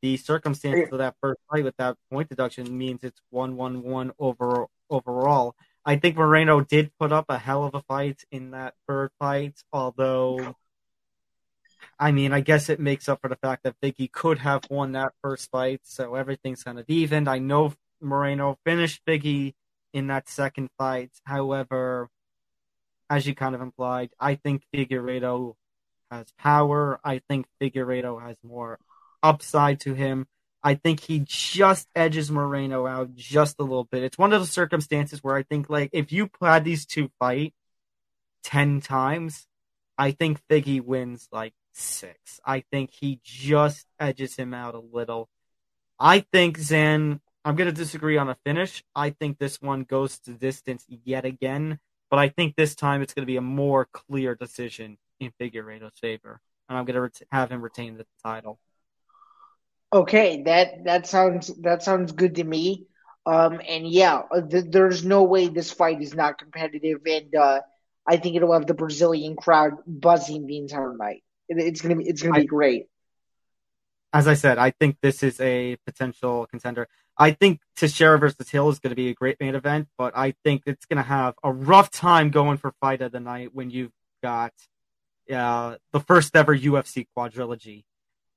the 0.00 0.16
circumstances 0.16 0.88
of 0.90 0.98
that 0.98 1.14
first 1.20 1.38
fight 1.48 1.62
with 1.62 1.76
that 1.76 1.96
point 2.10 2.28
deduction 2.28 2.76
means 2.76 3.04
it's 3.04 3.20
1 3.30 3.54
1 3.56 3.82
1 3.82 4.12
over, 4.18 4.66
overall. 4.90 5.54
I 5.84 5.96
think 5.96 6.16
Moreno 6.16 6.60
did 6.62 6.90
put 6.98 7.12
up 7.12 7.26
a 7.28 7.38
hell 7.38 7.64
of 7.64 7.74
a 7.74 7.82
fight 7.82 8.24
in 8.32 8.52
that 8.52 8.74
third 8.88 9.10
fight, 9.20 9.62
although, 9.72 10.56
I 12.02 12.10
mean, 12.10 12.32
I 12.32 12.40
guess 12.40 12.68
it 12.68 12.80
makes 12.80 13.08
up 13.08 13.20
for 13.20 13.28
the 13.28 13.36
fact 13.36 13.62
that 13.62 13.80
Figgy 13.80 14.10
could 14.10 14.38
have 14.38 14.64
won 14.68 14.90
that 14.92 15.12
first 15.22 15.48
fight, 15.52 15.82
so 15.84 16.16
everything's 16.16 16.64
kind 16.64 16.80
of 16.80 16.84
even. 16.88 17.28
I 17.28 17.38
know 17.38 17.74
Moreno 18.00 18.58
finished 18.66 19.02
Figgy 19.06 19.54
in 19.92 20.08
that 20.08 20.28
second 20.28 20.70
fight. 20.76 21.12
However, 21.22 22.08
as 23.08 23.24
you 23.24 23.36
kind 23.36 23.54
of 23.54 23.60
implied, 23.60 24.10
I 24.18 24.34
think 24.34 24.64
Figueiredo 24.74 25.54
has 26.10 26.26
power. 26.36 26.98
I 27.04 27.20
think 27.28 27.46
Figueiredo 27.60 28.20
has 28.20 28.36
more 28.42 28.80
upside 29.22 29.78
to 29.82 29.94
him. 29.94 30.26
I 30.60 30.74
think 30.74 30.98
he 30.98 31.22
just 31.24 31.86
edges 31.94 32.32
Moreno 32.32 32.84
out 32.84 33.14
just 33.14 33.60
a 33.60 33.62
little 33.62 33.84
bit. 33.84 34.02
It's 34.02 34.18
one 34.18 34.32
of 34.32 34.40
those 34.40 34.50
circumstances 34.50 35.22
where 35.22 35.36
I 35.36 35.44
think 35.44 35.70
like 35.70 35.90
if 35.92 36.10
you 36.10 36.30
had 36.40 36.64
these 36.64 36.84
two 36.84 37.12
fight 37.20 37.54
ten 38.42 38.80
times, 38.80 39.46
I 39.96 40.10
think 40.10 40.40
Figgy 40.50 40.80
wins 40.80 41.28
like 41.30 41.54
six. 41.72 42.40
I 42.44 42.64
think 42.70 42.90
he 42.90 43.20
just 43.22 43.86
edges 43.98 44.36
him 44.36 44.54
out 44.54 44.74
a 44.74 44.80
little. 44.80 45.28
I 45.98 46.20
think 46.20 46.58
Zain. 46.58 47.20
I'm 47.44 47.56
going 47.56 47.68
to 47.68 47.74
disagree 47.74 48.18
on 48.18 48.28
a 48.28 48.36
finish. 48.46 48.84
I 48.94 49.10
think 49.10 49.38
this 49.38 49.60
one 49.60 49.82
goes 49.82 50.18
to 50.20 50.32
distance 50.32 50.84
yet 50.88 51.24
again, 51.24 51.80
but 52.08 52.20
I 52.20 52.28
think 52.28 52.54
this 52.54 52.76
time 52.76 53.02
it's 53.02 53.14
going 53.14 53.24
to 53.24 53.32
be 53.32 53.36
a 53.36 53.40
more 53.40 53.88
clear 53.92 54.36
decision 54.36 54.96
in 55.18 55.32
Figueiredo's 55.40 55.98
favor, 56.00 56.40
and 56.68 56.78
I'm 56.78 56.84
going 56.84 56.94
to 56.94 57.00
ret- 57.00 57.22
have 57.32 57.50
him 57.50 57.60
retain 57.60 57.96
the 57.96 58.06
title. 58.24 58.60
Okay, 59.92 60.42
that 60.44 60.84
that 60.84 61.06
sounds 61.06 61.48
that 61.62 61.82
sounds 61.82 62.12
good 62.12 62.36
to 62.36 62.44
me. 62.44 62.86
Um, 63.26 63.60
and 63.68 63.86
yeah, 63.86 64.22
th- 64.50 64.66
there's 64.68 65.04
no 65.04 65.24
way 65.24 65.48
this 65.48 65.70
fight 65.70 66.00
is 66.00 66.14
not 66.14 66.38
competitive, 66.38 67.00
and 67.06 67.34
uh, 67.34 67.60
I 68.06 68.16
think 68.16 68.36
it'll 68.36 68.52
have 68.52 68.66
the 68.66 68.74
Brazilian 68.74 69.36
crowd 69.36 69.74
buzzing 69.86 70.46
the 70.46 70.58
entire 70.58 70.96
night. 70.96 71.22
It, 71.48 71.58
it's 71.58 71.80
gonna 71.80 71.96
be 71.96 72.04
it's 72.08 72.22
gonna 72.22 72.34
be 72.34 72.42
I, 72.42 72.44
great. 72.44 72.86
As 74.12 74.28
I 74.28 74.34
said, 74.34 74.58
I 74.58 74.70
think 74.70 74.98
this 75.00 75.22
is 75.22 75.40
a 75.40 75.76
potential 75.86 76.46
contender. 76.50 76.88
I 77.16 77.32
think 77.32 77.60
Teixeira 77.76 78.18
versus 78.18 78.48
Hill 78.48 78.68
is 78.68 78.78
going 78.78 78.90
to 78.90 78.96
be 78.96 79.08
a 79.08 79.14
great 79.14 79.38
main 79.40 79.54
event, 79.54 79.88
but 79.96 80.16
I 80.16 80.34
think 80.44 80.62
it's 80.66 80.86
going 80.86 80.96
to 80.96 81.02
have 81.02 81.34
a 81.42 81.52
rough 81.52 81.90
time 81.90 82.30
going 82.30 82.56
for 82.56 82.72
fight 82.80 83.02
of 83.02 83.12
the 83.12 83.20
night 83.20 83.54
when 83.54 83.70
you've 83.70 83.92
got 84.22 84.52
uh, 85.30 85.76
the 85.92 86.00
first 86.00 86.34
ever 86.34 86.56
UFC 86.56 87.06
quadrilogy 87.16 87.84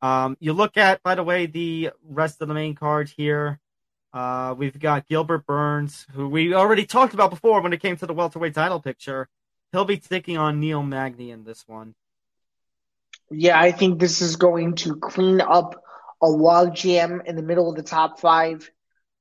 um, 0.05 0.37
you 0.39 0.53
look 0.53 0.77
at, 0.77 1.01
by 1.01 1.15
the 1.15 1.23
way, 1.23 1.47
the 1.47 1.89
rest 2.07 2.39
of 2.41 2.47
the 2.47 2.53
main 2.53 2.75
card 2.75 3.09
here. 3.09 3.59
Uh, 4.13 4.53
we've 4.55 4.77
got 4.79 5.07
Gilbert 5.07 5.47
Burns, 5.47 6.05
who 6.13 6.29
we 6.29 6.53
already 6.53 6.85
talked 6.85 7.15
about 7.15 7.31
before 7.31 7.59
when 7.61 7.73
it 7.73 7.81
came 7.81 7.97
to 7.97 8.05
the 8.05 8.13
welterweight 8.13 8.53
title 8.53 8.79
picture. 8.79 9.27
He'll 9.71 9.83
be 9.83 9.97
taking 9.97 10.37
on 10.37 10.59
Neil 10.59 10.83
Magny 10.83 11.31
in 11.31 11.43
this 11.43 11.63
one. 11.67 11.95
Yeah, 13.31 13.59
I 13.59 13.71
think 13.71 13.99
this 13.99 14.21
is 14.21 14.35
going 14.35 14.75
to 14.75 14.95
clean 14.95 15.41
up 15.41 15.83
a 16.21 16.27
logjam 16.27 17.25
in 17.25 17.35
the 17.35 17.41
middle 17.43 17.69
of 17.69 17.75
the 17.75 17.83
top 17.83 18.19
five 18.19 18.69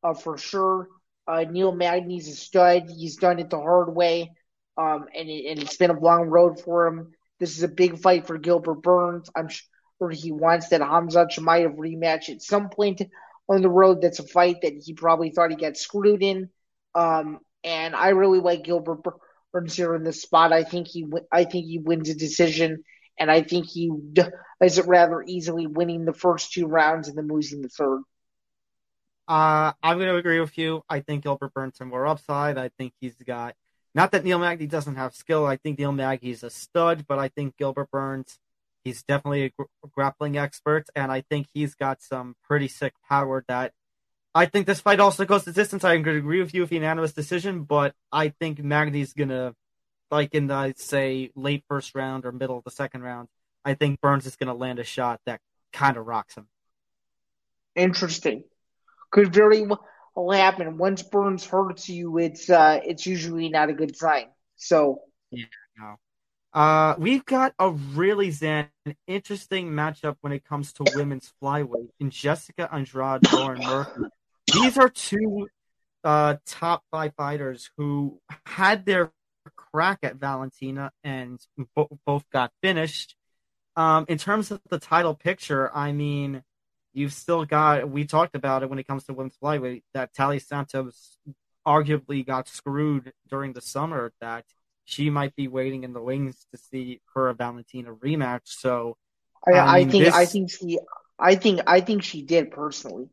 uh, 0.02 0.14
for 0.14 0.36
sure. 0.36 0.88
Uh, 1.26 1.44
Neil 1.50 1.74
Magny's 1.74 2.28
a 2.28 2.36
stud. 2.36 2.90
He's 2.90 3.16
done 3.16 3.38
it 3.38 3.48
the 3.48 3.58
hard 3.58 3.94
way, 3.94 4.32
um, 4.76 5.06
and, 5.16 5.28
it, 5.30 5.46
and 5.50 5.62
it's 5.62 5.76
been 5.76 5.90
a 5.90 5.98
long 5.98 6.28
road 6.28 6.60
for 6.60 6.86
him. 6.86 7.12
This 7.40 7.56
is 7.56 7.62
a 7.62 7.68
big 7.68 7.98
fight 7.98 8.26
for 8.26 8.38
Gilbert 8.38 8.82
Burns. 8.82 9.30
I'm 9.34 9.48
sure 9.48 10.10
he 10.10 10.32
wants 10.32 10.68
that 10.68 10.82
Hamza 10.82 11.26
Chimaev 11.26 11.76
rematch 11.76 12.28
at 12.28 12.42
some 12.42 12.68
point 12.68 13.00
on 13.48 13.62
the 13.62 13.70
road. 13.70 14.02
That's 14.02 14.18
a 14.18 14.26
fight 14.26 14.56
that 14.62 14.74
he 14.84 14.92
probably 14.92 15.30
thought 15.30 15.50
he 15.50 15.56
got 15.56 15.78
screwed 15.78 16.22
in. 16.22 16.50
Um, 16.94 17.38
and 17.64 17.96
I 17.96 18.10
really 18.10 18.40
like 18.40 18.64
Gilbert 18.64 19.00
Burns 19.52 19.74
here 19.74 19.94
in 19.94 20.04
this 20.04 20.20
spot. 20.20 20.52
I 20.52 20.62
think 20.62 20.88
he, 20.88 21.06
I 21.32 21.44
think 21.44 21.66
he 21.66 21.78
wins 21.78 22.10
a 22.10 22.14
decision, 22.14 22.84
and 23.18 23.30
I 23.30 23.42
think 23.42 23.66
he 23.66 23.90
is 24.62 24.80
rather 24.80 25.22
easily, 25.22 25.66
winning 25.66 26.04
the 26.04 26.12
first 26.12 26.52
two 26.52 26.66
rounds 26.66 27.08
and 27.08 27.16
then 27.16 27.28
losing 27.28 27.62
the 27.62 27.68
third. 27.68 28.02
Uh, 29.26 29.72
I'm 29.82 29.96
going 29.96 30.10
to 30.10 30.16
agree 30.16 30.40
with 30.40 30.56
you. 30.58 30.82
I 30.88 31.00
think 31.00 31.22
Gilbert 31.22 31.54
Burns 31.54 31.78
has 31.78 31.88
more 31.88 32.06
upside. 32.06 32.58
I 32.58 32.70
think 32.76 32.92
he's 33.00 33.14
got 33.14 33.54
not 33.94 34.10
that 34.12 34.24
Neil 34.24 34.38
Magny 34.38 34.66
doesn't 34.66 34.96
have 34.96 35.14
skill. 35.14 35.46
I 35.46 35.56
think 35.56 35.78
Neil 35.78 35.92
Magny 35.92 36.30
is 36.30 36.42
a 36.42 36.50
stud, 36.50 37.06
but 37.06 37.18
I 37.18 37.28
think 37.28 37.56
Gilbert 37.56 37.90
Burns 37.90 38.38
He's 38.84 39.02
definitely 39.02 39.44
a 39.44 39.50
gr- 39.50 39.88
grappling 39.92 40.36
expert, 40.36 40.86
and 40.94 41.10
I 41.10 41.22
think 41.22 41.46
he's 41.52 41.74
got 41.74 42.02
some 42.02 42.36
pretty 42.44 42.68
sick 42.68 42.92
power 43.08 43.42
that 43.48 43.72
I 44.34 44.44
think 44.46 44.66
this 44.66 44.80
fight 44.80 45.00
also 45.00 45.24
goes 45.24 45.44
the 45.44 45.52
distance. 45.52 45.82
Going 45.82 46.02
to 46.02 46.16
agree 46.16 46.42
with 46.42 46.54
you 46.54 46.60
with 46.60 46.72
unanimous 46.72 47.14
decision, 47.14 47.62
but 47.62 47.94
I 48.12 48.28
think 48.28 48.62
Magny's 48.62 49.14
to, 49.14 49.54
like 50.14 50.32
in 50.32 50.46
the, 50.46 50.72
say, 50.76 51.30
late 51.34 51.64
first 51.68 51.96
round 51.96 52.24
or 52.24 52.30
middle 52.30 52.56
of 52.56 52.62
the 52.62 52.70
second 52.70 53.02
round, 53.02 53.26
I 53.64 53.74
think 53.74 54.00
Burns 54.00 54.26
is 54.26 54.36
going 54.36 54.46
to 54.46 54.54
land 54.54 54.78
a 54.78 54.84
shot 54.84 55.20
that 55.26 55.40
kind 55.72 55.96
of 55.96 56.06
rocks 56.06 56.36
him. 56.36 56.46
Interesting. 57.74 58.44
Could 59.10 59.34
very 59.34 59.66
well 59.66 60.30
happen. 60.30 60.78
Once 60.78 61.02
Burns 61.02 61.44
hurts 61.44 61.88
you, 61.88 62.18
it's 62.18 62.48
uh, 62.48 62.78
it's 62.84 63.06
usually 63.06 63.48
not 63.48 63.70
a 63.70 63.72
good 63.72 63.96
sign. 63.96 64.26
So 64.54 65.00
yeah, 65.32 65.46
no. 65.76 65.96
Uh, 66.52 66.94
we've 66.98 67.24
got 67.24 67.52
a 67.58 67.72
really 67.72 68.30
Zain 68.30 68.68
interesting 69.08 69.70
matchup 69.70 70.16
when 70.20 70.32
it 70.32 70.44
comes 70.44 70.72
to 70.74 70.84
women's 70.94 71.32
flyweight 71.42 71.88
in 71.98 72.10
Jessica 72.10 72.72
Andrade, 72.72 73.32
Lauren 73.32 73.60
Murphy. 73.64 74.02
These 74.52 74.78
are 74.78 74.88
two 74.88 75.48
uh, 76.04 76.36
top 76.46 76.84
five 76.92 77.14
fighters 77.16 77.70
who 77.76 78.20
had 78.46 78.86
their 78.86 79.10
crack 79.56 80.00
at 80.02 80.16
Valentina 80.16 80.90
and 81.02 81.40
bo- 81.74 81.98
both 82.06 82.28
got 82.30 82.52
finished. 82.62 83.16
um, 83.76 84.04
in 84.08 84.18
terms 84.18 84.50
of 84.50 84.60
the 84.70 84.78
title 84.78 85.14
picture, 85.14 85.70
I 85.74 85.92
mean, 85.92 86.42
you've 86.92 87.12
still 87.12 87.44
got. 87.44 87.88
We 87.90 88.04
talked 88.04 88.36
about 88.36 88.62
it 88.62 88.70
when 88.70 88.78
it 88.78 88.86
comes 88.86 89.04
to 89.04 89.12
women's 89.14 89.36
flyweight 89.42 89.82
that 89.94 90.14
Taila 90.14 90.40
Santos 90.44 91.18
arguably 91.66 92.24
got 92.24 92.48
screwed 92.48 93.12
during 93.28 93.52
the 93.52 93.60
summer. 93.60 94.12
That 94.20 94.44
she 94.84 95.10
might 95.10 95.34
be 95.34 95.48
waiting 95.48 95.82
in 95.82 95.92
the 95.92 96.00
wings 96.02 96.46
to 96.52 96.58
see 96.58 97.00
her 97.14 97.32
Valentina 97.32 97.92
rematch. 97.94 98.42
So 98.44 98.96
I, 99.46 99.52
I, 99.58 99.78
mean, 99.78 99.90
think 99.90 100.04
this- 100.04 100.14
I 100.14 100.26
think 100.26 100.50
she 100.50 100.78
I 101.18 101.34
think 101.34 101.60
I 101.66 101.80
think 101.80 102.02
she 102.02 102.22
did 102.22 102.50
personally. 102.50 103.08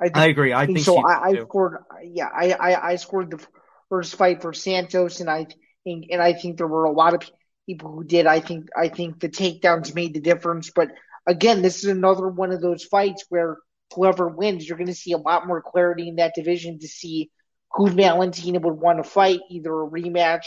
I 0.00 0.04
think 0.04 0.16
I 0.16 0.26
agree. 0.26 0.52
I 0.52 0.66
think 0.66 0.80
so. 0.80 0.96
she 0.96 1.02
I, 1.06 1.30
I 1.30 1.34
scored. 1.42 1.84
Yeah, 2.02 2.28
I, 2.34 2.52
I 2.52 2.88
I 2.92 2.96
scored 2.96 3.30
the 3.30 3.46
first 3.90 4.16
fight 4.16 4.40
for 4.40 4.54
Santos, 4.54 5.20
and 5.20 5.28
I 5.28 5.46
think 5.84 6.06
and 6.10 6.22
I 6.22 6.32
think 6.32 6.56
there 6.56 6.66
were 6.66 6.84
a 6.84 6.92
lot 6.92 7.12
of 7.12 7.30
people 7.66 7.92
who 7.92 8.04
did. 8.04 8.26
I 8.26 8.40
think 8.40 8.68
I 8.74 8.88
think 8.88 9.20
the 9.20 9.28
takedowns 9.28 9.94
made 9.94 10.14
the 10.14 10.20
difference. 10.20 10.70
But 10.74 10.88
again, 11.26 11.60
this 11.60 11.84
is 11.84 11.90
another 11.90 12.28
one 12.28 12.52
of 12.52 12.62
those 12.62 12.84
fights 12.84 13.26
where 13.28 13.58
whoever 13.94 14.28
wins, 14.28 14.66
you're 14.66 14.78
going 14.78 14.86
to 14.86 14.94
see 14.94 15.12
a 15.12 15.18
lot 15.18 15.46
more 15.46 15.60
clarity 15.60 16.08
in 16.08 16.16
that 16.16 16.34
division 16.34 16.78
to 16.78 16.88
see 16.88 17.30
who 17.72 17.88
Valentina 17.88 18.58
would 18.60 18.80
want 18.80 19.02
to 19.02 19.08
fight, 19.08 19.40
either 19.50 19.70
a 19.70 19.88
rematch 19.88 20.46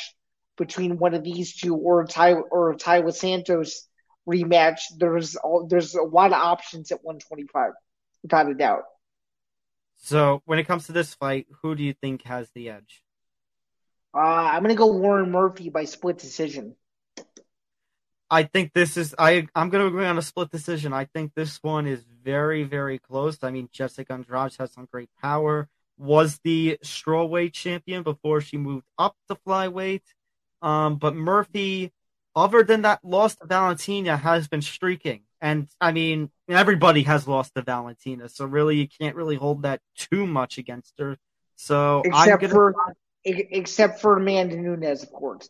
between 0.58 0.98
one 0.98 1.14
of 1.14 1.24
these 1.24 1.56
two 1.56 1.76
or 1.76 2.02
a 2.02 2.08
tie 2.08 2.34
or 2.34 2.72
a 2.72 2.78
tie 2.78 3.00
with 3.00 3.16
Santos 3.16 3.88
rematch. 4.28 4.80
There's 4.98 5.36
there's 5.68 5.96
a 5.96 6.04
lot 6.04 6.32
of 6.32 6.42
options 6.42 6.92
at 6.92 7.04
125, 7.04 7.72
without 8.24 8.50
a 8.50 8.54
doubt. 8.54 8.84
So 9.98 10.42
when 10.46 10.60
it 10.60 10.68
comes 10.68 10.88
to 10.88 10.92
this 10.92 11.14
fight, 11.14 11.48
who 11.62 11.76
do 11.76 11.84
you 11.84 11.94
think 11.94 12.24
has 12.24 12.50
the 12.54 12.70
edge? 12.70 13.04
Uh, 14.14 14.20
I'm 14.20 14.62
gonna 14.62 14.76
go 14.76 14.88
Lauren 14.88 15.32
Murphy 15.32 15.70
by 15.70 15.86
split 15.86 16.18
decision. 16.18 16.76
I 18.30 18.44
think 18.44 18.74
this 18.74 18.98
is 18.98 19.16
I 19.18 19.48
I'm 19.56 19.70
gonna 19.70 19.88
agree 19.88 20.06
on 20.06 20.18
a 20.18 20.22
split 20.22 20.52
decision. 20.52 20.94
I 20.94 21.06
think 21.06 21.34
this 21.36 21.60
one 21.62 21.88
is 21.88 22.04
very, 22.24 22.64
very 22.64 23.00
close. 23.00 23.38
I 23.42 23.52
mean 23.52 23.70
Jessica 23.72 24.14
Andrade 24.14 24.56
has 24.60 24.72
some 24.74 24.88
great 24.92 25.10
power. 25.22 25.68
Was 25.98 26.40
the 26.44 26.78
strawweight 26.84 27.54
champion 27.54 28.04
before 28.04 28.42
she 28.42 28.58
moved 28.58 28.86
up 28.98 29.16
to 29.30 29.36
flyweight. 29.48 30.02
Um, 30.62 30.96
but 30.96 31.16
Murphy, 31.16 31.92
other 32.36 32.64
than 32.64 32.84
that 32.84 33.04
loss 33.04 33.36
to 33.36 33.46
Valentina, 33.46 34.18
has 34.18 34.48
been 34.48 34.62
streaking. 34.62 35.22
And 35.42 35.68
I 35.80 35.92
mean, 35.92 36.32
everybody 36.48 37.04
has 37.04 37.28
lost 37.28 37.54
to 37.56 37.62
Valentina, 37.62 38.30
so 38.30 38.46
really 38.46 38.78
you 38.78 38.88
can't 38.88 39.16
really 39.16 39.36
hold 39.36 39.64
that 39.64 39.82
too 39.96 40.26
much 40.26 40.58
against 40.58 40.94
her. 41.00 41.18
So 41.56 42.02
I'm 42.06 42.24
Except 42.24 42.42
gonna 42.42 42.54
for 42.54 42.96
except 43.26 44.02
for 44.02 44.18
Amanda 44.18 44.56
Nunes, 44.56 45.04
of 45.04 45.12
course. 45.12 45.48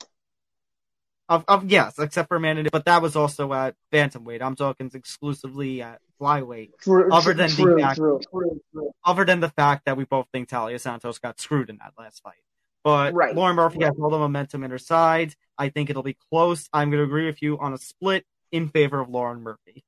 Of, 1.30 1.46
of 1.48 1.72
yes, 1.72 1.98
except 2.00 2.28
for 2.28 2.36
Amanda, 2.38 2.70
but 2.72 2.86
that 2.86 3.02
was 3.02 3.16
also 3.16 3.54
at 3.54 3.76
bantamweight. 3.92 4.42
I'm 4.42 4.56
talking 4.56 4.92
exclusively 4.94 5.82
at 5.82 6.00
flyweight. 6.22 6.72
True, 6.82 7.12
Other 7.12 7.34
true, 7.34 7.48
than 7.48 7.50
the 7.50 7.82
fact- 7.82 7.98
true, 7.98 8.20
true, 8.30 8.62
true. 8.74 8.92
Other 9.06 9.26
than 9.26 9.40
the 9.40 9.50
fact 9.50 9.86
that 9.86 9.96
we 9.98 10.04
both 10.04 10.28
think 10.34 10.50
Talia 10.50 10.78
Santos 10.80 11.20
got 11.20 11.40
screwed 11.40 11.70
in 11.70 11.78
that 11.78 11.94
last 11.98 12.22
fight, 12.22 12.44
but 12.84 13.14
Right. 13.14 13.34
Lauren 13.36 13.56
Murphy 13.56 13.84
has 13.84 13.94
all 14.00 14.10
the 14.10 14.18
momentum 14.20 14.64
in 14.64 14.72
her 14.72 14.78
side. 14.78 15.34
I 15.58 15.70
think 15.70 15.90
it'll 15.90 16.04
be 16.04 16.18
close. 16.30 16.68
I'm 16.74 16.90
going 16.90 17.00
to 17.00 17.06
agree 17.06 17.26
with 17.26 17.42
you 17.42 17.58
on 17.58 17.74
a 17.74 17.78
split 17.78 18.26
in 18.52 18.68
favor 18.70 19.00
of 19.00 19.10
Lauren 19.10 19.42
Murphy. 19.42 19.84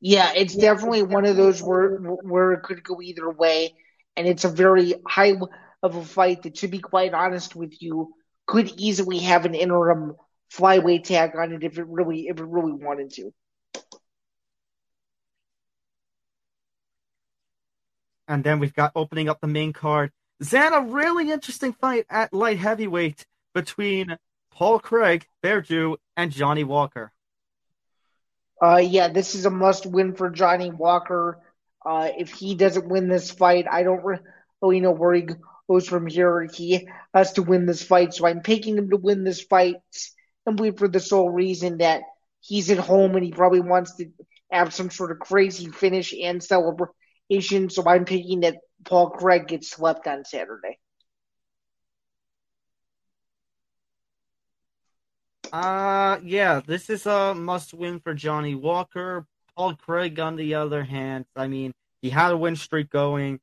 Yeah, 0.00 0.32
it's 0.34 0.56
definitely 0.56 1.04
one 1.04 1.24
of 1.26 1.36
those 1.36 1.62
where 1.62 1.96
where 1.96 2.52
it 2.54 2.64
could 2.64 2.82
go 2.82 3.00
either 3.00 3.30
way, 3.30 3.74
and 4.16 4.26
it's 4.26 4.44
a 4.44 4.48
very 4.48 4.94
high 5.06 5.34
of 5.82 5.96
a 5.96 6.04
fight 6.04 6.42
that, 6.42 6.56
to 6.56 6.68
be 6.68 6.78
quite 6.78 7.14
honest 7.14 7.56
with 7.56 7.80
you, 7.82 8.14
could 8.46 8.72
easily 8.78 9.18
have 9.20 9.44
an 9.44 9.54
interim 9.54 10.14
flyweight 10.52 11.04
tag 11.04 11.32
on 11.36 11.52
it 11.52 11.64
if 11.64 11.78
it 11.78 11.86
really 11.86 12.28
if 12.28 12.38
it 12.38 12.44
really 12.44 12.72
wanted 12.72 13.10
to. 13.10 13.32
And 18.28 18.44
then 18.44 18.60
we've 18.60 18.74
got 18.74 18.92
opening 18.94 19.28
up 19.28 19.40
the 19.40 19.46
main 19.46 19.72
card. 19.72 20.10
Zain, 20.42 20.72
a 20.72 20.80
really 20.80 21.30
interesting 21.30 21.72
fight 21.72 22.06
at 22.08 22.32
light 22.32 22.58
heavyweight 22.58 23.26
between 23.54 24.16
Paul 24.50 24.78
Craig, 24.78 25.26
Bear 25.42 25.60
Jew, 25.60 25.98
and 26.16 26.30
Johnny 26.30 26.64
Walker. 26.64 27.12
Uh, 28.62 28.76
yeah, 28.76 29.08
this 29.08 29.34
is 29.34 29.44
a 29.44 29.50
must 29.50 29.86
win 29.86 30.14
for 30.14 30.30
Johnny 30.30 30.70
Walker. 30.70 31.40
Uh, 31.84 32.10
if 32.16 32.30
he 32.30 32.54
doesn't 32.54 32.88
win 32.88 33.08
this 33.08 33.30
fight, 33.30 33.66
I 33.70 33.82
don't 33.82 34.04
re- 34.04 34.18
really 34.60 34.80
know 34.80 34.92
where 34.92 35.14
he 35.14 35.26
goes 35.68 35.88
from 35.88 36.06
here. 36.06 36.48
He 36.52 36.88
has 37.14 37.32
to 37.34 37.42
win 37.42 37.66
this 37.66 37.82
fight, 37.82 38.14
so 38.14 38.26
I'm 38.26 38.40
picking 38.40 38.76
him 38.76 38.90
to 38.90 38.96
win 38.96 39.24
this 39.24 39.42
fight 39.42 39.76
simply 40.46 40.72
for 40.72 40.88
the 40.88 41.00
sole 41.00 41.30
reason 41.30 41.78
that 41.78 42.02
he's 42.40 42.70
at 42.70 42.78
home 42.78 43.14
and 43.14 43.24
he 43.24 43.30
probably 43.30 43.60
wants 43.60 43.94
to 43.96 44.10
have 44.50 44.74
some 44.74 44.90
sort 44.90 45.12
of 45.12 45.18
crazy 45.18 45.68
finish 45.68 46.12
and 46.12 46.42
celebration. 46.42 47.70
So 47.70 47.84
I'm 47.86 48.04
picking 48.04 48.40
that 48.40 48.56
Paul 48.84 49.10
Craig 49.10 49.48
gets 49.48 49.70
swept 49.70 50.06
on 50.06 50.24
Saturday. 50.24 50.78
Uh, 55.52 56.18
yeah, 56.22 56.60
this 56.66 56.88
is 56.88 57.04
a 57.06 57.34
must 57.34 57.74
win 57.74 58.00
for 58.00 58.14
Johnny 58.14 58.54
Walker. 58.54 59.26
Paul 59.54 59.74
Craig, 59.74 60.18
on 60.18 60.36
the 60.36 60.54
other 60.54 60.82
hand, 60.82 61.26
I 61.36 61.46
mean, 61.46 61.72
he 62.00 62.08
had 62.08 62.32
a 62.32 62.36
win 62.36 62.56
streak 62.56 62.88
going, 62.88 63.38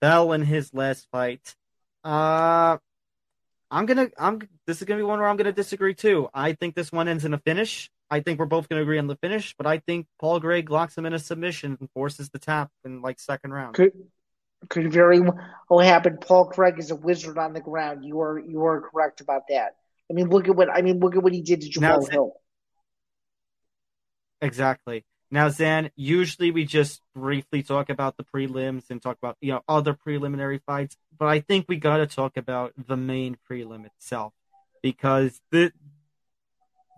fell 0.00 0.32
in 0.32 0.42
his 0.42 0.72
last 0.72 1.06
fight. 1.12 1.54
Uh, 2.04 2.78
I'm 3.70 3.86
gonna, 3.86 4.10
I'm, 4.18 4.40
this 4.66 4.78
is 4.78 4.84
gonna 4.84 4.98
be 4.98 5.04
one 5.04 5.20
where 5.20 5.28
I'm 5.28 5.36
gonna 5.36 5.52
disagree 5.52 5.94
too. 5.94 6.28
I 6.34 6.52
think 6.54 6.74
this 6.74 6.90
one 6.90 7.08
ends 7.08 7.24
in 7.24 7.34
a 7.34 7.38
finish. 7.38 7.90
I 8.10 8.20
think 8.20 8.38
we're 8.38 8.46
both 8.46 8.68
gonna 8.68 8.82
agree 8.82 8.98
on 8.98 9.06
the 9.06 9.16
finish, 9.16 9.54
but 9.56 9.66
I 9.66 9.78
think 9.78 10.06
Paul 10.18 10.40
Craig 10.40 10.70
locks 10.70 10.96
him 10.98 11.06
in 11.06 11.12
a 11.12 11.18
submission 11.18 11.76
and 11.78 11.90
forces 11.92 12.30
the 12.30 12.38
tap 12.38 12.70
in 12.84 13.02
like 13.02 13.20
second 13.20 13.52
round. 13.52 13.74
Could 13.74 13.92
could 14.68 14.92
very 14.92 15.20
well 15.68 15.78
happen. 15.78 16.18
Paul 16.18 16.46
Craig 16.46 16.78
is 16.78 16.90
a 16.90 16.96
wizard 16.96 17.38
on 17.38 17.52
the 17.52 17.60
ground. 17.60 18.04
You 18.04 18.20
are 18.20 18.38
you 18.38 18.64
are 18.64 18.80
correct 18.80 19.20
about 19.20 19.42
that. 19.48 19.76
I 20.10 20.14
mean, 20.14 20.28
look 20.28 20.48
at 20.48 20.56
what 20.56 20.68
I 20.68 20.82
mean. 20.82 20.98
Look 20.98 21.16
at 21.16 21.22
what 21.22 21.32
he 21.32 21.40
did 21.40 21.60
to 21.62 21.70
Jamahal 21.70 22.10
Hill. 22.10 22.32
Exactly. 24.42 25.04
Now, 25.30 25.48
Zain, 25.48 25.90
usually 25.94 26.50
we 26.50 26.64
just 26.64 27.02
briefly 27.14 27.62
talk 27.62 27.88
about 27.88 28.16
the 28.16 28.24
prelims 28.24 28.90
and 28.90 29.00
talk 29.00 29.16
about 29.22 29.36
you 29.40 29.52
know 29.52 29.62
other 29.68 29.94
preliminary 29.94 30.58
fights, 30.58 30.96
but 31.16 31.26
I 31.26 31.40
think 31.40 31.66
we 31.68 31.76
got 31.76 31.98
to 31.98 32.06
talk 32.06 32.36
about 32.36 32.72
the 32.76 32.96
main 32.96 33.36
prelim 33.48 33.86
itself 33.86 34.32
because 34.82 35.40
the 35.50 35.72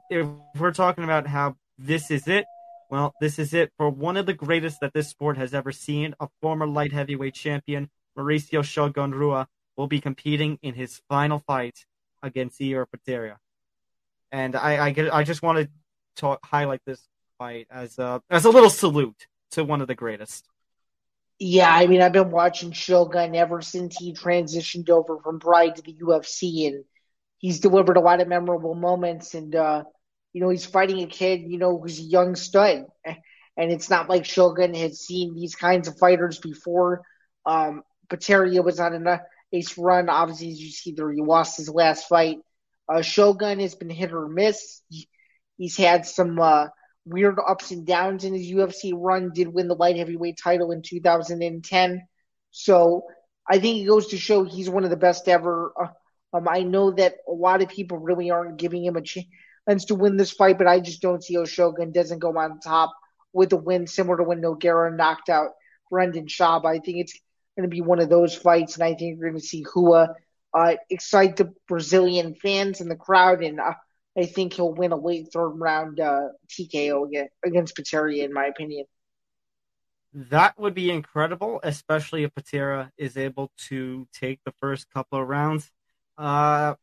if 0.09 0.27
we're 0.59 0.73
talking 0.73 1.05
about 1.05 1.27
how 1.27 1.57
this 1.79 2.11
is 2.11 2.27
it, 2.27 2.47
well, 2.91 3.15
this 3.21 3.39
is 3.39 3.53
it 3.55 3.73
for 3.77 3.91
one 3.91 4.17
of 4.17 4.27
the 4.27 4.35
greatest 4.35 4.81
that 4.81 4.93
this 4.93 5.09
sport 5.09 5.37
has 5.37 5.53
ever 5.55 5.73
seen. 5.73 6.15
A 6.21 6.29
former 6.41 6.67
light 6.67 6.93
heavyweight 6.93 7.35
champion, 7.35 7.91
Mauricio 8.17 8.63
Shogun 8.63 9.13
Rua, 9.13 9.49
will 9.77 9.87
be 9.87 10.01
competing 10.01 10.59
in 10.63 10.75
his 10.75 11.01
final 11.09 11.39
fight 11.39 11.87
against 12.23 12.61
Ihor 12.61 12.87
Potieria. 12.87 13.37
And 14.31 14.55
I, 14.55 14.89
I, 14.89 14.95
I 15.13 15.25
just 15.25 15.43
want 15.43 15.59
to 15.59 15.71
talk, 16.17 16.45
highlight 16.45 16.81
this 16.87 17.09
fight 17.43 17.67
as 17.71 17.99
a 17.99 18.23
as 18.31 18.45
a 18.45 18.51
little 18.51 18.71
salute 18.71 19.27
to 19.51 19.65
one 19.65 19.81
of 19.81 19.89
the 19.89 19.95
greatest. 19.95 20.47
Yeah, 21.39 21.75
I 21.75 21.89
mean, 21.89 22.01
I've 22.01 22.13
been 22.13 22.31
watching 22.31 22.71
Shogun 22.71 23.35
ever 23.35 23.63
since 23.63 23.97
he 23.99 24.15
transitioned 24.15 24.89
over 24.91 25.19
from 25.19 25.41
Pride 25.41 25.75
to 25.77 25.83
the 25.83 25.95
UFC, 25.95 26.69
and 26.69 26.85
he's 27.39 27.59
delivered 27.59 27.97
a 27.97 28.01
lot 28.01 28.21
of 28.21 28.29
memorable 28.29 28.77
moments. 28.77 29.35
And 29.35 29.55
uh, 29.57 29.83
you 30.33 30.41
know, 30.41 30.51
he's 30.51 30.67
fighting 30.67 31.03
a 31.03 31.07
kid, 31.07 31.43
you 31.43 31.59
know, 31.59 31.79
who's 31.79 31.99
a 31.99 32.03
young 32.03 32.37
stud, 32.37 32.87
and 33.05 33.73
it's 33.73 33.91
not 33.91 34.09
like 34.09 34.25
Shogun 34.25 34.75
has 34.75 35.01
seen 35.01 35.35
these 35.35 35.57
kinds 35.57 35.89
of 35.89 35.99
fighters 35.99 36.39
before. 36.39 37.03
Um, 37.45 37.83
Potieria 38.09 38.63
was 38.63 38.79
on 38.79 38.95
an 38.95 39.21
ace 39.53 39.77
run. 39.77 40.09
Obviously, 40.09 40.53
as 40.53 40.61
you 40.61 40.71
see 40.71 40.93
there, 40.93 41.11
he 41.11 41.23
lost 41.23 41.57
his 41.57 41.69
last 41.69 42.09
fight. 42.09 42.39
Uh, 42.89 43.03
Shogun 43.03 43.59
has 43.59 43.75
been 43.75 43.91
hit 43.91 44.13
or 44.13 44.29
miss. 44.29 44.81
He, 44.89 45.09
he's 45.57 45.77
had 45.77 46.07
some 46.07 46.39
uh, 46.39 46.67
weird 47.05 47.39
ups 47.47 47.71
and 47.71 47.87
downs 47.87 48.25
in 48.25 48.35
his 48.35 48.51
UFC 48.51 48.93
run. 48.95 49.33
Did 49.33 49.49
win 49.49 49.69
the 49.69 49.75
light 49.75 49.97
heavyweight 49.97 50.39
title 50.43 50.73
in 50.73 50.83
2010. 50.83 52.07
So 52.51 53.05
I 53.49 53.59
think 53.59 53.79
it 53.79 53.87
goes 53.87 54.09
to 54.09 54.19
show 54.19 54.45
he's 54.45 54.71
one 54.71 54.85
of 54.85 54.91
the 54.91 54.97
best 54.97 55.29
ever. 55.29 55.73
Uh, 55.81 55.89
um, 56.35 56.49
I 56.49 56.63
know 56.63 56.93
that 56.93 57.17
a 57.29 57.33
lot 57.33 57.63
of 57.63 57.69
people 57.69 57.99
really 57.99 58.31
aren't 58.31 58.57
giving 58.57 58.85
him 58.85 58.97
a 58.97 59.03
chance 59.03 59.85
to 59.87 59.95
win 59.95 60.17
this 60.17 60.33
fight, 60.33 60.59
but 60.59 60.67
I 60.67 60.81
just 60.81 61.03
don't 61.03 61.23
see 61.23 61.37
Shogun 61.45 61.93
doesn't 61.93 62.21
go 62.21 62.37
on 62.39 62.61
top 62.61 62.93
with 63.33 63.53
a 63.53 63.57
win 63.57 63.87
similar 63.87 64.19
to 64.19 64.23
when 64.23 64.41
Nogueira 64.41 64.95
knocked 64.95 65.29
out 65.29 65.51
Brendan 65.91 66.27
Schaub. 66.27 66.65
I 66.65 66.79
think 66.79 66.99
it's 66.99 67.19
going 67.57 67.69
to 67.69 67.75
be 67.75 67.83
one 67.83 68.01
of 68.01 68.09
those 68.09 68.35
fights, 68.35 68.75
and 68.75 68.85
I 68.85 68.95
think 68.95 69.19
you're 69.19 69.31
going 69.31 69.41
to 69.41 69.47
see 69.47 69.65
Rua 69.75 70.15
uh, 70.55 70.75
excite 70.91 71.37
the 71.37 71.53
Brazilian 71.69 72.35
fans 72.35 72.81
and 72.81 72.91
the 72.91 72.97
crowd, 72.97 73.43
and 73.43 73.61
uh, 73.61 73.75
I 74.17 74.27
think 74.27 74.55
he'll 74.55 74.73
win 74.73 74.93
a 74.93 74.97
late 74.97 75.29
third 75.33 75.51
round 75.51 76.01
uh, 76.01 76.29
TKO 76.49 77.07
against 77.45 77.77
Potieria, 77.77 78.25
in 78.25 78.33
my 78.33 78.47
opinion. 78.47 78.85
That 80.15 80.59
would 80.59 80.75
be 80.75 80.91
incredible, 80.91 81.61
especially 81.63 82.25
if 82.25 82.35
Potieria 82.35 82.91
is 82.99 83.17
able 83.17 83.51
to 83.69 84.07
take 84.13 84.41
the 84.45 84.53
first 84.61 84.91
couple 84.91 85.21
of 85.21 85.27
rounds. 85.27 85.71
Uh, 86.19 86.75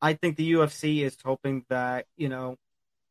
I 0.00 0.14
think 0.14 0.36
the 0.36 0.52
UFC 0.52 1.02
is 1.02 1.16
hoping 1.22 1.64
that 1.68 2.06
you 2.16 2.30
know 2.30 2.56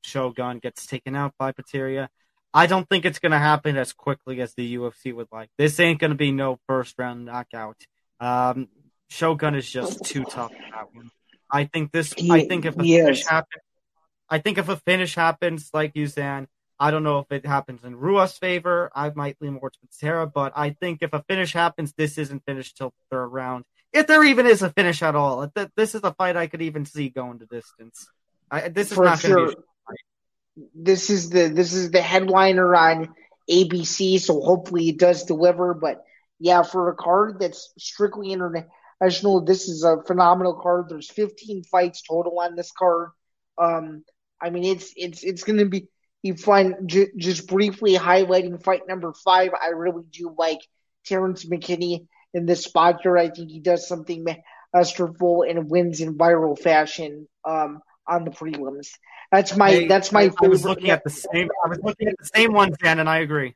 Shogun 0.03 0.59
gets 0.59 0.87
taken 0.87 1.15
out 1.15 1.33
by 1.37 1.51
Potieria. 1.51 2.07
I 2.53 2.67
don't 2.67 2.87
think 2.87 3.05
it's 3.05 3.19
going 3.19 3.33
to 3.33 3.37
happen 3.37 3.77
as 3.77 3.91
quickly 3.91 4.39
as 4.41 4.53
the 4.53 4.77
UFC 4.77 5.13
would 5.13 5.27
like. 5.31 5.49
This 5.57 5.79
ain't 5.79 5.99
going 5.99 6.11
to 6.11 6.17
be 6.17 6.31
no 6.31 6.57
first 6.67 6.95
round 6.97 7.25
knockout. 7.25 7.77
Um, 8.19 8.69
Shogun 9.09 9.55
is 9.55 9.69
just 9.69 10.05
too 10.05 10.23
tough 10.23 10.51
that 10.51 10.95
one. 10.95 11.11
I 11.51 11.65
think 11.65 11.91
this. 11.91 12.13
I 12.29 12.45
think 12.47 12.65
if 12.65 12.75
a 12.75 12.83
finish 12.83 13.21
is. 13.21 13.27
happens, 13.27 13.61
I 14.29 14.39
think 14.39 14.57
if 14.57 14.69
a 14.69 14.77
finish 14.77 15.15
happens 15.15 15.69
like 15.73 15.93
Uzan, 15.93 16.47
I 16.79 16.91
don't 16.91 17.03
know 17.03 17.19
if 17.19 17.31
it 17.31 17.45
happens 17.45 17.83
in 17.83 17.95
Rua's 17.95 18.37
favor. 18.37 18.91
I 18.95 19.11
might 19.15 19.37
lean 19.39 19.53
more 19.53 19.69
to 19.69 19.79
Potieria, 19.87 20.31
but 20.31 20.53
I 20.55 20.71
think 20.71 20.99
if 21.01 21.13
a 21.13 21.23
finish 21.23 21.53
happens, 21.53 21.93
this 21.93 22.17
isn't 22.17 22.43
finished 22.45 22.77
till 22.77 22.93
third 23.11 23.27
round. 23.27 23.65
If 23.93 24.07
there 24.07 24.23
even 24.25 24.45
is 24.45 24.61
a 24.61 24.69
finish 24.71 25.01
at 25.01 25.15
all, 25.15 25.47
Th- 25.47 25.69
this 25.77 25.95
is 25.95 26.01
a 26.03 26.13
fight 26.13 26.35
I 26.35 26.47
could 26.47 26.61
even 26.61 26.85
see 26.85 27.09
going 27.09 27.39
to 27.39 27.45
distance. 27.45 28.07
I, 28.51 28.67
this 28.67 28.89
is 28.89 28.93
For 28.93 29.05
not 29.05 29.21
going 29.21 29.35
to 29.35 29.53
sure. 29.53 29.63
be. 30.57 30.63
this 30.75 31.09
is 31.09 31.29
the 31.29 31.47
this 31.47 31.73
is 31.73 31.91
the 31.91 32.01
headliner 32.01 32.75
on 32.75 33.15
ABC, 33.49 34.19
so 34.19 34.41
hopefully 34.41 34.89
it 34.89 34.97
does 34.99 35.23
deliver. 35.23 35.73
But 35.73 36.03
yeah, 36.39 36.63
for 36.63 36.89
a 36.89 36.95
card 36.95 37.39
that's 37.39 37.71
strictly 37.77 38.33
international, 39.05 39.41
this 39.45 39.67
is 39.67 39.83
a 39.83 39.97
phenomenal 40.05 40.55
card. 40.55 40.87
There's 40.89 41.09
15 41.09 41.63
fights 41.63 42.01
total 42.01 42.39
on 42.39 42.55
this 42.55 42.71
card. 42.71 43.09
Um, 43.57 44.03
I 44.41 44.49
mean, 44.49 44.65
it's 44.65 44.93
it's 44.95 45.23
it's 45.23 45.43
going 45.43 45.59
to 45.59 45.65
be 45.65 45.87
you 46.21 46.35
fun. 46.35 46.87
J- 46.87 47.11
just 47.17 47.47
briefly 47.47 47.95
highlighting 47.95 48.61
fight 48.61 48.87
number 48.87 49.13
five, 49.23 49.51
I 49.53 49.69
really 49.69 50.03
do 50.11 50.35
like 50.37 50.59
Terrence 51.05 51.45
McKinney 51.45 52.07
in 52.33 52.45
this 52.45 52.63
spot 52.63 52.99
here. 53.03 53.17
I 53.17 53.29
think 53.29 53.49
he 53.49 53.59
does 53.59 53.87
something 53.87 54.25
masterful 54.73 55.43
and 55.47 55.69
wins 55.69 56.01
in 56.01 56.17
viral 56.17 56.59
fashion 56.59 57.27
um, 57.45 57.81
on 58.07 58.25
the 58.25 58.31
prelims. 58.31 58.89
That's 59.31 59.55
my 59.55 59.71
Hey, 59.71 59.87
that's 59.87 60.11
my 60.11 60.23
I, 60.23 60.25
I 60.25 60.29
favorite. 60.29 60.49
was 60.49 60.65
looking 60.65 60.89
at 60.89 61.03
the 61.03 61.09
same. 61.09 61.49
I 61.63 61.69
was 61.69 61.79
looking 61.81 62.07
at 62.07 62.15
the 62.19 62.29
same 62.33 62.53
one, 62.53 62.73
Dan, 62.83 62.99
and 62.99 63.09
I 63.09 63.19
agree. 63.19 63.55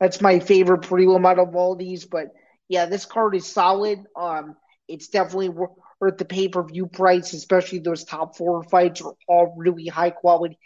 That's 0.00 0.20
my 0.20 0.38
favorite 0.38 0.82
prelim 0.82 1.26
out 1.26 1.38
of 1.38 1.56
all 1.56 1.74
these. 1.76 2.04
But 2.04 2.28
yeah, 2.68 2.86
this 2.86 3.04
card 3.04 3.34
is 3.34 3.46
solid. 3.46 4.00
Um, 4.16 4.56
it's 4.86 5.08
definitely 5.08 5.50
worth 5.50 6.18
the 6.18 6.24
pay 6.24 6.48
per 6.48 6.62
view 6.62 6.86
price, 6.86 7.32
especially 7.32 7.80
those 7.80 8.04
top 8.04 8.36
four 8.36 8.62
fights 8.64 9.00
are 9.02 9.14
all 9.26 9.54
really 9.56 9.86
high 9.86 10.10
quality 10.10 10.58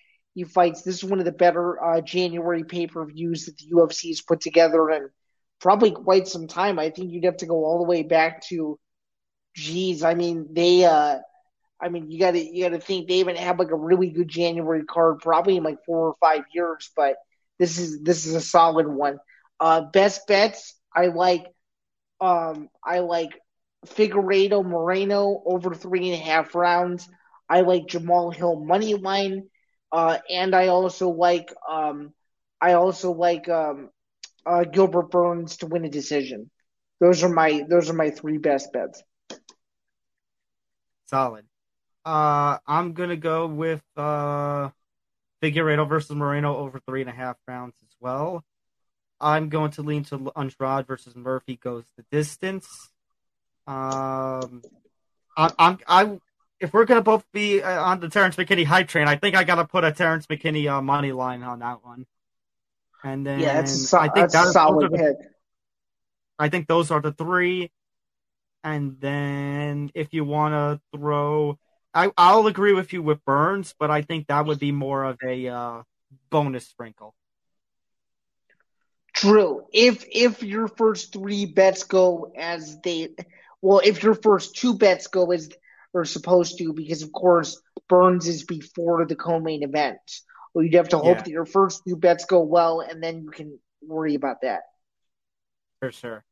fights. 0.48 0.82
This 0.82 0.96
is 0.96 1.04
one 1.04 1.18
of 1.18 1.24
the 1.24 1.32
better 1.32 1.82
uh, 1.82 2.00
January 2.00 2.64
pay 2.64 2.86
per 2.86 3.04
views 3.04 3.46
that 3.46 3.56
the 3.58 3.70
UFC 3.74 4.08
has 4.08 4.20
put 4.20 4.40
together 4.40 4.90
in 4.90 5.08
probably 5.60 5.92
quite 5.92 6.26
some 6.26 6.48
time. 6.48 6.78
I 6.78 6.90
think 6.90 7.12
you'd 7.12 7.24
have 7.24 7.38
to 7.38 7.46
go 7.46 7.64
all 7.64 7.78
the 7.78 7.88
way 7.88 8.02
back 8.02 8.42
to, 8.48 8.78
geez, 9.54 10.02
I 10.02 10.14
mean 10.14 10.48
they. 10.52 10.84
Uh, 10.84 11.18
I 11.80 11.88
mean, 11.88 12.12
you 12.12 12.20
got 12.20 12.32
to 12.32 12.38
you 12.38 12.62
got 12.62 12.76
to 12.76 12.80
think 12.80 13.08
they 13.08 13.14
even 13.14 13.34
haven't 13.34 13.46
had 13.46 13.58
like 13.58 13.72
a 13.72 13.76
really 13.76 14.10
good 14.10 14.28
January 14.28 14.84
card 14.84 15.18
probably 15.18 15.56
in 15.56 15.64
like 15.64 15.84
four 15.84 16.08
or 16.08 16.14
five 16.20 16.44
years, 16.54 16.90
but 16.94 17.16
this 17.58 17.78
is 17.78 18.00
this 18.02 18.24
is 18.24 18.34
a 18.36 18.40
solid 18.40 18.86
one. 18.86 19.18
Uh, 19.58 19.80
best 19.92 20.28
bets, 20.28 20.76
I 20.94 21.06
like 21.06 21.46
um, 22.22 22.70
I 22.84 23.00
like 23.00 23.32
Figueiredo 23.88 24.64
Moreno 24.64 25.42
over 25.46 25.74
three 25.74 26.10
and 26.12 26.20
a 26.20 26.24
half 26.24 26.54
rounds. 26.54 27.08
I 27.50 27.62
like 27.62 27.86
Jamahal 27.88 28.34
Hill 28.34 28.60
money 28.64 28.94
line, 28.94 29.48
uh, 29.92 30.18
and 30.30 30.54
I 30.54 30.68
also 30.68 31.10
like 31.10 31.48
um, 31.70 32.12
I 32.62 32.74
also 32.74 33.12
like 33.12 33.48
um, 33.48 33.90
uh, 34.46 34.64
Gilbert 34.64 35.10
Burns 35.10 35.58
to 35.58 35.66
win 35.66 35.84
a 35.84 35.90
decision. 35.90 36.50
Those 37.00 37.24
are 37.24 37.28
my 37.30 37.64
those 37.68 37.90
are 37.90 37.94
my 37.94 38.10
three 38.10 38.38
best 38.38 38.72
bets. 38.72 39.02
Solid. 41.04 41.46
Uh, 42.04 42.58
I'm 42.66 42.92
gonna 42.94 43.16
go 43.16 43.46
with 43.46 43.82
uh, 43.96 44.70
Figueiredo 45.42 45.88
versus 45.88 46.16
Moreno 46.16 46.56
over 46.56 46.80
three 46.80 47.02
and 47.02 47.10
a 47.10 47.14
half 47.14 47.36
rounds 47.48 47.76
as 47.82 47.94
well. 48.00 48.44
I'm 49.22 49.48
going 49.48 49.70
to 49.72 49.82
lean 49.82 50.04
to 50.06 50.32
Andrade 50.36 50.86
versus 50.86 51.14
Murphy 51.14 51.56
goes 51.56 51.84
the 51.96 52.04
distance. 52.10 52.66
Um, 53.66 54.62
I, 55.36 55.50
I'm 55.58 55.78
I 55.86 56.18
if 56.60 56.72
we're 56.72 56.84
gonna 56.84 57.02
both 57.02 57.24
be 57.32 57.62
uh, 57.62 57.82
on 57.82 58.00
the 58.00 58.08
Terrence 58.08 58.36
McKinney 58.36 58.64
hype 58.64 58.88
train, 58.88 59.06
I 59.08 59.16
think 59.16 59.36
I 59.36 59.44
gotta 59.44 59.64
put 59.64 59.84
a 59.84 59.92
Terrence 59.92 60.26
McKinney 60.26 60.70
uh, 60.70 60.82
money 60.82 61.12
line 61.12 61.42
on 61.42 61.60
that 61.60 61.84
one. 61.84 62.06
And 63.04 63.26
then 63.26 63.40
Yeah, 63.40 63.64
so- 63.64 63.98
I 63.98 64.08
think 64.08 64.30
that's 64.30 64.52
solid 64.52 64.90
those 64.90 65.00
are 65.00 65.12
the- 65.12 65.14
pick. 65.20 65.28
I 66.38 66.48
think 66.48 66.66
those 66.66 66.90
are 66.90 67.00
the 67.00 67.12
three. 67.12 67.70
And 68.64 69.00
then 69.00 69.90
if 69.94 70.12
you 70.12 70.24
want 70.24 70.54
to 70.54 70.80
throw, 70.96 71.58
I, 71.94 72.10
I'll 72.16 72.46
agree 72.46 72.72
with 72.72 72.92
you 72.92 73.02
with 73.02 73.24
Burns, 73.24 73.74
but 73.78 73.90
I 73.90 74.02
think 74.02 74.28
that 74.28 74.46
would 74.46 74.58
be 74.60 74.70
more 74.72 75.04
of 75.04 75.18
a 75.24 75.48
uh, 75.48 75.82
bonus 76.30 76.66
sprinkle. 76.68 77.14
True. 79.22 79.66
If 79.72 80.04
if 80.10 80.42
your 80.42 80.66
first 80.66 81.12
three 81.12 81.46
bets 81.46 81.84
go 81.84 82.32
as 82.36 82.80
they, 82.82 83.10
well, 83.60 83.80
if 83.84 84.02
your 84.02 84.14
first 84.14 84.56
two 84.56 84.74
bets 84.74 85.06
go 85.06 85.30
as 85.30 85.48
they're 85.94 86.04
supposed 86.04 86.58
to, 86.58 86.72
because 86.72 87.02
of 87.02 87.12
course 87.12 87.60
Burns 87.88 88.26
is 88.26 88.44
before 88.44 89.06
the 89.06 89.14
co-main 89.14 89.62
event. 89.62 90.00
Well, 90.52 90.64
you'd 90.64 90.74
have 90.74 90.88
to 90.88 90.98
hope 90.98 91.18
Yeah. 91.18 91.22
that 91.22 91.30
your 91.30 91.46
first 91.46 91.82
two 91.86 91.96
bets 91.96 92.24
go 92.24 92.40
well, 92.42 92.80
and 92.80 93.02
then 93.02 93.22
you 93.22 93.30
can 93.30 93.58
worry 93.80 94.16
about 94.16 94.40
that. 94.42 94.62
For 95.80 95.92
sure. 95.92 96.24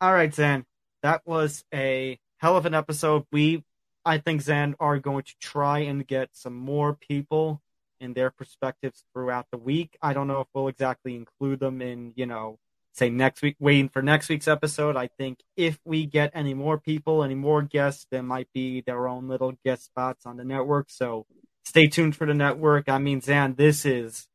All 0.00 0.12
right, 0.12 0.32
Zain. 0.32 0.64
That 1.02 1.22
was 1.24 1.64
a 1.74 2.18
hell 2.38 2.56
of 2.56 2.66
an 2.66 2.74
episode. 2.74 3.24
We, 3.32 3.64
I 4.04 4.18
think, 4.18 4.42
Zain, 4.42 4.76
are 4.78 4.98
going 4.98 5.24
to 5.24 5.34
try 5.40 5.80
and 5.80 6.06
get 6.06 6.30
some 6.32 6.54
more 6.54 6.94
people 6.94 7.62
in 8.00 8.14
their 8.14 8.30
perspectives 8.30 9.04
throughout 9.12 9.46
the 9.50 9.58
week. 9.58 9.96
I 10.02 10.12
don't 10.12 10.28
know 10.28 10.40
if 10.40 10.48
we'll 10.54 10.68
exactly 10.68 11.14
include 11.16 11.60
them 11.60 11.82
in, 11.82 12.12
you 12.16 12.26
know, 12.26 12.58
say 12.92 13.10
next 13.10 13.42
week, 13.42 13.56
waiting 13.60 13.88
for 13.88 14.02
next 14.02 14.28
week's 14.28 14.48
episode. 14.48 14.96
I 14.96 15.06
think 15.06 15.38
if 15.56 15.78
we 15.84 16.06
get 16.06 16.30
any 16.34 16.54
more 16.54 16.78
people, 16.78 17.22
any 17.22 17.34
more 17.34 17.62
guests, 17.62 18.06
there 18.10 18.22
might 18.22 18.48
be 18.52 18.80
their 18.80 19.08
own 19.08 19.28
little 19.28 19.54
guest 19.64 19.86
spots 19.86 20.26
on 20.26 20.36
the 20.36 20.44
network. 20.44 20.90
So 20.90 21.26
stay 21.64 21.86
tuned 21.86 22.16
for 22.16 22.26
the 22.26 22.34
network. 22.34 22.88
I 22.88 22.98
mean, 22.98 23.20
Zain, 23.20 23.54
this 23.54 23.84
is 23.84 24.26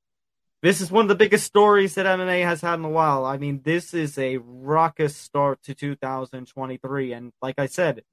this 0.62 0.80
is 0.80 0.90
one 0.90 1.04
of 1.04 1.10
the 1.10 1.16
biggest 1.16 1.46
stories 1.46 1.96
that 1.96 2.06
MMA 2.06 2.46
has 2.46 2.62
had 2.62 2.80
in 2.80 2.86
a 2.86 2.90
while. 2.90 3.26
I 3.26 3.38
mean, 3.38 3.62
this 3.64 3.94
is 3.94 4.18
a 4.18 4.38
raucous 4.38 5.14
start 5.14 5.62
to 5.64 5.76
2023, 5.76 7.12
and 7.12 7.34
like 7.42 7.56
I 7.58 7.66
said, 7.66 8.04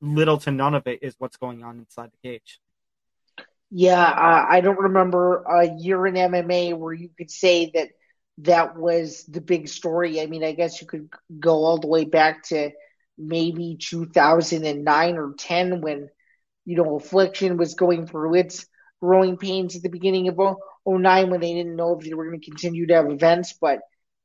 little 0.00 0.38
to 0.38 0.52
none 0.52 0.74
of 0.76 0.86
it 0.86 1.00
is 1.02 1.16
what's 1.18 1.36
going 1.36 1.64
on 1.64 1.78
inside 1.80 2.10
the 2.12 2.28
cage. 2.28 2.60
Yeah, 3.70 4.02
uh, 4.02 4.46
I 4.48 4.60
don't 4.60 4.78
remember 4.78 5.42
a 5.42 5.68
year 5.78 6.06
in 6.06 6.16
MMA 6.16 6.72
where 6.72 6.92
you 6.94 7.10
could 7.18 7.30
say 7.30 7.70
that 7.74 7.88
that 8.38 8.76
was 8.76 9.24
the 9.26 9.40
big 9.42 9.68
story. 9.68 10.20
I 10.20 10.26
mean, 10.26 10.42
I 10.42 10.52
guess 10.52 10.80
you 10.80 10.86
could 10.86 11.08
go 11.38 11.64
all 11.64 11.78
the 11.78 11.86
way 11.86 12.04
back 12.04 12.44
to 12.44 12.70
maybe 13.18 13.76
2009 13.80 15.16
or 15.16 15.34
10 15.38 15.80
when, 15.82 16.08
you 16.64 16.76
know, 16.76 16.96
Affliction 16.96 17.58
was 17.58 17.74
going 17.74 18.06
through 18.06 18.36
its 18.36 18.66
growing 19.02 19.36
pains 19.36 19.76
at 19.76 19.82
the 19.82 19.90
beginning 19.90 20.28
of 20.28 20.38
09 20.86 21.30
when 21.30 21.40
they 21.40 21.52
didn't 21.54 21.76
know 21.76 21.98
if 21.98 22.04
they 22.04 22.14
were 22.14 22.26
going 22.26 22.40
to 22.40 22.50
continue 22.50 22.86
to 22.86 22.94
have 22.94 23.10
events. 23.10 23.54
But 23.60 23.80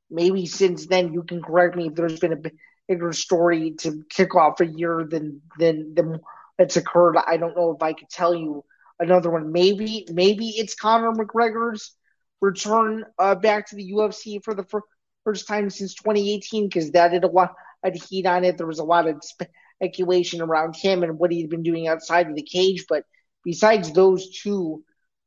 maybe 0.09 0.45
since 0.45 0.87
then, 0.87 1.13
you 1.13 1.23
can 1.23 1.41
correct 1.41 1.75
me 1.75 1.87
if 1.87 1.95
there's 1.95 2.19
been 2.19 2.33
a 2.33 2.51
bigger 2.87 3.13
story 3.13 3.71
to 3.79 4.03
kick 4.09 4.35
off 4.35 4.61
a 4.61 4.65
year 4.65 5.05
than 5.09 5.41
than 5.57 5.93
than 5.95 6.19
that's 6.57 6.77
occurred. 6.77 7.17
I 7.17 7.37
don't 7.37 7.55
know 7.55 7.71
if 7.71 7.81
I 7.81 7.93
could 7.93 8.09
tell 8.09 8.33
you 8.35 8.63
another 8.99 9.29
one. 9.31 9.51
Maybe 9.51 10.05
maybe 10.11 10.49
it's 10.49 10.75
Conor 10.75 11.11
McGregor's 11.11 11.95
return 12.41 13.05
uh, 13.19 13.35
back 13.35 13.67
to 13.69 13.75
the 13.75 13.83
UFC 13.83 14.39
for 14.39 14.53
the 14.53 14.63
fir- 14.63 14.81
first 15.23 15.47
time 15.47 15.69
since 15.69 15.95
2018 15.95 16.67
because 16.67 16.91
that 16.91 17.13
had 17.13 17.23
a 17.23 17.27
lot 17.27 17.53
of 17.83 17.93
heat 17.95 18.25
on 18.25 18.43
it. 18.43 18.57
There 18.57 18.67
was 18.67 18.79
a 18.79 18.83
lot 18.83 19.07
of 19.07 19.23
speculation 19.23 20.41
around 20.41 20.75
him 20.75 21.03
and 21.03 21.17
what 21.19 21.31
he'd 21.31 21.49
been 21.49 21.63
doing 21.63 21.87
outside 21.87 22.27
of 22.29 22.35
the 22.35 22.43
cage. 22.43 22.85
But 22.87 23.03
besides 23.43 23.91
those 23.91 24.29
two, 24.41 24.83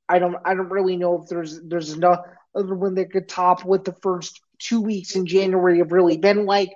I 0.08 0.18
don't 0.18 0.36
I 0.44 0.54
don't 0.54 0.70
really 0.70 0.96
know 0.96 1.22
if 1.22 1.28
there's 1.28 1.60
there's 1.62 1.92
another 1.92 2.24
one 2.54 2.94
that 2.94 3.10
could 3.12 3.28
top 3.28 3.64
what 3.64 3.84
the 3.84 3.94
first 4.02 4.40
two 4.58 4.80
weeks 4.80 5.14
in 5.16 5.26
January 5.26 5.78
have 5.78 5.92
really 5.92 6.16
been 6.18 6.46
like. 6.46 6.70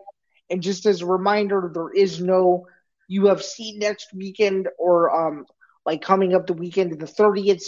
And 0.51 0.63
just 0.63 0.87
as 0.87 1.01
a 1.01 1.07
reminder, 1.07 1.71
there 1.73 1.91
is 1.93 2.21
no 2.21 2.67
UFC 3.11 3.75
next 3.79 4.13
weekend 4.15 4.69
or 4.79 5.11
um 5.15 5.47
like 5.87 6.03
coming 6.03 6.35
up 6.35 6.47
the 6.47 6.53
weekend 6.53 6.93
of 6.93 6.99
the 6.99 7.07
30th. 7.07 7.65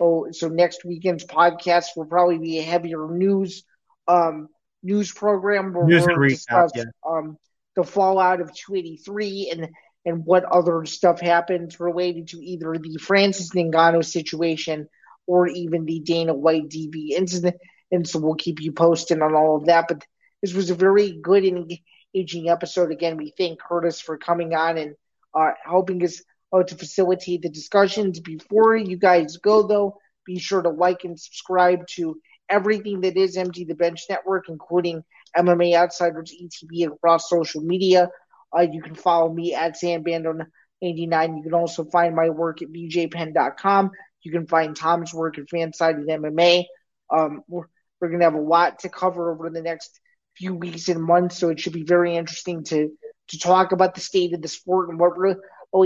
Oh, 0.00 0.28
so 0.32 0.48
next 0.48 0.84
weekend's 0.84 1.24
podcast 1.24 1.86
will 1.96 2.06
probably 2.06 2.38
be 2.38 2.58
a 2.58 2.62
heavier 2.62 3.06
news 3.08 3.64
um 4.08 4.48
news 4.82 5.12
program 5.12 5.72
where 5.72 5.86
News 5.86 6.06
we'll 6.06 6.16
recap, 6.16 6.28
discuss 6.30 6.72
yeah. 6.74 6.84
um 7.06 7.36
the 7.76 7.84
fallout 7.84 8.40
of 8.40 8.52
283 8.52 9.50
and 9.52 9.68
and 10.04 10.24
what 10.24 10.44
other 10.44 10.84
stuff 10.84 11.20
happens 11.20 11.78
related 11.78 12.28
to 12.28 12.38
either 12.38 12.76
the 12.76 12.98
Francis 12.98 13.50
Ngannou 13.50 14.04
situation 14.04 14.88
or 15.26 15.46
even 15.46 15.84
the 15.84 16.00
Dana 16.00 16.34
White 16.34 16.68
DV 16.68 17.10
incident. 17.10 17.56
And 17.92 18.08
so 18.08 18.18
we'll 18.18 18.34
keep 18.34 18.60
you 18.60 18.72
posted 18.72 19.22
on 19.22 19.34
all 19.34 19.56
of 19.56 19.66
that. 19.66 19.86
But 19.86 20.04
this 20.42 20.54
was 20.54 20.70
a 20.70 20.74
very 20.74 21.12
good 21.12 21.44
and 21.44 21.72
engaging 22.14 22.48
episode. 22.48 22.90
Again, 22.90 23.16
we 23.16 23.32
thank 23.36 23.60
Curtis 23.60 24.00
for 24.00 24.18
coming 24.18 24.54
on 24.54 24.76
and 24.76 24.96
uh, 25.34 25.52
helping 25.64 26.02
us 26.04 26.22
uh, 26.52 26.62
to 26.62 26.74
facilitate 26.76 27.42
the 27.42 27.48
discussions. 27.48 28.20
Before 28.20 28.76
you 28.76 28.96
guys 28.96 29.36
go, 29.38 29.66
though, 29.66 29.98
be 30.24 30.38
sure 30.38 30.62
to 30.62 30.68
like 30.68 31.04
and 31.04 31.18
subscribe 31.18 31.86
to 31.92 32.20
everything 32.48 33.00
that 33.00 33.16
is 33.16 33.36
Empty 33.36 33.64
the 33.64 33.74
Bench 33.74 34.02
Network, 34.08 34.48
including 34.48 35.02
MMA 35.36 35.74
Outsiders 35.74 36.32
ETB 36.32 36.86
across 36.86 37.28
social 37.28 37.62
media. 37.62 38.10
Uh, 38.56 38.66
you 38.70 38.82
can 38.82 38.94
follow 38.94 39.32
me 39.32 39.54
at 39.54 39.80
Sandbando89. 39.80 40.46
You 40.82 41.42
can 41.42 41.54
also 41.54 41.84
find 41.84 42.14
my 42.14 42.28
work 42.28 42.60
at 42.62 42.68
bjpenn.com. 42.68 43.90
You 44.22 44.32
can 44.32 44.46
find 44.46 44.76
Tom's 44.76 45.14
work 45.14 45.38
at 45.38 45.46
Fansided 45.46 46.06
MMA. 46.06 46.64
Um, 47.10 47.42
we're, 47.48 47.64
we're 48.00 48.08
going 48.08 48.20
to 48.20 48.26
have 48.26 48.34
a 48.34 48.40
lot 48.40 48.80
to 48.80 48.88
cover 48.88 49.32
over 49.32 49.50
the 49.50 49.62
next 49.62 49.98
few 50.36 50.54
weeks 50.54 50.88
and 50.88 51.02
months, 51.02 51.38
so 51.38 51.48
it 51.48 51.60
should 51.60 51.72
be 51.72 51.84
very 51.84 52.16
interesting 52.16 52.64
to 52.64 52.90
to 53.28 53.38
talk 53.38 53.72
about 53.72 53.94
the 53.94 54.00
state 54.00 54.34
of 54.34 54.42
the 54.42 54.48
sport 54.48 54.90
and 54.90 54.98
what 54.98 55.16
really 55.16 55.36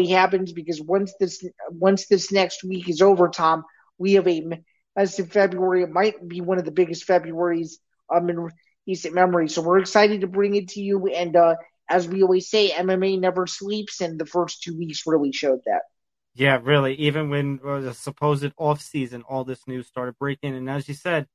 happens. 0.09 0.53
Because 0.53 0.81
once 0.81 1.15
this 1.19 1.45
once 1.71 2.07
this 2.07 2.33
next 2.33 2.65
week 2.65 2.89
is 2.89 3.03
over, 3.03 3.29
Tom, 3.29 3.65
we 3.99 4.15
have 4.15 4.29
a 4.29 4.43
as 4.97 5.19
in 5.19 5.27
February, 5.27 5.83
it 5.83 5.91
might 5.91 6.27
be 6.27 6.41
one 6.41 6.59
of 6.59 6.65
the 6.65 6.71
biggest 6.71 7.07
Februarys 7.07 7.73
um, 8.13 8.31
in 8.31 8.49
recent 8.87 9.15
memory. 9.15 9.49
So 9.49 9.61
we're 9.61 9.79
excited 9.79 10.23
to 10.23 10.27
bring 10.27 10.55
it 10.55 10.69
to 10.69 10.81
you. 10.81 11.07
And 11.09 11.37
uh, 11.37 11.57
as 11.89 12.09
we 12.09 12.23
always 12.23 12.49
say, 12.49 12.71
MMA 12.71 13.21
never 13.21 13.47
sleeps, 13.47 14.01
and 14.01 14.19
the 14.19 14.27
first 14.27 14.63
two 14.63 14.77
weeks 14.77 15.03
really 15.07 15.33
showed 15.33 15.61
that. 15.67 15.83
Yeah, 16.35 16.61
really. 16.63 16.95
Even 16.95 17.31
when 17.31 17.61
uh, 17.65 17.81
the 17.81 17.95
supposed 17.95 18.53
off 18.57 18.81
season, 18.81 19.23
all 19.23 19.45
this 19.45 19.67
news 19.67 19.87
started 19.87 20.19
breaking, 20.19 20.55
and 20.55 20.69
as 20.69 20.89
you 20.89 20.95
said, 20.95 21.27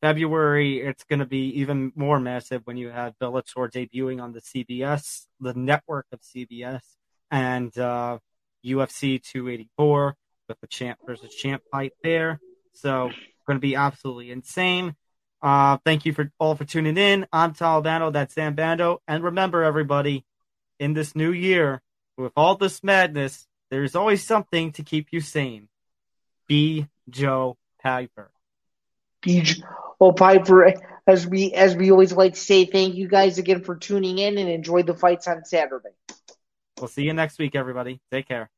February 0.00 0.80
it's 0.80 1.04
going 1.04 1.20
to 1.20 1.26
be 1.26 1.48
even 1.60 1.90
more 1.94 2.20
massive 2.20 2.62
when 2.64 2.76
you 2.76 2.90
have 2.90 3.14
Bellator 3.18 3.70
debuting 3.70 4.22
on 4.22 4.32
the 4.32 4.40
CBS, 4.40 5.26
the 5.40 5.54
network 5.54 6.06
of 6.12 6.20
CBS, 6.20 6.82
and 7.34 7.76
uh, 7.76 8.18
UFC 8.64 9.20
284 9.20 10.16
with 10.48 10.60
the 10.60 10.68
champ 10.68 11.00
versus 11.04 11.34
champ 11.34 11.62
fight 11.72 11.92
there. 12.00 12.40
So 12.74 13.10
going 13.48 13.56
to 13.56 13.60
be 13.60 13.74
absolutely 13.74 14.30
insane. 14.30 14.94
Uh, 15.42 15.78
thank 15.84 16.06
you 16.06 16.12
for 16.12 16.30
all 16.38 16.54
for 16.54 16.64
tuning 16.64 16.96
in. 16.96 17.26
I'm 17.32 17.52
Talbano. 17.52 18.12
That's 18.12 18.34
Zain 18.34 18.54
Bando. 18.54 19.02
And 19.08 19.24
remember, 19.24 19.64
everybody, 19.64 20.24
in 20.78 20.94
this 20.94 21.16
new 21.16 21.32
year, 21.32 21.82
with 22.16 22.32
all 22.36 22.54
this 22.54 22.84
madness, 22.84 23.48
there's 23.68 23.96
always 23.96 24.24
something 24.24 24.70
to 24.72 24.84
keep 24.84 25.08
you 25.10 25.20
sane. 25.20 25.68
Be 26.46 26.86
Joe 27.10 27.56
Piper. 27.82 28.30
Be 29.22 29.40
Joe 29.40 30.12
Piper. 30.12 30.74
As 31.04 31.26
we 31.26 31.52
as 31.52 31.74
we 31.74 31.90
always 31.90 32.12
like 32.12 32.34
to 32.34 32.40
say, 32.40 32.64
thank 32.64 32.94
you 32.94 33.08
guys 33.08 33.38
again 33.38 33.62
for 33.64 33.74
tuning 33.74 34.18
in 34.18 34.38
and 34.38 34.48
enjoy 34.48 34.84
the 34.84 34.94
fights 34.94 35.26
on 35.26 35.44
Saturday. 35.44 35.90
We'll 36.78 36.88
see 36.88 37.04
you 37.04 37.12
next 37.12 37.38
week, 37.38 37.54
everybody. 37.54 38.00
Take 38.10 38.28
care. 38.28 38.50